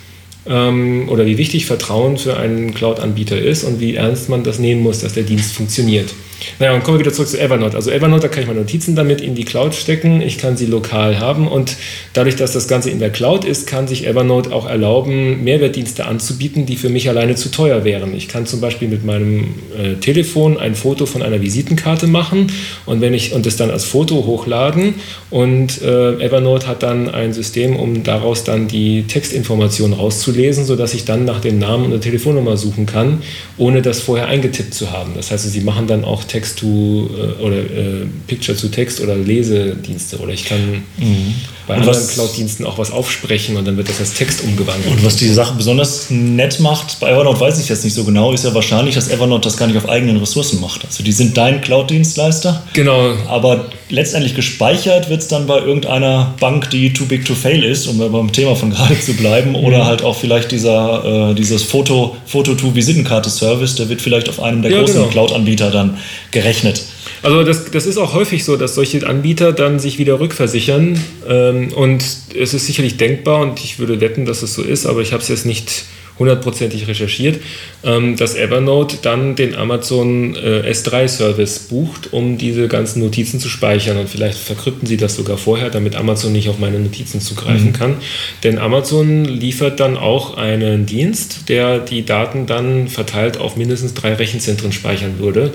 ähm, 0.46 1.08
oder 1.08 1.26
wie 1.26 1.38
wichtig 1.38 1.66
Vertrauen 1.66 2.18
für 2.18 2.36
einen 2.36 2.74
Cloud-Anbieter 2.74 3.38
ist 3.38 3.64
und 3.64 3.80
wie 3.80 3.94
ernst 3.94 4.28
man 4.28 4.44
das 4.44 4.58
nehmen 4.58 4.82
muss, 4.82 5.00
dass 5.00 5.14
der 5.14 5.24
Dienst 5.24 5.54
funktioniert. 5.54 6.12
Naja, 6.58 6.74
und 6.74 6.82
kommen 6.82 6.98
wir 6.98 7.04
wieder 7.04 7.12
zurück 7.12 7.28
zu 7.28 7.38
Evernote. 7.38 7.76
Also 7.76 7.90
Evernote, 7.90 8.22
da 8.22 8.28
kann 8.28 8.42
ich 8.42 8.48
meine 8.48 8.60
Notizen 8.60 8.96
damit 8.96 9.20
in 9.20 9.34
die 9.34 9.44
Cloud 9.44 9.74
stecken, 9.74 10.20
ich 10.20 10.38
kann 10.38 10.56
sie 10.56 10.66
lokal 10.66 11.20
haben 11.20 11.46
und 11.46 11.76
dadurch, 12.12 12.36
dass 12.36 12.52
das 12.52 12.68
Ganze 12.68 12.90
in 12.90 12.98
der 12.98 13.10
Cloud 13.10 13.44
ist, 13.44 13.66
kann 13.66 13.86
sich 13.86 14.06
Evernote 14.06 14.52
auch 14.52 14.68
erlauben, 14.68 15.44
Mehrwertdienste 15.44 16.06
anzubieten, 16.06 16.66
die 16.66 16.76
für 16.76 16.88
mich 16.88 17.08
alleine 17.08 17.34
zu 17.34 17.50
teuer 17.50 17.84
wären. 17.84 18.14
Ich 18.14 18.28
kann 18.28 18.46
zum 18.46 18.60
Beispiel 18.60 18.88
mit 18.88 19.04
meinem 19.04 19.54
äh, 19.76 19.94
Telefon 20.00 20.58
ein 20.58 20.74
Foto 20.74 21.06
von 21.06 21.22
einer 21.22 21.40
Visitenkarte 21.40 22.06
machen 22.06 22.52
und 22.86 23.00
wenn 23.00 23.14
ich 23.14 23.32
und 23.32 23.46
es 23.46 23.56
dann 23.56 23.70
als 23.70 23.84
Foto 23.84 24.26
hochladen 24.26 24.94
und 25.30 25.82
äh, 25.82 26.24
Evernote 26.24 26.66
hat 26.66 26.82
dann 26.82 27.08
ein 27.08 27.32
System, 27.32 27.76
um 27.76 28.02
daraus 28.02 28.44
dann 28.44 28.68
die 28.68 29.04
Textinformationen 29.04 29.96
rauszulesen 29.96 30.22
zu 30.22 30.30
lesen, 30.30 30.64
sodass 30.64 30.94
ich 30.94 31.04
dann 31.04 31.24
nach 31.24 31.40
dem 31.40 31.58
Namen 31.58 31.86
und 31.86 31.90
der 31.90 32.00
Telefonnummer 32.00 32.56
suchen 32.56 32.86
kann, 32.86 33.22
ohne 33.58 33.82
das 33.82 34.00
vorher 34.00 34.28
eingetippt 34.28 34.72
zu 34.72 34.90
haben. 34.90 35.12
Das 35.14 35.30
heißt, 35.30 35.50
sie 35.50 35.60
machen 35.60 35.86
dann 35.86 36.04
auch 36.04 36.24
Text 36.32 36.60
to 36.60 36.66
äh, 36.66 37.42
oder 37.42 37.58
äh, 37.58 38.06
Picture 38.26 38.56
to 38.56 38.68
Text 38.68 39.00
oder 39.02 39.14
Lesedienste 39.14 40.16
oder 40.18 40.32
ich 40.32 40.46
kann 40.46 40.82
mhm. 40.96 41.34
bei 41.66 41.74
und 41.74 41.82
anderen 41.82 42.08
Cloud-Diensten 42.08 42.64
auch 42.64 42.78
was 42.78 42.90
aufsprechen 42.90 43.56
und 43.58 43.66
dann 43.66 43.76
wird 43.76 43.90
das 43.90 44.00
als 44.00 44.14
Text 44.14 44.42
umgewandelt. 44.42 44.90
Und 44.90 45.04
was 45.04 45.16
die 45.16 45.28
Sache 45.28 45.54
besonders 45.58 46.08
nett 46.08 46.58
macht, 46.58 47.00
bei 47.00 47.10
Evernote 47.10 47.38
weiß 47.38 47.60
ich 47.60 47.68
jetzt 47.68 47.84
nicht 47.84 47.92
so 47.92 48.04
genau, 48.04 48.32
ist 48.32 48.44
ja 48.44 48.54
wahrscheinlich, 48.54 48.94
dass 48.94 49.08
Evernote 49.08 49.44
das 49.44 49.58
gar 49.58 49.66
nicht 49.66 49.76
auf 49.76 49.88
eigenen 49.90 50.16
Ressourcen 50.16 50.58
macht. 50.62 50.86
Also 50.86 51.04
die 51.04 51.12
sind 51.12 51.36
dein 51.36 51.60
Cloud-Dienstleister. 51.60 52.62
Genau. 52.72 53.14
Aber 53.28 53.66
letztendlich 53.90 54.34
gespeichert 54.34 55.10
wird 55.10 55.20
es 55.20 55.28
dann 55.28 55.46
bei 55.46 55.58
irgendeiner 55.58 56.34
Bank, 56.40 56.70
die 56.70 56.94
too 56.94 57.04
big 57.04 57.26
to 57.26 57.34
fail 57.34 57.62
ist, 57.62 57.86
um 57.86 57.98
beim 57.98 58.32
Thema 58.32 58.56
von 58.56 58.70
gerade 58.74 58.98
zu 58.98 59.12
bleiben, 59.12 59.54
oder 59.54 59.80
mhm. 59.80 59.86
halt 59.86 60.02
auch 60.02 60.16
vielleicht 60.16 60.50
dieser, 60.50 61.30
äh, 61.30 61.34
dieses 61.34 61.62
Foto, 61.62 62.16
Foto-to-Visitenkarte-Service, 62.24 63.74
der 63.76 63.90
wird 63.90 64.00
vielleicht 64.00 64.30
auf 64.30 64.40
einem 64.40 64.62
der 64.62 64.70
ja, 64.70 64.78
großen 64.78 64.94
genau. 64.94 65.08
Cloud-Anbieter 65.08 65.70
dann 65.70 65.98
gerechnet. 66.30 66.82
Also 67.22 67.44
das, 67.44 67.70
das 67.70 67.86
ist 67.86 67.98
auch 67.98 68.14
häufig 68.14 68.44
so, 68.44 68.56
dass 68.56 68.74
solche 68.74 69.06
Anbieter 69.06 69.52
dann 69.52 69.78
sich 69.78 69.98
wieder 69.98 70.18
rückversichern 70.18 70.98
ähm, 71.28 71.72
und 71.72 72.04
es 72.34 72.54
ist 72.54 72.66
sicherlich 72.66 72.96
denkbar 72.96 73.40
und 73.40 73.60
ich 73.62 73.78
würde 73.78 74.00
wetten, 74.00 74.24
dass 74.24 74.42
es 74.42 74.54
so 74.54 74.62
ist, 74.62 74.86
aber 74.86 75.00
ich 75.02 75.12
habe 75.12 75.22
es 75.22 75.28
jetzt 75.28 75.46
nicht 75.46 75.84
hundertprozentig 76.22 76.86
recherchiert, 76.86 77.40
ähm, 77.84 78.16
dass 78.16 78.36
Evernote 78.36 78.98
dann 79.02 79.34
den 79.34 79.56
Amazon 79.56 80.36
äh, 80.36 80.70
S3-Service 80.70 81.60
bucht, 81.68 82.12
um 82.12 82.38
diese 82.38 82.68
ganzen 82.68 83.02
Notizen 83.02 83.40
zu 83.40 83.48
speichern. 83.48 83.96
Und 83.96 84.08
vielleicht 84.08 84.38
verkrypten 84.38 84.86
sie 84.86 84.96
das 84.96 85.16
sogar 85.16 85.36
vorher, 85.36 85.68
damit 85.68 85.96
Amazon 85.96 86.32
nicht 86.32 86.48
auf 86.48 86.58
meine 86.58 86.78
Notizen 86.78 87.20
zugreifen 87.20 87.68
mhm. 87.68 87.72
kann. 87.72 87.96
Denn 88.44 88.58
Amazon 88.58 89.24
liefert 89.24 89.80
dann 89.80 89.96
auch 89.96 90.36
einen 90.36 90.86
Dienst, 90.86 91.48
der 91.48 91.80
die 91.80 92.04
Daten 92.04 92.46
dann 92.46 92.86
verteilt 92.88 93.36
auf 93.36 93.56
mindestens 93.56 93.94
drei 93.94 94.14
Rechenzentren 94.14 94.70
speichern 94.70 95.18
würde. 95.18 95.52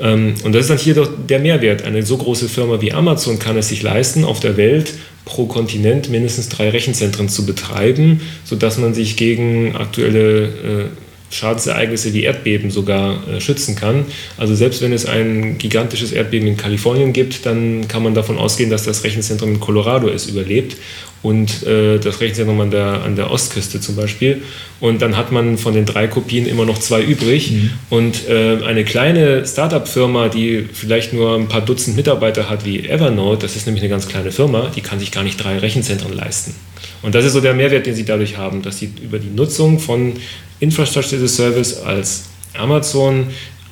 Ähm, 0.00 0.34
und 0.42 0.52
das 0.52 0.62
ist 0.62 0.70
dann 0.70 0.78
hier 0.78 0.94
doch 0.94 1.08
der 1.28 1.38
Mehrwert. 1.38 1.84
Eine 1.84 2.02
so 2.02 2.16
große 2.16 2.48
Firma 2.48 2.80
wie 2.80 2.92
Amazon 2.92 3.38
kann 3.38 3.56
es 3.56 3.68
sich 3.68 3.82
leisten, 3.82 4.24
auf 4.24 4.40
der 4.40 4.56
Welt 4.56 4.94
pro 5.28 5.46
Kontinent 5.46 6.08
mindestens 6.08 6.48
drei 6.48 6.70
Rechenzentren 6.70 7.28
zu 7.28 7.44
betreiben, 7.44 8.22
sodass 8.44 8.78
man 8.78 8.94
sich 8.94 9.16
gegen 9.16 9.76
aktuelle 9.76 10.44
äh, 10.46 10.84
Schadensereignisse 11.30 12.12
wie 12.14 12.22
Erdbeben 12.24 12.70
sogar 12.70 13.26
äh, 13.28 13.40
schützen 13.40 13.76
kann. 13.76 14.06
Also 14.36 14.54
selbst 14.54 14.80
wenn 14.82 14.92
es 14.92 15.06
ein 15.06 15.58
gigantisches 15.58 16.12
Erdbeben 16.12 16.48
in 16.48 16.56
Kalifornien 16.56 17.12
gibt, 17.12 17.44
dann 17.46 17.86
kann 17.88 18.02
man 18.02 18.14
davon 18.14 18.38
ausgehen, 18.38 18.70
dass 18.70 18.84
das 18.84 19.04
Rechenzentrum 19.04 19.50
in 19.54 19.60
Colorado 19.60 20.08
es 20.08 20.26
überlebt 20.26 20.76
und 21.22 21.66
äh, 21.66 21.98
das 21.98 22.20
Rechenzentrum 22.20 22.60
an 22.60 22.70
der, 22.70 23.02
an 23.02 23.16
der 23.16 23.30
Ostküste 23.30 23.80
zum 23.80 23.96
Beispiel. 23.96 24.42
Und 24.80 25.02
dann 25.02 25.16
hat 25.16 25.32
man 25.32 25.58
von 25.58 25.74
den 25.74 25.84
drei 25.84 26.06
Kopien 26.06 26.46
immer 26.46 26.64
noch 26.64 26.78
zwei 26.78 27.02
übrig. 27.02 27.50
Mhm. 27.50 27.70
Und 27.90 28.28
äh, 28.28 28.62
eine 28.64 28.84
kleine 28.84 29.44
Startup-Firma, 29.46 30.28
die 30.28 30.66
vielleicht 30.72 31.12
nur 31.12 31.34
ein 31.34 31.48
paar 31.48 31.60
Dutzend 31.60 31.96
Mitarbeiter 31.96 32.48
hat 32.48 32.64
wie 32.64 32.88
Evernote, 32.88 33.42
das 33.42 33.56
ist 33.56 33.66
nämlich 33.66 33.82
eine 33.82 33.90
ganz 33.90 34.06
kleine 34.08 34.30
Firma, 34.30 34.70
die 34.74 34.80
kann 34.80 35.00
sich 35.00 35.10
gar 35.10 35.24
nicht 35.24 35.42
drei 35.42 35.58
Rechenzentren 35.58 36.14
leisten. 36.14 36.54
Und 37.02 37.14
das 37.14 37.24
ist 37.24 37.32
so 37.32 37.40
der 37.40 37.54
Mehrwert, 37.54 37.86
den 37.86 37.94
sie 37.94 38.04
dadurch 38.04 38.36
haben, 38.36 38.62
dass 38.62 38.78
sie 38.78 38.90
über 39.02 39.18
die 39.18 39.28
Nutzung 39.28 39.78
von 39.78 40.14
Infrastructure 40.60 41.22
as 41.22 41.32
a 41.32 41.34
Service 41.34 41.76
als 41.80 42.24
Amazon 42.54 43.28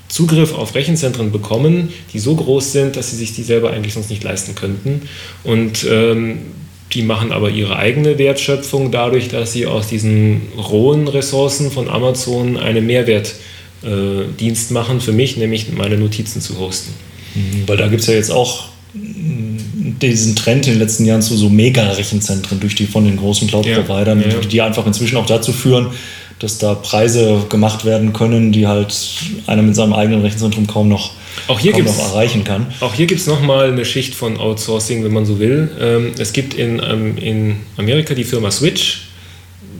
Zugriff 0.09 0.55
auf 0.55 0.74
Rechenzentren 0.74 1.33
bekommen, 1.33 1.93
die 2.12 2.18
so 2.20 2.37
groß 2.37 2.72
sind, 2.72 2.97
dass 2.97 3.11
sie 3.11 3.16
sich 3.16 3.35
die 3.35 3.43
selber 3.43 3.70
eigentlich 3.72 3.95
sonst 3.95 4.11
nicht 4.11 4.22
leisten 4.22 4.55
könnten. 4.55 5.03
Und 5.43 5.85
ähm, 5.91 6.39
die 6.93 7.03
machen 7.03 7.33
aber 7.33 7.51
ihre 7.51 7.77
eigene 7.77 8.16
Wertschöpfung 8.18 8.93
dadurch, 8.93 9.29
dass 9.29 9.53
sie 9.53 9.66
aus 9.66 9.89
diesen 9.89 10.43
rohen 10.57 11.09
Ressourcen 11.09 11.72
von 11.72 11.89
Amazon 11.89 12.57
einen 12.57 12.87
Mehrwertdienst 12.87 14.70
äh, 14.70 14.74
machen 14.74 15.01
für 15.01 15.12
mich, 15.12 15.37
nämlich 15.37 15.72
meine 15.72 15.99
Notizen 15.99 16.41
zu 16.41 16.59
hosten. 16.59 16.95
Mhm, 17.35 17.64
weil 17.66 17.77
da 17.77 17.89
gibt 17.89 18.03
es 18.03 18.07
ja 18.07 18.14
jetzt 18.14 18.31
auch 18.31 18.68
diesen 20.03 20.36
Trend 20.36 20.66
in 20.66 20.74
den 20.74 20.80
letzten 20.80 21.05
Jahren 21.05 21.22
zu 21.22 21.36
so 21.36 21.49
Mega-Rechenzentren 21.49 22.61
durch 22.61 22.74
die 22.74 22.86
von 22.86 23.05
den 23.05 23.16
großen 23.16 23.49
Cloud-Providern, 23.49 24.20
ja, 24.20 24.28
ja. 24.28 24.40
die 24.40 24.62
einfach 24.62 24.86
inzwischen 24.86 25.16
auch 25.16 25.26
dazu 25.26 25.53
führen, 25.53 25.88
dass 26.38 26.59
da 26.59 26.74
Preise 26.74 27.47
gemacht 27.49 27.84
werden 27.84 28.12
können, 28.12 28.53
die 28.53 28.66
halt 28.66 28.94
einer 29.47 29.62
mit 29.62 29.74
seinem 29.74 29.94
eigenen 29.94 30.20
Rechenzentrum 30.20 30.66
kaum 30.66 30.88
noch, 30.88 31.12
auch 31.49 31.59
hier 31.59 31.72
kaum 31.72 31.84
noch 31.84 31.99
erreichen 31.99 32.44
kann. 32.44 32.66
Auch 32.80 32.94
hier 32.94 33.07
gibt 33.07 33.20
es 33.20 33.26
nochmal 33.26 33.72
eine 33.72 33.84
Schicht 33.84 34.14
von 34.14 34.36
Outsourcing, 34.36 35.03
wenn 35.03 35.12
man 35.12 35.24
so 35.24 35.38
will. 35.38 35.70
Ähm, 35.80 36.12
es 36.18 36.32
gibt 36.32 36.55
in, 36.55 36.80
ähm, 36.84 37.16
in 37.16 37.57
Amerika 37.78 38.14
die 38.14 38.24
Firma 38.24 38.51
Switch. 38.51 39.09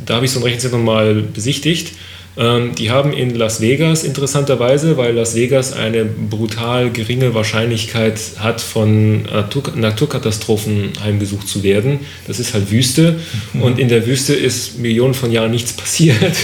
Da 0.06 0.14
habe 0.14 0.24
ich 0.24 0.30
so 0.30 0.40
ein 0.40 0.44
Rechenzentrum 0.44 0.84
mal 0.84 1.14
besichtigt. 1.14 1.92
Ähm, 2.39 2.74
die 2.74 2.91
haben 2.91 3.12
in 3.12 3.34
Las 3.34 3.61
Vegas 3.61 4.05
interessanterweise, 4.05 4.97
weil 4.99 5.14
Las 5.14 5.34
Vegas 5.34 5.72
eine 5.72 6.05
brutal 6.05 6.91
geringe 6.91 7.34
Wahrscheinlichkeit 7.34 8.20
hat, 8.39 8.61
von 8.61 9.22
Natur 9.22 9.62
Naturkatastrophen 9.74 10.93
heimgesucht 11.03 11.49
zu 11.49 11.62
werden. 11.62 12.01
Das 12.26 12.39
ist 12.39 12.53
halt 12.53 12.70
Wüste 12.70 13.18
mhm. 13.53 13.62
und 13.62 13.78
in 13.78 13.89
der 13.89 14.07
Wüste 14.07 14.34
ist 14.34 14.78
Millionen 14.78 15.14
von 15.14 15.32
Jahren 15.32 15.51
nichts 15.51 15.72
passiert. 15.72 16.37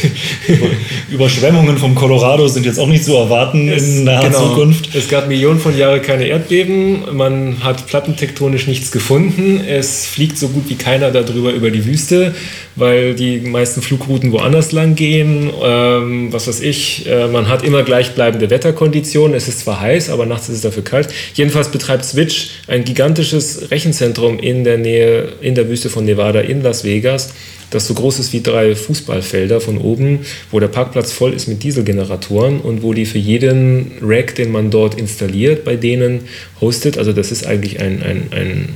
Überschwemmungen 1.10 1.76
vom 1.76 1.94
Colorado 1.94 2.48
sind 2.48 2.64
jetzt 2.64 2.78
auch 2.78 2.88
nicht 2.88 3.04
zu 3.04 3.14
erwarten 3.14 3.68
es, 3.68 3.82
in 3.82 4.04
naher 4.04 4.30
genau, 4.30 4.48
Zukunft. 4.48 4.94
Es 4.94 5.08
gab 5.08 5.28
Millionen 5.28 5.60
von 5.60 5.76
Jahren 5.76 6.00
keine 6.00 6.26
Erdbeben, 6.26 7.16
man 7.16 7.62
hat 7.62 7.86
plattentektonisch 7.86 8.66
nichts 8.66 8.92
gefunden, 8.92 9.60
es 9.68 10.06
fliegt 10.06 10.38
so 10.38 10.48
gut 10.48 10.68
wie 10.68 10.76
keiner 10.76 11.10
darüber 11.10 11.52
über 11.52 11.70
die 11.70 11.84
Wüste, 11.84 12.34
weil 12.76 13.14
die 13.14 13.40
meisten 13.40 13.82
Flugrouten 13.82 14.32
woanders 14.32 14.72
lang 14.72 14.94
gehen. 14.94 15.50
Äh, 15.82 15.92
ähm, 16.02 16.32
was 16.32 16.48
weiß 16.48 16.60
ich, 16.60 17.06
äh, 17.06 17.28
man 17.28 17.48
hat 17.48 17.64
immer 17.64 17.82
gleichbleibende 17.82 18.50
Wetterkonditionen. 18.50 19.36
Es 19.36 19.48
ist 19.48 19.60
zwar 19.60 19.80
heiß, 19.80 20.10
aber 20.10 20.26
nachts 20.26 20.48
ist 20.48 20.56
es 20.56 20.60
dafür 20.62 20.84
kalt. 20.84 21.08
Jedenfalls 21.34 21.68
betreibt 21.68 22.04
Switch 22.04 22.50
ein 22.66 22.84
gigantisches 22.84 23.70
Rechenzentrum 23.70 24.38
in 24.38 24.64
der 24.64 24.78
Nähe, 24.78 25.28
in 25.40 25.54
der 25.54 25.68
Wüste 25.68 25.90
von 25.90 26.04
Nevada 26.04 26.40
in 26.40 26.62
Las 26.62 26.84
Vegas, 26.84 27.32
das 27.70 27.86
so 27.86 27.94
groß 27.94 28.18
ist 28.18 28.32
wie 28.34 28.42
drei 28.42 28.74
Fußballfelder 28.74 29.60
von 29.60 29.78
oben, 29.78 30.20
wo 30.50 30.60
der 30.60 30.68
Parkplatz 30.68 31.10
voll 31.10 31.32
ist 31.32 31.48
mit 31.48 31.62
Dieselgeneratoren 31.62 32.60
und 32.60 32.82
wo 32.82 32.92
die 32.92 33.06
für 33.06 33.18
jeden 33.18 33.92
Rack, 34.02 34.34
den 34.34 34.52
man 34.52 34.70
dort 34.70 34.94
installiert, 34.98 35.64
bei 35.64 35.76
denen 35.76 36.20
hostet. 36.60 36.98
Also 36.98 37.12
das 37.12 37.32
ist 37.32 37.46
eigentlich 37.46 37.80
ein, 37.80 38.02
ein, 38.02 38.28
ein 38.30 38.68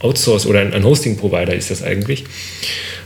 Outsource 0.00 0.46
oder 0.46 0.60
ein, 0.60 0.74
ein 0.74 0.84
Hosting-Provider 0.84 1.54
ist 1.54 1.70
das 1.70 1.82
eigentlich 1.82 2.24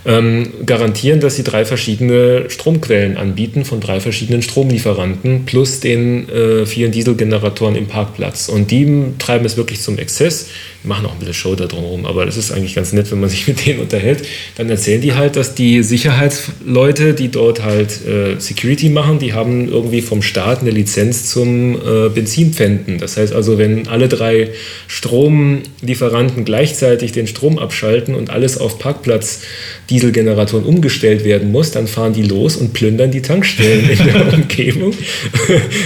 ähm, 0.05 0.65
garantieren, 0.65 1.19
dass 1.19 1.35
sie 1.35 1.43
drei 1.43 1.65
verschiedene 1.65 2.49
Stromquellen 2.49 3.17
anbieten 3.17 3.65
von 3.65 3.79
drei 3.79 3.99
verschiedenen 3.99 4.41
Stromlieferanten 4.41 5.45
plus 5.45 5.79
den 5.79 6.29
äh, 6.29 6.65
vielen 6.65 6.91
Dieselgeneratoren 6.91 7.75
im 7.75 7.87
Parkplatz. 7.87 8.49
Und 8.49 8.71
die 8.71 9.13
treiben 9.19 9.45
es 9.45 9.57
wirklich 9.57 9.81
zum 9.81 9.97
Exzess 9.97 10.49
machen 10.87 11.05
auch 11.05 11.13
ein 11.13 11.19
bisschen 11.19 11.33
Show 11.33 11.55
da 11.55 11.65
drumherum, 11.65 12.05
aber 12.05 12.25
das 12.25 12.37
ist 12.37 12.51
eigentlich 12.51 12.75
ganz 12.75 12.93
nett, 12.93 13.11
wenn 13.11 13.19
man 13.19 13.29
sich 13.37 13.47
mit 13.47 13.65
denen 13.65 13.79
unterhält. 13.79 14.25
Dann 14.55 14.69
erzählen 14.69 15.01
die 15.01 15.13
halt, 15.13 15.35
dass 15.35 15.55
die 15.55 15.83
Sicherheitsleute, 15.83 17.13
die 17.13 17.29
dort 17.29 17.63
halt 17.63 18.05
äh, 18.05 18.39
Security 18.39 18.89
machen, 18.89 19.19
die 19.19 19.33
haben 19.33 19.67
irgendwie 19.69 20.01
vom 20.01 20.21
Staat 20.21 20.61
eine 20.61 20.71
Lizenz 20.71 21.29
zum 21.29 21.75
äh, 21.75 22.09
Benzinpfänden. 22.09 22.97
Das 22.97 23.17
heißt 23.17 23.33
also, 23.33 23.57
wenn 23.57 23.87
alle 23.87 24.07
drei 24.07 24.49
Stromlieferanten 24.87 26.45
gleichzeitig 26.45 27.11
den 27.11 27.27
Strom 27.27 27.59
abschalten 27.59 28.15
und 28.15 28.29
alles 28.29 28.57
auf 28.57 28.79
Parkplatz-Dieselgeneratoren 28.79 30.65
umgestellt 30.65 31.23
werden 31.23 31.51
muss, 31.51 31.71
dann 31.71 31.87
fahren 31.87 32.13
die 32.13 32.23
los 32.23 32.55
und 32.55 32.73
plündern 32.73 33.11
die 33.11 33.21
Tankstellen 33.21 33.89
in 33.89 33.97
der 34.05 34.33
Umgebung. 34.33 34.93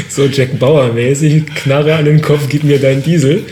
so 0.10 0.26
Jack 0.26 0.60
Bauer-mäßig, 0.60 1.46
Knarre 1.56 1.96
an 1.96 2.06
den 2.06 2.22
Kopf, 2.22 2.48
gib 2.50 2.64
mir 2.64 2.80
deinen 2.80 3.04
Diesel. 3.04 3.44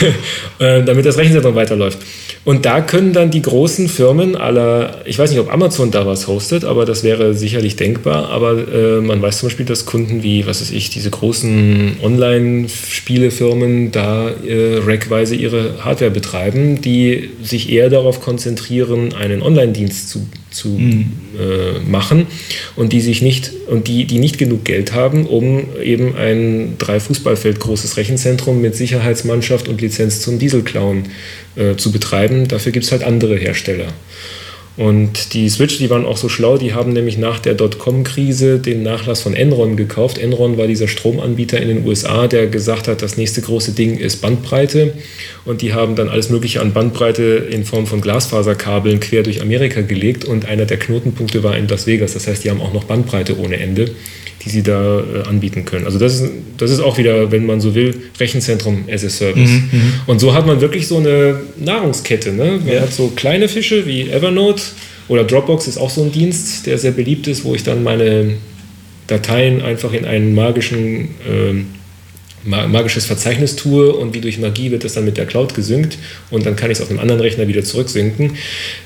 Damit 0.86 1.04
das 1.04 1.18
Rechenzentrum 1.18 1.54
weiterläuft. 1.54 1.98
Und 2.44 2.64
da 2.64 2.80
können 2.80 3.12
dann 3.12 3.30
die 3.30 3.42
großen 3.42 3.88
Firmen 3.88 4.36
aller, 4.36 5.02
ich 5.04 5.18
weiß 5.18 5.30
nicht, 5.30 5.40
ob 5.40 5.52
Amazon 5.52 5.90
da 5.90 6.06
was 6.06 6.28
hostet, 6.28 6.64
aber 6.64 6.84
das 6.84 7.02
wäre 7.02 7.34
sicherlich 7.34 7.76
denkbar. 7.76 8.28
Aber 8.28 8.52
äh, 8.72 9.00
man 9.00 9.20
weiß 9.20 9.38
zum 9.38 9.48
Beispiel, 9.48 9.66
dass 9.66 9.84
Kunden 9.84 10.22
wie, 10.22 10.46
was 10.46 10.60
weiß 10.60 10.70
ich, 10.70 10.90
diese 10.90 11.10
großen 11.10 11.96
Online-Spielefirmen 12.02 13.90
da 13.92 14.28
äh, 14.28 14.78
rackweise 14.78 15.34
ihre 15.34 15.84
Hardware 15.84 16.10
betreiben, 16.10 16.80
die 16.80 17.30
sich 17.42 17.70
eher 17.70 17.90
darauf 17.90 18.20
konzentrieren, 18.20 19.12
einen 19.14 19.42
Online-Dienst 19.42 20.08
zu 20.08 20.26
zu 20.56 20.68
mhm. 20.68 21.12
äh, 21.38 21.78
machen 21.88 22.26
und 22.74 22.92
die 22.92 23.00
sich 23.00 23.22
nicht 23.22 23.52
und 23.68 23.88
die, 23.88 24.06
die 24.06 24.18
nicht 24.18 24.38
genug 24.38 24.64
Geld 24.64 24.92
haben, 24.92 25.26
um 25.26 25.66
eben 25.82 26.16
ein 26.16 26.76
drei 26.78 26.98
Fußballfeld 26.98 27.60
großes 27.60 27.96
Rechenzentrum 27.96 28.60
mit 28.60 28.74
Sicherheitsmannschaft 28.74 29.68
und 29.68 29.80
Lizenz 29.80 30.20
zum 30.20 30.38
Dieselklauen 30.38 31.04
äh, 31.56 31.76
zu 31.76 31.92
betreiben. 31.92 32.48
Dafür 32.48 32.72
gibt 32.72 32.86
es 32.86 32.92
halt 32.92 33.04
andere 33.04 33.36
Hersteller. 33.36 33.92
Und 34.76 35.32
die 35.32 35.48
Switch, 35.48 35.78
die 35.78 35.88
waren 35.88 36.04
auch 36.04 36.18
so 36.18 36.28
schlau, 36.28 36.58
die 36.58 36.74
haben 36.74 36.92
nämlich 36.92 37.16
nach 37.16 37.38
der 37.38 37.54
Dotcom-Krise 37.54 38.58
den 38.58 38.82
Nachlass 38.82 39.22
von 39.22 39.34
Enron 39.34 39.76
gekauft. 39.76 40.18
Enron 40.18 40.58
war 40.58 40.66
dieser 40.66 40.86
Stromanbieter 40.86 41.58
in 41.58 41.68
den 41.68 41.86
USA, 41.86 42.26
der 42.26 42.46
gesagt 42.46 42.86
hat, 42.86 43.00
das 43.00 43.16
nächste 43.16 43.40
große 43.40 43.72
Ding 43.72 43.96
ist 43.96 44.20
Bandbreite. 44.20 44.92
Und 45.46 45.62
die 45.62 45.72
haben 45.72 45.96
dann 45.96 46.10
alles 46.10 46.28
Mögliche 46.28 46.60
an 46.60 46.74
Bandbreite 46.74 47.22
in 47.50 47.64
Form 47.64 47.86
von 47.86 48.02
Glasfaserkabeln 48.02 49.00
quer 49.00 49.22
durch 49.22 49.40
Amerika 49.40 49.80
gelegt. 49.80 50.26
Und 50.26 50.44
einer 50.44 50.66
der 50.66 50.78
Knotenpunkte 50.78 51.42
war 51.42 51.56
in 51.56 51.68
Las 51.68 51.86
Vegas. 51.86 52.12
Das 52.12 52.26
heißt, 52.26 52.44
die 52.44 52.50
haben 52.50 52.60
auch 52.60 52.74
noch 52.74 52.84
Bandbreite 52.84 53.38
ohne 53.38 53.56
Ende, 53.56 53.90
die 54.46 54.50
sie 54.50 54.62
da 54.62 55.00
äh, 55.00 55.28
anbieten 55.28 55.64
können. 55.64 55.84
Also 55.86 55.98
das 55.98 56.20
ist, 56.20 56.30
das 56.56 56.70
ist 56.70 56.78
auch 56.78 56.96
wieder, 56.98 57.32
wenn 57.32 57.44
man 57.44 57.60
so 57.60 57.74
will, 57.74 57.94
Rechenzentrum 58.18 58.84
as 58.88 59.04
a 59.04 59.10
Service. 59.10 59.50
Mhm, 59.50 59.68
mhm. 59.72 59.92
und 60.06 60.20
so 60.20 60.32
hat 60.32 60.46
man 60.46 60.60
wirklich 60.60 60.86
so 60.86 60.98
eine 60.98 61.40
Nahrungskette. 61.58 62.32
Ne? 62.32 62.60
Man 62.64 62.74
ja. 62.74 62.80
hat 62.82 62.92
so 62.92 63.08
kleine 63.08 63.48
Fische 63.48 63.86
wie 63.86 64.08
Evernote 64.08 64.62
oder 65.08 65.24
Dropbox 65.24 65.66
ist 65.66 65.78
auch 65.78 65.90
so 65.90 66.04
ein 66.04 66.12
Dienst, 66.12 66.66
der 66.66 66.78
sehr 66.78 66.92
beliebt 66.92 67.26
ist, 67.26 67.44
wo 67.44 67.56
ich 67.56 67.64
dann 67.64 67.82
meine 67.82 68.34
Dateien 69.08 69.62
einfach 69.62 69.92
in 69.92 70.04
einen 70.04 70.34
magischen, 70.34 71.08
äh, 71.26 71.64
magisches 72.46 73.06
Verzeichnis 73.06 73.56
tue 73.56 73.92
und 73.92 74.14
wie 74.14 74.20
durch 74.20 74.38
Magie 74.38 74.70
wird 74.70 74.84
das 74.84 74.94
dann 74.94 75.04
mit 75.04 75.16
der 75.16 75.26
Cloud 75.26 75.54
gesynkt 75.54 75.98
und 76.30 76.46
dann 76.46 76.56
kann 76.56 76.70
ich 76.70 76.78
es 76.78 76.82
auf 76.82 76.90
einem 76.90 77.00
anderen 77.00 77.20
Rechner 77.20 77.48
wieder 77.48 77.64
zurücksynken. 77.64 78.36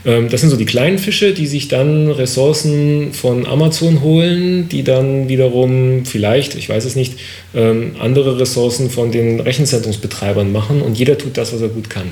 Ähm, 0.05 0.29
das 0.29 0.41
sind 0.41 0.51
so 0.51 0.57
die 0.57 0.67
kleinen 0.67 0.99
Fische, 0.99 1.33
die 1.33 1.47
sich 1.47 1.69
dann 1.69 2.11
Ressourcen 2.11 3.13
von 3.13 3.47
Amazon 3.47 4.01
holen, 4.01 4.69
die 4.69 4.83
dann 4.83 5.29
wiederum 5.29 6.05
vielleicht, 6.05 6.55
ich 6.55 6.69
weiß 6.69 6.85
es 6.85 6.97
nicht, 6.97 7.19
ähm, 7.55 7.97
andere 8.01 8.41
Ressourcen 8.41 8.91
von 8.91 9.13
den 9.13 9.41
Rechenzentrumsbetreibern 9.41 10.51
machen 10.51 10.83
und 10.83 10.99
jeder 10.99 11.19
tut 11.19 11.37
das, 11.37 11.53
was 11.53 11.61
er 11.61 11.69
gut 11.69 11.91
kann. 11.91 12.09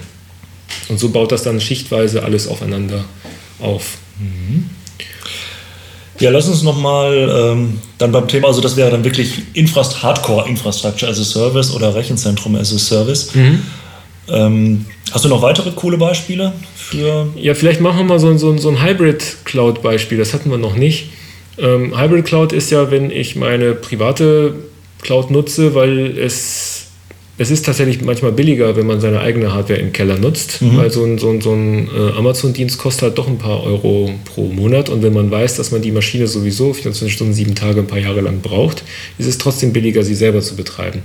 Und 0.88 0.98
so 1.00 1.10
baut 1.10 1.32
das 1.32 1.42
dann 1.42 1.60
schichtweise 1.60 2.22
alles 2.22 2.46
aufeinander 2.46 3.04
auf. 3.58 3.98
Mhm. 4.18 4.70
Ja, 6.20 6.30
lass 6.30 6.48
uns 6.48 6.62
nochmal 6.62 7.30
ähm, 7.32 7.78
dann 7.98 8.10
beim 8.10 8.26
Thema, 8.26 8.48
also 8.48 8.60
das 8.60 8.76
wäre 8.76 8.90
dann 8.90 9.04
wirklich 9.04 9.42
Infrast 9.54 10.02
Hardcore 10.02 10.48
Infrastructure 10.48 11.10
as 11.10 11.20
a 11.20 11.24
Service 11.24 11.72
oder 11.72 11.94
Rechenzentrum 11.94 12.56
as 12.56 12.72
a 12.72 12.78
Service. 12.78 13.34
Mhm. 13.34 13.62
Ähm, 14.28 14.86
hast 15.12 15.24
du 15.24 15.28
noch 15.28 15.42
weitere 15.42 15.70
coole 15.70 15.96
Beispiele 15.96 16.52
für? 16.74 17.28
Ja, 17.36 17.54
vielleicht 17.54 17.80
machen 17.80 17.98
wir 17.98 18.04
mal 18.04 18.18
so, 18.18 18.36
so, 18.36 18.56
so 18.58 18.68
ein 18.68 18.82
Hybrid 18.84 19.44
Cloud 19.44 19.82
Beispiel, 19.82 20.18
das 20.18 20.34
hatten 20.34 20.50
wir 20.50 20.58
noch 20.58 20.76
nicht. 20.76 21.10
Ähm, 21.58 21.98
Hybrid 21.98 22.24
Cloud 22.24 22.52
ist 22.52 22.70
ja, 22.70 22.90
wenn 22.90 23.10
ich 23.10 23.36
meine 23.36 23.74
private 23.74 24.54
Cloud 25.02 25.30
nutze, 25.30 25.74
weil 25.74 26.18
es 26.18 26.77
es 27.40 27.50
ist 27.52 27.64
tatsächlich 27.64 28.02
manchmal 28.02 28.32
billiger, 28.32 28.76
wenn 28.76 28.86
man 28.86 29.00
seine 29.00 29.20
eigene 29.20 29.54
Hardware 29.54 29.78
im 29.78 29.92
Keller 29.92 30.18
nutzt, 30.18 30.60
mhm. 30.60 30.76
weil 30.76 30.90
so 30.90 31.04
ein, 31.04 31.18
so 31.18 31.30
ein, 31.30 31.40
so 31.40 31.52
ein 31.52 31.88
äh, 31.88 32.18
Amazon-Dienst 32.18 32.78
kostet 32.78 33.02
halt 33.02 33.18
doch 33.18 33.28
ein 33.28 33.38
paar 33.38 33.62
Euro 33.62 34.10
pro 34.24 34.48
Monat 34.48 34.88
und 34.88 35.04
wenn 35.04 35.12
man 35.12 35.30
weiß, 35.30 35.54
dass 35.54 35.70
man 35.70 35.80
die 35.80 35.92
Maschine 35.92 36.26
sowieso 36.26 36.74
24 36.74 37.12
Stunden, 37.12 37.34
sieben 37.34 37.54
Tage, 37.54 37.80
ein 37.80 37.86
paar 37.86 38.00
Jahre 38.00 38.22
lang 38.22 38.40
braucht, 38.40 38.82
ist 39.18 39.26
es 39.26 39.38
trotzdem 39.38 39.72
billiger, 39.72 40.02
sie 40.02 40.16
selber 40.16 40.40
zu 40.40 40.56
betreiben. 40.56 41.02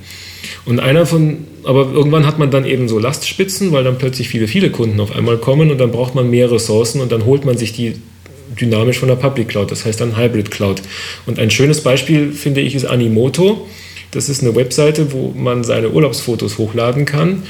Und 0.65 0.79
einer 0.79 1.05
von, 1.05 1.45
aber 1.63 1.91
irgendwann 1.93 2.25
hat 2.25 2.39
man 2.39 2.49
dann 2.49 2.65
eben 2.65 2.87
so 2.87 2.97
Lastspitzen, 2.97 3.71
weil 3.71 3.83
dann 3.83 3.99
plötzlich 3.99 4.27
viele, 4.27 4.47
viele 4.47 4.71
Kunden 4.71 4.99
auf 4.99 5.15
einmal 5.15 5.37
kommen 5.37 5.69
und 5.69 5.77
dann 5.77 5.91
braucht 5.91 6.15
man 6.15 6.29
mehr 6.31 6.51
Ressourcen 6.51 6.99
und 6.99 7.11
dann 7.11 7.25
holt 7.25 7.45
man 7.45 7.57
sich 7.57 7.73
die 7.73 7.93
dynamisch 8.59 8.99
von 8.99 9.09
der 9.09 9.15
Public 9.15 9.49
Cloud, 9.49 9.71
das 9.71 9.85
heißt 9.85 10.01
dann 10.01 10.17
Hybrid 10.17 10.51
Cloud. 10.51 10.81
Und 11.25 11.39
ein 11.39 11.51
schönes 11.51 11.81
Beispiel, 11.81 12.31
finde 12.31 12.61
ich, 12.61 12.75
ist 12.75 12.85
Animoto. 12.85 13.67
Das 14.13 14.29
ist 14.29 14.41
eine 14.41 14.55
Webseite, 14.55 15.11
wo 15.11 15.33
man 15.35 15.63
seine 15.63 15.89
Urlaubsfotos 15.89 16.57
hochladen 16.57 17.05
kann. 17.05 17.43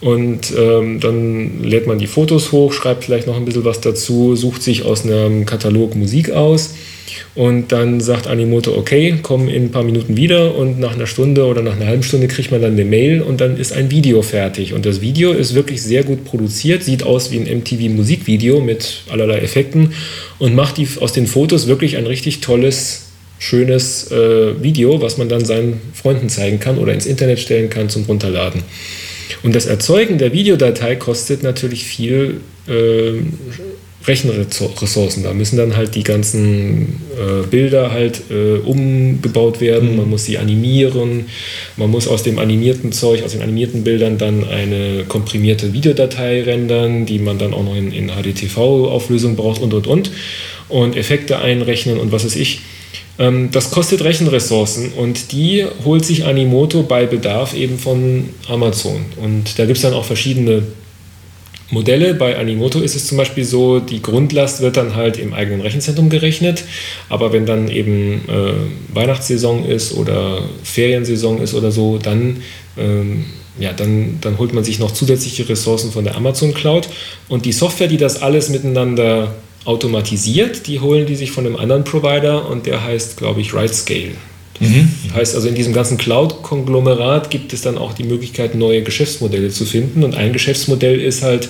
Und 0.00 0.52
ähm, 0.56 1.00
dann 1.00 1.62
lädt 1.62 1.86
man 1.86 1.98
die 1.98 2.06
Fotos 2.06 2.52
hoch, 2.52 2.72
schreibt 2.72 3.04
vielleicht 3.04 3.26
noch 3.26 3.36
ein 3.36 3.44
bisschen 3.44 3.64
was 3.64 3.80
dazu, 3.80 4.36
sucht 4.36 4.62
sich 4.62 4.84
aus 4.84 5.04
einem 5.04 5.46
Katalog 5.46 5.94
Musik 5.94 6.30
aus. 6.30 6.74
Und 7.34 7.70
dann 7.72 8.00
sagt 8.00 8.26
Animoto, 8.26 8.76
okay, 8.76 9.16
komm 9.22 9.48
in 9.48 9.64
ein 9.64 9.70
paar 9.70 9.84
Minuten 9.84 10.16
wieder 10.16 10.54
und 10.54 10.80
nach 10.80 10.94
einer 10.94 11.06
Stunde 11.06 11.44
oder 11.44 11.62
nach 11.62 11.76
einer 11.76 11.86
halben 11.86 12.02
Stunde 12.02 12.28
kriegt 12.28 12.50
man 12.50 12.62
dann 12.62 12.72
eine 12.72 12.84
Mail 12.84 13.22
und 13.22 13.40
dann 13.40 13.58
ist 13.58 13.72
ein 13.72 13.90
Video 13.90 14.22
fertig. 14.22 14.72
Und 14.72 14.86
das 14.86 15.00
Video 15.00 15.32
ist 15.32 15.54
wirklich 15.54 15.82
sehr 15.82 16.02
gut 16.02 16.24
produziert, 16.24 16.82
sieht 16.82 17.02
aus 17.02 17.30
wie 17.30 17.38
ein 17.38 17.58
MTV-Musikvideo 17.58 18.60
mit 18.60 19.02
allerlei 19.10 19.38
Effekten 19.38 19.92
und 20.38 20.54
macht 20.54 20.78
die, 20.78 20.88
aus 21.00 21.12
den 21.12 21.26
Fotos 21.26 21.66
wirklich 21.66 21.96
ein 21.96 22.06
richtig 22.06 22.40
tolles 22.40 23.05
schönes 23.38 24.10
äh, 24.10 24.62
Video, 24.62 25.00
was 25.00 25.18
man 25.18 25.28
dann 25.28 25.44
seinen 25.44 25.80
Freunden 25.94 26.28
zeigen 26.28 26.60
kann 26.60 26.78
oder 26.78 26.92
ins 26.92 27.06
Internet 27.06 27.38
stellen 27.38 27.70
kann 27.70 27.88
zum 27.88 28.04
Runterladen. 28.04 28.62
Und 29.42 29.54
das 29.54 29.66
Erzeugen 29.66 30.18
der 30.18 30.32
Videodatei 30.32 30.96
kostet 30.96 31.42
natürlich 31.42 31.84
viel 31.84 32.40
äh, 32.68 33.12
Rechenressourcen. 34.06 35.24
Da 35.24 35.32
müssen 35.32 35.56
dann 35.56 35.76
halt 35.76 35.94
die 35.94 36.02
ganzen 36.02 37.00
äh, 37.16 37.46
Bilder 37.46 37.90
halt 37.90 38.22
äh, 38.30 38.58
umgebaut 38.58 39.60
werden, 39.60 39.92
mhm. 39.92 39.96
man 39.96 40.10
muss 40.10 40.24
sie 40.24 40.38
animieren, 40.38 41.26
man 41.76 41.90
muss 41.90 42.06
aus 42.06 42.22
dem 42.22 42.38
animierten 42.38 42.92
Zeug, 42.92 43.22
aus 43.24 43.32
den 43.32 43.42
animierten 43.42 43.84
Bildern 43.84 44.18
dann 44.18 44.44
eine 44.44 45.04
komprimierte 45.08 45.72
Videodatei 45.72 46.42
rendern, 46.42 47.06
die 47.06 47.18
man 47.18 47.38
dann 47.38 47.52
auch 47.52 47.64
noch 47.64 47.76
in, 47.76 47.92
in 47.92 48.10
HDTV-Auflösung 48.10 49.36
braucht 49.36 49.60
und 49.60 49.74
und 49.74 49.86
und 49.86 50.10
und 50.68 50.96
Effekte 50.96 51.38
einrechnen 51.38 51.98
und 51.98 52.12
was 52.12 52.24
weiß 52.24 52.36
ich. 52.36 52.60
Ähm, 53.18 53.50
das 53.50 53.70
kostet 53.70 54.02
Rechenressourcen 54.02 54.92
und 54.92 55.32
die 55.32 55.66
holt 55.84 56.04
sich 56.04 56.24
Animoto 56.24 56.82
bei 56.82 57.06
Bedarf 57.06 57.54
eben 57.54 57.78
von 57.78 58.28
Amazon. 58.48 59.04
Und 59.22 59.58
da 59.58 59.64
gibt 59.64 59.76
es 59.76 59.82
dann 59.82 59.94
auch 59.94 60.04
verschiedene 60.04 60.62
Modelle. 61.70 62.14
Bei 62.14 62.38
Animoto 62.38 62.80
ist 62.80 62.94
es 62.94 63.06
zum 63.06 63.18
Beispiel 63.18 63.44
so, 63.44 63.80
die 63.80 64.02
Grundlast 64.02 64.60
wird 64.60 64.76
dann 64.76 64.94
halt 64.94 65.18
im 65.18 65.32
eigenen 65.32 65.60
Rechenzentrum 65.60 66.08
gerechnet, 66.10 66.64
aber 67.08 67.32
wenn 67.32 67.46
dann 67.46 67.68
eben 67.68 68.22
äh, 68.28 68.94
Weihnachtssaison 68.94 69.64
ist 69.64 69.94
oder 69.94 70.42
Feriensaison 70.62 71.40
ist 71.40 71.54
oder 71.54 71.72
so, 71.72 71.98
dann, 71.98 72.42
ähm, 72.78 73.24
ja, 73.58 73.72
dann, 73.72 74.18
dann 74.20 74.38
holt 74.38 74.52
man 74.52 74.62
sich 74.62 74.78
noch 74.78 74.92
zusätzliche 74.92 75.48
Ressourcen 75.48 75.90
von 75.90 76.04
der 76.04 76.16
Amazon 76.16 76.54
Cloud 76.54 76.88
und 77.28 77.46
die 77.46 77.52
Software, 77.52 77.88
die 77.88 77.96
das 77.96 78.22
alles 78.22 78.48
miteinander 78.48 79.34
automatisiert. 79.66 80.66
Die 80.66 80.80
holen 80.80 81.06
die 81.06 81.16
sich 81.16 81.30
von 81.30 81.46
einem 81.46 81.56
anderen 81.56 81.84
Provider 81.84 82.48
und 82.48 82.66
der 82.66 82.82
heißt, 82.84 83.16
glaube 83.16 83.40
ich, 83.40 83.52
RightScale. 83.52 84.12
Mhm. 84.60 84.90
Heißt 85.14 85.34
also, 85.34 85.48
in 85.48 85.54
diesem 85.54 85.74
ganzen 85.74 85.98
Cloud-Konglomerat 85.98 87.28
gibt 87.28 87.52
es 87.52 87.60
dann 87.60 87.76
auch 87.76 87.92
die 87.92 88.04
Möglichkeit, 88.04 88.54
neue 88.54 88.82
Geschäftsmodelle 88.82 89.50
zu 89.50 89.66
finden. 89.66 90.02
Und 90.02 90.14
ein 90.14 90.32
Geschäftsmodell 90.32 91.00
ist 91.00 91.22
halt, 91.22 91.48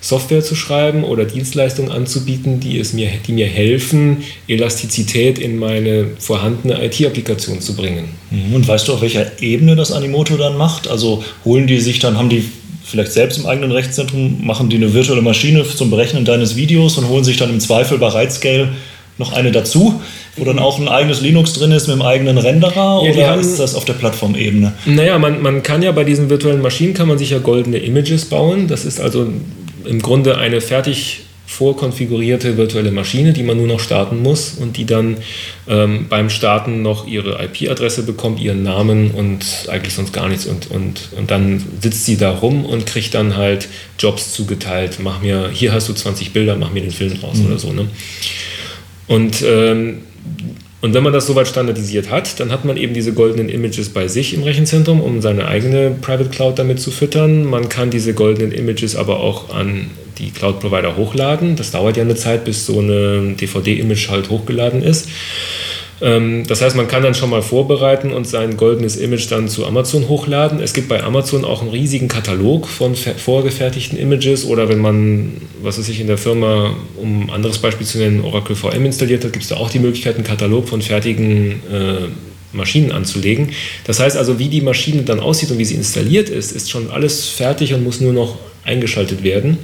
Software 0.00 0.42
zu 0.42 0.54
schreiben 0.54 1.04
oder 1.04 1.24
Dienstleistungen 1.24 1.90
anzubieten, 1.90 2.60
die, 2.60 2.78
es 2.78 2.92
mir, 2.92 3.10
die 3.26 3.32
mir 3.32 3.46
helfen, 3.46 4.18
Elastizität 4.46 5.38
in 5.38 5.58
meine 5.58 6.10
vorhandene 6.18 6.84
IT-Applikation 6.84 7.60
zu 7.60 7.74
bringen. 7.74 8.10
Mhm. 8.30 8.54
Und 8.54 8.68
weißt 8.68 8.86
du, 8.86 8.92
auf 8.94 9.02
welcher 9.02 9.42
Ebene 9.42 9.74
das 9.74 9.92
Animoto 9.92 10.36
dann 10.36 10.56
macht? 10.56 10.86
Also 10.86 11.24
holen 11.44 11.66
die 11.66 11.80
sich 11.80 11.98
dann, 11.98 12.18
haben 12.18 12.28
die 12.28 12.44
vielleicht 12.86 13.12
selbst 13.12 13.38
im 13.38 13.46
eigenen 13.46 13.72
Rechtszentrum, 13.72 14.38
machen 14.44 14.68
die 14.68 14.76
eine 14.76 14.94
virtuelle 14.94 15.22
Maschine 15.22 15.64
zum 15.64 15.90
Berechnen 15.90 16.24
deines 16.24 16.56
Videos 16.56 16.96
und 16.98 17.08
holen 17.08 17.24
sich 17.24 17.36
dann 17.36 17.50
im 17.50 17.60
Zweifel 17.60 17.98
bei 17.98 18.08
RightScale 18.08 18.68
noch 19.18 19.32
eine 19.32 19.50
dazu, 19.50 20.00
wo 20.36 20.44
dann 20.44 20.58
auch 20.58 20.78
ein 20.78 20.88
eigenes 20.88 21.20
Linux 21.20 21.54
drin 21.54 21.72
ist 21.72 21.88
mit 21.88 21.94
einem 21.94 22.02
eigenen 22.02 22.38
Renderer 22.38 23.02
ja, 23.02 23.12
oder 23.12 23.30
haben, 23.30 23.40
ist 23.40 23.58
das 23.58 23.74
auf 23.74 23.86
der 23.86 23.94
Plattformebene? 23.94 24.72
Naja, 24.84 25.18
man, 25.18 25.42
man 25.42 25.62
kann 25.62 25.82
ja 25.82 25.90
bei 25.92 26.04
diesen 26.04 26.28
virtuellen 26.28 26.60
Maschinen 26.60 26.94
kann 26.94 27.08
man 27.08 27.18
sich 27.18 27.30
ja 27.30 27.38
goldene 27.38 27.78
Images 27.78 28.26
bauen. 28.26 28.68
Das 28.68 28.84
ist 28.84 29.00
also 29.00 29.26
im 29.84 30.02
Grunde 30.02 30.36
eine 30.36 30.60
fertig 30.60 31.25
vorkonfigurierte 31.46 32.56
virtuelle 32.56 32.90
Maschine, 32.90 33.32
die 33.32 33.42
man 33.42 33.56
nur 33.56 33.68
noch 33.68 33.80
starten 33.80 34.22
muss 34.22 34.54
und 34.60 34.76
die 34.76 34.84
dann 34.84 35.16
ähm, 35.68 36.06
beim 36.08 36.28
Starten 36.28 36.82
noch 36.82 37.06
ihre 37.06 37.42
IP-Adresse 37.42 38.02
bekommt, 38.02 38.40
ihren 38.40 38.62
Namen 38.62 39.12
und 39.12 39.44
eigentlich 39.68 39.94
sonst 39.94 40.12
gar 40.12 40.28
nichts. 40.28 40.46
Und, 40.46 40.70
und, 40.70 41.08
und 41.16 41.30
dann 41.30 41.64
sitzt 41.80 42.04
sie 42.04 42.16
da 42.16 42.32
rum 42.32 42.64
und 42.64 42.86
kriegt 42.86 43.14
dann 43.14 43.36
halt 43.36 43.68
Jobs 43.98 44.32
zugeteilt. 44.32 44.98
Mach 45.00 45.22
mir, 45.22 45.48
hier 45.52 45.72
hast 45.72 45.88
du 45.88 45.92
20 45.92 46.32
Bilder, 46.32 46.56
mach 46.56 46.72
mir 46.72 46.82
den 46.82 46.90
Film 46.90 47.12
raus 47.22 47.38
mhm. 47.38 47.46
oder 47.46 47.58
so. 47.58 47.72
Ne? 47.72 47.88
Und 49.06 49.42
ähm, 49.46 49.98
und 50.82 50.94
wenn 50.94 51.02
man 51.02 51.12
das 51.12 51.26
soweit 51.26 51.48
standardisiert 51.48 52.10
hat, 52.10 52.38
dann 52.38 52.52
hat 52.52 52.64
man 52.64 52.76
eben 52.76 52.92
diese 52.92 53.12
goldenen 53.12 53.48
Images 53.48 53.88
bei 53.88 54.08
sich 54.08 54.34
im 54.34 54.42
Rechenzentrum, 54.42 55.00
um 55.00 55.22
seine 55.22 55.48
eigene 55.48 55.90
Private 55.90 56.28
Cloud 56.28 56.58
damit 56.58 56.80
zu 56.80 56.90
füttern. 56.90 57.44
Man 57.44 57.68
kann 57.68 57.90
diese 57.90 58.12
goldenen 58.14 58.52
Images 58.52 58.94
aber 58.94 59.20
auch 59.20 59.50
an 59.50 59.90
die 60.18 60.30
Cloud-Provider 60.30 60.96
hochladen. 60.96 61.56
Das 61.56 61.70
dauert 61.70 61.96
ja 61.96 62.02
eine 62.02 62.14
Zeit, 62.14 62.44
bis 62.44 62.66
so 62.66 62.80
ein 62.80 63.36
DVD-Image 63.36 64.08
halt 64.08 64.30
hochgeladen 64.30 64.82
ist. 64.82 65.08
Ähm, 66.00 66.46
das 66.46 66.60
heißt, 66.60 66.76
man 66.76 66.88
kann 66.88 67.02
dann 67.02 67.14
schon 67.14 67.30
mal 67.30 67.42
vorbereiten 67.42 68.12
und 68.12 68.26
sein 68.26 68.56
goldenes 68.56 68.96
Image 68.96 69.30
dann 69.30 69.48
zu 69.48 69.66
Amazon 69.66 70.08
hochladen. 70.08 70.60
Es 70.60 70.74
gibt 70.74 70.88
bei 70.88 71.02
Amazon 71.02 71.44
auch 71.44 71.62
einen 71.62 71.70
riesigen 71.70 72.08
Katalog 72.08 72.68
von 72.68 72.94
vorgefertigten 72.94 73.98
Images 73.98 74.44
oder 74.44 74.68
wenn 74.68 74.78
man, 74.78 75.40
was 75.62 75.78
weiß 75.78 75.88
ich, 75.88 76.00
in 76.00 76.06
der 76.06 76.18
Firma, 76.18 76.74
um 76.96 77.24
ein 77.24 77.30
anderes 77.30 77.58
Beispiel 77.58 77.86
zu 77.86 77.98
nennen, 77.98 78.22
Oracle 78.22 78.56
VM 78.56 78.84
installiert 78.84 79.24
hat, 79.24 79.32
gibt 79.32 79.44
es 79.44 79.48
da 79.48 79.56
auch 79.56 79.70
die 79.70 79.78
Möglichkeit, 79.78 80.16
einen 80.16 80.24
Katalog 80.24 80.68
von 80.68 80.82
fertigen 80.82 81.62
äh, 81.72 82.08
Maschinen 82.52 82.92
anzulegen. 82.92 83.50
Das 83.84 84.00
heißt 84.00 84.16
also, 84.16 84.38
wie 84.38 84.48
die 84.48 84.60
Maschine 84.60 85.02
dann 85.02 85.20
aussieht 85.20 85.50
und 85.50 85.58
wie 85.58 85.64
sie 85.64 85.74
installiert 85.74 86.28
ist, 86.28 86.52
ist 86.52 86.70
schon 86.70 86.90
alles 86.90 87.28
fertig 87.28 87.72
und 87.74 87.84
muss 87.84 88.00
nur 88.00 88.12
noch 88.12 88.36
eingeschaltet 88.64 89.22
werden. 89.22 89.58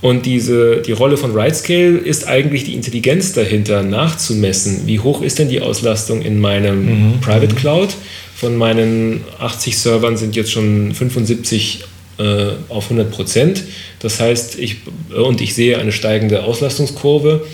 Und 0.00 0.26
diese, 0.26 0.80
die 0.82 0.92
Rolle 0.92 1.16
von 1.16 1.32
RightScale 1.32 1.98
ist 1.98 2.28
eigentlich 2.28 2.64
die 2.64 2.74
Intelligenz 2.74 3.32
dahinter 3.32 3.82
nachzumessen. 3.82 4.82
Wie 4.86 5.00
hoch 5.00 5.22
ist 5.22 5.38
denn 5.38 5.48
die 5.48 5.60
Auslastung 5.60 6.22
in 6.22 6.40
meinem 6.40 7.14
mhm. 7.14 7.20
Private 7.20 7.54
Cloud? 7.54 7.90
Von 8.36 8.56
meinen 8.56 9.24
80 9.40 9.76
Servern 9.76 10.16
sind 10.16 10.36
jetzt 10.36 10.52
schon 10.52 10.94
75 10.94 11.84
äh, 12.18 12.50
auf 12.68 12.84
100 12.84 13.10
Prozent. 13.10 13.64
Das 13.98 14.20
heißt, 14.20 14.58
ich, 14.58 14.76
und 15.16 15.40
ich 15.40 15.54
sehe 15.54 15.78
eine 15.78 15.90
steigende 15.90 16.44
Auslastungskurve 16.44 17.44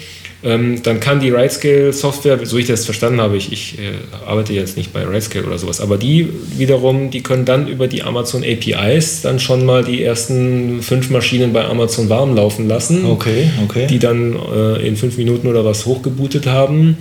ähm, 0.44 0.82
dann 0.82 1.00
kann 1.00 1.20
die 1.20 1.30
RightScale-Software, 1.30 2.44
so 2.44 2.58
ich 2.58 2.66
das 2.66 2.84
verstanden 2.84 3.20
habe, 3.20 3.36
ich, 3.36 3.50
ich 3.50 3.78
äh, 3.78 3.92
arbeite 4.26 4.52
jetzt 4.52 4.76
nicht 4.76 4.92
bei 4.92 5.02
RightScale 5.02 5.46
oder 5.46 5.56
sowas, 5.58 5.80
aber 5.80 5.96
die 5.96 6.28
wiederum, 6.56 7.10
die 7.10 7.22
können 7.22 7.46
dann 7.46 7.66
über 7.66 7.88
die 7.88 8.02
Amazon 8.02 8.44
APIs 8.44 9.22
dann 9.22 9.40
schon 9.40 9.64
mal 9.64 9.82
die 9.82 10.02
ersten 10.02 10.82
fünf 10.82 11.08
Maschinen 11.08 11.54
bei 11.54 11.64
Amazon 11.64 12.10
warm 12.10 12.36
laufen 12.36 12.68
lassen, 12.68 13.06
okay, 13.06 13.50
okay. 13.64 13.86
die 13.88 13.98
dann 13.98 14.36
äh, 14.36 14.86
in 14.86 14.96
fünf 14.96 15.16
Minuten 15.16 15.48
oder 15.48 15.64
was 15.64 15.86
hochgebootet 15.86 16.46
haben. 16.46 16.98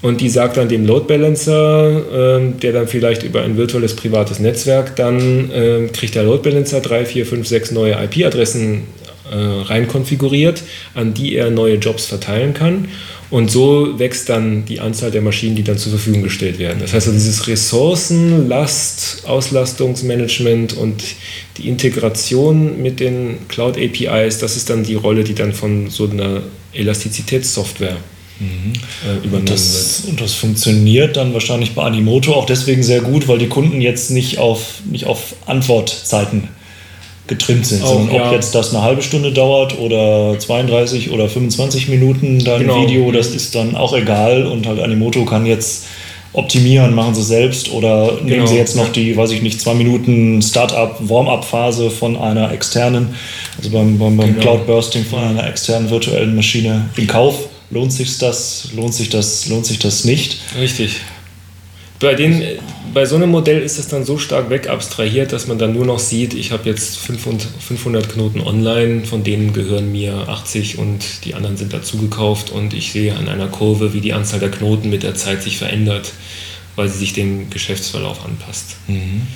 Und 0.00 0.20
die 0.20 0.28
sagt 0.28 0.56
dann 0.56 0.68
dem 0.68 0.86
Load 0.86 1.06
Balancer, 1.08 2.38
äh, 2.38 2.52
der 2.62 2.72
dann 2.72 2.86
vielleicht 2.86 3.24
über 3.24 3.42
ein 3.42 3.56
virtuelles 3.56 3.96
privates 3.96 4.38
Netzwerk, 4.38 4.94
dann 4.94 5.50
äh, 5.50 5.88
kriegt 5.92 6.14
der 6.14 6.22
Load 6.22 6.48
Balancer 6.48 6.80
drei, 6.80 7.04
vier, 7.04 7.26
fünf, 7.26 7.48
sechs 7.48 7.72
neue 7.72 7.96
IP-Adressen 8.04 8.84
rein 9.36 9.88
konfiguriert, 9.88 10.62
an 10.94 11.14
die 11.14 11.34
er 11.34 11.50
neue 11.50 11.76
Jobs 11.76 12.06
verteilen 12.06 12.54
kann. 12.54 12.88
Und 13.30 13.50
so 13.50 13.98
wächst 13.98 14.30
dann 14.30 14.64
die 14.64 14.80
Anzahl 14.80 15.10
der 15.10 15.20
Maschinen, 15.20 15.54
die 15.54 15.62
dann 15.62 15.76
zur 15.76 15.90
Verfügung 15.90 16.22
gestellt 16.22 16.58
werden. 16.58 16.78
Das 16.80 16.94
heißt, 16.94 17.08
also 17.08 17.18
dieses 17.18 17.46
Ressourcen, 17.46 18.48
Last, 18.48 19.24
Auslastungsmanagement 19.26 20.72
und 20.72 21.02
die 21.58 21.68
Integration 21.68 22.80
mit 22.80 23.00
den 23.00 23.46
Cloud 23.48 23.76
APIs, 23.76 24.38
das 24.38 24.56
ist 24.56 24.70
dann 24.70 24.82
die 24.82 24.94
Rolle, 24.94 25.24
die 25.24 25.34
dann 25.34 25.52
von 25.52 25.90
so 25.90 26.08
einer 26.08 26.40
Elastizitätssoftware 26.72 27.98
Mhm. 28.40 28.72
Äh, 29.04 29.16
übernommen 29.16 29.40
und 29.40 29.50
das, 29.50 30.02
wird. 30.04 30.10
Und 30.10 30.20
das 30.20 30.34
funktioniert 30.34 31.16
dann 31.16 31.34
wahrscheinlich 31.34 31.74
bei 31.74 31.82
Animoto 31.82 32.34
auch 32.34 32.46
deswegen 32.46 32.84
sehr 32.84 33.00
gut, 33.00 33.26
weil 33.26 33.38
die 33.38 33.48
Kunden 33.48 33.80
jetzt 33.80 34.12
nicht 34.12 34.38
auf, 34.38 34.80
nicht 34.88 35.06
auf 35.06 35.34
Antwortzeiten 35.46 36.48
getrimmt 37.28 37.66
sind, 37.66 37.82
auch, 37.82 37.94
sondern 37.94 38.16
ja. 38.16 38.26
ob 38.26 38.32
jetzt 38.32 38.54
das 38.54 38.74
eine 38.74 38.82
halbe 38.82 39.02
Stunde 39.02 39.32
dauert 39.32 39.78
oder 39.78 40.38
32 40.38 41.10
oder 41.10 41.28
25 41.28 41.88
Minuten 41.88 42.38
dein 42.40 42.62
genau. 42.62 42.82
Video, 42.82 43.12
das 43.12 43.28
ist 43.28 43.54
dann 43.54 43.76
auch 43.76 43.94
egal 43.94 44.46
und 44.46 44.66
halt 44.66 44.80
Animoto 44.80 45.24
kann 45.24 45.46
jetzt 45.46 45.84
optimieren, 46.32 46.94
machen 46.94 47.14
sie 47.14 47.22
selbst 47.22 47.72
oder 47.72 48.12
genau. 48.18 48.22
nehmen 48.22 48.46
sie 48.46 48.56
jetzt 48.56 48.76
noch 48.76 48.88
die, 48.90 49.16
weiß 49.16 49.30
ich 49.30 49.42
nicht, 49.42 49.60
zwei 49.60 49.74
Minuten 49.74 50.42
Startup, 50.42 50.96
Warm-up-Phase 51.00 51.90
von 51.90 52.16
einer 52.16 52.52
externen, 52.52 53.14
also 53.56 53.70
beim, 53.70 53.98
beim, 53.98 54.16
beim 54.16 54.34
genau. 54.34 54.40
Cloud-Bursting 54.40 55.04
von 55.04 55.20
einer 55.20 55.46
externen 55.46 55.90
virtuellen 55.90 56.34
Maschine 56.34 56.88
in 56.96 57.06
Kauf. 57.06 57.48
Lohnt 57.70 57.92
sich 57.92 58.16
das, 58.16 58.68
lohnt 58.74 58.94
sich 58.94 59.10
das, 59.10 59.48
lohnt 59.48 59.66
sich 59.66 59.78
das 59.78 60.04
nicht? 60.04 60.38
Richtig. 60.58 60.96
Bei, 62.00 62.14
den, 62.14 62.42
bei 62.94 63.06
so 63.06 63.16
einem 63.16 63.30
Modell 63.30 63.60
ist 63.60 63.78
es 63.78 63.88
dann 63.88 64.04
so 64.04 64.18
stark 64.18 64.50
wegabstrahiert, 64.50 65.32
dass 65.32 65.48
man 65.48 65.58
dann 65.58 65.72
nur 65.72 65.84
noch 65.84 65.98
sieht, 65.98 66.32
ich 66.32 66.52
habe 66.52 66.68
jetzt 66.68 66.98
500 66.98 68.08
Knoten 68.08 68.40
online, 68.40 69.04
von 69.04 69.24
denen 69.24 69.52
gehören 69.52 69.90
mir 69.90 70.28
80 70.28 70.78
und 70.78 71.24
die 71.24 71.34
anderen 71.34 71.56
sind 71.56 71.72
dazugekauft 71.72 72.50
und 72.50 72.72
ich 72.72 72.92
sehe 72.92 73.16
an 73.16 73.28
einer 73.28 73.48
Kurve, 73.48 73.94
wie 73.94 74.00
die 74.00 74.12
Anzahl 74.12 74.38
der 74.38 74.50
Knoten 74.50 74.90
mit 74.90 75.02
der 75.02 75.16
Zeit 75.16 75.42
sich 75.42 75.58
verändert 75.58 76.12
weil 76.78 76.88
sie 76.88 76.98
sich 76.98 77.12
dem 77.12 77.50
Geschäftsverlauf 77.50 78.24
anpasst. 78.24 78.76
Mhm, 78.86 79.26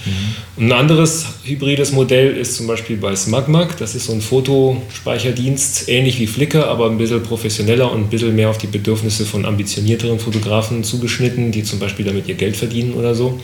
mh. 0.59 0.64
Ein 0.64 0.72
anderes 0.72 1.26
hybrides 1.43 1.90
Modell 1.90 2.36
ist 2.36 2.55
zum 2.55 2.68
Beispiel 2.68 2.97
bei 2.97 3.16
SmugMug. 3.16 3.76
Das 3.78 3.97
ist 3.97 4.07
so 4.07 4.12
ein 4.12 4.20
Fotospeicherdienst, 4.20 5.88
ähnlich 5.88 6.20
wie 6.20 6.28
Flickr, 6.28 6.68
aber 6.68 6.88
ein 6.88 6.99
bisschen 6.99 7.20
professioneller 7.24 7.90
und 7.90 8.03
ein 8.03 8.11
bisschen 8.11 8.36
mehr 8.36 8.49
auf 8.49 8.59
die 8.59 8.68
Bedürfnisse 8.68 9.26
von 9.26 9.45
ambitionierteren 9.45 10.20
Fotografen 10.20 10.84
zugeschnitten, 10.84 11.51
die 11.51 11.64
zum 11.64 11.80
Beispiel 11.80 12.05
damit 12.05 12.28
ihr 12.28 12.36
Geld 12.36 12.57
verdienen 12.57 12.95
oder 12.95 13.12
so. 13.16 13.40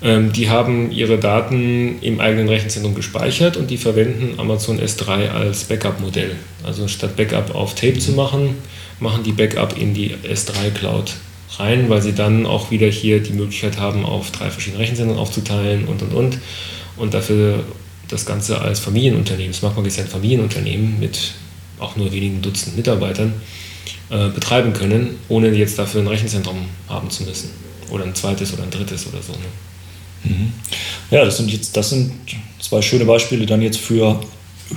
Ähm, 0.00 0.32
die 0.32 0.48
haben 0.48 0.92
ihre 0.92 1.18
Daten 1.18 2.00
im 2.02 2.20
eigenen 2.20 2.48
Rechenzentrum 2.48 2.94
gespeichert 2.94 3.56
und 3.56 3.68
die 3.68 3.78
verwenden 3.78 4.38
Amazon 4.38 4.80
S3 4.80 5.28
als 5.30 5.64
Backup-Modell. 5.64 6.36
Also 6.62 6.86
statt 6.86 7.16
Backup 7.16 7.52
auf 7.52 7.74
Tape 7.74 7.98
zu 7.98 8.12
machen, 8.12 8.54
machen 9.00 9.24
die 9.24 9.32
Backup 9.32 9.76
in 9.76 9.92
die 9.92 10.14
S3 10.24 10.70
Cloud 10.70 11.14
rein, 11.58 11.88
weil 11.88 12.02
sie 12.02 12.12
dann 12.12 12.46
auch 12.46 12.70
wieder 12.70 12.88
hier 12.88 13.20
die 13.20 13.32
Möglichkeit 13.32 13.78
haben, 13.78 14.04
auf 14.04 14.30
drei 14.30 14.50
verschiedene 14.50 14.82
Rechenzentren 14.82 15.18
aufzuteilen 15.18 15.86
und 15.86 16.02
und 16.02 16.12
und. 16.14 16.38
Und 16.96 17.14
dafür 17.14 17.64
das 18.08 18.26
Ganze 18.26 18.60
als 18.60 18.80
Familienunternehmen, 18.80 19.52
Smartbank 19.52 19.86
ist 19.86 19.96
ja 19.96 20.04
ein 20.04 20.10
Familienunternehmen 20.10 21.00
mit 21.00 21.32
auch 21.78 21.96
nur 21.96 22.12
wenigen 22.12 22.42
Dutzend 22.42 22.76
Mitarbeitern, 22.76 23.34
äh, 24.10 24.28
betreiben 24.28 24.72
können, 24.72 25.16
ohne 25.28 25.50
jetzt 25.50 25.78
dafür 25.78 26.02
ein 26.02 26.06
Rechenzentrum 26.06 26.66
haben 26.88 27.10
zu 27.10 27.24
müssen. 27.24 27.50
Oder 27.90 28.04
ein 28.04 28.14
zweites 28.14 28.52
oder 28.52 28.62
ein 28.62 28.70
drittes 28.70 29.06
oder 29.06 29.22
so. 29.22 29.32
Ne? 29.32 29.38
Mhm. 30.24 30.52
Ja, 31.10 31.24
das 31.24 31.38
sind 31.38 31.50
jetzt 31.50 31.76
das 31.76 31.90
sind 31.90 32.12
zwei 32.60 32.80
schöne 32.80 33.04
Beispiele 33.04 33.44
dann 33.46 33.60
jetzt 33.60 33.78
für 33.78 34.20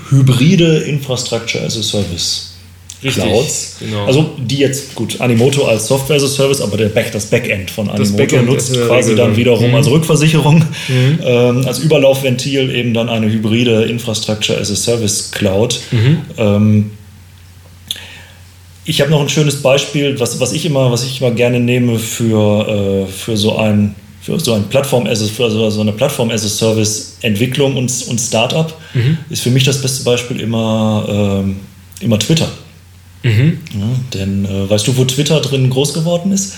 hybride 0.09 0.79
Infrastructure 0.79 1.63
as 1.63 1.77
a 1.77 1.83
Service. 1.83 2.54
Richtig, 3.03 3.23
Clouds. 3.23 3.75
Genau. 3.79 4.05
Also 4.05 4.31
die 4.37 4.57
jetzt, 4.57 4.95
gut, 4.95 5.19
Animoto 5.19 5.65
als 5.65 5.87
Software 5.87 6.17
as 6.17 6.23
a 6.23 6.27
Service, 6.27 6.61
aber 6.61 6.77
der 6.77 6.89
Back, 6.89 7.11
das 7.11 7.25
Backend 7.25 7.69
von 7.69 7.89
Animoto 7.89 8.17
Backend 8.17 8.45
nutzt 8.47 8.73
quasi 8.73 9.15
dann 9.15 9.35
wiederum 9.35 9.69
mhm. 9.69 9.75
als 9.75 9.89
Rückversicherung, 9.89 10.63
mhm. 10.87 11.19
ähm, 11.23 11.67
als 11.67 11.79
Überlaufventil 11.79 12.73
eben 12.73 12.93
dann 12.93 13.09
eine 13.09 13.31
hybride 13.31 13.83
Infrastructure 13.83 14.59
as 14.59 14.71
a 14.71 14.75
Service 14.75 15.31
Cloud. 15.31 15.79
Mhm. 15.91 16.21
Ähm, 16.37 16.91
ich 18.85 19.01
habe 19.01 19.09
noch 19.09 19.21
ein 19.21 19.29
schönes 19.29 19.61
Beispiel, 19.61 20.19
was, 20.19 20.39
was, 20.39 20.53
ich 20.53 20.65
immer, 20.65 20.91
was 20.91 21.03
ich 21.03 21.19
immer 21.19 21.31
gerne 21.31 21.59
nehme 21.59 21.97
für, 21.99 23.05
äh, 23.07 23.11
für 23.11 23.35
so 23.35 23.57
ein 23.57 23.95
für 24.21 24.39
so, 24.39 24.53
ein 24.53 24.63
Plattform 24.69 25.05
as 25.05 25.21
a, 25.21 25.25
für 25.25 25.51
so 25.51 25.81
eine 25.81 25.91
Plattform 25.91 26.31
as 26.31 26.43
a 26.43 26.47
Service 26.47 27.17
Entwicklung 27.21 27.77
und, 27.77 27.91
und 28.07 28.19
Startup 28.19 28.73
mhm. 28.95 29.19
ist 29.29 29.43
für 29.43 29.51
mich 29.51 29.63
das 29.63 29.79
beste 29.79 30.03
Beispiel 30.03 30.39
immer, 30.39 31.05
ähm, 31.07 31.57
immer 32.01 32.17
Twitter. 32.17 32.47
Mhm. 33.25 33.57
Ja, 33.73 33.99
denn 34.13 34.45
äh, 34.45 34.69
weißt 34.69 34.87
du, 34.87 34.97
wo 34.97 35.03
Twitter 35.03 35.41
drin 35.41 35.71
groß 35.71 35.95
geworden 35.95 36.31
ist? 36.31 36.57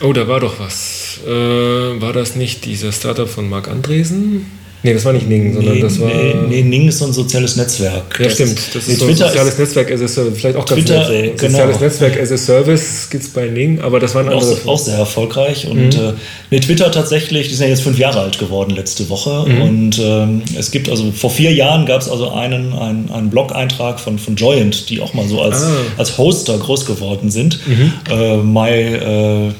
Oh, 0.00 0.14
da 0.14 0.26
war 0.26 0.40
doch 0.40 0.58
was. 0.58 1.20
Äh, 1.26 1.30
war 1.30 2.14
das 2.14 2.34
nicht 2.34 2.64
dieser 2.64 2.92
Startup 2.92 3.28
von 3.28 3.50
Marc 3.50 3.68
Andresen? 3.68 4.46
Nee, 4.84 4.94
das 4.94 5.04
war 5.04 5.12
nicht 5.12 5.28
Ning, 5.28 5.54
sondern 5.54 5.74
nee, 5.74 5.80
das 5.80 6.00
war. 6.00 6.08
Nee, 6.08 6.34
nee, 6.48 6.62
Ning 6.62 6.88
ist 6.88 6.98
so 6.98 7.04
ein 7.04 7.12
soziales 7.12 7.54
Netzwerk. 7.54 8.18
Ja, 8.18 8.24
das 8.24 8.34
stimmt. 8.34 8.58
Das 8.74 8.88
ist 8.88 8.98
so 8.98 9.06
ein 9.06 9.14
soziales 9.14 9.58
Netzwerk 9.58 9.92
as 9.92 10.02
a 10.02 10.08
Service. 10.08 10.38
Vielleicht 10.38 10.56
auch 10.56 10.66
ganz 10.66 10.80
Twitter, 10.80 11.08
nett. 11.08 11.38
So. 11.40 11.46
Genau. 11.46 11.58
Soziales 11.58 11.80
Netzwerk 11.80 12.20
as 12.20 12.32
a 12.32 12.36
Service 12.36 13.08
gibt 13.10 13.22
es 13.22 13.30
bei 13.30 13.46
Ning, 13.46 13.80
aber 13.80 14.00
das 14.00 14.14
waren 14.16 14.28
auch, 14.28 14.66
auch 14.66 14.78
sehr 14.78 14.98
erfolgreich. 14.98 15.68
Und 15.68 15.96
mhm. 15.96 16.04
äh, 16.04 16.12
nee, 16.50 16.58
Twitter 16.58 16.90
tatsächlich, 16.90 17.48
die 17.48 17.54
sind 17.54 17.66
ja 17.66 17.70
jetzt 17.70 17.82
fünf 17.82 17.98
Jahre 17.98 18.20
alt 18.20 18.40
geworden 18.40 18.74
letzte 18.74 19.08
Woche. 19.08 19.48
Mhm. 19.48 19.62
Und 19.62 20.00
ähm, 20.02 20.42
es 20.58 20.72
gibt 20.72 20.88
also 20.90 21.12
vor 21.12 21.30
vier 21.30 21.52
Jahren 21.52 21.86
gab 21.86 22.00
es 22.00 22.08
also 22.08 22.30
einen, 22.30 22.72
einen, 22.72 23.08
einen 23.12 23.30
Blog-Eintrag 23.30 24.00
von, 24.00 24.18
von 24.18 24.34
Joyent, 24.34 24.90
die 24.90 25.00
auch 25.00 25.14
mal 25.14 25.28
so 25.28 25.40
als, 25.40 25.62
ah. 25.62 25.70
als 25.96 26.18
Hoster 26.18 26.58
groß 26.58 26.86
geworden 26.86 27.30
sind. 27.30 27.60
Mhm. 27.68 27.92
Äh, 28.10 28.36
my, 28.38 28.70
äh, 28.70 29.52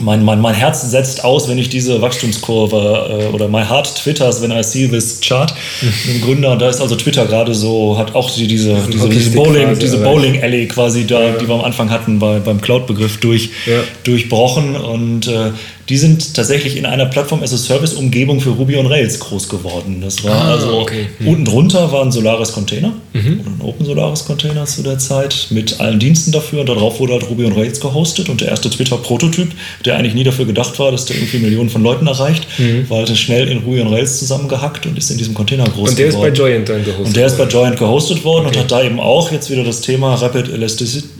mein, 0.00 0.24
mein, 0.24 0.40
mein 0.40 0.54
Herz 0.54 0.90
setzt 0.90 1.24
aus, 1.24 1.48
wenn 1.48 1.58
ich 1.58 1.68
diese 1.68 2.00
Wachstumskurve 2.00 3.28
äh, 3.30 3.34
oder 3.34 3.48
my 3.48 3.64
heart 3.64 3.94
twitters 3.96 4.40
when 4.42 4.50
I 4.50 4.62
see 4.62 4.88
this 4.88 5.20
chart. 5.20 5.54
Mhm. 5.80 6.20
Gründer, 6.22 6.56
da 6.56 6.68
ist 6.68 6.80
also 6.80 6.96
Twitter 6.96 7.26
gerade 7.26 7.54
so, 7.54 7.98
hat 7.98 8.14
auch 8.14 8.30
die, 8.30 8.46
diese, 8.46 8.76
diese, 8.92 9.08
diese, 9.08 9.30
Bowling, 9.30 9.78
diese 9.78 9.98
Bowling 9.98 10.42
Alley 10.42 10.66
quasi 10.66 11.06
da, 11.06 11.20
ja. 11.20 11.32
die 11.32 11.48
wir 11.48 11.54
am 11.54 11.62
Anfang 11.62 11.90
hatten 11.90 12.18
bei, 12.18 12.38
beim 12.38 12.60
Cloud-Begriff 12.60 13.18
durch, 13.18 13.50
ja. 13.66 13.80
durchbrochen 14.04 14.76
und 14.76 15.26
äh, 15.26 15.50
die 15.88 15.96
sind 15.96 16.34
tatsächlich 16.34 16.76
in 16.76 16.84
einer 16.84 17.06
Plattform-as-a-Service-Umgebung 17.06 18.40
für 18.40 18.50
Ruby 18.50 18.76
on 18.76 18.86
Rails 18.86 19.18
groß 19.20 19.48
geworden. 19.48 20.02
Das 20.02 20.22
war 20.22 20.32
ah, 20.32 20.52
also 20.52 20.80
okay. 20.80 21.08
hm. 21.18 21.28
unten 21.28 21.44
drunter 21.46 21.90
war 21.90 22.04
ein 22.04 22.12
Solaris 22.12 22.52
Container, 22.52 22.92
mhm. 23.14 23.40
ein 23.46 23.60
Open 23.62 23.86
Solaris 23.86 24.26
Container 24.26 24.66
zu 24.66 24.82
der 24.82 24.98
Zeit 24.98 25.46
mit 25.50 25.80
allen 25.80 25.98
Diensten 25.98 26.30
dafür. 26.30 26.60
Und 26.60 26.68
darauf 26.68 27.00
wurde 27.00 27.14
halt 27.14 27.30
Ruby 27.30 27.46
on 27.46 27.52
Rails 27.52 27.80
gehostet 27.80 28.28
und 28.28 28.42
der 28.42 28.48
erste 28.48 28.68
Twitter-Prototyp, 28.68 29.50
der 29.86 29.96
eigentlich 29.96 30.14
nie 30.14 30.24
dafür 30.24 30.44
gedacht 30.44 30.78
war, 30.78 30.92
dass 30.92 31.06
der 31.06 31.16
irgendwie 31.16 31.38
Millionen 31.38 31.70
von 31.70 31.82
Leuten 31.82 32.06
erreicht, 32.06 32.46
mhm. 32.58 32.88
war 32.90 32.98
halt 32.98 33.16
schnell 33.16 33.48
in 33.48 33.58
Ruby 33.58 33.80
on 33.80 33.88
Rails 33.88 34.18
zusammengehackt 34.18 34.84
und 34.84 34.98
ist 34.98 35.10
in 35.10 35.16
diesem 35.16 35.32
Container 35.32 35.64
groß 35.64 35.72
geworden. 35.72 35.90
Und 35.90 35.98
der 35.98 36.08
geworden. 36.08 36.32
ist 36.32 36.38
bei 36.38 36.44
Joyent 36.44 36.68
dann 36.68 36.84
gehostet. 36.84 37.06
Und 37.06 37.16
der 37.16 37.26
ist 37.26 37.38
bei 37.38 37.44
Joyent 37.44 37.78
gehostet 37.78 38.24
worden 38.24 38.46
okay. 38.46 38.56
und 38.56 38.62
hat 38.62 38.70
da 38.70 38.82
eben 38.82 39.00
auch 39.00 39.32
jetzt 39.32 39.50
wieder 39.50 39.64
das 39.64 39.80
Thema 39.80 40.16
Rapid 40.16 40.50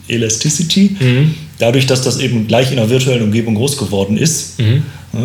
Elasticity. 0.09 0.97
Mhm 1.01 1.35
dadurch, 1.59 1.87
dass 1.87 2.03
das 2.03 2.19
eben 2.19 2.47
gleich 2.47 2.73
in 2.73 2.79
einer 2.79 2.91
virtuellen 2.91 3.23
Umgebung 3.23 3.55
groß 3.55 3.77
geworden 3.77 4.17
ist, 4.17 4.59
mhm. 4.59 4.85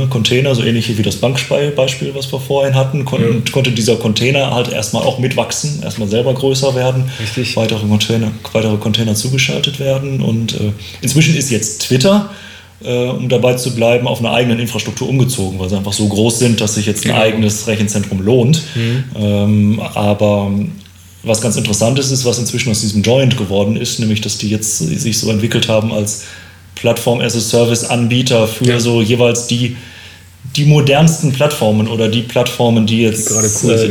Container, 0.10 0.56
so 0.56 0.64
ähnlich 0.64 0.98
wie 0.98 1.02
das 1.02 1.18
Bankbeispiel, 1.18 2.16
was 2.16 2.32
wir 2.32 2.40
vorhin 2.40 2.74
hatten, 2.74 3.04
kon 3.06 3.22
mhm. 3.22 3.44
konnte 3.52 3.72
dieser 3.72 3.98
Container 3.98 4.54
halt 4.54 4.72
erstmal 4.72 5.04
auch 5.04 5.20
mitwachsen, 5.20 5.84
erstmal 5.84 6.08
selber 6.08 6.34
größer 6.34 6.74
werden, 6.74 7.12
Richtig. 7.20 7.56
weitere 7.58 7.86
Container, 7.86 8.32
weitere 8.54 8.78
Container 8.78 9.14
zugeschaltet 9.16 9.80
werden. 9.80 10.22
Und 10.22 10.54
äh, 10.54 10.72
inzwischen 11.02 11.36
ist 11.36 11.52
jetzt 11.52 11.84
Twitter, 11.84 12.30
äh, 12.84 13.08
um 13.10 13.28
dabei 13.28 13.56
zu 13.56 13.76
bleiben, 13.76 14.08
auf 14.08 14.20
einer 14.20 14.32
eigenen 14.32 14.60
Infrastruktur 14.60 15.10
umgezogen, 15.10 15.60
weil 15.60 15.70
sie 15.70 15.76
einfach 15.76 15.94
so 15.94 16.08
groß 16.08 16.40
sind, 16.40 16.62
dass 16.62 16.76
sich 16.76 16.86
jetzt 16.86 17.06
ein 17.06 17.10
genau. 17.10 17.22
eigenes 17.22 17.68
Rechenzentrum 17.68 18.22
lohnt. 18.22 18.64
Mhm. 18.76 19.04
Ähm, 19.18 19.82
aber 19.94 20.52
was 21.24 21.42
ganz 21.42 21.56
interessant 21.56 21.98
ist, 22.00 22.12
ist, 22.12 22.26
was 22.26 22.38
inzwischen 22.38 22.70
aus 22.70 22.82
diesem 22.82 23.02
Joint 23.02 23.38
geworden 23.38 23.78
ist, 23.78 24.00
nämlich 24.00 24.22
dass 24.22 24.38
die 24.38 24.50
jetzt 24.50 24.78
sich 24.78 25.18
so 25.18 25.30
entwickelt 25.32 25.68
haben 25.70 25.92
als 25.92 26.24
Plattform-as-a-Service-Anbieter 26.76 28.48
für 28.48 28.66
ja. 28.66 28.80
so 28.80 29.02
jeweils 29.02 29.48
die, 29.48 29.78
die 30.58 30.66
modernsten 30.66 31.32
Plattformen 31.32 31.88
oder 31.88 32.10
die 32.10 32.24
Plattformen, 32.24 32.86
die 32.86 33.04
jetzt 33.04 33.30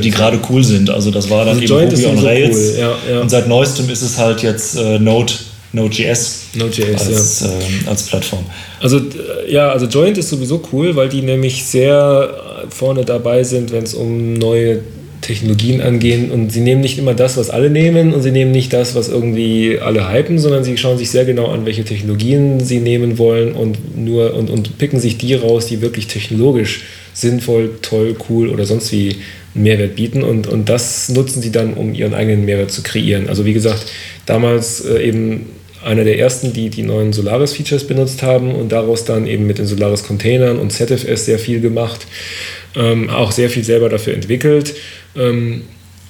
die 0.03 0.11
gerade 0.11 0.37
cool, 0.37 0.43
äh, 0.43 0.53
cool 0.53 0.65
sind. 0.65 0.91
Also 0.91 1.11
das 1.11 1.31
war 1.31 1.47
dann 1.47 1.59
also 1.59 1.81
eben 1.81 1.91
Ruby 1.91 2.07
on 2.07 2.19
Rails. 2.19 2.57
Cool. 2.57 2.79
Ja, 2.79 2.97
ja. 3.11 3.21
Und 3.21 3.31
seit 3.31 3.49
neuestem 3.49 3.89
ist 3.89 4.03
es 4.03 4.19
halt 4.19 4.43
jetzt 4.43 4.77
äh, 4.77 4.99
Node 4.99 5.33
Node.js 5.75 6.49
Node 6.53 6.87
als, 6.99 7.41
ja. 7.41 7.47
äh, 7.47 7.89
als 7.89 8.03
Plattform. 8.03 8.45
Also 8.81 9.01
ja, 9.49 9.71
also 9.71 9.87
Joint 9.87 10.19
ist 10.19 10.29
sowieso 10.29 10.63
cool, 10.71 10.95
weil 10.97 11.09
die 11.09 11.23
nämlich 11.23 11.65
sehr 11.65 12.67
vorne 12.69 13.07
dabei 13.07 13.43
sind, 13.43 13.73
wenn 13.73 13.85
es 13.85 13.95
um 13.95 14.35
neue 14.35 14.83
Technologien 15.23 15.81
angehen 15.81 16.31
und 16.31 16.53
sie 16.53 16.61
nehmen 16.61 16.83
nicht 16.83 16.99
immer 16.99 17.15
das, 17.15 17.37
was 17.37 17.49
alle 17.49 17.71
nehmen 17.71 18.13
und 18.13 18.23
sie 18.23 18.33
nehmen 18.33 18.51
nicht 18.51 18.73
das, 18.73 18.95
was 18.95 19.09
irgendwie 19.09 19.79
alle 19.81 20.13
hypen, 20.13 20.39
sondern 20.39 20.65
sie 20.65 20.77
schauen 20.77 20.99
sich 20.99 21.11
sehr 21.11 21.25
genau 21.25 21.47
an, 21.47 21.65
welche 21.65 21.85
Technologien 21.85 22.61
sie 22.61 22.81
nehmen 22.81 23.17
wollen 23.19 23.53
und 23.53 23.97
nur 23.97 24.35
und, 24.35 24.51
und 24.51 24.79
picken 24.79 25.01
sich 25.01 25.17
die 25.17 25.35
raus, 25.35 25.67
die 25.67 25.81
wirklich 25.81 26.09
technologisch 26.09 26.83
sinnvoll, 27.15 27.71
toll, 27.83 28.17
cool 28.29 28.49
oder 28.49 28.67
sonst 28.67 28.93
wie 28.93 29.17
einen 29.55 29.65
Mehrwert 29.65 29.97
bieten 29.97 30.23
und, 30.23 30.47
und 30.47 30.69
das 30.69 31.09
nutzen 31.09 31.41
sie 31.41 31.53
dann, 31.53 31.75
um 31.75 31.95
ihren 31.95 32.15
eigenen 32.15 32.45
Mehrwert 32.45 32.73
zu 32.73 32.83
kreieren. 32.83 33.29
Also 33.29 33.45
wie 33.45 33.53
gesagt, 33.53 33.87
damals 34.27 34.85
äh, 34.85 35.07
eben 35.07 35.47
einer 35.85 36.05
der 36.05 36.19
ersten, 36.19 36.53
die 36.53 36.69
die 36.71 36.83
neuen 36.83 37.13
Solaris-Features 37.13 37.87
benutzt 37.87 38.23
haben 38.23 38.55
und 38.55 38.71
daraus 38.73 39.05
dann 39.05 39.27
eben 39.27 39.47
mit 39.47 39.59
den 39.59 39.67
Solaris-Containern 39.67 40.59
und 40.59 40.73
ZFS 40.73 41.27
sehr 41.27 41.39
viel 41.39 41.61
gemacht, 41.61 42.07
ähm, 42.77 43.11
auch 43.11 43.33
sehr 43.33 43.51
viel 43.51 43.65
selber 43.65 43.89
dafür 43.89 44.15
entwickelt. 44.15 44.75
Ähm, 45.17 45.63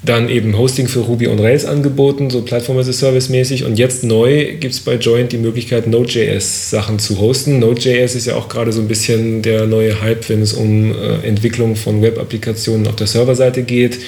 dann 0.04 0.28
eben 0.28 0.58
Hosting 0.58 0.88
für 0.88 1.00
Ruby 1.00 1.28
on 1.28 1.38
Rails 1.38 1.64
angeboten, 1.64 2.28
so 2.28 2.42
Plattform 2.42 2.78
as 2.78 2.88
a 2.88 2.92
Service 2.92 3.28
mäßig. 3.28 3.64
Und 3.64 3.78
jetzt 3.78 4.02
neu 4.02 4.56
gibt 4.58 4.74
es 4.74 4.80
bei 4.80 4.96
Joint 4.96 5.30
die 5.30 5.38
Möglichkeit, 5.38 5.86
Node.js-Sachen 5.86 6.98
zu 6.98 7.20
hosten. 7.20 7.60
Node.js 7.60 8.16
ist 8.16 8.26
ja 8.26 8.34
auch 8.34 8.48
gerade 8.48 8.72
so 8.72 8.80
ein 8.80 8.88
bisschen 8.88 9.42
der 9.42 9.66
neue 9.66 10.02
Hype, 10.02 10.28
wenn 10.28 10.42
es 10.42 10.54
um 10.54 10.92
äh, 10.92 11.26
Entwicklung 11.26 11.76
von 11.76 12.02
Web-Applikationen 12.02 12.88
auf 12.88 12.96
der 12.96 13.06
Serverseite 13.06 13.62
geht. 13.62 14.00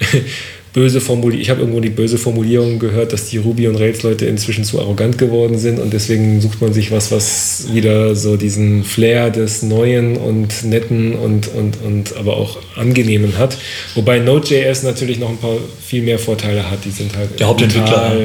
böse 0.72 1.00
Formulierung, 1.00 1.42
ich 1.42 1.50
habe 1.50 1.60
irgendwo 1.60 1.80
die 1.80 1.90
böse 1.90 2.16
Formulierung 2.16 2.78
gehört, 2.78 3.12
dass 3.12 3.28
die 3.28 3.36
Ruby 3.36 3.68
und 3.68 3.76
Rails 3.76 4.02
Leute 4.02 4.26
inzwischen 4.26 4.64
zu 4.64 4.80
arrogant 4.80 5.18
geworden 5.18 5.58
sind 5.58 5.78
und 5.78 5.92
deswegen 5.92 6.40
sucht 6.40 6.62
man 6.62 6.72
sich 6.72 6.90
was, 6.90 7.12
was 7.12 7.66
wieder 7.72 8.14
so 8.14 8.36
diesen 8.36 8.82
Flair 8.82 9.30
des 9.30 9.62
Neuen 9.62 10.16
und 10.16 10.64
Netten 10.64 11.14
und, 11.14 11.48
und, 11.48 11.82
und 11.82 12.16
aber 12.16 12.36
auch 12.36 12.58
Angenehmen 12.76 13.36
hat. 13.36 13.58
Wobei 13.94 14.18
Node.js 14.18 14.82
natürlich 14.82 15.18
noch 15.18 15.28
ein 15.28 15.38
paar 15.38 15.56
viel 15.84 16.02
mehr 16.02 16.18
Vorteile 16.18 16.70
hat. 16.70 16.84
Die 16.84 16.90
sind 16.90 17.14
halt. 17.16 17.38
Der 17.38 17.48
Hauptentwickler 17.48 18.16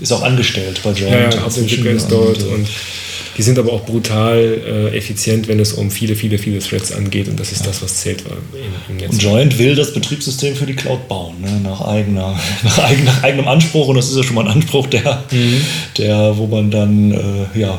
ist 0.00 0.12
auch 0.12 0.22
angestellt 0.22 0.80
bei 0.84 0.90
Joint. 0.90 1.10
Ja, 1.10 1.30
ja 1.30 1.42
Hauptentwickler 1.42 1.92
ist 1.92 2.08
dort 2.08 2.42
und, 2.42 2.52
und 2.52 2.68
die 3.36 3.42
sind 3.42 3.58
aber 3.58 3.72
auch 3.72 3.84
brutal 3.84 4.38
äh, 4.38 4.96
effizient, 4.96 5.48
wenn 5.48 5.60
es 5.60 5.72
um 5.72 5.90
viele, 5.90 6.16
viele, 6.16 6.38
viele 6.38 6.58
Threads 6.60 6.92
angeht 6.92 7.28
und 7.28 7.38
das 7.38 7.52
ist 7.52 7.60
ja. 7.60 7.66
das, 7.66 7.82
was 7.82 7.96
zählt 7.96 8.24
im, 8.88 8.98
im 8.98 9.10
Und 9.10 9.22
Joint 9.22 9.58
will 9.58 9.74
das 9.74 9.92
Betriebssystem 9.92 10.56
für 10.56 10.66
die 10.66 10.74
Cloud 10.74 11.08
bauen, 11.08 11.40
ne? 11.40 11.60
nach, 11.62 11.80
eigener, 11.80 12.38
nach, 12.62 12.78
eigener, 12.78 13.04
nach 13.12 13.22
eigenem 13.22 13.48
Anspruch 13.48 13.88
und 13.88 13.96
das 13.96 14.10
ist 14.10 14.16
ja 14.16 14.22
schon 14.22 14.34
mal 14.36 14.46
ein 14.46 14.52
Anspruch, 14.52 14.86
der, 14.86 15.24
mhm. 15.30 15.60
der 15.98 16.36
wo 16.36 16.46
man 16.46 16.70
dann 16.70 17.12
äh, 17.12 17.58
ja, 17.58 17.78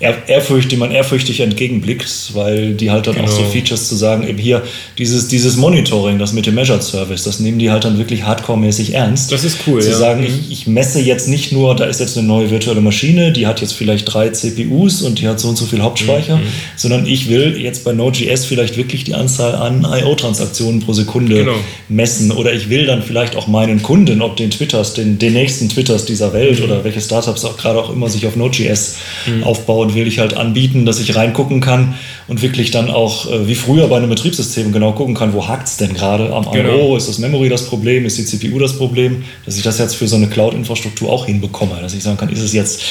ehrfürchtig, 0.00 0.68
die 0.68 0.76
man 0.76 0.90
ehrfürchtig 0.90 1.40
entgegenblickt, 1.40 2.34
weil 2.34 2.74
die 2.74 2.90
halt 2.90 3.06
dann 3.06 3.14
genau. 3.14 3.26
auch 3.26 3.30
so 3.30 3.38
genau. 3.38 3.50
Features 3.50 3.88
zu 3.88 3.94
sagen, 3.94 4.26
eben 4.26 4.38
hier 4.38 4.62
dieses, 4.98 5.28
dieses 5.28 5.56
Monitoring, 5.56 6.18
das 6.18 6.32
mit 6.32 6.46
dem 6.46 6.54
Measured 6.54 6.82
Service, 6.82 7.24
das 7.24 7.40
nehmen 7.40 7.58
die 7.58 7.70
halt 7.70 7.84
dann 7.84 7.98
wirklich 7.98 8.24
hardcore-mäßig 8.24 8.94
ernst. 8.94 9.32
Das 9.32 9.44
ist 9.44 9.58
cool. 9.66 9.80
Zu 9.80 9.90
ja. 9.90 9.96
sagen, 9.96 10.24
ich, 10.24 10.50
ich 10.50 10.66
messe 10.66 11.00
jetzt 11.00 11.28
nicht 11.28 11.52
nur, 11.52 11.74
da 11.74 11.84
ist 11.84 12.00
jetzt 12.00 12.18
eine 12.18 12.26
neue 12.26 12.50
virtuelle 12.50 12.80
Maschine, 12.80 13.32
die 13.32 13.46
hat 13.46 13.60
jetzt 13.60 13.72
vielleicht 13.72 14.12
drei 14.12 14.28
CPUs 14.30 15.02
und 15.02 15.20
die 15.20 15.28
hat 15.28 15.40
so 15.40 15.48
und 15.48 15.56
so 15.56 15.66
viel 15.66 15.82
Hauptspeicher, 15.82 16.36
mhm. 16.36 16.46
sondern 16.76 17.06
ich 17.06 17.28
will 17.28 17.56
jetzt 17.60 17.84
bei 17.84 17.92
Node.js 17.92 18.44
vielleicht 18.44 18.76
wirklich 18.76 19.04
die 19.04 19.14
Anzahl 19.14 19.54
an 19.54 19.86
IO-Transaktionen 19.88 20.80
pro 20.80 20.92
Sekunde 20.92 21.36
genau. 21.36 21.56
messen 21.88 22.32
oder 22.32 22.52
ich 22.52 22.68
will 22.68 22.86
dann 22.86 23.02
vielleicht 23.02 23.36
auch 23.36 23.46
meinen 23.46 23.82
Kunden, 23.82 24.22
ob 24.22 24.36
den 24.36 24.50
Twitters, 24.50 24.94
den, 24.94 25.18
den 25.18 25.32
nächsten 25.32 25.68
Twitters 25.68 26.04
dieser 26.04 26.32
Welt 26.32 26.58
mhm. 26.58 26.64
oder 26.64 26.84
welche 26.84 27.00
Startups 27.00 27.44
auch 27.44 27.56
gerade 27.56 27.78
auch 27.78 27.90
immer 27.90 28.08
sich 28.08 28.26
auf 28.26 28.36
Node.js 28.36 28.96
mhm. 29.26 29.44
Aufbauen, 29.84 29.94
will 29.94 30.06
ich 30.06 30.18
halt 30.18 30.34
anbieten, 30.36 30.86
dass 30.86 31.00
ich 31.00 31.14
reingucken 31.14 31.60
kann 31.60 31.94
und 32.28 32.42
wirklich 32.42 32.70
dann 32.70 32.90
auch 32.90 33.30
äh, 33.30 33.46
wie 33.46 33.54
früher 33.54 33.88
bei 33.88 33.96
einem 33.96 34.08
Betriebssystem 34.08 34.72
genau 34.72 34.92
gucken 34.92 35.14
kann, 35.14 35.32
wo 35.32 35.46
hakt 35.46 35.68
es 35.68 35.76
denn 35.76 35.94
gerade 35.94 36.32
am 36.32 36.50
genau. 36.50 36.90
IO, 36.90 36.96
ist 36.96 37.08
das 37.08 37.18
Memory 37.18 37.48
das 37.48 37.66
Problem, 37.66 38.06
ist 38.06 38.18
die 38.18 38.24
CPU 38.24 38.58
das 38.58 38.76
Problem, 38.76 39.24
dass 39.44 39.56
ich 39.56 39.62
das 39.62 39.78
jetzt 39.78 39.94
für 39.96 40.08
so 40.08 40.16
eine 40.16 40.28
Cloud-Infrastruktur 40.28 41.10
auch 41.10 41.26
hinbekomme, 41.26 41.78
dass 41.80 41.94
ich 41.94 42.02
sagen 42.02 42.16
kann, 42.16 42.30
ist 42.30 42.40
es 42.40 42.52
jetzt, 42.52 42.82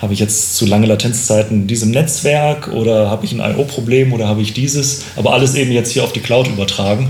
habe 0.00 0.12
ich 0.12 0.20
jetzt 0.20 0.56
zu 0.56 0.66
lange 0.66 0.86
Latenzzeiten 0.86 1.62
in 1.62 1.66
diesem 1.66 1.90
Netzwerk 1.90 2.68
oder 2.68 3.10
habe 3.10 3.24
ich 3.24 3.32
ein 3.32 3.40
IO-Problem 3.40 4.12
oder 4.12 4.28
habe 4.28 4.42
ich 4.42 4.52
dieses, 4.52 5.04
aber 5.16 5.32
alles 5.32 5.54
eben 5.54 5.72
jetzt 5.72 5.92
hier 5.92 6.04
auf 6.04 6.12
die 6.12 6.20
Cloud 6.20 6.48
übertragen. 6.48 7.08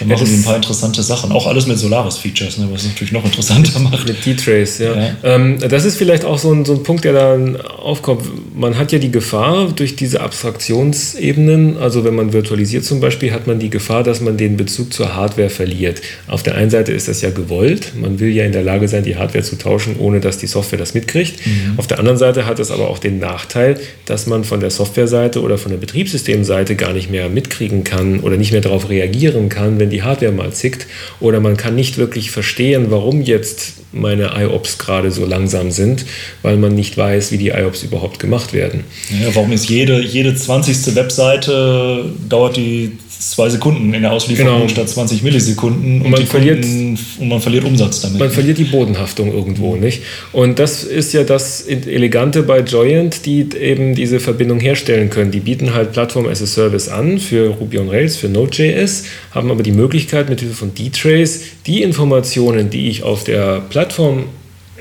Da 0.00 0.06
machen 0.06 0.26
ja, 0.26 0.32
ein 0.32 0.42
paar 0.42 0.56
interessante 0.56 1.02
Sachen, 1.02 1.32
auch 1.32 1.46
alles 1.46 1.66
mit 1.66 1.78
Solaris-Features, 1.78 2.58
ne, 2.58 2.68
was 2.70 2.82
es 2.82 2.88
natürlich 2.88 3.12
noch 3.12 3.24
interessanter 3.24 3.78
macht. 3.78 4.06
Mit 4.06 4.24
D-Trace, 4.24 4.78
ja. 4.78 4.94
ja. 4.94 5.10
Ähm, 5.22 5.58
das 5.58 5.84
ist 5.84 5.96
vielleicht 5.96 6.24
auch 6.24 6.38
so 6.38 6.52
ein, 6.52 6.64
so 6.64 6.74
ein 6.74 6.82
Punkt, 6.82 7.04
der 7.04 7.12
dann 7.12 7.60
aufkommt. 7.60 8.24
Man 8.58 8.76
hat 8.78 8.81
ja 8.90 8.98
die 8.98 9.12
Gefahr 9.12 9.70
durch 9.76 9.94
diese 9.94 10.20
Abstraktionsebenen, 10.20 11.76
also 11.76 12.04
wenn 12.04 12.16
man 12.16 12.32
virtualisiert 12.32 12.84
zum 12.84 13.00
Beispiel, 13.00 13.32
hat 13.32 13.46
man 13.46 13.58
die 13.58 13.70
Gefahr, 13.70 14.02
dass 14.02 14.20
man 14.20 14.36
den 14.36 14.56
Bezug 14.56 14.92
zur 14.92 15.14
Hardware 15.14 15.50
verliert. 15.50 16.00
Auf 16.26 16.42
der 16.42 16.56
einen 16.56 16.70
Seite 16.70 16.92
ist 16.92 17.06
das 17.06 17.20
ja 17.20 17.30
gewollt, 17.30 17.92
man 18.00 18.18
will 18.18 18.30
ja 18.30 18.44
in 18.44 18.52
der 18.52 18.62
Lage 18.62 18.88
sein, 18.88 19.04
die 19.04 19.16
Hardware 19.16 19.44
zu 19.44 19.56
tauschen, 19.56 19.96
ohne 19.98 20.20
dass 20.20 20.38
die 20.38 20.46
Software 20.46 20.78
das 20.78 20.94
mitkriegt. 20.94 21.46
Mhm. 21.46 21.78
Auf 21.78 21.86
der 21.86 21.98
anderen 21.98 22.18
Seite 22.18 22.46
hat 22.46 22.58
es 22.58 22.70
aber 22.70 22.88
auch 22.88 22.98
den 22.98 23.18
Nachteil, 23.18 23.78
dass 24.06 24.26
man 24.26 24.42
von 24.44 24.60
der 24.60 24.70
Softwareseite 24.70 25.42
oder 25.42 25.58
von 25.58 25.70
der 25.70 25.78
Betriebssystemseite 25.78 26.74
gar 26.74 26.92
nicht 26.92 27.10
mehr 27.10 27.28
mitkriegen 27.28 27.84
kann 27.84 28.20
oder 28.20 28.36
nicht 28.36 28.52
mehr 28.52 28.62
darauf 28.62 28.88
reagieren 28.88 29.50
kann, 29.50 29.78
wenn 29.78 29.90
die 29.90 30.02
Hardware 30.02 30.32
mal 30.32 30.52
zickt 30.52 30.86
oder 31.20 31.40
man 31.40 31.56
kann 31.56 31.74
nicht 31.74 31.98
wirklich 31.98 32.30
verstehen, 32.30 32.86
warum 32.88 33.20
jetzt 33.20 33.74
meine 33.92 34.32
IOPS 34.36 34.78
gerade 34.78 35.10
so 35.10 35.26
langsam 35.26 35.70
sind, 35.70 36.04
weil 36.40 36.56
man 36.56 36.74
nicht 36.74 36.96
weiß, 36.96 37.30
wie 37.32 37.38
die 37.38 37.48
IOPS 37.48 37.82
überhaupt 37.82 38.18
gemacht 38.18 38.52
werden. 38.52 38.71
Ja, 39.10 39.34
warum 39.34 39.52
ist 39.52 39.68
jede, 39.68 40.00
jede 40.02 40.34
20. 40.34 40.94
Webseite 40.94 42.06
dauert 42.28 42.56
die 42.56 42.92
zwei 43.22 43.48
Sekunden 43.48 43.94
in 43.94 44.02
der 44.02 44.12
Auslieferung 44.12 44.60
genau. 44.60 44.68
statt 44.68 44.88
20 44.88 45.22
Millisekunden 45.22 46.02
und, 46.02 46.10
man 46.10 46.26
verliert, 46.26 46.62
Kunden, 46.62 46.98
und 47.20 47.28
man 47.28 47.40
verliert 47.40 47.64
Umsatz 47.64 48.00
damit. 48.00 48.18
Man 48.18 48.30
verliert 48.30 48.58
die 48.58 48.64
Bodenhaftung 48.64 49.32
irgendwo, 49.32 49.74
mhm. 49.74 49.80
nicht? 49.80 50.02
Und 50.32 50.58
das 50.58 50.84
ist 50.84 51.12
ja 51.12 51.22
das 51.22 51.62
Elegante 51.62 52.42
bei 52.42 52.60
Joyent, 52.60 53.24
die 53.26 53.46
eben 53.58 53.94
diese 53.94 54.18
Verbindung 54.18 54.58
herstellen 54.58 55.10
können. 55.10 55.30
Die 55.30 55.40
bieten 55.40 55.72
halt 55.72 55.92
Plattform 55.92 56.26
as 56.26 56.42
a 56.42 56.46
Service 56.46 56.88
an 56.88 57.18
für 57.18 57.50
Ruby 57.50 57.78
on 57.78 57.88
Rails, 57.88 58.16
für 58.16 58.28
Node.js, 58.28 59.04
haben 59.30 59.50
aber 59.50 59.62
die 59.62 59.72
Möglichkeit 59.72 60.28
mit 60.28 60.40
Hilfe 60.40 60.56
von 60.56 60.74
D-Trace 60.74 61.42
die 61.66 61.82
Informationen, 61.82 62.70
die 62.70 62.88
ich 62.88 63.02
auf 63.04 63.24
der 63.24 63.60
Plattform 63.60 64.24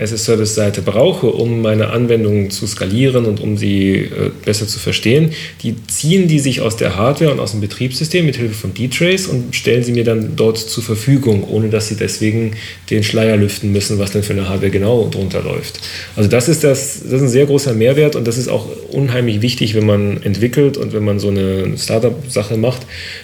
as-a-Service-Seite 0.02 0.82
brauche, 0.82 1.28
um 1.28 1.62
meine 1.62 1.92
Anwendungen 1.92 2.50
zu 2.50 2.66
skalieren 2.66 3.26
und 3.26 3.40
um 3.40 3.56
sie 3.58 3.94
äh, 3.96 4.32
besser 4.44 4.68
zu 4.68 4.80
verstehen, 4.80 5.32
die 5.62 5.76
ziehen 5.88 6.28
die 6.28 6.40
sich 6.40 6.62
aus 6.62 6.76
der 6.76 6.96
Hardware 6.96 7.32
und 7.32 7.40
aus 7.40 7.52
dem 7.52 7.62
Betriebssystem 7.62 8.26
mit 8.26 8.36
Hilfe 8.36 8.56
von 8.56 8.74
D-Trace 8.74 9.28
und 9.28 9.56
stellen 9.56 9.84
sie 9.84 9.92
mir 9.92 10.04
dann 10.04 10.36
dort 10.36 10.58
zur 10.58 10.84
Verfügung, 10.84 11.44
ohne 11.48 11.70
dass 11.70 11.88
sie 11.88 11.96
deswegen 11.96 12.54
den 12.90 13.04
Schleier 13.04 13.38
lüften 13.38 13.72
müssen, 13.72 14.00
was 14.00 14.12
denn 14.12 14.24
für 14.24 14.34
eine 14.34 14.50
Hardware 14.50 14.72
genau 14.72 15.08
drunter 15.10 15.44
läuft. 15.44 15.80
Also 16.16 16.28
das 16.30 16.50
ist, 16.50 16.64
das, 16.64 17.02
das 17.04 17.14
ist 17.14 17.22
ein 17.22 17.30
sehr 17.30 17.46
großer 17.46 17.74
Mehrwert 17.74 18.16
und 18.16 18.28
das 18.28 18.38
ist 18.38 18.48
auch 18.48 18.68
unheimlich 18.90 19.42
wichtig, 19.42 19.76
wenn 19.76 19.86
man 19.86 20.24
entwickelt 20.24 20.78
und 20.78 20.94
wenn 20.94 21.04
man 21.04 21.20
so 21.20 21.28
eine 21.28 21.78
Startup-Sache 21.78 22.58
macht, 22.58 22.82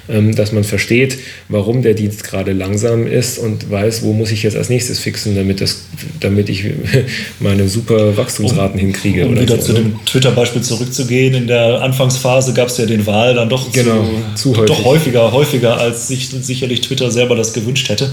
ähm, 0.10 0.36
dass 0.36 0.52
man 0.52 0.64
versteht, 0.64 1.18
warum 1.50 1.82
der 1.82 1.96
Dienst 1.96 2.24
gerade 2.24 2.54
langsam 2.54 3.08
ist 3.08 3.40
und 3.40 3.72
weiß, 3.72 4.04
wo 4.04 4.14
muss 4.14 4.32
ich 4.32 4.44
jetzt 4.44 4.56
als 4.56 4.70
nächstes 4.70 5.00
fixen, 5.00 5.36
damit, 5.36 5.62
das, 5.62 5.86
damit 6.20 6.50
ich 6.50 6.67
meine 7.40 7.68
super 7.68 8.16
Wachstumsraten 8.16 8.80
um, 8.80 8.80
hinkriege. 8.80 9.26
Um 9.26 9.40
wieder 9.40 9.58
so, 9.58 9.68
zu 9.68 9.74
dem 9.74 10.06
Twitter-Beispiel 10.06 10.62
zurückzugehen, 10.62 11.34
in 11.34 11.48
der 11.48 11.82
Anfangsphase 11.82 12.54
gab 12.54 12.68
es 12.68 12.78
ja 12.78 12.86
den 12.86 13.06
Wahl 13.06 13.36
dann 13.36 13.50
doch, 13.50 13.72
genau, 13.72 14.06
zu, 14.36 14.54
zu 14.54 14.58
häufig. 14.58 14.66
doch 14.68 14.86
häufiger, 14.86 15.32
häufiger, 15.32 15.78
als 15.78 16.08
sich 16.08 16.30
sicherlich 16.30 16.82
Twitter 16.82 17.12
selber 17.12 17.36
das 17.36 17.54
gewünscht 17.54 17.90
hätte. 17.90 18.10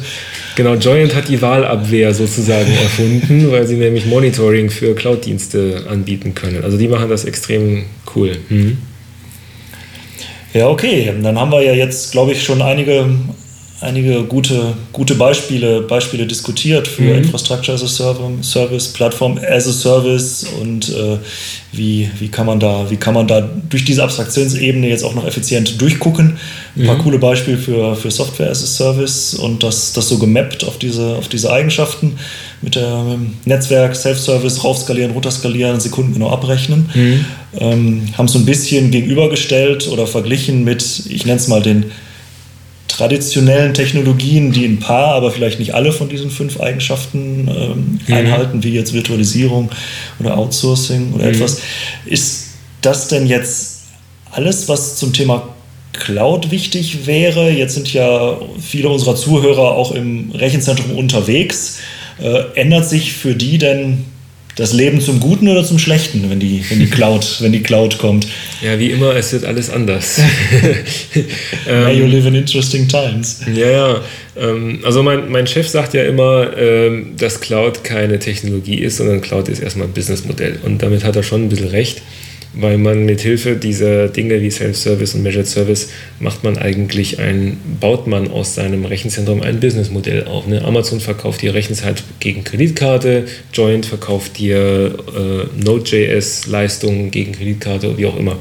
Genau, 0.56 0.74
Joyent 0.74 1.14
hat 1.14 1.28
die 1.28 1.40
Wahlabwehr 1.40 2.14
sozusagen 2.14 2.72
erfunden, 2.82 3.50
weil 3.50 3.66
sie 3.66 3.76
nämlich 3.76 4.06
Monitoring 4.06 4.70
für 4.70 4.94
Cloud-Dienste 4.94 5.84
anbieten 5.88 6.34
können. 6.34 6.62
Also 6.62 6.78
die 6.78 6.88
machen 6.88 7.08
das 7.08 7.24
extrem 7.24 7.84
cool. 8.14 8.36
Mhm. 8.48 8.78
Ja, 10.52 10.68
okay. 10.68 11.12
Dann 11.20 11.38
haben 11.38 11.50
wir 11.50 11.62
ja 11.62 11.72
jetzt, 11.72 12.12
glaube 12.12 12.32
ich, 12.32 12.42
schon 12.42 12.62
einige 12.62 13.06
einige 13.84 14.24
gute, 14.24 14.74
gute 14.92 15.14
Beispiele, 15.14 15.82
Beispiele 15.82 16.26
diskutiert 16.26 16.88
für 16.88 17.02
mhm. 17.02 17.18
Infrastructure 17.18 17.74
as 17.74 17.82
a 17.82 18.42
Service, 18.42 18.88
Plattform 18.88 19.38
as 19.38 19.68
a 19.68 19.72
Service 19.72 20.46
und 20.60 20.88
äh, 20.88 21.18
wie, 21.72 22.10
wie, 22.18 22.28
kann 22.28 22.46
man 22.46 22.58
da, 22.58 22.90
wie 22.90 22.96
kann 22.96 23.14
man 23.14 23.26
da 23.26 23.48
durch 23.68 23.84
diese 23.84 24.02
Abstraktionsebene 24.02 24.88
jetzt 24.88 25.04
auch 25.04 25.14
noch 25.14 25.26
effizient 25.26 25.80
durchgucken. 25.80 26.38
Ein 26.76 26.86
paar 26.86 26.96
mhm. 26.96 27.02
coole 27.02 27.18
Beispiele 27.18 27.58
für, 27.58 27.94
für 27.94 28.10
Software 28.10 28.50
as 28.50 28.62
a 28.62 28.66
Service 28.66 29.34
und 29.34 29.62
das, 29.62 29.92
das 29.92 30.08
so 30.08 30.18
gemappt 30.18 30.64
auf 30.64 30.78
diese, 30.78 31.16
auf 31.16 31.28
diese 31.28 31.52
Eigenschaften 31.52 32.18
mit, 32.62 32.74
der, 32.74 33.02
mit 33.04 33.12
dem 33.14 33.34
Netzwerk, 33.44 33.94
Self-Service, 33.94 34.64
raufskalieren, 34.64 35.12
runterskalieren, 35.12 35.80
Sekunden 35.80 36.14
genau 36.14 36.30
abrechnen. 36.30 36.88
Mhm. 36.94 37.24
Ähm, 37.56 38.02
haben 38.18 38.28
so 38.28 38.38
ein 38.38 38.46
bisschen 38.46 38.90
gegenübergestellt 38.90 39.88
oder 39.88 40.06
verglichen 40.06 40.64
mit, 40.64 41.06
ich 41.08 41.26
nenne 41.26 41.38
es 41.38 41.48
mal 41.48 41.62
den 41.62 41.92
traditionellen 42.96 43.74
Technologien, 43.74 44.52
die 44.52 44.64
ein 44.64 44.78
paar, 44.78 45.14
aber 45.14 45.30
vielleicht 45.30 45.58
nicht 45.58 45.74
alle 45.74 45.92
von 45.92 46.08
diesen 46.08 46.30
fünf 46.30 46.60
Eigenschaften 46.60 47.48
ähm, 47.48 47.98
mhm. 48.06 48.14
einhalten, 48.14 48.62
wie 48.62 48.70
jetzt 48.70 48.92
Virtualisierung 48.92 49.70
oder 50.20 50.38
Outsourcing 50.38 51.12
oder 51.12 51.24
mhm. 51.24 51.34
etwas. 51.34 51.60
Ist 52.04 52.50
das 52.82 53.08
denn 53.08 53.26
jetzt 53.26 53.82
alles, 54.30 54.68
was 54.68 54.96
zum 54.96 55.12
Thema 55.12 55.48
Cloud 55.92 56.50
wichtig 56.50 57.06
wäre? 57.06 57.50
Jetzt 57.50 57.74
sind 57.74 57.92
ja 57.92 58.38
viele 58.60 58.88
unserer 58.88 59.16
Zuhörer 59.16 59.72
auch 59.72 59.92
im 59.92 60.30
Rechenzentrum 60.32 60.92
unterwegs. 60.96 61.78
Äh, 62.22 62.60
ändert 62.60 62.88
sich 62.88 63.12
für 63.12 63.34
die 63.34 63.58
denn 63.58 64.04
das 64.56 64.72
Leben 64.72 65.00
zum 65.00 65.20
Guten 65.20 65.48
oder 65.48 65.64
zum 65.64 65.78
Schlechten, 65.78 66.28
wenn 66.30 66.38
die, 66.38 66.64
wenn 66.68 66.78
die, 66.78 66.86
Cloud, 66.86 67.40
wenn 67.40 67.52
die 67.52 67.62
Cloud 67.62 67.98
kommt. 67.98 68.26
Ja, 68.62 68.78
wie 68.78 68.90
immer, 68.90 69.16
es 69.16 69.32
wird 69.32 69.44
alles 69.44 69.68
anders. 69.70 70.20
ähm, 71.68 71.98
you 71.98 72.06
live 72.06 72.26
in 72.26 72.34
interesting 72.34 72.86
times. 72.86 73.40
Ja, 73.52 73.70
ja. 73.70 74.00
Ähm, 74.36 74.80
also 74.84 75.02
mein, 75.02 75.30
mein 75.30 75.46
Chef 75.46 75.68
sagt 75.68 75.94
ja 75.94 76.04
immer, 76.04 76.56
ähm, 76.56 77.14
dass 77.16 77.40
Cloud 77.40 77.82
keine 77.82 78.18
Technologie 78.18 78.78
ist, 78.78 78.98
sondern 78.98 79.20
Cloud 79.20 79.48
ist 79.48 79.60
erstmal 79.60 79.88
ein 79.88 79.92
Businessmodell. 79.92 80.60
Und 80.62 80.82
damit 80.82 81.04
hat 81.04 81.16
er 81.16 81.22
schon 81.22 81.44
ein 81.44 81.48
bisschen 81.48 81.68
recht 81.68 82.02
weil 82.56 82.78
man 82.78 83.04
mit 83.04 83.20
Hilfe 83.20 83.56
dieser 83.56 84.08
Dinge 84.08 84.40
wie 84.40 84.50
Self-Service 84.50 85.14
und 85.14 85.22
Measured 85.22 85.46
Service 85.46 85.90
macht 86.20 86.44
man 86.44 86.56
eigentlich 86.56 87.18
ein, 87.18 87.58
baut 87.80 88.06
man 88.06 88.30
aus 88.30 88.54
seinem 88.54 88.84
Rechenzentrum 88.84 89.42
ein 89.42 89.60
Businessmodell 89.60 90.24
auf. 90.24 90.46
Ne? 90.46 90.64
Amazon 90.64 91.00
verkauft 91.00 91.42
dir 91.42 91.54
Rechenzeit 91.54 92.02
gegen 92.20 92.44
Kreditkarte, 92.44 93.24
Joint 93.52 93.86
verkauft 93.86 94.38
dir 94.38 94.94
äh, 95.16 95.62
Node.js-Leistungen 95.62 97.10
gegen 97.10 97.32
Kreditkarte, 97.32 97.96
wie 97.98 98.06
auch 98.06 98.18
immer. 98.18 98.38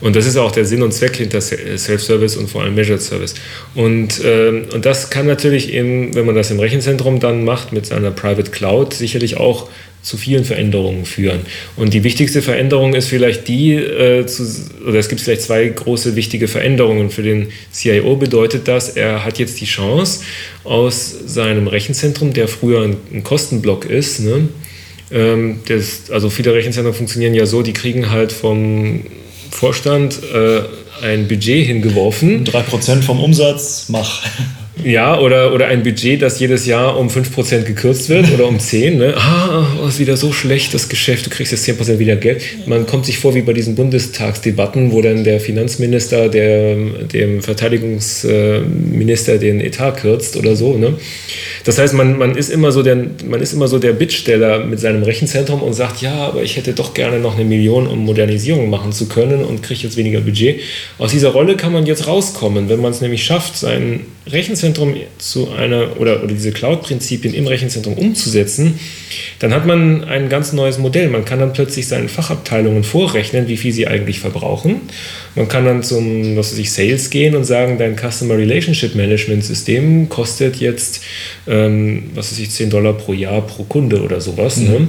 Und 0.00 0.14
das 0.14 0.26
ist 0.26 0.36
auch 0.36 0.52
der 0.52 0.64
Sinn 0.64 0.82
und 0.82 0.92
Zweck 0.92 1.16
hinter 1.16 1.40
Self-Service 1.40 2.36
und 2.36 2.48
vor 2.48 2.62
allem 2.62 2.74
Measured 2.74 3.02
Service. 3.02 3.34
Und, 3.74 4.20
ähm, 4.24 4.66
und 4.72 4.86
das 4.86 5.10
kann 5.10 5.26
natürlich, 5.26 5.72
im, 5.72 6.14
wenn 6.14 6.24
man 6.24 6.34
das 6.34 6.50
im 6.50 6.60
Rechenzentrum 6.60 7.18
dann 7.18 7.44
macht 7.44 7.72
mit 7.72 7.86
seiner 7.86 8.10
Private 8.10 8.50
Cloud, 8.50 8.94
sicherlich 8.94 9.38
auch 9.38 9.68
zu 10.02 10.16
vielen 10.16 10.44
Veränderungen 10.44 11.04
führen. 11.04 11.40
Und 11.76 11.92
die 11.94 12.04
wichtigste 12.04 12.42
Veränderung 12.42 12.94
ist 12.94 13.08
vielleicht 13.08 13.48
die, 13.48 13.74
äh, 13.74 14.26
zu, 14.26 14.44
oder 14.86 14.98
es 14.98 15.08
gibt 15.08 15.20
vielleicht 15.20 15.42
zwei 15.42 15.66
große 15.66 16.16
wichtige 16.16 16.48
Veränderungen. 16.48 17.10
Für 17.10 17.22
den 17.22 17.48
CIO 17.72 18.16
bedeutet 18.16 18.68
das, 18.68 18.90
er 18.90 19.24
hat 19.24 19.38
jetzt 19.38 19.60
die 19.60 19.66
Chance, 19.66 20.20
aus 20.64 21.14
seinem 21.26 21.66
Rechenzentrum, 21.66 22.32
der 22.32 22.48
früher 22.48 22.82
ein, 22.82 22.96
ein 23.12 23.24
Kostenblock 23.24 23.86
ist, 23.86 24.20
ne, 24.20 24.48
ähm, 25.10 25.60
das, 25.66 26.10
also 26.10 26.30
viele 26.30 26.52
Rechenzentren 26.54 26.94
funktionieren 26.94 27.34
ja 27.34 27.46
so, 27.46 27.62
die 27.62 27.72
kriegen 27.72 28.10
halt 28.10 28.32
vom 28.32 29.04
Vorstand 29.50 30.20
äh, 30.34 30.60
ein 31.02 31.28
Budget 31.28 31.66
hingeworfen. 31.66 32.44
3% 32.44 33.02
vom 33.02 33.20
Umsatz, 33.20 33.86
mach. 33.88 34.22
Ja, 34.84 35.18
oder, 35.18 35.52
oder 35.52 35.66
ein 35.66 35.82
Budget, 35.82 36.22
das 36.22 36.38
jedes 36.38 36.64
Jahr 36.64 36.96
um 36.96 37.08
5% 37.08 37.62
gekürzt 37.62 38.08
wird 38.08 38.32
oder 38.32 38.46
um 38.46 38.58
10%. 38.58 38.96
Ne? 38.96 39.14
Ah, 39.16 39.66
oh, 39.82 39.88
ist 39.88 39.98
wieder 39.98 40.16
so 40.16 40.32
schlecht, 40.32 40.72
das 40.72 40.88
Geschäft, 40.88 41.26
du 41.26 41.30
kriegst 41.30 41.50
jetzt 41.50 41.68
10% 41.68 41.98
wieder 41.98 42.14
Geld. 42.14 42.42
Man 42.66 42.86
kommt 42.86 43.06
sich 43.06 43.18
vor 43.18 43.34
wie 43.34 43.42
bei 43.42 43.52
diesen 43.52 43.74
Bundestagsdebatten, 43.74 44.92
wo 44.92 45.02
dann 45.02 45.24
der 45.24 45.40
Finanzminister 45.40 46.28
der, 46.28 46.76
dem 47.12 47.42
Verteidigungsminister 47.42 49.38
den 49.38 49.60
Etat 49.60 49.92
kürzt 49.92 50.36
oder 50.36 50.54
so. 50.54 50.76
Ne? 50.76 50.94
Das 51.64 51.78
heißt, 51.78 51.94
man, 51.94 52.16
man, 52.16 52.36
ist 52.36 52.48
immer 52.48 52.70
so 52.70 52.82
der, 52.82 52.96
man 53.26 53.40
ist 53.40 53.52
immer 53.52 53.66
so 53.66 53.80
der 53.80 53.92
Bittsteller 53.92 54.64
mit 54.64 54.78
seinem 54.78 55.02
Rechenzentrum 55.02 55.60
und 55.60 55.72
sagt, 55.72 56.02
ja, 56.02 56.14
aber 56.14 56.42
ich 56.42 56.56
hätte 56.56 56.72
doch 56.72 56.94
gerne 56.94 57.18
noch 57.18 57.34
eine 57.34 57.44
Million, 57.44 57.88
um 57.88 58.04
Modernisierung 58.04 58.70
machen 58.70 58.92
zu 58.92 59.08
können 59.08 59.44
und 59.44 59.62
kriege 59.62 59.80
jetzt 59.82 59.96
weniger 59.96 60.20
Budget. 60.20 60.60
Aus 60.98 61.10
dieser 61.10 61.30
Rolle 61.30 61.56
kann 61.56 61.72
man 61.72 61.84
jetzt 61.84 62.06
rauskommen, 62.06 62.68
wenn 62.68 62.80
man 62.80 62.92
es 62.92 63.00
nämlich 63.00 63.24
schafft, 63.24 63.56
sein 63.56 64.06
Rechenzentrum 64.26 64.67
zu 64.74 65.50
einer 65.50 66.00
oder, 66.00 66.22
oder 66.22 66.32
diese 66.32 66.52
Cloud-Prinzipien 66.52 67.34
im 67.34 67.46
Rechenzentrum 67.46 67.94
umzusetzen, 67.94 68.78
dann 69.38 69.54
hat 69.54 69.66
man 69.66 70.04
ein 70.04 70.28
ganz 70.28 70.52
neues 70.52 70.78
Modell. 70.78 71.08
Man 71.08 71.24
kann 71.24 71.38
dann 71.38 71.52
plötzlich 71.52 71.86
seinen 71.86 72.08
Fachabteilungen 72.08 72.84
vorrechnen, 72.84 73.48
wie 73.48 73.56
viel 73.56 73.72
sie 73.72 73.86
eigentlich 73.86 74.20
verbrauchen. 74.20 74.82
Man 75.34 75.48
kann 75.48 75.64
dann 75.64 75.82
zum, 75.82 76.36
was 76.36 76.52
weiß 76.52 76.58
ich, 76.58 76.72
Sales 76.72 77.10
gehen 77.10 77.36
und 77.36 77.44
sagen, 77.44 77.78
dein 77.78 77.96
Customer 77.96 78.36
Relationship 78.36 78.94
Management 78.94 79.44
System 79.44 80.08
kostet 80.08 80.56
jetzt, 80.56 81.02
ähm, 81.46 82.10
was 82.14 82.32
weiß 82.32 82.40
ich, 82.40 82.50
10 82.50 82.70
Dollar 82.70 82.94
pro 82.94 83.12
Jahr 83.12 83.42
pro 83.42 83.62
Kunde 83.62 84.02
oder 84.02 84.20
sowas. 84.20 84.56
Mhm. 84.56 84.66
Ne? 84.66 84.88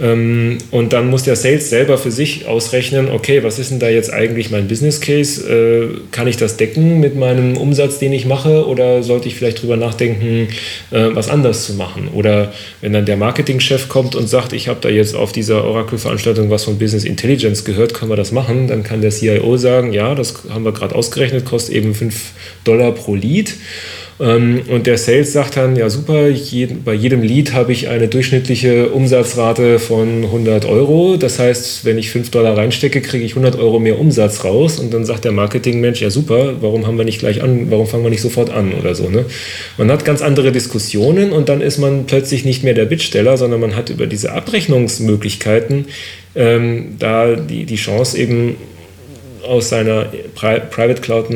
Ähm, 0.00 0.58
und 0.70 0.92
dann 0.92 1.08
muss 1.08 1.24
der 1.24 1.36
Sales 1.36 1.68
selber 1.68 1.98
für 1.98 2.10
sich 2.10 2.46
ausrechnen, 2.46 3.10
okay, 3.10 3.42
was 3.42 3.58
ist 3.58 3.70
denn 3.70 3.78
da 3.78 3.88
jetzt 3.88 4.12
eigentlich 4.12 4.50
mein 4.50 4.68
Business 4.68 5.00
Case? 5.00 5.42
Äh, 5.46 6.00
kann 6.10 6.26
ich 6.26 6.36
das 6.36 6.56
decken 6.56 7.00
mit 7.00 7.16
meinem 7.16 7.56
Umsatz, 7.56 7.98
den 7.98 8.12
ich 8.12 8.24
mache? 8.24 8.66
Oder 8.66 9.02
sollte 9.12 9.28
ich 9.28 9.34
vielleicht 9.34 9.60
drüber 9.60 9.76
nachdenken, 9.76 10.48
äh, 10.90 11.10
was 11.12 11.28
anders 11.28 11.66
zu 11.66 11.74
machen? 11.74 12.08
Oder 12.08 12.52
wenn 12.80 12.94
dann 12.94 13.04
der 13.04 13.18
Marketingchef 13.18 13.88
kommt 13.88 14.14
und 14.14 14.26
sagt, 14.26 14.54
ich 14.54 14.68
habe 14.68 14.80
da 14.80 14.88
jetzt 14.88 15.14
auf 15.14 15.32
dieser 15.32 15.64
Oracle-Veranstaltung 15.64 16.48
was 16.48 16.64
von 16.64 16.78
Business 16.78 17.04
Intelligence 17.04 17.66
gehört, 17.66 17.92
können 17.92 18.10
wir 18.10 18.16
das 18.16 18.32
machen? 18.32 18.68
Dann 18.68 18.82
kann 18.82 19.02
der 19.02 19.10
CIO 19.10 19.58
sagen, 19.58 19.92
ja, 19.92 20.14
das 20.14 20.44
haben 20.48 20.64
wir 20.64 20.72
gerade 20.72 20.94
ausgerechnet, 20.94 21.44
kostet 21.44 21.74
eben 21.74 21.94
5 21.94 22.14
Dollar 22.64 22.92
pro 22.92 23.14
Lead. 23.14 23.52
Ähm, 24.22 24.62
und 24.68 24.86
der 24.86 24.98
Sales 24.98 25.32
sagt 25.32 25.56
dann, 25.56 25.74
ja 25.74 25.90
super, 25.90 26.28
bei 26.84 26.94
jedem 26.94 27.22
Lead 27.22 27.54
habe 27.54 27.72
ich 27.72 27.88
eine 27.88 28.06
durchschnittliche 28.06 28.90
Umsatzrate 28.90 29.80
von 29.80 30.22
100 30.24 30.64
Euro. 30.64 31.16
Das 31.16 31.40
heißt, 31.40 31.84
wenn 31.84 31.98
ich 31.98 32.10
5 32.10 32.30
Dollar 32.30 32.56
reinstecke, 32.56 33.00
kriege 33.00 33.24
ich 33.24 33.32
100 33.32 33.58
Euro 33.58 33.80
mehr 33.80 33.98
Umsatz 33.98 34.44
raus. 34.44 34.78
Und 34.78 34.94
dann 34.94 35.04
sagt 35.04 35.24
der 35.24 35.32
Marketingmensch, 35.32 36.00
ja 36.00 36.10
super, 36.10 36.54
warum 36.60 36.86
haben 36.86 36.96
wir 36.98 37.04
nicht 37.04 37.18
gleich 37.18 37.42
an, 37.42 37.70
warum 37.70 37.88
fangen 37.88 38.04
wir 38.04 38.10
nicht 38.10 38.22
sofort 38.22 38.50
an 38.50 38.72
oder 38.74 38.94
so. 38.94 39.10
Ne? 39.10 39.24
Man 39.76 39.90
hat 39.90 40.04
ganz 40.04 40.22
andere 40.22 40.52
Diskussionen 40.52 41.32
und 41.32 41.48
dann 41.48 41.60
ist 41.60 41.78
man 41.78 42.06
plötzlich 42.06 42.44
nicht 42.44 42.62
mehr 42.62 42.74
der 42.74 42.84
Bittsteller, 42.84 43.36
sondern 43.36 43.60
man 43.60 43.74
hat 43.74 43.90
über 43.90 44.06
diese 44.06 44.32
Abrechnungsmöglichkeiten 44.32 45.86
ähm, 46.36 46.94
da 47.00 47.34
die, 47.34 47.64
die 47.64 47.76
Chance 47.76 48.16
eben 48.18 48.54
aus 49.42 49.68
seiner 49.68 50.06
Private 50.34 51.00
Cloud 51.00 51.26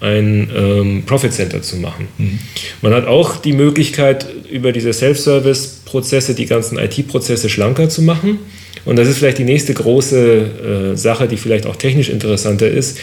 ein 0.00 0.50
ähm, 0.54 1.02
Profit 1.04 1.32
Center 1.32 1.62
zu 1.62 1.76
machen. 1.76 2.08
Mhm. 2.18 2.38
Man 2.82 2.94
hat 2.94 3.06
auch 3.06 3.36
die 3.36 3.52
Möglichkeit, 3.52 4.26
über 4.50 4.72
diese 4.72 4.92
Self-Service-Prozesse 4.92 6.34
die 6.34 6.46
ganzen 6.46 6.78
IT-Prozesse 6.78 7.48
schlanker 7.48 7.88
zu 7.88 8.02
machen. 8.02 8.38
Und 8.84 8.96
das 8.96 9.08
ist 9.08 9.18
vielleicht 9.18 9.38
die 9.38 9.44
nächste 9.44 9.74
große 9.74 10.92
äh, 10.92 10.96
Sache, 10.96 11.28
die 11.28 11.36
vielleicht 11.36 11.66
auch 11.66 11.76
technisch 11.76 12.08
interessanter 12.08 12.68
ist. 12.68 12.98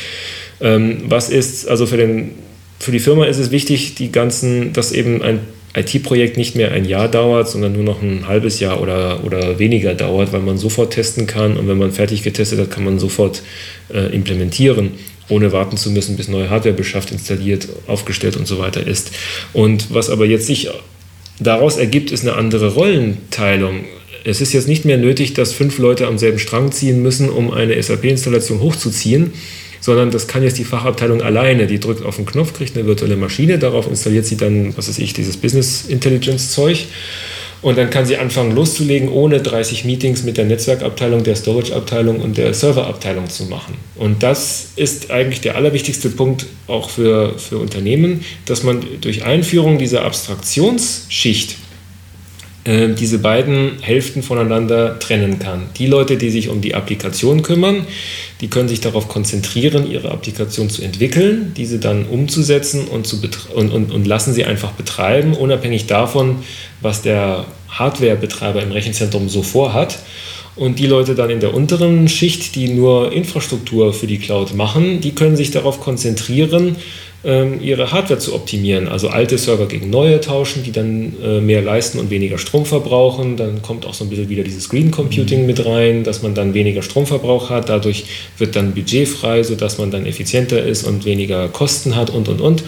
Ähm, 0.59 1.03
was 1.07 1.29
ist, 1.29 1.67
also 1.67 1.85
für, 1.85 1.97
den, 1.97 2.31
für 2.79 2.91
die 2.91 2.99
Firma 2.99 3.25
ist 3.25 3.37
es 3.37 3.51
wichtig, 3.51 3.93
die 3.93 4.11
ganzen, 4.11 4.73
dass 4.73 4.91
eben 4.91 5.21
ein 5.21 5.41
IT-Projekt 5.75 6.37
nicht 6.37 6.55
mehr 6.55 6.71
ein 6.71 6.85
Jahr 6.85 7.07
dauert, 7.07 7.47
sondern 7.47 7.73
nur 7.73 7.83
noch 7.83 8.01
ein 8.01 8.27
halbes 8.27 8.59
Jahr 8.59 8.81
oder, 8.81 9.23
oder 9.23 9.59
weniger 9.59 9.93
dauert, 9.93 10.33
weil 10.33 10.41
man 10.41 10.57
sofort 10.57 10.93
testen 10.93 11.27
kann 11.27 11.57
und 11.57 11.67
wenn 11.67 11.77
man 11.77 11.91
fertig 11.91 12.23
getestet 12.23 12.59
hat, 12.59 12.71
kann 12.71 12.83
man 12.83 12.97
sofort 12.97 13.43
äh, 13.93 14.11
implementieren 14.13 14.93
ohne 15.29 15.51
warten 15.51 15.77
zu 15.77 15.91
müssen, 15.91 16.17
bis 16.17 16.27
neue 16.27 16.49
Hardware 16.49 16.75
beschafft, 16.75 17.11
installiert, 17.11 17.67
aufgestellt 17.87 18.37
und 18.37 18.47
so 18.47 18.59
weiter 18.59 18.85
ist. 18.85 19.11
Und 19.53 19.93
was 19.93 20.09
aber 20.09 20.25
jetzt 20.25 20.47
sich 20.47 20.69
daraus 21.39 21.77
ergibt, 21.77 22.11
ist 22.11 22.23
eine 22.23 22.35
andere 22.35 22.73
Rollenteilung. 22.73 23.85
Es 24.23 24.41
ist 24.41 24.53
jetzt 24.53 24.67
nicht 24.67 24.85
mehr 24.85 24.97
nötig, 24.97 25.33
dass 25.33 25.53
fünf 25.53 25.77
Leute 25.77 26.07
am 26.07 26.17
selben 26.17 26.39
Strang 26.39 26.71
ziehen 26.71 27.01
müssen, 27.01 27.29
um 27.29 27.51
eine 27.51 27.81
SAP-Installation 27.81 28.59
hochzuziehen, 28.59 29.31
sondern 29.79 30.11
das 30.11 30.27
kann 30.27 30.43
jetzt 30.43 30.57
die 30.57 30.65
Fachabteilung 30.65 31.21
alleine. 31.21 31.67
Die 31.67 31.79
drückt 31.79 32.03
auf 32.03 32.17
den 32.17 32.25
Knopf, 32.25 32.53
kriegt 32.53 32.75
eine 32.75 32.87
virtuelle 32.87 33.15
Maschine, 33.15 33.59
darauf 33.59 33.87
installiert 33.87 34.25
sie 34.25 34.37
dann, 34.37 34.75
was 34.75 34.89
weiß 34.89 34.99
ich, 34.99 35.13
dieses 35.13 35.37
Business 35.37 35.85
Intelligence 35.87 36.51
Zeug 36.51 36.87
und 37.61 37.77
dann 37.77 37.89
kann 37.89 38.05
sie 38.05 38.17
anfangen 38.17 38.55
loszulegen, 38.55 39.09
ohne 39.09 39.41
30 39.41 39.85
Meetings 39.85 40.23
mit 40.23 40.37
der 40.37 40.45
Netzwerkabteilung, 40.45 41.23
der 41.23 41.35
Storage-Abteilung 41.35 42.21
und 42.21 42.37
der 42.37 42.53
Serverabteilung 42.53 43.29
zu 43.29 43.45
machen. 43.45 43.75
Und 43.95 44.23
das 44.23 44.69
ist 44.75 45.11
eigentlich 45.11 45.41
der 45.41 45.55
allerwichtigste 45.55 46.09
Punkt 46.09 46.45
auch 46.67 46.89
für, 46.89 47.37
für 47.39 47.57
Unternehmen, 47.57 48.23
dass 48.45 48.63
man 48.63 48.85
durch 49.01 49.23
Einführung 49.23 49.77
dieser 49.77 50.05
Abstraktionsschicht 50.05 51.57
äh, 52.67 52.89
diese 52.93 53.19
beiden 53.19 53.79
Hälften 53.81 54.21
voneinander 54.21 54.99
trennen 54.99 55.39
kann. 55.39 55.69
Die 55.77 55.87
Leute, 55.87 56.17
die 56.17 56.29
sich 56.29 56.49
um 56.49 56.59
die 56.59 56.75
Applikation 56.75 57.41
kümmern, 57.41 57.87
die 58.41 58.49
können 58.49 58.67
sich 58.67 58.81
darauf 58.81 59.07
konzentrieren, 59.07 59.89
ihre 59.89 60.11
Applikation 60.11 60.69
zu 60.69 60.81
entwickeln, 60.81 61.53
diese 61.55 61.79
dann 61.79 62.05
umzusetzen 62.05 62.89
und, 62.89 63.07
zu 63.07 63.21
und, 63.55 63.71
und, 63.71 63.91
und 63.93 64.05
lassen 64.05 64.33
sie 64.33 64.43
einfach 64.43 64.71
betreiben, 64.73 65.33
unabhängig 65.33 65.87
davon, 65.87 66.39
was 66.81 67.01
der 67.01 67.45
Hardwarebetreiber 67.69 68.61
im 68.61 68.73
Rechenzentrum 68.73 69.29
so 69.29 69.43
vorhat. 69.43 69.99
Und 70.57 70.79
die 70.79 70.87
Leute 70.87 71.15
dann 71.15 71.29
in 71.29 71.39
der 71.39 71.53
unteren 71.53 72.09
Schicht, 72.09 72.55
die 72.55 72.67
nur 72.67 73.13
Infrastruktur 73.13 73.93
für 73.93 74.07
die 74.07 74.17
Cloud 74.17 74.55
machen, 74.55 74.99
die 74.99 75.13
können 75.13 75.37
sich 75.37 75.51
darauf 75.51 75.79
konzentrieren, 75.79 76.75
ähm, 77.16 77.16
ihre 77.23 77.91
Hardware 77.91 78.19
zu 78.19 78.35
optimieren. 78.35 78.87
Also 78.87 79.09
alte 79.09 79.37
Server 79.37 79.65
gegen 79.65 79.89
neue 79.89 80.21
tauschen, 80.21 80.63
die 80.63 80.71
dann 80.71 81.13
äh, 81.21 81.41
mehr 81.41 81.61
leisten 81.61 81.99
und 81.99 82.09
weniger 82.09 82.37
Strom 82.37 82.65
verbrauchen. 82.65 83.37
Dann 83.37 83.61
kommt 83.61 83.85
auch 83.85 83.93
so 83.93 84.05
ein 84.05 84.09
bisschen 84.09 84.29
wieder 84.29 84.43
dieses 84.43 84.69
Green 84.69 84.91
Computing 84.91 85.45
mit 85.45 85.65
rein, 85.65 86.03
dass 86.03 86.21
man 86.21 86.35
dann 86.35 86.53
weniger 86.53 86.81
Stromverbrauch 86.83 87.49
hat. 87.49 87.69
Dadurch 87.69 88.05
wird 88.37 88.55
dann 88.55 88.73
Budget 88.73 89.07
frei, 89.07 89.43
sodass 89.43 89.77
man 89.77 89.91
dann 89.91 90.05
effizienter 90.05 90.63
ist 90.63 90.83
und 90.83 91.05
weniger 91.05 91.47
Kosten 91.49 91.95
hat 91.95 92.09
und, 92.11 92.29
und, 92.29 92.39
und 92.39 92.63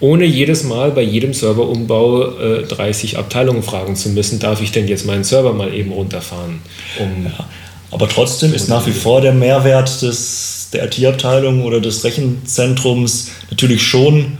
ohne 0.00 0.24
jedes 0.24 0.64
Mal 0.64 0.90
bei 0.90 1.02
jedem 1.02 1.32
Serverumbau 1.32 2.38
äh, 2.38 2.62
30 2.64 3.18
Abteilungen 3.18 3.62
fragen 3.62 3.94
zu 3.94 4.08
müssen, 4.08 4.40
darf 4.40 4.60
ich 4.60 4.72
denn 4.72 4.88
jetzt 4.88 5.06
meinen 5.06 5.22
Server 5.22 5.52
mal 5.52 5.72
eben 5.72 5.92
runterfahren? 5.92 6.60
Um 6.98 7.26
ja. 7.26 7.48
Aber 7.92 8.08
trotzdem 8.08 8.52
ist 8.52 8.68
nach 8.68 8.86
wie 8.86 8.92
vor 8.92 9.20
der 9.20 9.32
Mehrwert 9.32 10.02
des, 10.02 10.61
der 10.72 10.84
IT-Abteilung 10.84 11.62
oder 11.62 11.80
des 11.80 12.04
Rechenzentrums 12.04 13.30
natürlich 13.50 13.82
schon, 13.82 14.38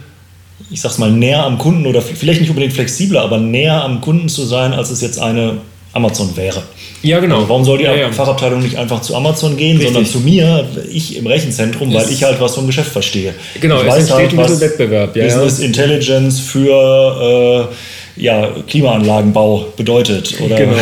ich 0.70 0.80
sag's 0.80 0.98
mal, 0.98 1.10
näher 1.10 1.44
am 1.44 1.59
Kunden 1.59 1.86
oder 1.86 2.00
vielleicht 2.02 2.40
nicht 2.40 2.50
unbedingt 2.50 2.72
flexibler, 2.72 3.22
aber 3.22 3.38
näher 3.38 3.82
am 3.84 4.00
Kunden 4.00 4.28
zu 4.28 4.44
sein, 4.44 4.72
als 4.72 4.90
es 4.90 5.00
jetzt 5.00 5.18
eine 5.18 5.59
Amazon 5.92 6.36
wäre. 6.36 6.62
Ja, 7.02 7.20
genau. 7.20 7.36
Also 7.36 7.48
warum 7.48 7.64
soll 7.64 7.78
die 7.78 7.84
ja, 7.84 7.94
ja. 7.94 8.12
Fachabteilung 8.12 8.62
nicht 8.62 8.78
einfach 8.78 9.02
zu 9.02 9.14
Amazon 9.14 9.56
gehen, 9.56 9.76
Richtig. 9.76 9.92
sondern 9.92 10.10
zu 10.10 10.20
mir, 10.20 10.66
ich 10.90 11.16
im 11.16 11.26
Rechenzentrum, 11.26 11.88
es 11.88 11.94
weil 11.94 12.12
ich 12.12 12.22
halt 12.22 12.40
was 12.40 12.54
vom 12.54 12.66
Geschäft 12.66 12.92
verstehe. 12.92 13.34
Genau, 13.60 13.76
ich 13.76 13.88
es 13.88 13.88
weiß 13.88 14.10
halt, 14.12 14.36
was 14.36 14.60
Wettbewerb. 14.60 15.14
Ja, 15.16 15.24
Business 15.24 15.59
Intelligence 15.59 16.40
für 16.40 17.68
äh, 17.70 17.74
ja, 18.16 18.55
Klimaanlagenbau 18.68 19.72
bedeutet. 19.76 20.40
Oder? 20.40 20.56
Genau. 20.56 20.76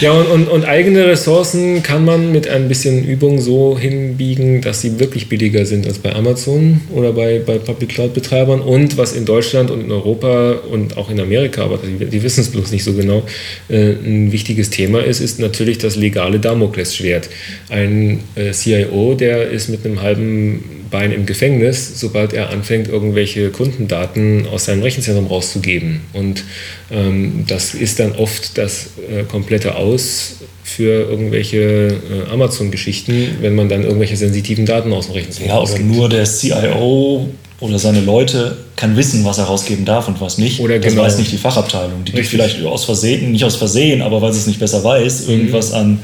Ja, 0.00 0.12
und, 0.12 0.26
und, 0.26 0.48
und, 0.48 0.64
eigene 0.64 1.06
Ressourcen 1.06 1.82
kann 1.82 2.04
man 2.04 2.30
mit 2.30 2.48
ein 2.48 2.68
bisschen 2.68 3.04
Übung 3.04 3.40
so 3.40 3.78
hinbiegen, 3.78 4.60
dass 4.60 4.80
sie 4.80 5.00
wirklich 5.00 5.28
billiger 5.28 5.64
sind 5.66 5.86
als 5.86 5.98
bei 5.98 6.14
Amazon 6.14 6.82
oder 6.94 7.12
bei, 7.12 7.40
bei 7.44 7.58
Public 7.58 7.90
Cloud-Betreibern. 7.90 8.60
Und 8.60 8.98
was 8.98 9.12
in 9.12 9.24
Deutschland 9.24 9.70
und 9.70 9.80
in 9.80 9.90
Europa 9.90 10.52
und 10.70 10.96
auch 10.96 11.10
in 11.10 11.20
Amerika, 11.20 11.64
aber 11.64 11.78
die, 11.78 12.04
die 12.04 12.22
wissen 12.22 12.40
es 12.40 12.50
bloß 12.50 12.70
nicht 12.70 12.84
so 12.84 12.92
genau, 12.92 13.22
äh, 13.68 13.92
ein 13.92 14.30
wichtiges 14.30 14.70
Thema 14.70 15.02
ist, 15.02 15.20
ist 15.20 15.40
natürlich 15.40 15.78
das 15.78 15.96
legale 15.96 16.38
Damoklesschwert. 16.38 17.28
Ein 17.70 18.20
äh, 18.34 18.52
CIO, 18.52 19.14
der 19.14 19.50
ist 19.50 19.68
mit 19.68 19.84
einem 19.84 20.02
halben 20.02 20.62
Bein 20.90 21.12
im 21.12 21.26
Gefängnis, 21.26 22.00
sobald 22.00 22.32
er 22.32 22.50
anfängt, 22.50 22.88
irgendwelche 22.88 23.50
Kundendaten 23.50 24.46
aus 24.46 24.66
seinem 24.66 24.82
Rechenzentrum 24.82 25.26
rauszugeben. 25.26 26.00
Und 26.12 26.44
ähm, 26.90 27.44
das 27.46 27.74
ist 27.74 28.00
dann 28.00 28.12
oft 28.12 28.56
das 28.58 28.90
äh, 29.10 29.24
komplette 29.24 29.76
Aus 29.76 30.36
für 30.64 31.08
irgendwelche 31.08 31.58
äh, 31.58 32.30
Amazon-Geschichten, 32.32 33.38
wenn 33.40 33.54
man 33.54 33.68
dann 33.68 33.84
irgendwelche 33.84 34.16
sensitiven 34.16 34.66
Daten 34.66 34.92
aus 34.92 35.06
dem 35.06 35.14
Rechenzentrum 35.14 35.56
Ja, 35.56 35.62
oder 35.62 35.78
nur 35.78 36.08
der 36.08 36.24
CIO 36.24 37.28
oder 37.60 37.78
seine 37.78 38.00
Leute 38.00 38.56
kann 38.76 38.96
wissen, 38.96 39.24
was 39.24 39.38
er 39.38 39.44
rausgeben 39.44 39.84
darf 39.84 40.06
und 40.06 40.20
was 40.20 40.38
nicht. 40.38 40.60
Oder 40.60 40.78
das 40.78 40.92
genau. 40.92 41.04
weiß 41.04 41.18
nicht 41.18 41.32
die 41.32 41.38
Fachabteilung. 41.38 42.04
Die 42.04 42.12
gibt 42.12 42.28
vielleicht 42.28 42.64
aus 42.64 42.84
Versehen, 42.84 43.32
nicht 43.32 43.44
aus 43.44 43.56
Versehen, 43.56 44.02
aber 44.02 44.22
weil 44.22 44.32
sie 44.32 44.38
es 44.38 44.46
nicht 44.46 44.60
besser 44.60 44.84
weiß, 44.84 45.26
mhm. 45.26 45.32
irgendwas 45.32 45.72
an 45.72 46.00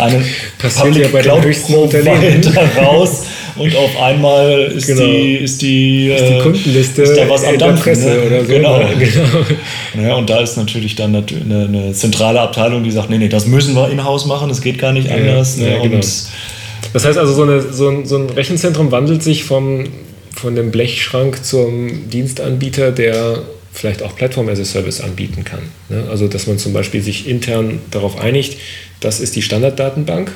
einen 0.00 0.24
Passiert 0.58 0.96
ja 0.96 1.08
bei 1.08 1.22
den 1.22 1.42
höchsten 1.42 1.74
Unternehmen 1.74 2.42
raus 2.76 3.22
und 3.56 3.74
auf 3.74 4.00
einmal 4.00 4.72
ist 4.76 4.86
genau. 4.86 5.00
die 5.00 5.36
ist 5.36 5.62
die, 5.62 6.08
ist 6.08 6.20
die 6.20 6.34
äh, 6.34 6.42
Kundenliste 6.42 7.02
ist 7.02 7.16
da 7.16 7.28
was 7.28 7.44
am 7.44 7.58
Dampfen, 7.58 7.82
Presse 7.82 8.08
ne? 8.08 8.22
oder 8.22 8.44
so. 8.44 8.52
Genau. 8.52 8.78
genau. 8.98 10.08
Ja, 10.08 10.14
und 10.16 10.28
da 10.28 10.40
ist 10.40 10.56
natürlich 10.56 10.94
dann 10.94 11.14
eine, 11.14 11.24
eine, 11.64 11.92
zentrale 11.92 12.40
Abteilung, 12.40 12.84
die 12.84 12.90
sagt, 12.90 13.08
nee, 13.08 13.18
nee, 13.18 13.28
das 13.28 13.46
müssen 13.46 13.74
wir 13.74 13.90
in-house 13.90 14.26
machen, 14.26 14.48
das 14.48 14.60
geht 14.60 14.78
gar 14.78 14.92
nicht 14.92 15.10
anders. 15.10 15.56
Ne? 15.56 15.70
Ja, 15.70 15.82
genau. 15.82 15.96
das 15.98 17.04
heißt 17.04 17.16
also, 17.16 17.32
so, 17.32 17.42
eine, 17.42 17.62
so, 17.62 17.88
ein, 17.88 18.06
so 18.06 18.16
ein 18.16 18.28
Rechenzentrum 18.30 18.90
wandelt 18.90 19.22
sich 19.22 19.44
vom, 19.44 19.84
von 20.34 20.54
dem 20.54 20.70
Blechschrank 20.70 21.44
zum 21.44 22.10
Dienstanbieter, 22.10 22.92
der 22.92 23.42
vielleicht 23.72 24.02
auch 24.02 24.16
Plattform 24.16 24.48
as 24.48 24.58
a 24.58 24.64
Service 24.64 25.00
anbieten 25.00 25.44
kann. 25.44 25.60
Ne? 25.88 26.04
Also 26.10 26.28
dass 26.28 26.46
man 26.46 26.58
zum 26.58 26.72
Beispiel 26.72 27.02
sich 27.02 27.28
intern 27.28 27.80
darauf 27.90 28.18
einigt, 28.18 28.58
das 29.00 29.20
ist 29.20 29.36
die 29.36 29.42
Standarddatenbank. 29.42 30.32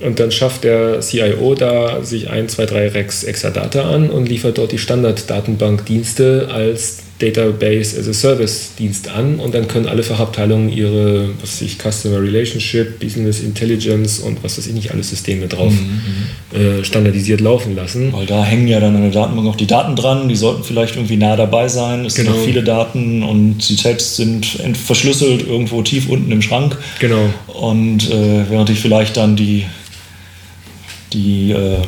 Und 0.00 0.18
dann 0.18 0.32
schafft 0.32 0.64
der 0.64 1.00
CIO 1.00 1.54
da 1.54 2.02
sich 2.02 2.28
ein, 2.28 2.48
zwei, 2.48 2.66
drei 2.66 2.88
Rex 2.88 3.22
Exadata 3.22 3.88
an 3.88 4.10
und 4.10 4.28
liefert 4.28 4.58
dort 4.58 4.72
die 4.72 4.78
Standarddatenbankdienste 4.78 6.48
als 6.52 6.98
Database 7.20 7.98
as 7.98 8.08
a 8.08 8.12
Service 8.12 8.72
Dienst 8.78 9.08
an 9.08 9.38
und 9.38 9.54
dann 9.54 9.68
können 9.68 9.86
alle 9.86 10.02
Fachabteilungen 10.02 10.68
ihre, 10.68 11.30
was 11.40 11.60
ich, 11.62 11.78
Customer 11.78 12.20
Relationship, 12.20 12.98
Business 12.98 13.40
Intelligence 13.40 14.18
und 14.18 14.42
was 14.42 14.58
weiß 14.58 14.66
ich 14.66 14.74
nicht, 14.74 14.90
alle 14.90 15.02
Systeme 15.02 15.46
drauf 15.46 15.72
mhm, 15.72 16.58
mhm, 16.58 16.80
äh, 16.80 16.84
standardisiert 16.84 17.40
laufen 17.40 17.76
lassen. 17.76 18.12
Weil 18.12 18.26
da 18.26 18.44
hängen 18.44 18.66
ja 18.66 18.80
dann 18.80 18.96
an 18.96 19.02
der 19.02 19.12
Datenbank 19.12 19.48
auch 19.48 19.56
die 19.56 19.66
Daten 19.66 19.94
dran, 19.94 20.28
die 20.28 20.36
sollten 20.36 20.64
vielleicht 20.64 20.96
irgendwie 20.96 21.16
nah 21.16 21.36
dabei 21.36 21.68
sein. 21.68 22.04
Es 22.04 22.16
genau. 22.16 22.32
sind 22.32 22.44
viele 22.44 22.64
Daten 22.64 23.22
und 23.22 23.62
sie 23.62 23.76
selbst 23.76 24.16
sind 24.16 24.46
verschlüsselt 24.76 25.46
irgendwo 25.46 25.82
tief 25.82 26.08
unten 26.08 26.32
im 26.32 26.42
Schrank. 26.42 26.76
Genau. 26.98 27.32
Und 27.46 28.10
äh, 28.10 28.50
während 28.50 28.70
ich 28.70 28.80
vielleicht 28.80 29.16
dann 29.16 29.36
die 29.36 29.64
die 31.12 31.52
äh, 31.52 31.78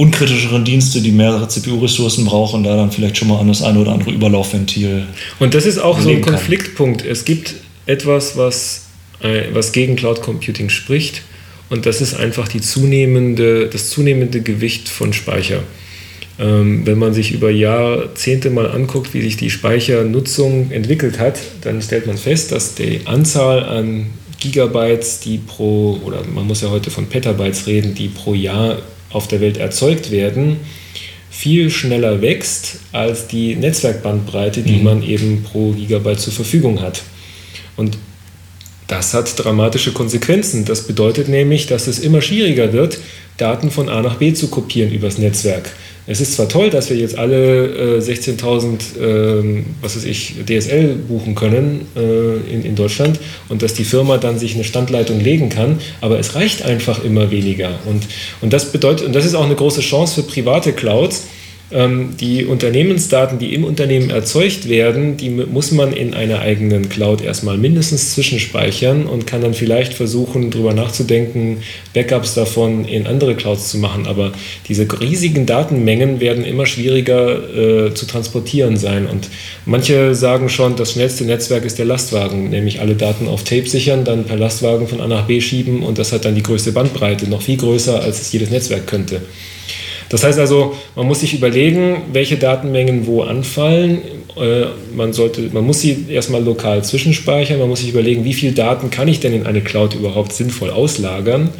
unkritischeren 0.00 0.64
Dienste, 0.64 1.02
die 1.02 1.12
mehrere 1.12 1.46
CPU-Ressourcen 1.46 2.24
brauchen, 2.24 2.64
da 2.64 2.74
dann 2.74 2.90
vielleicht 2.90 3.18
schon 3.18 3.28
mal 3.28 3.38
an 3.38 3.48
das 3.48 3.62
eine 3.62 3.80
oder 3.80 3.92
andere 3.92 4.10
Überlaufventil. 4.10 5.06
Und 5.38 5.52
das 5.52 5.66
ist 5.66 5.76
auch 5.76 6.00
so 6.00 6.08
ein 6.08 6.22
Konfliktpunkt. 6.22 7.04
Es 7.04 7.26
gibt 7.26 7.56
etwas, 7.84 8.34
was, 8.38 8.86
äh, 9.20 9.48
was 9.52 9.72
gegen 9.72 9.96
Cloud 9.96 10.22
Computing 10.22 10.70
spricht, 10.70 11.20
und 11.68 11.86
das 11.86 12.00
ist 12.00 12.14
einfach 12.14 12.48
die 12.48 12.60
zunehmende, 12.60 13.68
das 13.68 13.90
zunehmende 13.90 14.40
Gewicht 14.40 14.88
von 14.88 15.12
Speicher. 15.12 15.62
Ähm, 16.38 16.84
wenn 16.86 16.98
man 16.98 17.12
sich 17.12 17.32
über 17.32 17.50
Jahrzehnte 17.50 18.50
mal 18.50 18.70
anguckt, 18.70 19.12
wie 19.12 19.20
sich 19.20 19.36
die 19.36 19.50
Speichernutzung 19.50 20.72
entwickelt 20.72 21.18
hat, 21.18 21.38
dann 21.60 21.80
stellt 21.82 22.06
man 22.06 22.16
fest, 22.16 22.52
dass 22.52 22.74
die 22.74 23.02
Anzahl 23.04 23.62
an 23.62 24.06
Gigabytes, 24.40 25.20
die 25.20 25.38
pro, 25.38 26.00
oder 26.02 26.22
man 26.34 26.46
muss 26.46 26.62
ja 26.62 26.70
heute 26.70 26.90
von 26.90 27.06
Petabytes 27.06 27.66
reden, 27.66 27.94
die 27.94 28.08
pro 28.08 28.34
Jahr 28.34 28.78
auf 29.10 29.28
der 29.28 29.40
Welt 29.40 29.56
erzeugt 29.58 30.10
werden, 30.10 30.58
viel 31.30 31.70
schneller 31.70 32.20
wächst 32.20 32.80
als 32.92 33.26
die 33.26 33.56
Netzwerkbandbreite, 33.56 34.62
die 34.62 34.76
mhm. 34.76 34.84
man 34.84 35.02
eben 35.02 35.42
pro 35.42 35.72
Gigabyte 35.72 36.20
zur 36.20 36.32
Verfügung 36.32 36.80
hat. 36.80 37.02
Und 37.76 37.96
das 38.88 39.14
hat 39.14 39.42
dramatische 39.42 39.92
Konsequenzen. 39.92 40.64
Das 40.64 40.86
bedeutet 40.86 41.28
nämlich, 41.28 41.66
dass 41.66 41.86
es 41.86 42.00
immer 42.00 42.20
schwieriger 42.20 42.72
wird, 42.72 42.98
Daten 43.36 43.70
von 43.70 43.88
A 43.88 44.02
nach 44.02 44.16
B 44.16 44.34
zu 44.34 44.48
kopieren 44.48 44.92
übers 44.92 45.16
Netzwerk. 45.16 45.70
Es 46.10 46.20
ist 46.20 46.34
zwar 46.34 46.48
toll, 46.48 46.70
dass 46.70 46.90
wir 46.90 46.96
jetzt 46.96 47.16
alle 47.16 47.98
äh, 47.98 48.00
16.000, 48.00 48.98
äh, 48.98 49.62
was 49.80 49.94
weiß 49.94 50.04
ich, 50.06 50.34
DSL 50.44 50.96
buchen 51.06 51.36
können 51.36 51.86
äh, 51.94 52.52
in, 52.52 52.64
in 52.64 52.74
Deutschland 52.74 53.20
und 53.48 53.62
dass 53.62 53.74
die 53.74 53.84
Firma 53.84 54.18
dann 54.18 54.36
sich 54.36 54.56
eine 54.56 54.64
Standleitung 54.64 55.20
legen 55.20 55.50
kann, 55.50 55.78
aber 56.00 56.18
es 56.18 56.34
reicht 56.34 56.62
einfach 56.62 57.04
immer 57.04 57.30
weniger. 57.30 57.78
Und, 57.86 58.08
und 58.40 58.52
das 58.52 58.72
bedeutet, 58.72 59.06
und 59.06 59.14
das 59.14 59.24
ist 59.24 59.36
auch 59.36 59.44
eine 59.44 59.54
große 59.54 59.82
Chance 59.82 60.20
für 60.20 60.28
private 60.28 60.72
Clouds, 60.72 61.28
die 61.72 62.46
Unternehmensdaten, 62.46 63.38
die 63.38 63.54
im 63.54 63.62
Unternehmen 63.62 64.10
erzeugt 64.10 64.68
werden, 64.68 65.16
die 65.16 65.30
muss 65.30 65.70
man 65.70 65.92
in 65.92 66.14
einer 66.14 66.40
eigenen 66.40 66.88
Cloud 66.88 67.22
erstmal 67.22 67.58
mindestens 67.58 68.12
zwischenspeichern 68.14 69.06
und 69.06 69.28
kann 69.28 69.40
dann 69.40 69.54
vielleicht 69.54 69.94
versuchen, 69.94 70.50
darüber 70.50 70.74
nachzudenken, 70.74 71.58
Backups 71.94 72.34
davon 72.34 72.84
in 72.86 73.06
andere 73.06 73.36
Clouds 73.36 73.70
zu 73.70 73.78
machen. 73.78 74.08
Aber 74.08 74.32
diese 74.68 74.88
riesigen 75.00 75.46
Datenmengen 75.46 76.18
werden 76.18 76.44
immer 76.44 76.66
schwieriger 76.66 77.86
äh, 77.88 77.94
zu 77.94 78.04
transportieren 78.04 78.76
sein. 78.76 79.06
Und 79.06 79.28
manche 79.64 80.16
sagen 80.16 80.48
schon, 80.48 80.74
das 80.74 80.92
schnellste 80.92 81.24
Netzwerk 81.24 81.64
ist 81.64 81.78
der 81.78 81.86
Lastwagen, 81.86 82.50
nämlich 82.50 82.80
alle 82.80 82.96
Daten 82.96 83.28
auf 83.28 83.44
Tape 83.44 83.68
sichern, 83.68 84.04
dann 84.04 84.24
per 84.24 84.36
Lastwagen 84.36 84.88
von 84.88 85.00
A 85.00 85.06
nach 85.06 85.26
B 85.26 85.40
schieben 85.40 85.84
und 85.84 85.98
das 85.98 86.12
hat 86.12 86.24
dann 86.24 86.34
die 86.34 86.42
größte 86.42 86.72
Bandbreite, 86.72 87.30
noch 87.30 87.42
viel 87.42 87.58
größer, 87.58 88.02
als 88.02 88.20
es 88.20 88.32
jedes 88.32 88.50
Netzwerk 88.50 88.88
könnte. 88.88 89.20
Das 90.10 90.24
heißt 90.24 90.38
also, 90.38 90.74
man 90.96 91.06
muss 91.06 91.20
sich 91.20 91.34
überlegen, 91.34 92.02
welche 92.12 92.36
Datenmengen 92.36 93.06
wo 93.06 93.22
anfallen. 93.22 94.02
Äh, 94.36 94.66
man, 94.94 95.12
sollte, 95.12 95.48
man 95.52 95.64
muss 95.64 95.80
sie 95.80 96.06
erstmal 96.08 96.42
lokal 96.42 96.84
zwischenspeichern. 96.84 97.58
Man 97.58 97.68
muss 97.68 97.80
sich 97.80 97.90
überlegen, 97.90 98.24
wie 98.24 98.34
viele 98.34 98.52
Daten 98.52 98.90
kann 98.90 99.08
ich 99.08 99.20
denn 99.20 99.32
in 99.32 99.46
eine 99.46 99.62
Cloud 99.62 99.94
überhaupt 99.94 100.32
sinnvoll 100.32 100.70
auslagern. 100.70 101.50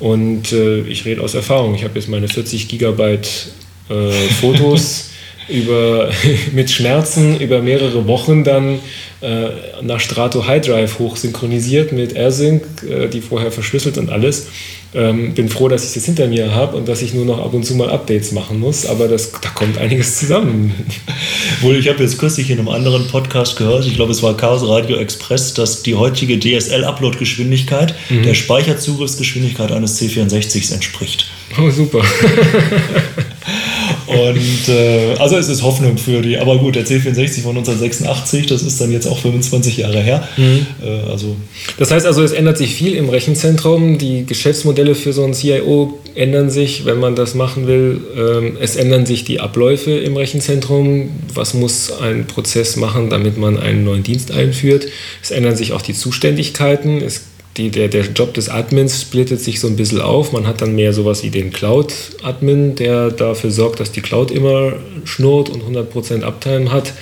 Und 0.00 0.52
äh, 0.52 0.80
ich 0.80 1.04
rede 1.04 1.22
aus 1.22 1.34
Erfahrung. 1.34 1.74
Ich 1.76 1.84
habe 1.84 1.94
jetzt 1.94 2.08
meine 2.08 2.28
40 2.28 2.68
Gigabyte 2.68 3.52
äh, 3.88 4.10
Fotos 4.40 5.10
über, 5.48 6.10
mit 6.52 6.70
Schmerzen 6.70 7.40
über 7.40 7.62
mehrere 7.62 8.06
Wochen 8.06 8.44
dann 8.44 8.80
äh, 9.22 9.48
nach 9.82 10.00
Strato 10.00 10.46
High 10.46 10.64
Drive 10.64 10.98
hoch 10.98 11.16
synchronisiert 11.16 11.92
mit 11.92 12.14
AirSync, 12.14 12.62
äh, 12.88 13.08
die 13.08 13.20
vorher 13.20 13.50
verschlüsselt 13.50 13.98
und 13.98 14.10
alles. 14.10 14.48
Ähm, 14.94 15.34
bin 15.34 15.48
froh, 15.48 15.68
dass 15.68 15.86
ich 15.86 15.94
das 15.94 16.04
hinter 16.04 16.26
mir 16.26 16.54
habe 16.54 16.76
und 16.76 16.88
dass 16.88 17.02
ich 17.02 17.12
nur 17.12 17.24
noch 17.24 17.44
ab 17.44 17.52
und 17.52 17.64
zu 17.64 17.74
mal 17.74 17.90
Updates 17.90 18.32
machen 18.32 18.60
muss, 18.60 18.86
aber 18.86 19.08
das, 19.08 19.32
da 19.32 19.48
kommt 19.50 19.78
einiges 19.78 20.18
zusammen. 20.18 20.72
Wohl, 21.60 21.76
ich 21.76 21.88
habe 21.88 22.02
jetzt 22.02 22.18
kürzlich 22.18 22.50
in 22.50 22.58
einem 22.58 22.68
anderen 22.68 23.06
Podcast 23.08 23.56
gehört, 23.56 23.84
ich 23.84 23.94
glaube, 23.94 24.12
es 24.12 24.22
war 24.22 24.36
Chaos 24.36 24.66
Radio 24.66 24.96
Express, 24.96 25.54
dass 25.54 25.82
die 25.82 25.96
heutige 25.96 26.38
DSL-Upload-Geschwindigkeit 26.38 27.94
mhm. 28.08 28.22
der 28.22 28.34
Speicherzugriffsgeschwindigkeit 28.34 29.72
eines 29.72 30.00
C64s 30.00 30.72
entspricht. 30.72 31.26
Oh, 31.58 31.68
super. 31.70 32.02
Und 34.06 34.68
äh, 34.68 35.14
also 35.18 35.36
es 35.36 35.48
ist 35.48 35.62
Hoffnung 35.62 35.98
für 35.98 36.22
die, 36.22 36.38
aber 36.38 36.58
gut, 36.58 36.76
der 36.76 36.86
C64 36.86 37.42
von 37.42 37.56
1986, 37.56 38.46
das 38.46 38.62
ist 38.62 38.80
dann 38.80 38.92
jetzt 38.92 39.06
auch 39.06 39.18
25 39.18 39.78
Jahre 39.78 40.00
her. 40.00 40.28
Mhm. 40.36 40.66
Äh, 40.84 41.10
also 41.10 41.36
das 41.78 41.90
heißt 41.90 42.06
also, 42.06 42.22
es 42.22 42.32
ändert 42.32 42.58
sich 42.58 42.74
viel 42.74 42.94
im 42.94 43.08
Rechenzentrum. 43.08 43.98
Die 43.98 44.24
Geschäftsmodelle 44.26 44.94
für 44.94 45.12
so 45.12 45.24
ein 45.24 45.34
CIO 45.34 45.98
ändern 46.14 46.50
sich, 46.50 46.84
wenn 46.84 46.98
man 46.98 47.16
das 47.16 47.34
machen 47.34 47.66
will. 47.66 48.00
Ähm, 48.16 48.56
es 48.60 48.76
ändern 48.76 49.06
sich 49.06 49.24
die 49.24 49.40
Abläufe 49.40 49.92
im 49.92 50.16
Rechenzentrum. 50.16 51.10
Was 51.34 51.54
muss 51.54 51.92
ein 52.00 52.26
Prozess 52.26 52.76
machen, 52.76 53.10
damit 53.10 53.38
man 53.38 53.58
einen 53.58 53.84
neuen 53.84 54.02
Dienst 54.02 54.30
einführt? 54.30 54.86
Es 55.22 55.30
ändern 55.30 55.56
sich 55.56 55.72
auch 55.72 55.82
die 55.82 55.94
Zuständigkeiten. 55.94 57.02
Es 57.02 57.22
die, 57.56 57.70
der, 57.70 57.88
der 57.88 58.04
Job 58.04 58.34
des 58.34 58.48
Admins 58.48 59.00
splittet 59.00 59.40
sich 59.40 59.60
so 59.60 59.66
ein 59.66 59.76
bisschen 59.76 60.00
auf. 60.00 60.32
Man 60.32 60.46
hat 60.46 60.60
dann 60.60 60.74
mehr 60.74 60.92
sowas 60.92 61.22
wie 61.22 61.30
den 61.30 61.52
Cloud-Admin, 61.52 62.74
der 62.74 63.10
dafür 63.10 63.50
sorgt, 63.50 63.80
dass 63.80 63.92
die 63.92 64.02
Cloud 64.02 64.30
immer 64.30 64.74
schnurrt 65.04 65.48
und 65.48 65.62
100% 65.62 66.22
Uptime 66.22 66.70
hat 66.70 66.92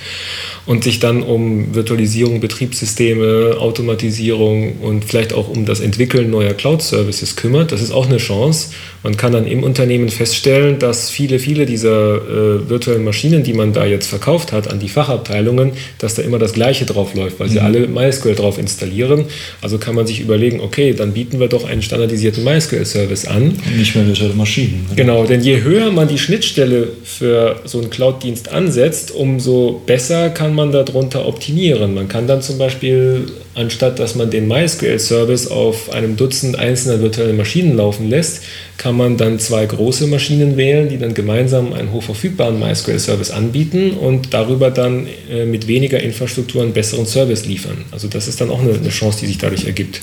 und 0.65 0.83
sich 0.83 0.99
dann 0.99 1.23
um 1.23 1.75
Virtualisierung, 1.75 2.39
Betriebssysteme, 2.39 3.57
Automatisierung 3.59 4.77
und 4.79 5.05
vielleicht 5.05 5.33
auch 5.33 5.49
um 5.49 5.65
das 5.65 5.79
Entwickeln 5.79 6.29
neuer 6.29 6.53
Cloud-Services 6.53 7.35
kümmert. 7.35 7.71
Das 7.71 7.81
ist 7.81 7.91
auch 7.91 8.07
eine 8.07 8.17
Chance. 8.17 8.69
Man 9.05 9.17
kann 9.17 9.33
dann 9.33 9.45
im 9.45 9.61
Unternehmen 9.61 10.09
feststellen, 10.09 10.79
dass 10.79 11.11
viele, 11.11 11.37
viele 11.37 11.67
dieser 11.67 12.15
äh, 12.15 12.67
virtuellen 12.67 13.03
Maschinen, 13.03 13.43
die 13.43 13.53
man 13.53 13.71
da 13.71 13.85
jetzt 13.85 14.07
verkauft 14.07 14.51
hat 14.51 14.67
an 14.67 14.79
die 14.79 14.89
Fachabteilungen, 14.89 15.73
dass 15.99 16.15
da 16.15 16.23
immer 16.23 16.39
das 16.39 16.53
Gleiche 16.53 16.85
drauf 16.85 17.13
läuft, 17.13 17.39
weil 17.39 17.45
mhm. 17.47 17.51
sie 17.51 17.59
alle 17.59 17.87
MySQL 17.87 18.33
drauf 18.33 18.57
installieren. 18.57 19.25
Also 19.61 19.77
kann 19.77 19.93
man 19.93 20.07
sich 20.07 20.21
überlegen, 20.21 20.59
okay, 20.59 20.95
dann 20.95 21.11
bieten 21.11 21.39
wir 21.39 21.49
doch 21.49 21.69
einen 21.69 21.83
standardisierten 21.83 22.43
MySQL-Service 22.43 23.27
an. 23.27 23.59
Nicht 23.77 23.95
mehr 23.95 24.07
virtuelle 24.07 24.33
Maschinen. 24.33 24.87
Ne? 24.89 24.95
Genau, 24.95 25.23
denn 25.27 25.41
je 25.41 25.61
höher 25.61 25.91
man 25.91 26.07
die 26.07 26.17
Schnittstelle 26.17 26.87
für 27.03 27.57
so 27.63 27.81
einen 27.81 27.91
Cloud-Dienst 27.91 28.51
ansetzt, 28.51 29.11
umso 29.11 29.83
besser 29.85 30.31
kann 30.31 30.55
man 30.55 30.71
darunter 30.71 31.27
optimieren. 31.27 31.93
Man 31.93 32.07
kann 32.07 32.25
dann 32.25 32.41
zum 32.41 32.57
Beispiel, 32.57 33.27
anstatt 33.55 33.99
dass 33.99 34.15
man 34.15 34.29
den 34.29 34.47
MySQL-Service 34.47 35.47
auf 35.47 35.91
einem 35.91 36.17
Dutzend 36.17 36.59
einzelner 36.59 37.01
virtuellen 37.01 37.37
Maschinen 37.37 37.75
laufen 37.75 38.09
lässt, 38.09 38.43
kann 38.77 38.95
man 38.95 39.17
dann 39.17 39.39
zwei 39.39 39.65
große 39.65 40.07
Maschinen 40.07 40.57
wählen, 40.57 40.89
die 40.89 40.97
dann 40.97 41.13
gemeinsam 41.13 41.73
einen 41.73 41.91
hochverfügbaren 41.91 42.59
MySQL-Service 42.59 43.31
anbieten 43.31 43.91
und 43.91 44.33
darüber 44.33 44.69
dann 44.71 45.07
äh, 45.31 45.45
mit 45.45 45.67
weniger 45.67 45.99
Infrastruktur 45.99 46.61
einen 46.61 46.73
besseren 46.73 47.05
Service 47.05 47.45
liefern. 47.45 47.85
Also 47.91 48.07
das 48.07 48.27
ist 48.27 48.41
dann 48.41 48.49
auch 48.49 48.61
eine, 48.61 48.73
eine 48.73 48.89
Chance, 48.89 49.19
die 49.21 49.27
sich 49.27 49.37
dadurch 49.37 49.65
ergibt. 49.65 50.01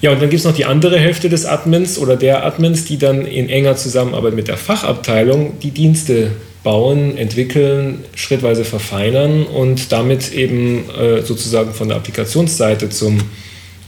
Ja, 0.00 0.12
und 0.12 0.22
dann 0.22 0.30
gibt 0.30 0.38
es 0.40 0.44
noch 0.44 0.54
die 0.54 0.64
andere 0.64 0.98
Hälfte 0.98 1.28
des 1.28 1.44
Admins 1.44 1.98
oder 1.98 2.16
der 2.16 2.44
Admins, 2.44 2.84
die 2.84 2.98
dann 2.98 3.26
in 3.26 3.48
enger 3.48 3.76
Zusammenarbeit 3.76 4.34
mit 4.34 4.46
der 4.46 4.56
Fachabteilung 4.56 5.58
die 5.60 5.72
Dienste 5.72 6.30
bauen, 6.68 7.16
entwickeln, 7.16 8.04
schrittweise 8.14 8.62
verfeinern 8.62 9.44
und 9.46 9.90
damit 9.90 10.34
eben 10.34 10.84
äh, 10.90 11.22
sozusagen 11.22 11.72
von 11.72 11.88
der 11.88 11.96
Applikationsseite 11.96 12.90
zum, 12.90 13.22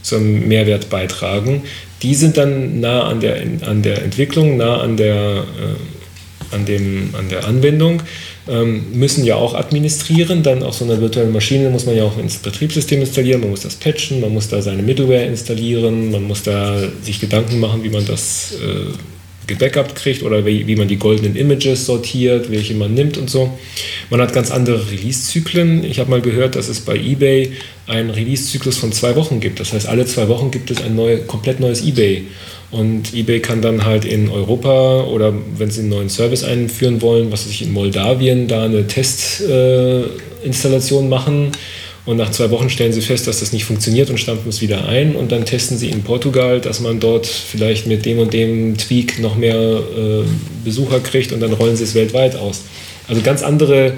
zum 0.01 0.47
Mehrwert 0.47 0.89
beitragen. 0.89 1.61
Die 2.01 2.15
sind 2.15 2.37
dann 2.37 2.79
nah 2.79 3.03
an 3.03 3.19
der, 3.19 3.35
an 3.67 3.83
der 3.83 4.01
Entwicklung, 4.01 4.57
nah 4.57 4.81
an 4.81 4.97
der, 4.97 5.13
äh, 5.13 6.55
an, 6.55 6.65
dem, 6.65 7.13
an 7.15 7.29
der 7.29 7.45
Anwendung, 7.45 8.01
ähm, 8.49 8.85
müssen 8.93 9.25
ja 9.25 9.35
auch 9.35 9.53
administrieren. 9.53 10.41
Dann 10.41 10.63
auf 10.63 10.73
so 10.73 10.83
einer 10.83 10.99
virtuellen 10.99 11.33
Maschine 11.33 11.69
muss 11.69 11.85
man 11.85 11.95
ja 11.95 12.03
auch 12.03 12.17
ins 12.17 12.37
Betriebssystem 12.37 12.99
installieren, 13.01 13.41
man 13.41 13.51
muss 13.51 13.61
das 13.61 13.75
patchen, 13.75 14.21
man 14.21 14.33
muss 14.33 14.49
da 14.49 14.59
seine 14.59 14.81
Middleware 14.81 15.25
installieren, 15.25 16.09
man 16.09 16.23
muss 16.23 16.41
da 16.41 16.79
sich 17.03 17.19
Gedanken 17.19 17.59
machen, 17.59 17.83
wie 17.83 17.89
man 17.89 18.07
das 18.07 18.53
äh, 18.53 18.91
gebackupt 19.47 19.95
kriegt 19.95 20.23
oder 20.23 20.45
wie, 20.45 20.67
wie 20.67 20.75
man 20.75 20.87
die 20.87 20.97
goldenen 20.97 21.35
Images 21.35 21.85
sortiert, 21.85 22.51
welche 22.51 22.73
man 22.73 22.93
nimmt 22.93 23.17
und 23.17 23.29
so. 23.29 23.57
Man 24.09 24.21
hat 24.21 24.33
ganz 24.33 24.51
andere 24.51 24.89
Release-Zyklen. 24.91 25.83
Ich 25.83 25.99
habe 25.99 26.09
mal 26.09 26.21
gehört, 26.21 26.55
dass 26.55 26.69
es 26.69 26.81
bei 26.81 26.95
eBay 26.95 27.51
einen 27.87 28.09
Release-Zyklus 28.09 28.77
von 28.77 28.91
zwei 28.91 29.15
Wochen 29.15 29.39
gibt. 29.39 29.59
Das 29.59 29.73
heißt, 29.73 29.87
alle 29.87 30.05
zwei 30.05 30.27
Wochen 30.27 30.51
gibt 30.51 30.71
es 30.71 30.81
ein 30.81 30.95
neue, 30.95 31.19
komplett 31.19 31.59
neues 31.59 31.85
eBay. 31.85 32.25
Und 32.71 33.13
eBay 33.13 33.41
kann 33.41 33.61
dann 33.61 33.85
halt 33.85 34.05
in 34.05 34.29
Europa 34.29 35.03
oder 35.03 35.33
wenn 35.57 35.69
sie 35.69 35.81
einen 35.81 35.89
neuen 35.89 36.09
Service 36.09 36.45
einführen 36.45 37.01
wollen, 37.01 37.29
was 37.31 37.45
weiß 37.45 37.51
ich, 37.51 37.63
in 37.63 37.73
Moldawien 37.73 38.47
da 38.47 38.63
eine 38.63 38.87
Testinstallation 38.87 41.05
äh, 41.05 41.09
machen 41.09 41.51
und 42.05 42.17
nach 42.17 42.31
zwei 42.31 42.49
Wochen 42.49 42.69
stellen 42.69 42.93
sie 42.93 43.01
fest, 43.01 43.27
dass 43.27 43.41
das 43.41 43.53
nicht 43.53 43.65
funktioniert 43.65 44.09
und 44.09 44.17
stampfen 44.17 44.49
es 44.49 44.61
wieder 44.61 44.87
ein. 44.87 45.15
Und 45.15 45.31
dann 45.31 45.45
testen 45.45 45.77
sie 45.77 45.89
in 45.89 46.01
Portugal, 46.01 46.59
dass 46.59 46.79
man 46.79 46.99
dort 46.99 47.27
vielleicht 47.27 47.85
mit 47.85 48.05
dem 48.05 48.17
und 48.17 48.33
dem 48.33 48.75
Tweak 48.77 49.19
noch 49.19 49.35
mehr 49.35 49.55
äh, 49.55 50.23
Besucher 50.65 50.99
kriegt 50.99 51.31
und 51.31 51.41
dann 51.41 51.53
rollen 51.53 51.75
sie 51.75 51.83
es 51.83 51.93
weltweit 51.93 52.35
aus. 52.35 52.61
Also 53.07 53.21
ganz 53.21 53.43
andere 53.43 53.93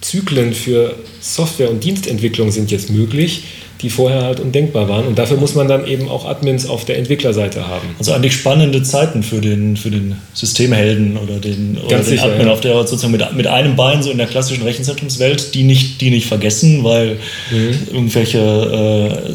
Zyklen 0.00 0.54
für 0.54 0.94
Software- 1.20 1.70
und 1.70 1.82
Dienstentwicklung 1.82 2.52
sind 2.52 2.70
jetzt 2.70 2.90
möglich 2.90 3.42
die 3.80 3.90
vorher 3.90 4.22
halt 4.22 4.40
undenkbar 4.40 4.88
waren. 4.88 5.06
Und 5.06 5.18
dafür 5.18 5.36
muss 5.36 5.54
man 5.54 5.68
dann 5.68 5.86
eben 5.86 6.08
auch 6.08 6.24
Admins 6.24 6.68
auf 6.68 6.84
der 6.84 6.98
Entwicklerseite 6.98 7.68
haben. 7.68 7.94
Also 7.98 8.12
eigentlich 8.12 8.34
spannende 8.34 8.82
Zeiten 8.82 9.22
für 9.22 9.40
den, 9.40 9.76
für 9.76 9.90
den 9.90 10.16
Systemhelden 10.34 11.16
oder 11.16 11.38
den, 11.38 11.78
oder 11.78 11.98
den 11.98 12.04
sicher, 12.04 12.24
Admin 12.24 12.48
ja. 12.48 12.52
auf 12.52 12.60
der 12.60 12.74
sozusagen 12.74 13.12
mit, 13.12 13.22
mit 13.36 13.46
einem 13.46 13.76
Bein 13.76 14.02
so 14.02 14.10
in 14.10 14.18
der 14.18 14.26
klassischen 14.26 14.64
Rechenzentrumswelt, 14.64 15.54
die 15.54 15.62
nicht, 15.62 16.00
die 16.00 16.10
nicht 16.10 16.26
vergessen, 16.26 16.82
weil 16.82 17.18
mhm. 17.50 17.78
irgendwelche 17.92 18.38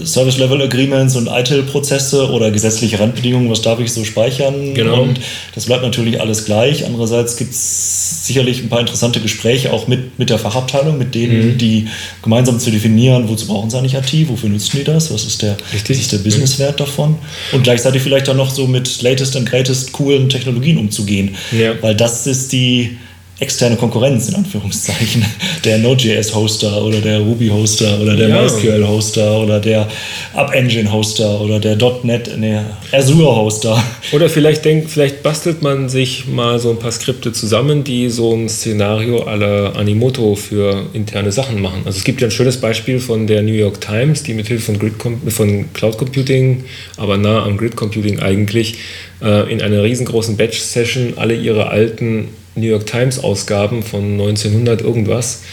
äh, 0.02 0.06
Service-Level-Agreements 0.06 1.15
und 1.15 1.28
ITIL-Prozesse 1.28 2.30
oder 2.30 2.52
gesetzliche 2.52 2.99
Randbedingungen, 2.99 3.49
was 3.49 3.61
darf 3.61 3.80
ich 3.80 3.94
so 3.94 4.03
speichern? 4.03 4.74
Genau. 4.74 5.03
Und 5.03 5.22
das 5.56 5.68
bleibt 5.68 5.84
natürlich 5.84 6.20
alles 6.20 6.44
gleich. 6.44 6.86
Andererseits 6.86 7.38
gibt 7.38 7.52
es 7.52 8.28
sicherlich 8.28 8.61
ein 8.61 8.70
paar 8.70 8.82
interessante 8.82 9.22
Gespräche 9.22 9.72
auch 9.72 9.88
mit, 9.88 10.20
mit 10.20 10.30
der 10.30 10.40
Fachabteilung, 10.40 10.98
mit 10.98 11.15
denen, 11.15 11.53
mhm. 11.53 11.57
die 11.57 11.88
gemeinsam 12.22 12.60
zu 12.60 12.72
definieren, 12.72 13.30
wozu 13.30 13.48
brauchen 13.48 13.70
sie 13.70 13.78
eigentlich 13.78 13.95
IT, 13.95 14.30
wofür 14.34 14.49
nutzen 14.49 14.77
die 14.77 14.84
das, 14.84 15.11
was 15.11 15.26
ist 15.26 15.41
der, 15.41 15.55
was 15.72 15.89
ist 15.89 16.11
der 16.11 16.18
Businesswert 16.18 16.80
davon? 16.80 17.18
Und 17.51 17.64
gleichzeitig 17.64 18.01
vielleicht 18.01 18.27
auch 18.30 18.35
noch 18.35 18.49
so 18.49 18.68
mit 18.68 19.01
latest 19.01 19.35
and 19.38 19.49
greatest 19.49 19.93
coolen 19.93 20.27
Technologien 20.27 20.77
umzugehen, 20.77 21.35
ja. 21.51 21.73
weil 21.81 21.95
das 21.95 22.27
ist 22.27 22.51
die 22.51 22.97
externe 23.44 23.76
Konkurrenz 23.76 24.30
in 24.30 24.36
Anführungszeichen. 24.36 25.26
Der 25.65 25.78
Node.js-Hoster 25.78 26.84
oder 26.84 26.99
der 26.99 27.20
Ruby-Hoster 27.20 27.99
oder 28.02 28.15
der 28.15 28.30
ja. 28.30 28.41
MySQL-Hoster 28.41 29.40
oder 29.41 29.60
der 29.60 29.88
Up-Engine-Hoster 30.34 31.41
oder 31.41 31.60
der 31.60 31.78
.NET, 32.03 32.32
nee, 32.38 32.60
Azure-Hoster. 32.91 33.82
Oder 34.11 34.30
vielleicht 34.30 34.65
denkt, 34.65 34.90
vielleicht 34.90 35.24
bastelt 35.24 35.61
man 35.61 35.90
sich 35.90 36.28
mal 36.28 36.60
so 36.60 36.70
ein 36.72 36.80
paar 36.80 36.91
Skripte 36.91 37.32
zusammen, 37.32 37.84
die 37.84 38.10
so 38.10 38.34
ein 38.34 38.49
Szenario 38.49 39.24
aller 39.24 39.76
Animoto 39.76 40.36
für 40.36 40.86
interne 40.94 41.32
Sachen 41.32 41.61
machen. 41.61 41.84
Also 41.86 41.98
es 41.98 42.03
gibt 42.03 42.22
ja 42.22 42.28
ein 42.28 42.32
schönes 42.32 42.57
Beispiel 42.57 42.99
von 42.99 43.28
der 43.28 43.41
New 43.41 43.53
York 43.53 43.80
Times, 43.80 44.24
die 44.24 44.34
mithilfe 44.34 44.65
von, 44.65 44.80
Grid 44.80 44.94
von 45.28 45.74
Cloud 45.74 45.98
Computing, 45.98 46.64
aber 46.98 47.18
nah 47.18 47.44
am 47.44 47.57
Grid 47.57 47.76
Computing 47.76 48.20
eigentlich, 48.20 48.76
äh, 49.22 49.52
in 49.52 49.61
einer 49.61 49.84
riesengroßen 49.84 50.38
Batch-Session 50.38 51.14
alle 51.18 51.36
ihre 51.36 51.70
alten 51.70 52.30
New 52.55 52.67
York 52.67 52.85
Times 52.85 53.19
Ausgaben 53.19 53.84
von 53.84 54.13
1900 54.13 54.81
irgendwas 54.81 55.43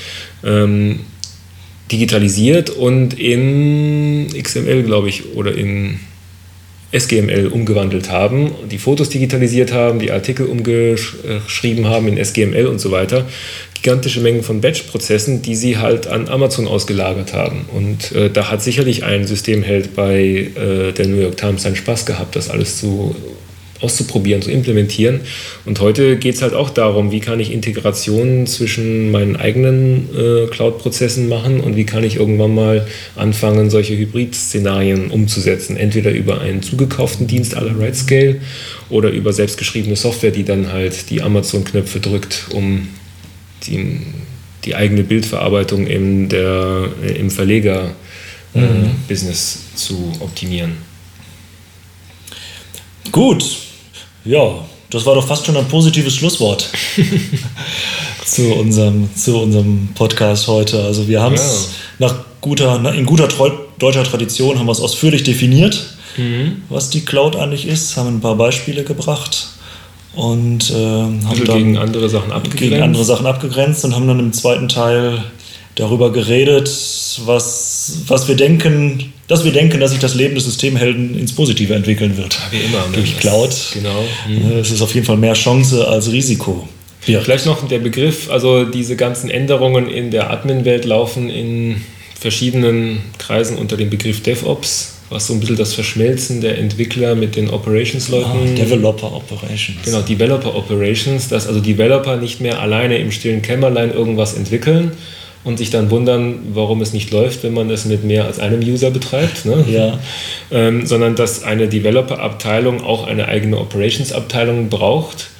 ähm, 0.44 1.00
digitalisiert 1.90 2.70
und 2.70 3.18
in 3.18 4.28
XML, 4.32 4.82
glaube 4.82 5.08
ich, 5.08 5.34
oder 5.34 5.54
in 5.54 6.00
SGML 6.92 7.46
umgewandelt 7.46 8.10
haben, 8.10 8.50
die 8.68 8.78
Fotos 8.78 9.10
digitalisiert 9.10 9.72
haben, 9.72 10.00
die 10.00 10.10
Artikel 10.10 10.46
umgeschrieben 10.46 11.86
haben 11.86 12.08
in 12.08 12.22
SGML 12.22 12.66
und 12.66 12.80
so 12.80 12.90
weiter. 12.90 13.26
Gigantische 13.74 14.20
Mengen 14.20 14.42
von 14.42 14.60
Batch-Prozessen, 14.60 15.40
die 15.40 15.54
sie 15.54 15.78
halt 15.78 16.08
an 16.08 16.28
Amazon 16.28 16.66
ausgelagert 16.66 17.32
haben. 17.32 17.64
Und 17.72 18.12
äh, 18.12 18.28
da 18.28 18.50
hat 18.50 18.60
sicherlich 18.60 19.04
ein 19.04 19.26
Systemheld 19.26 19.94
bei 19.94 20.20
äh, 20.20 20.92
der 20.92 21.06
New 21.06 21.20
York 21.20 21.36
Times 21.36 21.62
seinen 21.62 21.76
Spaß 21.76 22.06
gehabt, 22.06 22.34
das 22.34 22.50
alles 22.50 22.78
zu 22.78 23.14
auszuprobieren, 23.80 24.42
zu 24.42 24.50
implementieren. 24.50 25.20
Und 25.64 25.80
heute 25.80 26.16
geht 26.16 26.34
es 26.34 26.42
halt 26.42 26.54
auch 26.54 26.70
darum, 26.70 27.10
wie 27.10 27.20
kann 27.20 27.40
ich 27.40 27.52
Integrationen 27.52 28.46
zwischen 28.46 29.10
meinen 29.10 29.36
eigenen 29.36 30.08
äh, 30.14 30.46
Cloud-Prozessen 30.48 31.28
machen 31.28 31.60
und 31.60 31.76
wie 31.76 31.84
kann 31.84 32.04
ich 32.04 32.16
irgendwann 32.16 32.54
mal 32.54 32.86
anfangen, 33.16 33.70
solche 33.70 33.96
Hybrid-Szenarien 33.96 35.10
umzusetzen. 35.10 35.76
Entweder 35.76 36.10
über 36.10 36.40
einen 36.40 36.62
zugekauften 36.62 37.26
Dienst 37.26 37.56
aller 37.56 37.78
RightScale 37.78 38.40
oder 38.88 39.10
über 39.10 39.32
selbstgeschriebene 39.32 39.96
Software, 39.96 40.30
die 40.30 40.44
dann 40.44 40.72
halt 40.72 41.10
die 41.10 41.22
Amazon-Knöpfe 41.22 42.00
drückt, 42.00 42.46
um 42.52 42.88
die, 43.66 44.00
die 44.64 44.74
eigene 44.74 45.04
Bildverarbeitung 45.04 45.86
im, 45.86 46.28
der, 46.28 46.88
im 47.16 47.30
Verleger-Business 47.30 49.56
mhm. 49.56 49.62
äh, 49.72 49.76
zu 49.76 50.12
optimieren. 50.20 50.90
Gut, 53.12 53.69
ja, 54.24 54.64
das 54.90 55.06
war 55.06 55.14
doch 55.14 55.26
fast 55.26 55.46
schon 55.46 55.56
ein 55.56 55.68
positives 55.68 56.16
Schlusswort 56.16 56.68
zu, 58.24 58.54
unserem, 58.54 59.08
zu 59.14 59.38
unserem 59.38 59.88
Podcast 59.94 60.48
heute. 60.48 60.82
Also 60.82 61.06
wir 61.08 61.22
haben 61.22 61.34
es 61.34 61.70
ja. 61.98 62.06
nach 62.06 62.14
guter, 62.40 62.94
in 62.94 63.06
guter 63.06 63.28
deutscher 63.78 64.04
Tradition 64.04 64.58
haben 64.58 64.66
wir 64.66 64.72
es 64.72 64.80
ausführlich 64.80 65.22
definiert, 65.22 65.96
mhm. 66.16 66.62
was 66.68 66.90
die 66.90 67.04
Cloud 67.04 67.36
eigentlich 67.36 67.66
ist, 67.66 67.96
haben 67.96 68.16
ein 68.16 68.20
paar 68.20 68.34
Beispiele 68.34 68.84
gebracht 68.84 69.48
und 70.14 70.70
äh, 70.70 70.74
haben 70.74 71.26
also 71.28 71.44
dann 71.44 71.58
gegen 71.58 71.78
andere 71.78 72.08
Sachen 72.08 72.32
abgegrenzt. 72.32 72.58
gegen 72.58 72.82
andere 72.82 73.04
Sachen 73.04 73.26
abgegrenzt 73.26 73.84
und 73.84 73.94
haben 73.94 74.08
dann 74.08 74.18
im 74.18 74.32
zweiten 74.32 74.68
Teil 74.68 75.22
darüber 75.76 76.12
geredet, 76.12 76.68
was, 77.24 77.98
was 78.06 78.28
wir 78.28 78.36
denken, 78.36 79.12
dass 79.30 79.44
wir 79.44 79.52
denken, 79.52 79.78
dass 79.78 79.92
sich 79.92 80.00
das 80.00 80.16
Leben 80.16 80.34
des 80.34 80.44
Systemhelden 80.44 81.16
ins 81.16 81.32
Positive 81.32 81.72
entwickeln 81.72 82.16
wird. 82.16 82.34
Ja, 82.34 82.40
wie 82.50 82.64
immer. 82.64 82.88
Ne? 82.88 82.96
Durch 82.96 83.16
Cloud. 83.16 83.54
Genau. 83.74 84.04
Mhm. 84.28 84.58
Es 84.58 84.72
ist 84.72 84.82
auf 84.82 84.92
jeden 84.92 85.06
Fall 85.06 85.18
mehr 85.18 85.34
Chance 85.34 85.86
als 85.86 86.10
Risiko. 86.10 86.68
Ja. 87.06 87.20
Vielleicht 87.20 87.46
noch 87.46 87.66
der 87.68 87.78
Begriff, 87.78 88.28
also 88.28 88.64
diese 88.64 88.96
ganzen 88.96 89.30
Änderungen 89.30 89.88
in 89.88 90.10
der 90.10 90.30
Admin-Welt 90.30 90.84
laufen 90.84 91.30
in 91.30 91.80
verschiedenen 92.18 93.02
Kreisen 93.18 93.56
unter 93.56 93.76
dem 93.76 93.88
Begriff 93.88 94.20
DevOps, 94.20 94.96
was 95.10 95.28
so 95.28 95.34
ein 95.34 95.40
bisschen 95.40 95.56
das 95.56 95.74
Verschmelzen 95.74 96.40
der 96.40 96.58
Entwickler 96.58 97.14
mit 97.14 97.36
den 97.36 97.50
Operations-Leuten. 97.50 98.30
Ah, 98.30 98.54
Developer 98.56 99.14
Operations. 99.14 99.78
Genau, 99.84 100.00
Developer 100.02 100.56
Operations, 100.56 101.28
dass 101.28 101.46
also 101.46 101.60
Developer 101.60 102.16
nicht 102.16 102.40
mehr 102.40 102.60
alleine 102.60 102.98
im 102.98 103.12
stillen 103.12 103.42
Kämmerlein 103.42 103.94
irgendwas 103.94 104.34
entwickeln 104.34 104.90
und 105.42 105.56
sich 105.56 105.70
dann 105.70 105.90
wundern, 105.90 106.40
warum 106.52 106.82
es 106.82 106.92
nicht 106.92 107.10
läuft, 107.10 107.42
wenn 107.42 107.54
man 107.54 107.70
es 107.70 107.86
mit 107.86 108.04
mehr 108.04 108.26
als 108.26 108.38
einem 108.38 108.60
User 108.60 108.90
betreibt, 108.90 109.46
ne? 109.46 109.64
ja. 109.70 109.98
ähm, 110.50 110.86
sondern 110.86 111.16
dass 111.16 111.42
eine 111.42 111.68
Developer-Abteilung 111.68 112.82
auch 112.84 113.06
eine 113.06 113.28
eigene 113.28 113.58
Operations-Abteilung 113.58 114.68
braucht. 114.68 115.30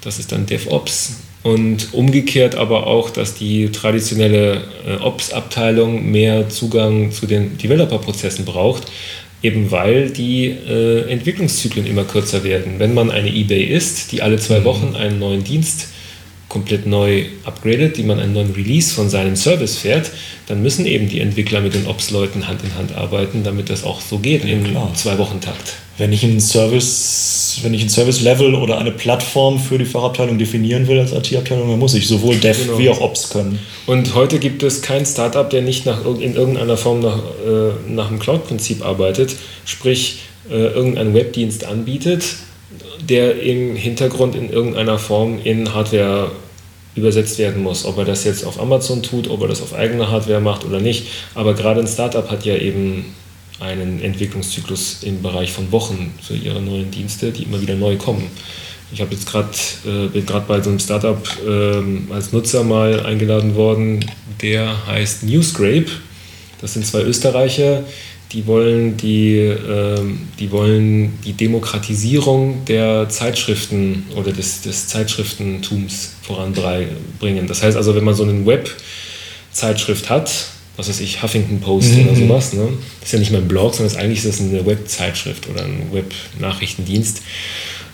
Das 0.00 0.18
ist 0.18 0.32
dann 0.32 0.46
DevOps 0.46 1.16
und 1.42 1.92
umgekehrt 1.92 2.54
aber 2.54 2.86
auch, 2.86 3.10
dass 3.10 3.34
die 3.34 3.70
traditionelle 3.70 4.62
äh, 4.86 4.96
Ops-Abteilung 5.02 6.10
mehr 6.10 6.48
Zugang 6.48 7.12
zu 7.12 7.26
den 7.26 7.58
Developer-Prozessen 7.58 8.44
braucht, 8.44 8.84
eben 9.42 9.70
weil 9.70 10.10
die 10.10 10.46
äh, 10.46 11.10
Entwicklungszyklen 11.10 11.86
immer 11.86 12.04
kürzer 12.04 12.44
werden. 12.44 12.74
Wenn 12.78 12.94
man 12.94 13.10
eine 13.10 13.28
eBay 13.28 13.64
ist, 13.64 14.12
die 14.12 14.22
alle 14.22 14.38
zwei 14.38 14.60
mhm. 14.60 14.64
Wochen 14.64 14.96
einen 14.96 15.18
neuen 15.18 15.44
Dienst 15.44 15.88
komplett 16.52 16.86
neu 16.86 17.24
upgradet, 17.44 17.96
die 17.96 18.02
man 18.02 18.20
einen 18.20 18.34
neuen 18.34 18.52
Release 18.52 18.92
von 18.92 19.08
seinem 19.08 19.36
Service 19.36 19.78
fährt, 19.78 20.10
dann 20.48 20.62
müssen 20.62 20.84
eben 20.84 21.08
die 21.08 21.20
Entwickler 21.20 21.62
mit 21.62 21.72
den 21.72 21.86
Ops-Leuten 21.86 22.46
Hand 22.46 22.62
in 22.62 22.74
Hand 22.74 22.94
arbeiten, 22.94 23.42
damit 23.42 23.70
das 23.70 23.84
auch 23.84 24.02
so 24.02 24.18
geht 24.18 24.44
ja, 24.44 24.50
im 24.50 24.66
Zwei-Wochen-Takt. 24.94 25.76
Wenn 25.96 26.12
ich 26.12 26.22
einen 26.24 26.40
Service, 26.40 27.60
wenn 27.62 27.72
ich 27.72 27.82
ein 27.82 27.88
Service-Level 27.88 28.54
oder 28.54 28.76
eine 28.76 28.90
Plattform 28.90 29.58
für 29.58 29.78
die 29.78 29.86
Fachabteilung 29.86 30.36
definieren 30.36 30.86
will 30.88 30.98
als 30.98 31.12
IT-Abteilung, 31.12 31.70
dann 31.70 31.78
muss 31.78 31.94
ich 31.94 32.06
sowohl 32.06 32.36
Dev 32.36 32.58
genau. 32.66 32.78
wie 32.78 32.90
auch 32.90 33.00
Ops 33.00 33.30
können. 33.30 33.58
Und 33.86 34.14
heute 34.14 34.38
gibt 34.38 34.62
es 34.62 34.82
kein 34.82 35.06
Startup, 35.06 35.48
der 35.48 35.62
nicht 35.62 35.86
nach, 35.86 36.04
in 36.04 36.34
irgendeiner 36.34 36.76
Form 36.76 37.00
nach, 37.00 37.16
äh, 37.16 37.90
nach 37.90 38.08
dem 38.08 38.18
Cloud-Prinzip 38.18 38.84
arbeitet, 38.84 39.36
sprich 39.64 40.18
äh, 40.50 40.54
irgendeinen 40.54 41.14
Webdienst 41.14 41.64
anbietet, 41.64 42.24
der 43.08 43.40
im 43.40 43.74
Hintergrund 43.74 44.34
in 44.34 44.50
irgendeiner 44.50 44.98
Form 44.98 45.38
in 45.42 45.72
Hardware 45.72 46.30
übersetzt 46.94 47.38
werden 47.38 47.62
muss. 47.62 47.84
Ob 47.84 47.98
er 47.98 48.04
das 48.04 48.24
jetzt 48.24 48.44
auf 48.44 48.60
Amazon 48.60 49.02
tut, 49.02 49.28
ob 49.28 49.42
er 49.42 49.48
das 49.48 49.62
auf 49.62 49.74
eigene 49.74 50.10
Hardware 50.10 50.40
macht 50.40 50.64
oder 50.64 50.80
nicht. 50.80 51.06
Aber 51.34 51.54
gerade 51.54 51.80
ein 51.80 51.86
Startup 51.86 52.30
hat 52.30 52.44
ja 52.44 52.56
eben 52.56 53.14
einen 53.60 54.02
Entwicklungszyklus 54.02 55.02
im 55.02 55.22
Bereich 55.22 55.52
von 55.52 55.70
Wochen 55.72 56.12
für 56.20 56.34
ihre 56.34 56.60
neuen 56.60 56.90
Dienste, 56.90 57.30
die 57.30 57.44
immer 57.44 57.60
wieder 57.60 57.74
neu 57.74 57.96
kommen. 57.96 58.30
Ich 58.92 59.00
habe 59.00 59.14
jetzt 59.14 59.26
gerade 59.26 59.48
äh, 59.86 60.08
bin 60.08 60.26
gerade 60.26 60.44
bei 60.46 60.60
so 60.60 60.68
einem 60.68 60.78
Startup 60.78 61.26
äh, 61.46 62.12
als 62.12 62.32
Nutzer 62.32 62.62
mal 62.62 63.06
eingeladen 63.06 63.54
worden, 63.54 64.04
der 64.42 64.86
heißt 64.86 65.22
Newscrape. 65.22 65.86
Das 66.60 66.74
sind 66.74 66.86
zwei 66.86 67.02
Österreicher, 67.02 67.84
die 68.32 68.46
wollen 68.46 68.96
die, 68.96 69.36
äh, 69.36 70.00
die 70.38 70.50
wollen 70.50 71.18
die 71.24 71.34
Demokratisierung 71.34 72.64
der 72.64 73.08
Zeitschriften 73.08 74.06
oder 74.16 74.32
des, 74.32 74.62
des 74.62 74.88
Zeitschriftentums 74.88 76.14
voranbringen. 76.22 77.46
Das 77.46 77.62
heißt 77.62 77.76
also, 77.76 77.94
wenn 77.94 78.04
man 78.04 78.14
so 78.14 78.22
eine 78.22 78.46
Webzeitschrift 78.46 80.08
hat, 80.08 80.46
was 80.76 80.88
weiß 80.88 81.00
ich, 81.00 81.22
Huffington 81.22 81.60
Post 81.60 81.94
mhm. 81.94 82.08
oder 82.08 82.16
sowas, 82.16 82.52
ne? 82.54 82.68
das 83.00 83.08
ist 83.08 83.12
ja 83.12 83.18
nicht 83.18 83.30
mehr 83.30 83.40
ein 83.40 83.48
Blog, 83.48 83.74
sondern 83.74 83.94
ist 83.94 84.00
eigentlich 84.00 84.24
ist 84.24 84.28
das 84.28 84.40
eine 84.40 84.64
Webzeitschrift 84.64 85.48
oder 85.50 85.64
ein 85.64 85.88
Web-Nachrichtendienst. 85.92 87.20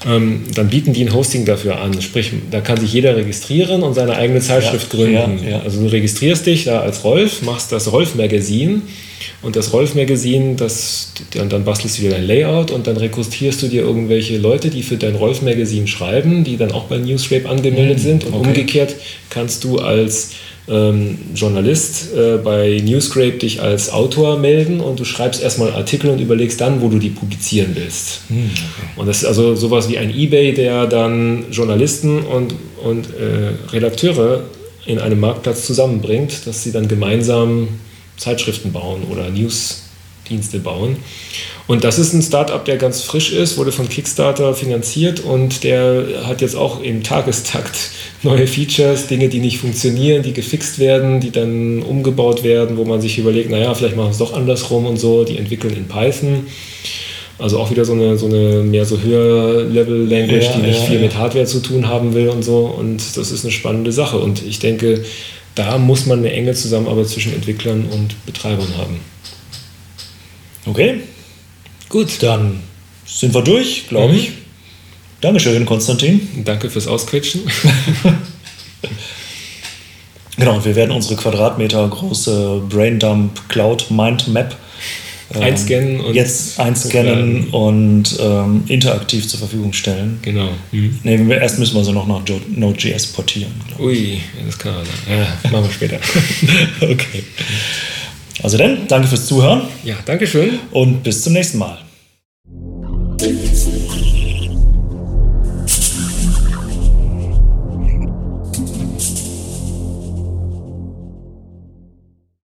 Ähm, 0.07 0.45
dann 0.55 0.69
bieten 0.69 0.93
die 0.93 1.03
ein 1.05 1.13
Hosting 1.13 1.45
dafür 1.45 1.81
an. 1.81 2.01
Sprich, 2.01 2.31
da 2.53 2.61
kann 2.61 2.79
sich 2.79 2.93
jeder 2.93 3.17
registrieren 3.17 3.83
und 3.83 3.95
seine 3.95 4.15
eigene 4.15 4.41
Zeitschrift 4.41 4.93
ja, 4.93 4.97
gründen. 4.97 5.43
Ja, 5.43 5.51
ja. 5.51 5.61
Also 5.63 5.81
du 5.81 5.91
registrierst 5.91 6.47
dich 6.47 6.65
da 6.65 6.81
als 6.83 7.03
Rolf, 7.03 7.43
machst 7.43 7.73
das 7.73 7.91
Rolf-Magazin 7.91 8.83
und 9.41 9.55
das 9.55 9.73
Rolf-Magazin, 9.73 10.57
dann, 10.57 11.49
dann 11.49 11.65
bastelst 11.65 11.99
du 11.99 12.03
dir 12.03 12.11
dein 12.11 12.27
Layout 12.27 12.73
und 12.73 12.89
dann 12.89 12.97
rekrutierst 12.97 13.63
du 13.63 13.69
dir 13.69 13.83
irgendwelche 13.83 14.37
Leute, 14.37 14.69
die 14.69 14.83
für 14.83 14.97
dein 14.97 15.15
Rolf-Magazin 15.15 15.87
schreiben, 15.87 16.43
die 16.43 16.57
dann 16.57 16.73
auch 16.73 16.85
bei 16.85 16.99
Newsrape 16.99 17.49
angemeldet 17.49 17.99
mhm, 17.99 18.03
sind. 18.03 18.25
Und 18.25 18.35
okay. 18.35 18.49
umgekehrt 18.49 18.97
kannst 19.31 19.63
du 19.63 19.79
als 19.79 20.33
ähm, 20.69 21.19
Journalist 21.35 22.13
äh, 22.15 22.39
bei 22.39 22.83
Newscrape 22.85 23.39
dich 23.39 23.63
als 23.63 23.93
Autor 23.93 24.39
melden 24.39 24.81
und 24.81 24.99
du 24.99 25.05
schreibst 25.05 25.41
erstmal 25.41 25.73
Artikel 25.73 26.11
und 26.11 26.21
überlegst 26.21 26.61
dann, 26.61 26.83
wo 26.83 26.89
du 26.89 26.99
die 26.99 27.11
publizieren 27.11 27.71
willst. 27.75 28.23
Mhm, 28.29 28.51
okay. 28.51 28.89
Und 28.97 29.07
das 29.07 29.19
ist 29.19 29.25
also 29.25 29.55
sowas 29.55 29.89
wie 29.89 29.99
ein 29.99 30.15
Ebay, 30.15 30.53
der 30.53 30.87
dann 30.87 31.47
Journalisten 31.53 32.19
und, 32.21 32.55
und 32.83 33.07
äh, 33.07 33.73
Redakteure 33.73 34.43
in 34.85 34.99
einem 34.99 35.21
Marktplatz 35.21 35.65
zusammenbringt, 35.65 36.47
dass 36.47 36.65
sie 36.65 36.73
dann 36.73 36.89
gemeinsam 36.89 37.69
Zeitschriften 38.19 38.73
bauen 38.73 39.05
oder 39.11 39.31
Newsdienste 39.31 40.59
bauen. 40.59 40.97
Und 41.67 41.85
das 41.85 41.99
ist 41.99 42.13
ein 42.15 42.23
Startup, 42.23 42.65
der 42.65 42.77
ganz 42.77 43.03
frisch 43.03 43.33
ist, 43.33 43.59
wurde 43.59 43.73
von 43.73 43.89
Kickstarter 43.89 44.55
finanziert 44.55 45.21
und 45.21 45.65
der 45.65 46.23
hat 46.25 46.41
jetzt 46.41 46.57
auch 46.57 46.83
im 46.83 47.03
Tagestakt 47.03 47.91
neue 48.23 48.47
Features, 48.47 49.07
Dinge, 49.07 49.29
die 49.29 49.39
nicht 49.39 49.59
funktionieren, 49.59 50.23
die 50.23 50.33
gefixt 50.33 50.79
werden, 50.79 51.21
die 51.21 51.31
dann 51.31 51.83
umgebaut 51.83 52.43
werden, 52.43 52.77
wo 52.77 52.85
man 52.85 53.01
sich 53.01 53.19
überlegt, 53.19 53.51
naja, 53.51 53.75
vielleicht 53.75 53.97
machen 53.97 54.09
wir 54.09 54.13
es 54.13 54.19
doch 54.19 54.33
andersrum 54.33 54.87
und 54.87 54.97
so. 54.99 55.25
Die 55.25 55.39
entwickeln 55.39 55.77
in 55.77 55.87
Python. 55.87 56.47
Also 57.39 57.59
auch 57.59 57.71
wieder 57.71 57.85
so 57.85 57.93
eine, 57.93 58.19
so 58.19 58.27
eine 58.27 58.65
mehr 58.65 58.85
so 58.85 59.01
höher 59.01 59.63
Level 59.63 60.09
Language, 60.09 60.47
ja, 60.47 60.53
die 60.57 60.67
nicht 60.67 60.81
ja, 60.81 60.87
viel 60.87 60.97
ja. 60.97 61.03
mit 61.03 61.17
Hardware 61.17 61.45
zu 61.45 61.61
tun 61.61 61.87
haben 61.87 62.13
will 62.15 62.29
und 62.29 62.43
so. 62.43 62.67
Und 62.67 63.17
das 63.17 63.31
ist 63.31 63.45
eine 63.45 63.53
spannende 63.53 63.93
Sache. 63.93 64.19
Und 64.19 64.43
ich 64.43 64.59
denke, 64.59 65.05
da 65.59 65.77
muss 65.77 66.07
man 66.07 66.21
eine 66.21 66.33
enge 66.33 66.55
Zusammenarbeit 66.55 67.09
zwischen 67.09 67.35
Entwicklern 67.35 67.87
und 67.91 68.15
Betreibern 68.25 68.69
haben. 68.77 69.01
Okay, 70.67 71.01
gut, 71.89 72.23
dann 72.23 72.61
sind 73.05 73.35
wir 73.35 73.43
durch, 73.43 73.89
glaube 73.89 74.13
mhm. 74.13 74.19
ich. 74.19 74.33
Dankeschön, 75.21 75.67
Konstantin. 75.67 76.45
Danke 76.45 76.71
fürs 76.71 76.87
Ausquetschen. 76.87 77.43
genau, 80.37 80.55
und 80.55 80.65
wir 80.65 80.77
werden 80.77 80.93
unsere 80.93 81.17
Quadratmeter 81.17 81.89
große 81.89 82.63
Braindump 82.69 83.49
Cloud 83.49 83.91
Mind 83.91 84.29
Map 84.29 84.55
einscannen 85.35 86.01
und 86.01 86.15
jetzt 86.15 86.59
einscannen 86.59 87.49
und 87.51 88.17
ähm, 88.21 88.63
interaktiv 88.69 89.27
zur 89.29 89.39
Verfügung 89.39 89.73
stellen. 89.73 90.19
Genau. 90.23 90.51
Mhm. 90.73 90.99
Nee, 91.03 91.35
erst 91.35 91.59
müssen 91.59 91.77
wir 91.77 91.85
sie 91.85 91.93
noch 91.93 92.07
nach 92.07 92.23
Node.js 92.57 93.09
portieren. 93.09 93.53
Ui, 93.79 94.21
das 94.47 94.59
kann 94.59 94.75
man 94.75 94.85
sagen. 94.85 94.99
Ja, 95.11 95.51
machen 95.51 95.65
wir 95.65 95.73
später. 95.73 95.99
okay. 96.81 97.25
Also 98.43 98.57
dann, 98.57 98.87
danke 98.89 99.09
fürs 99.09 99.27
Zuhören. 99.27 99.63
Ja, 99.85 99.97
danke 100.05 100.27
schön. 100.27 100.61
Und 100.71 101.03
bis 101.03 101.23
zum 101.23 101.33
nächsten 101.33 101.59
Mal. 101.59 101.79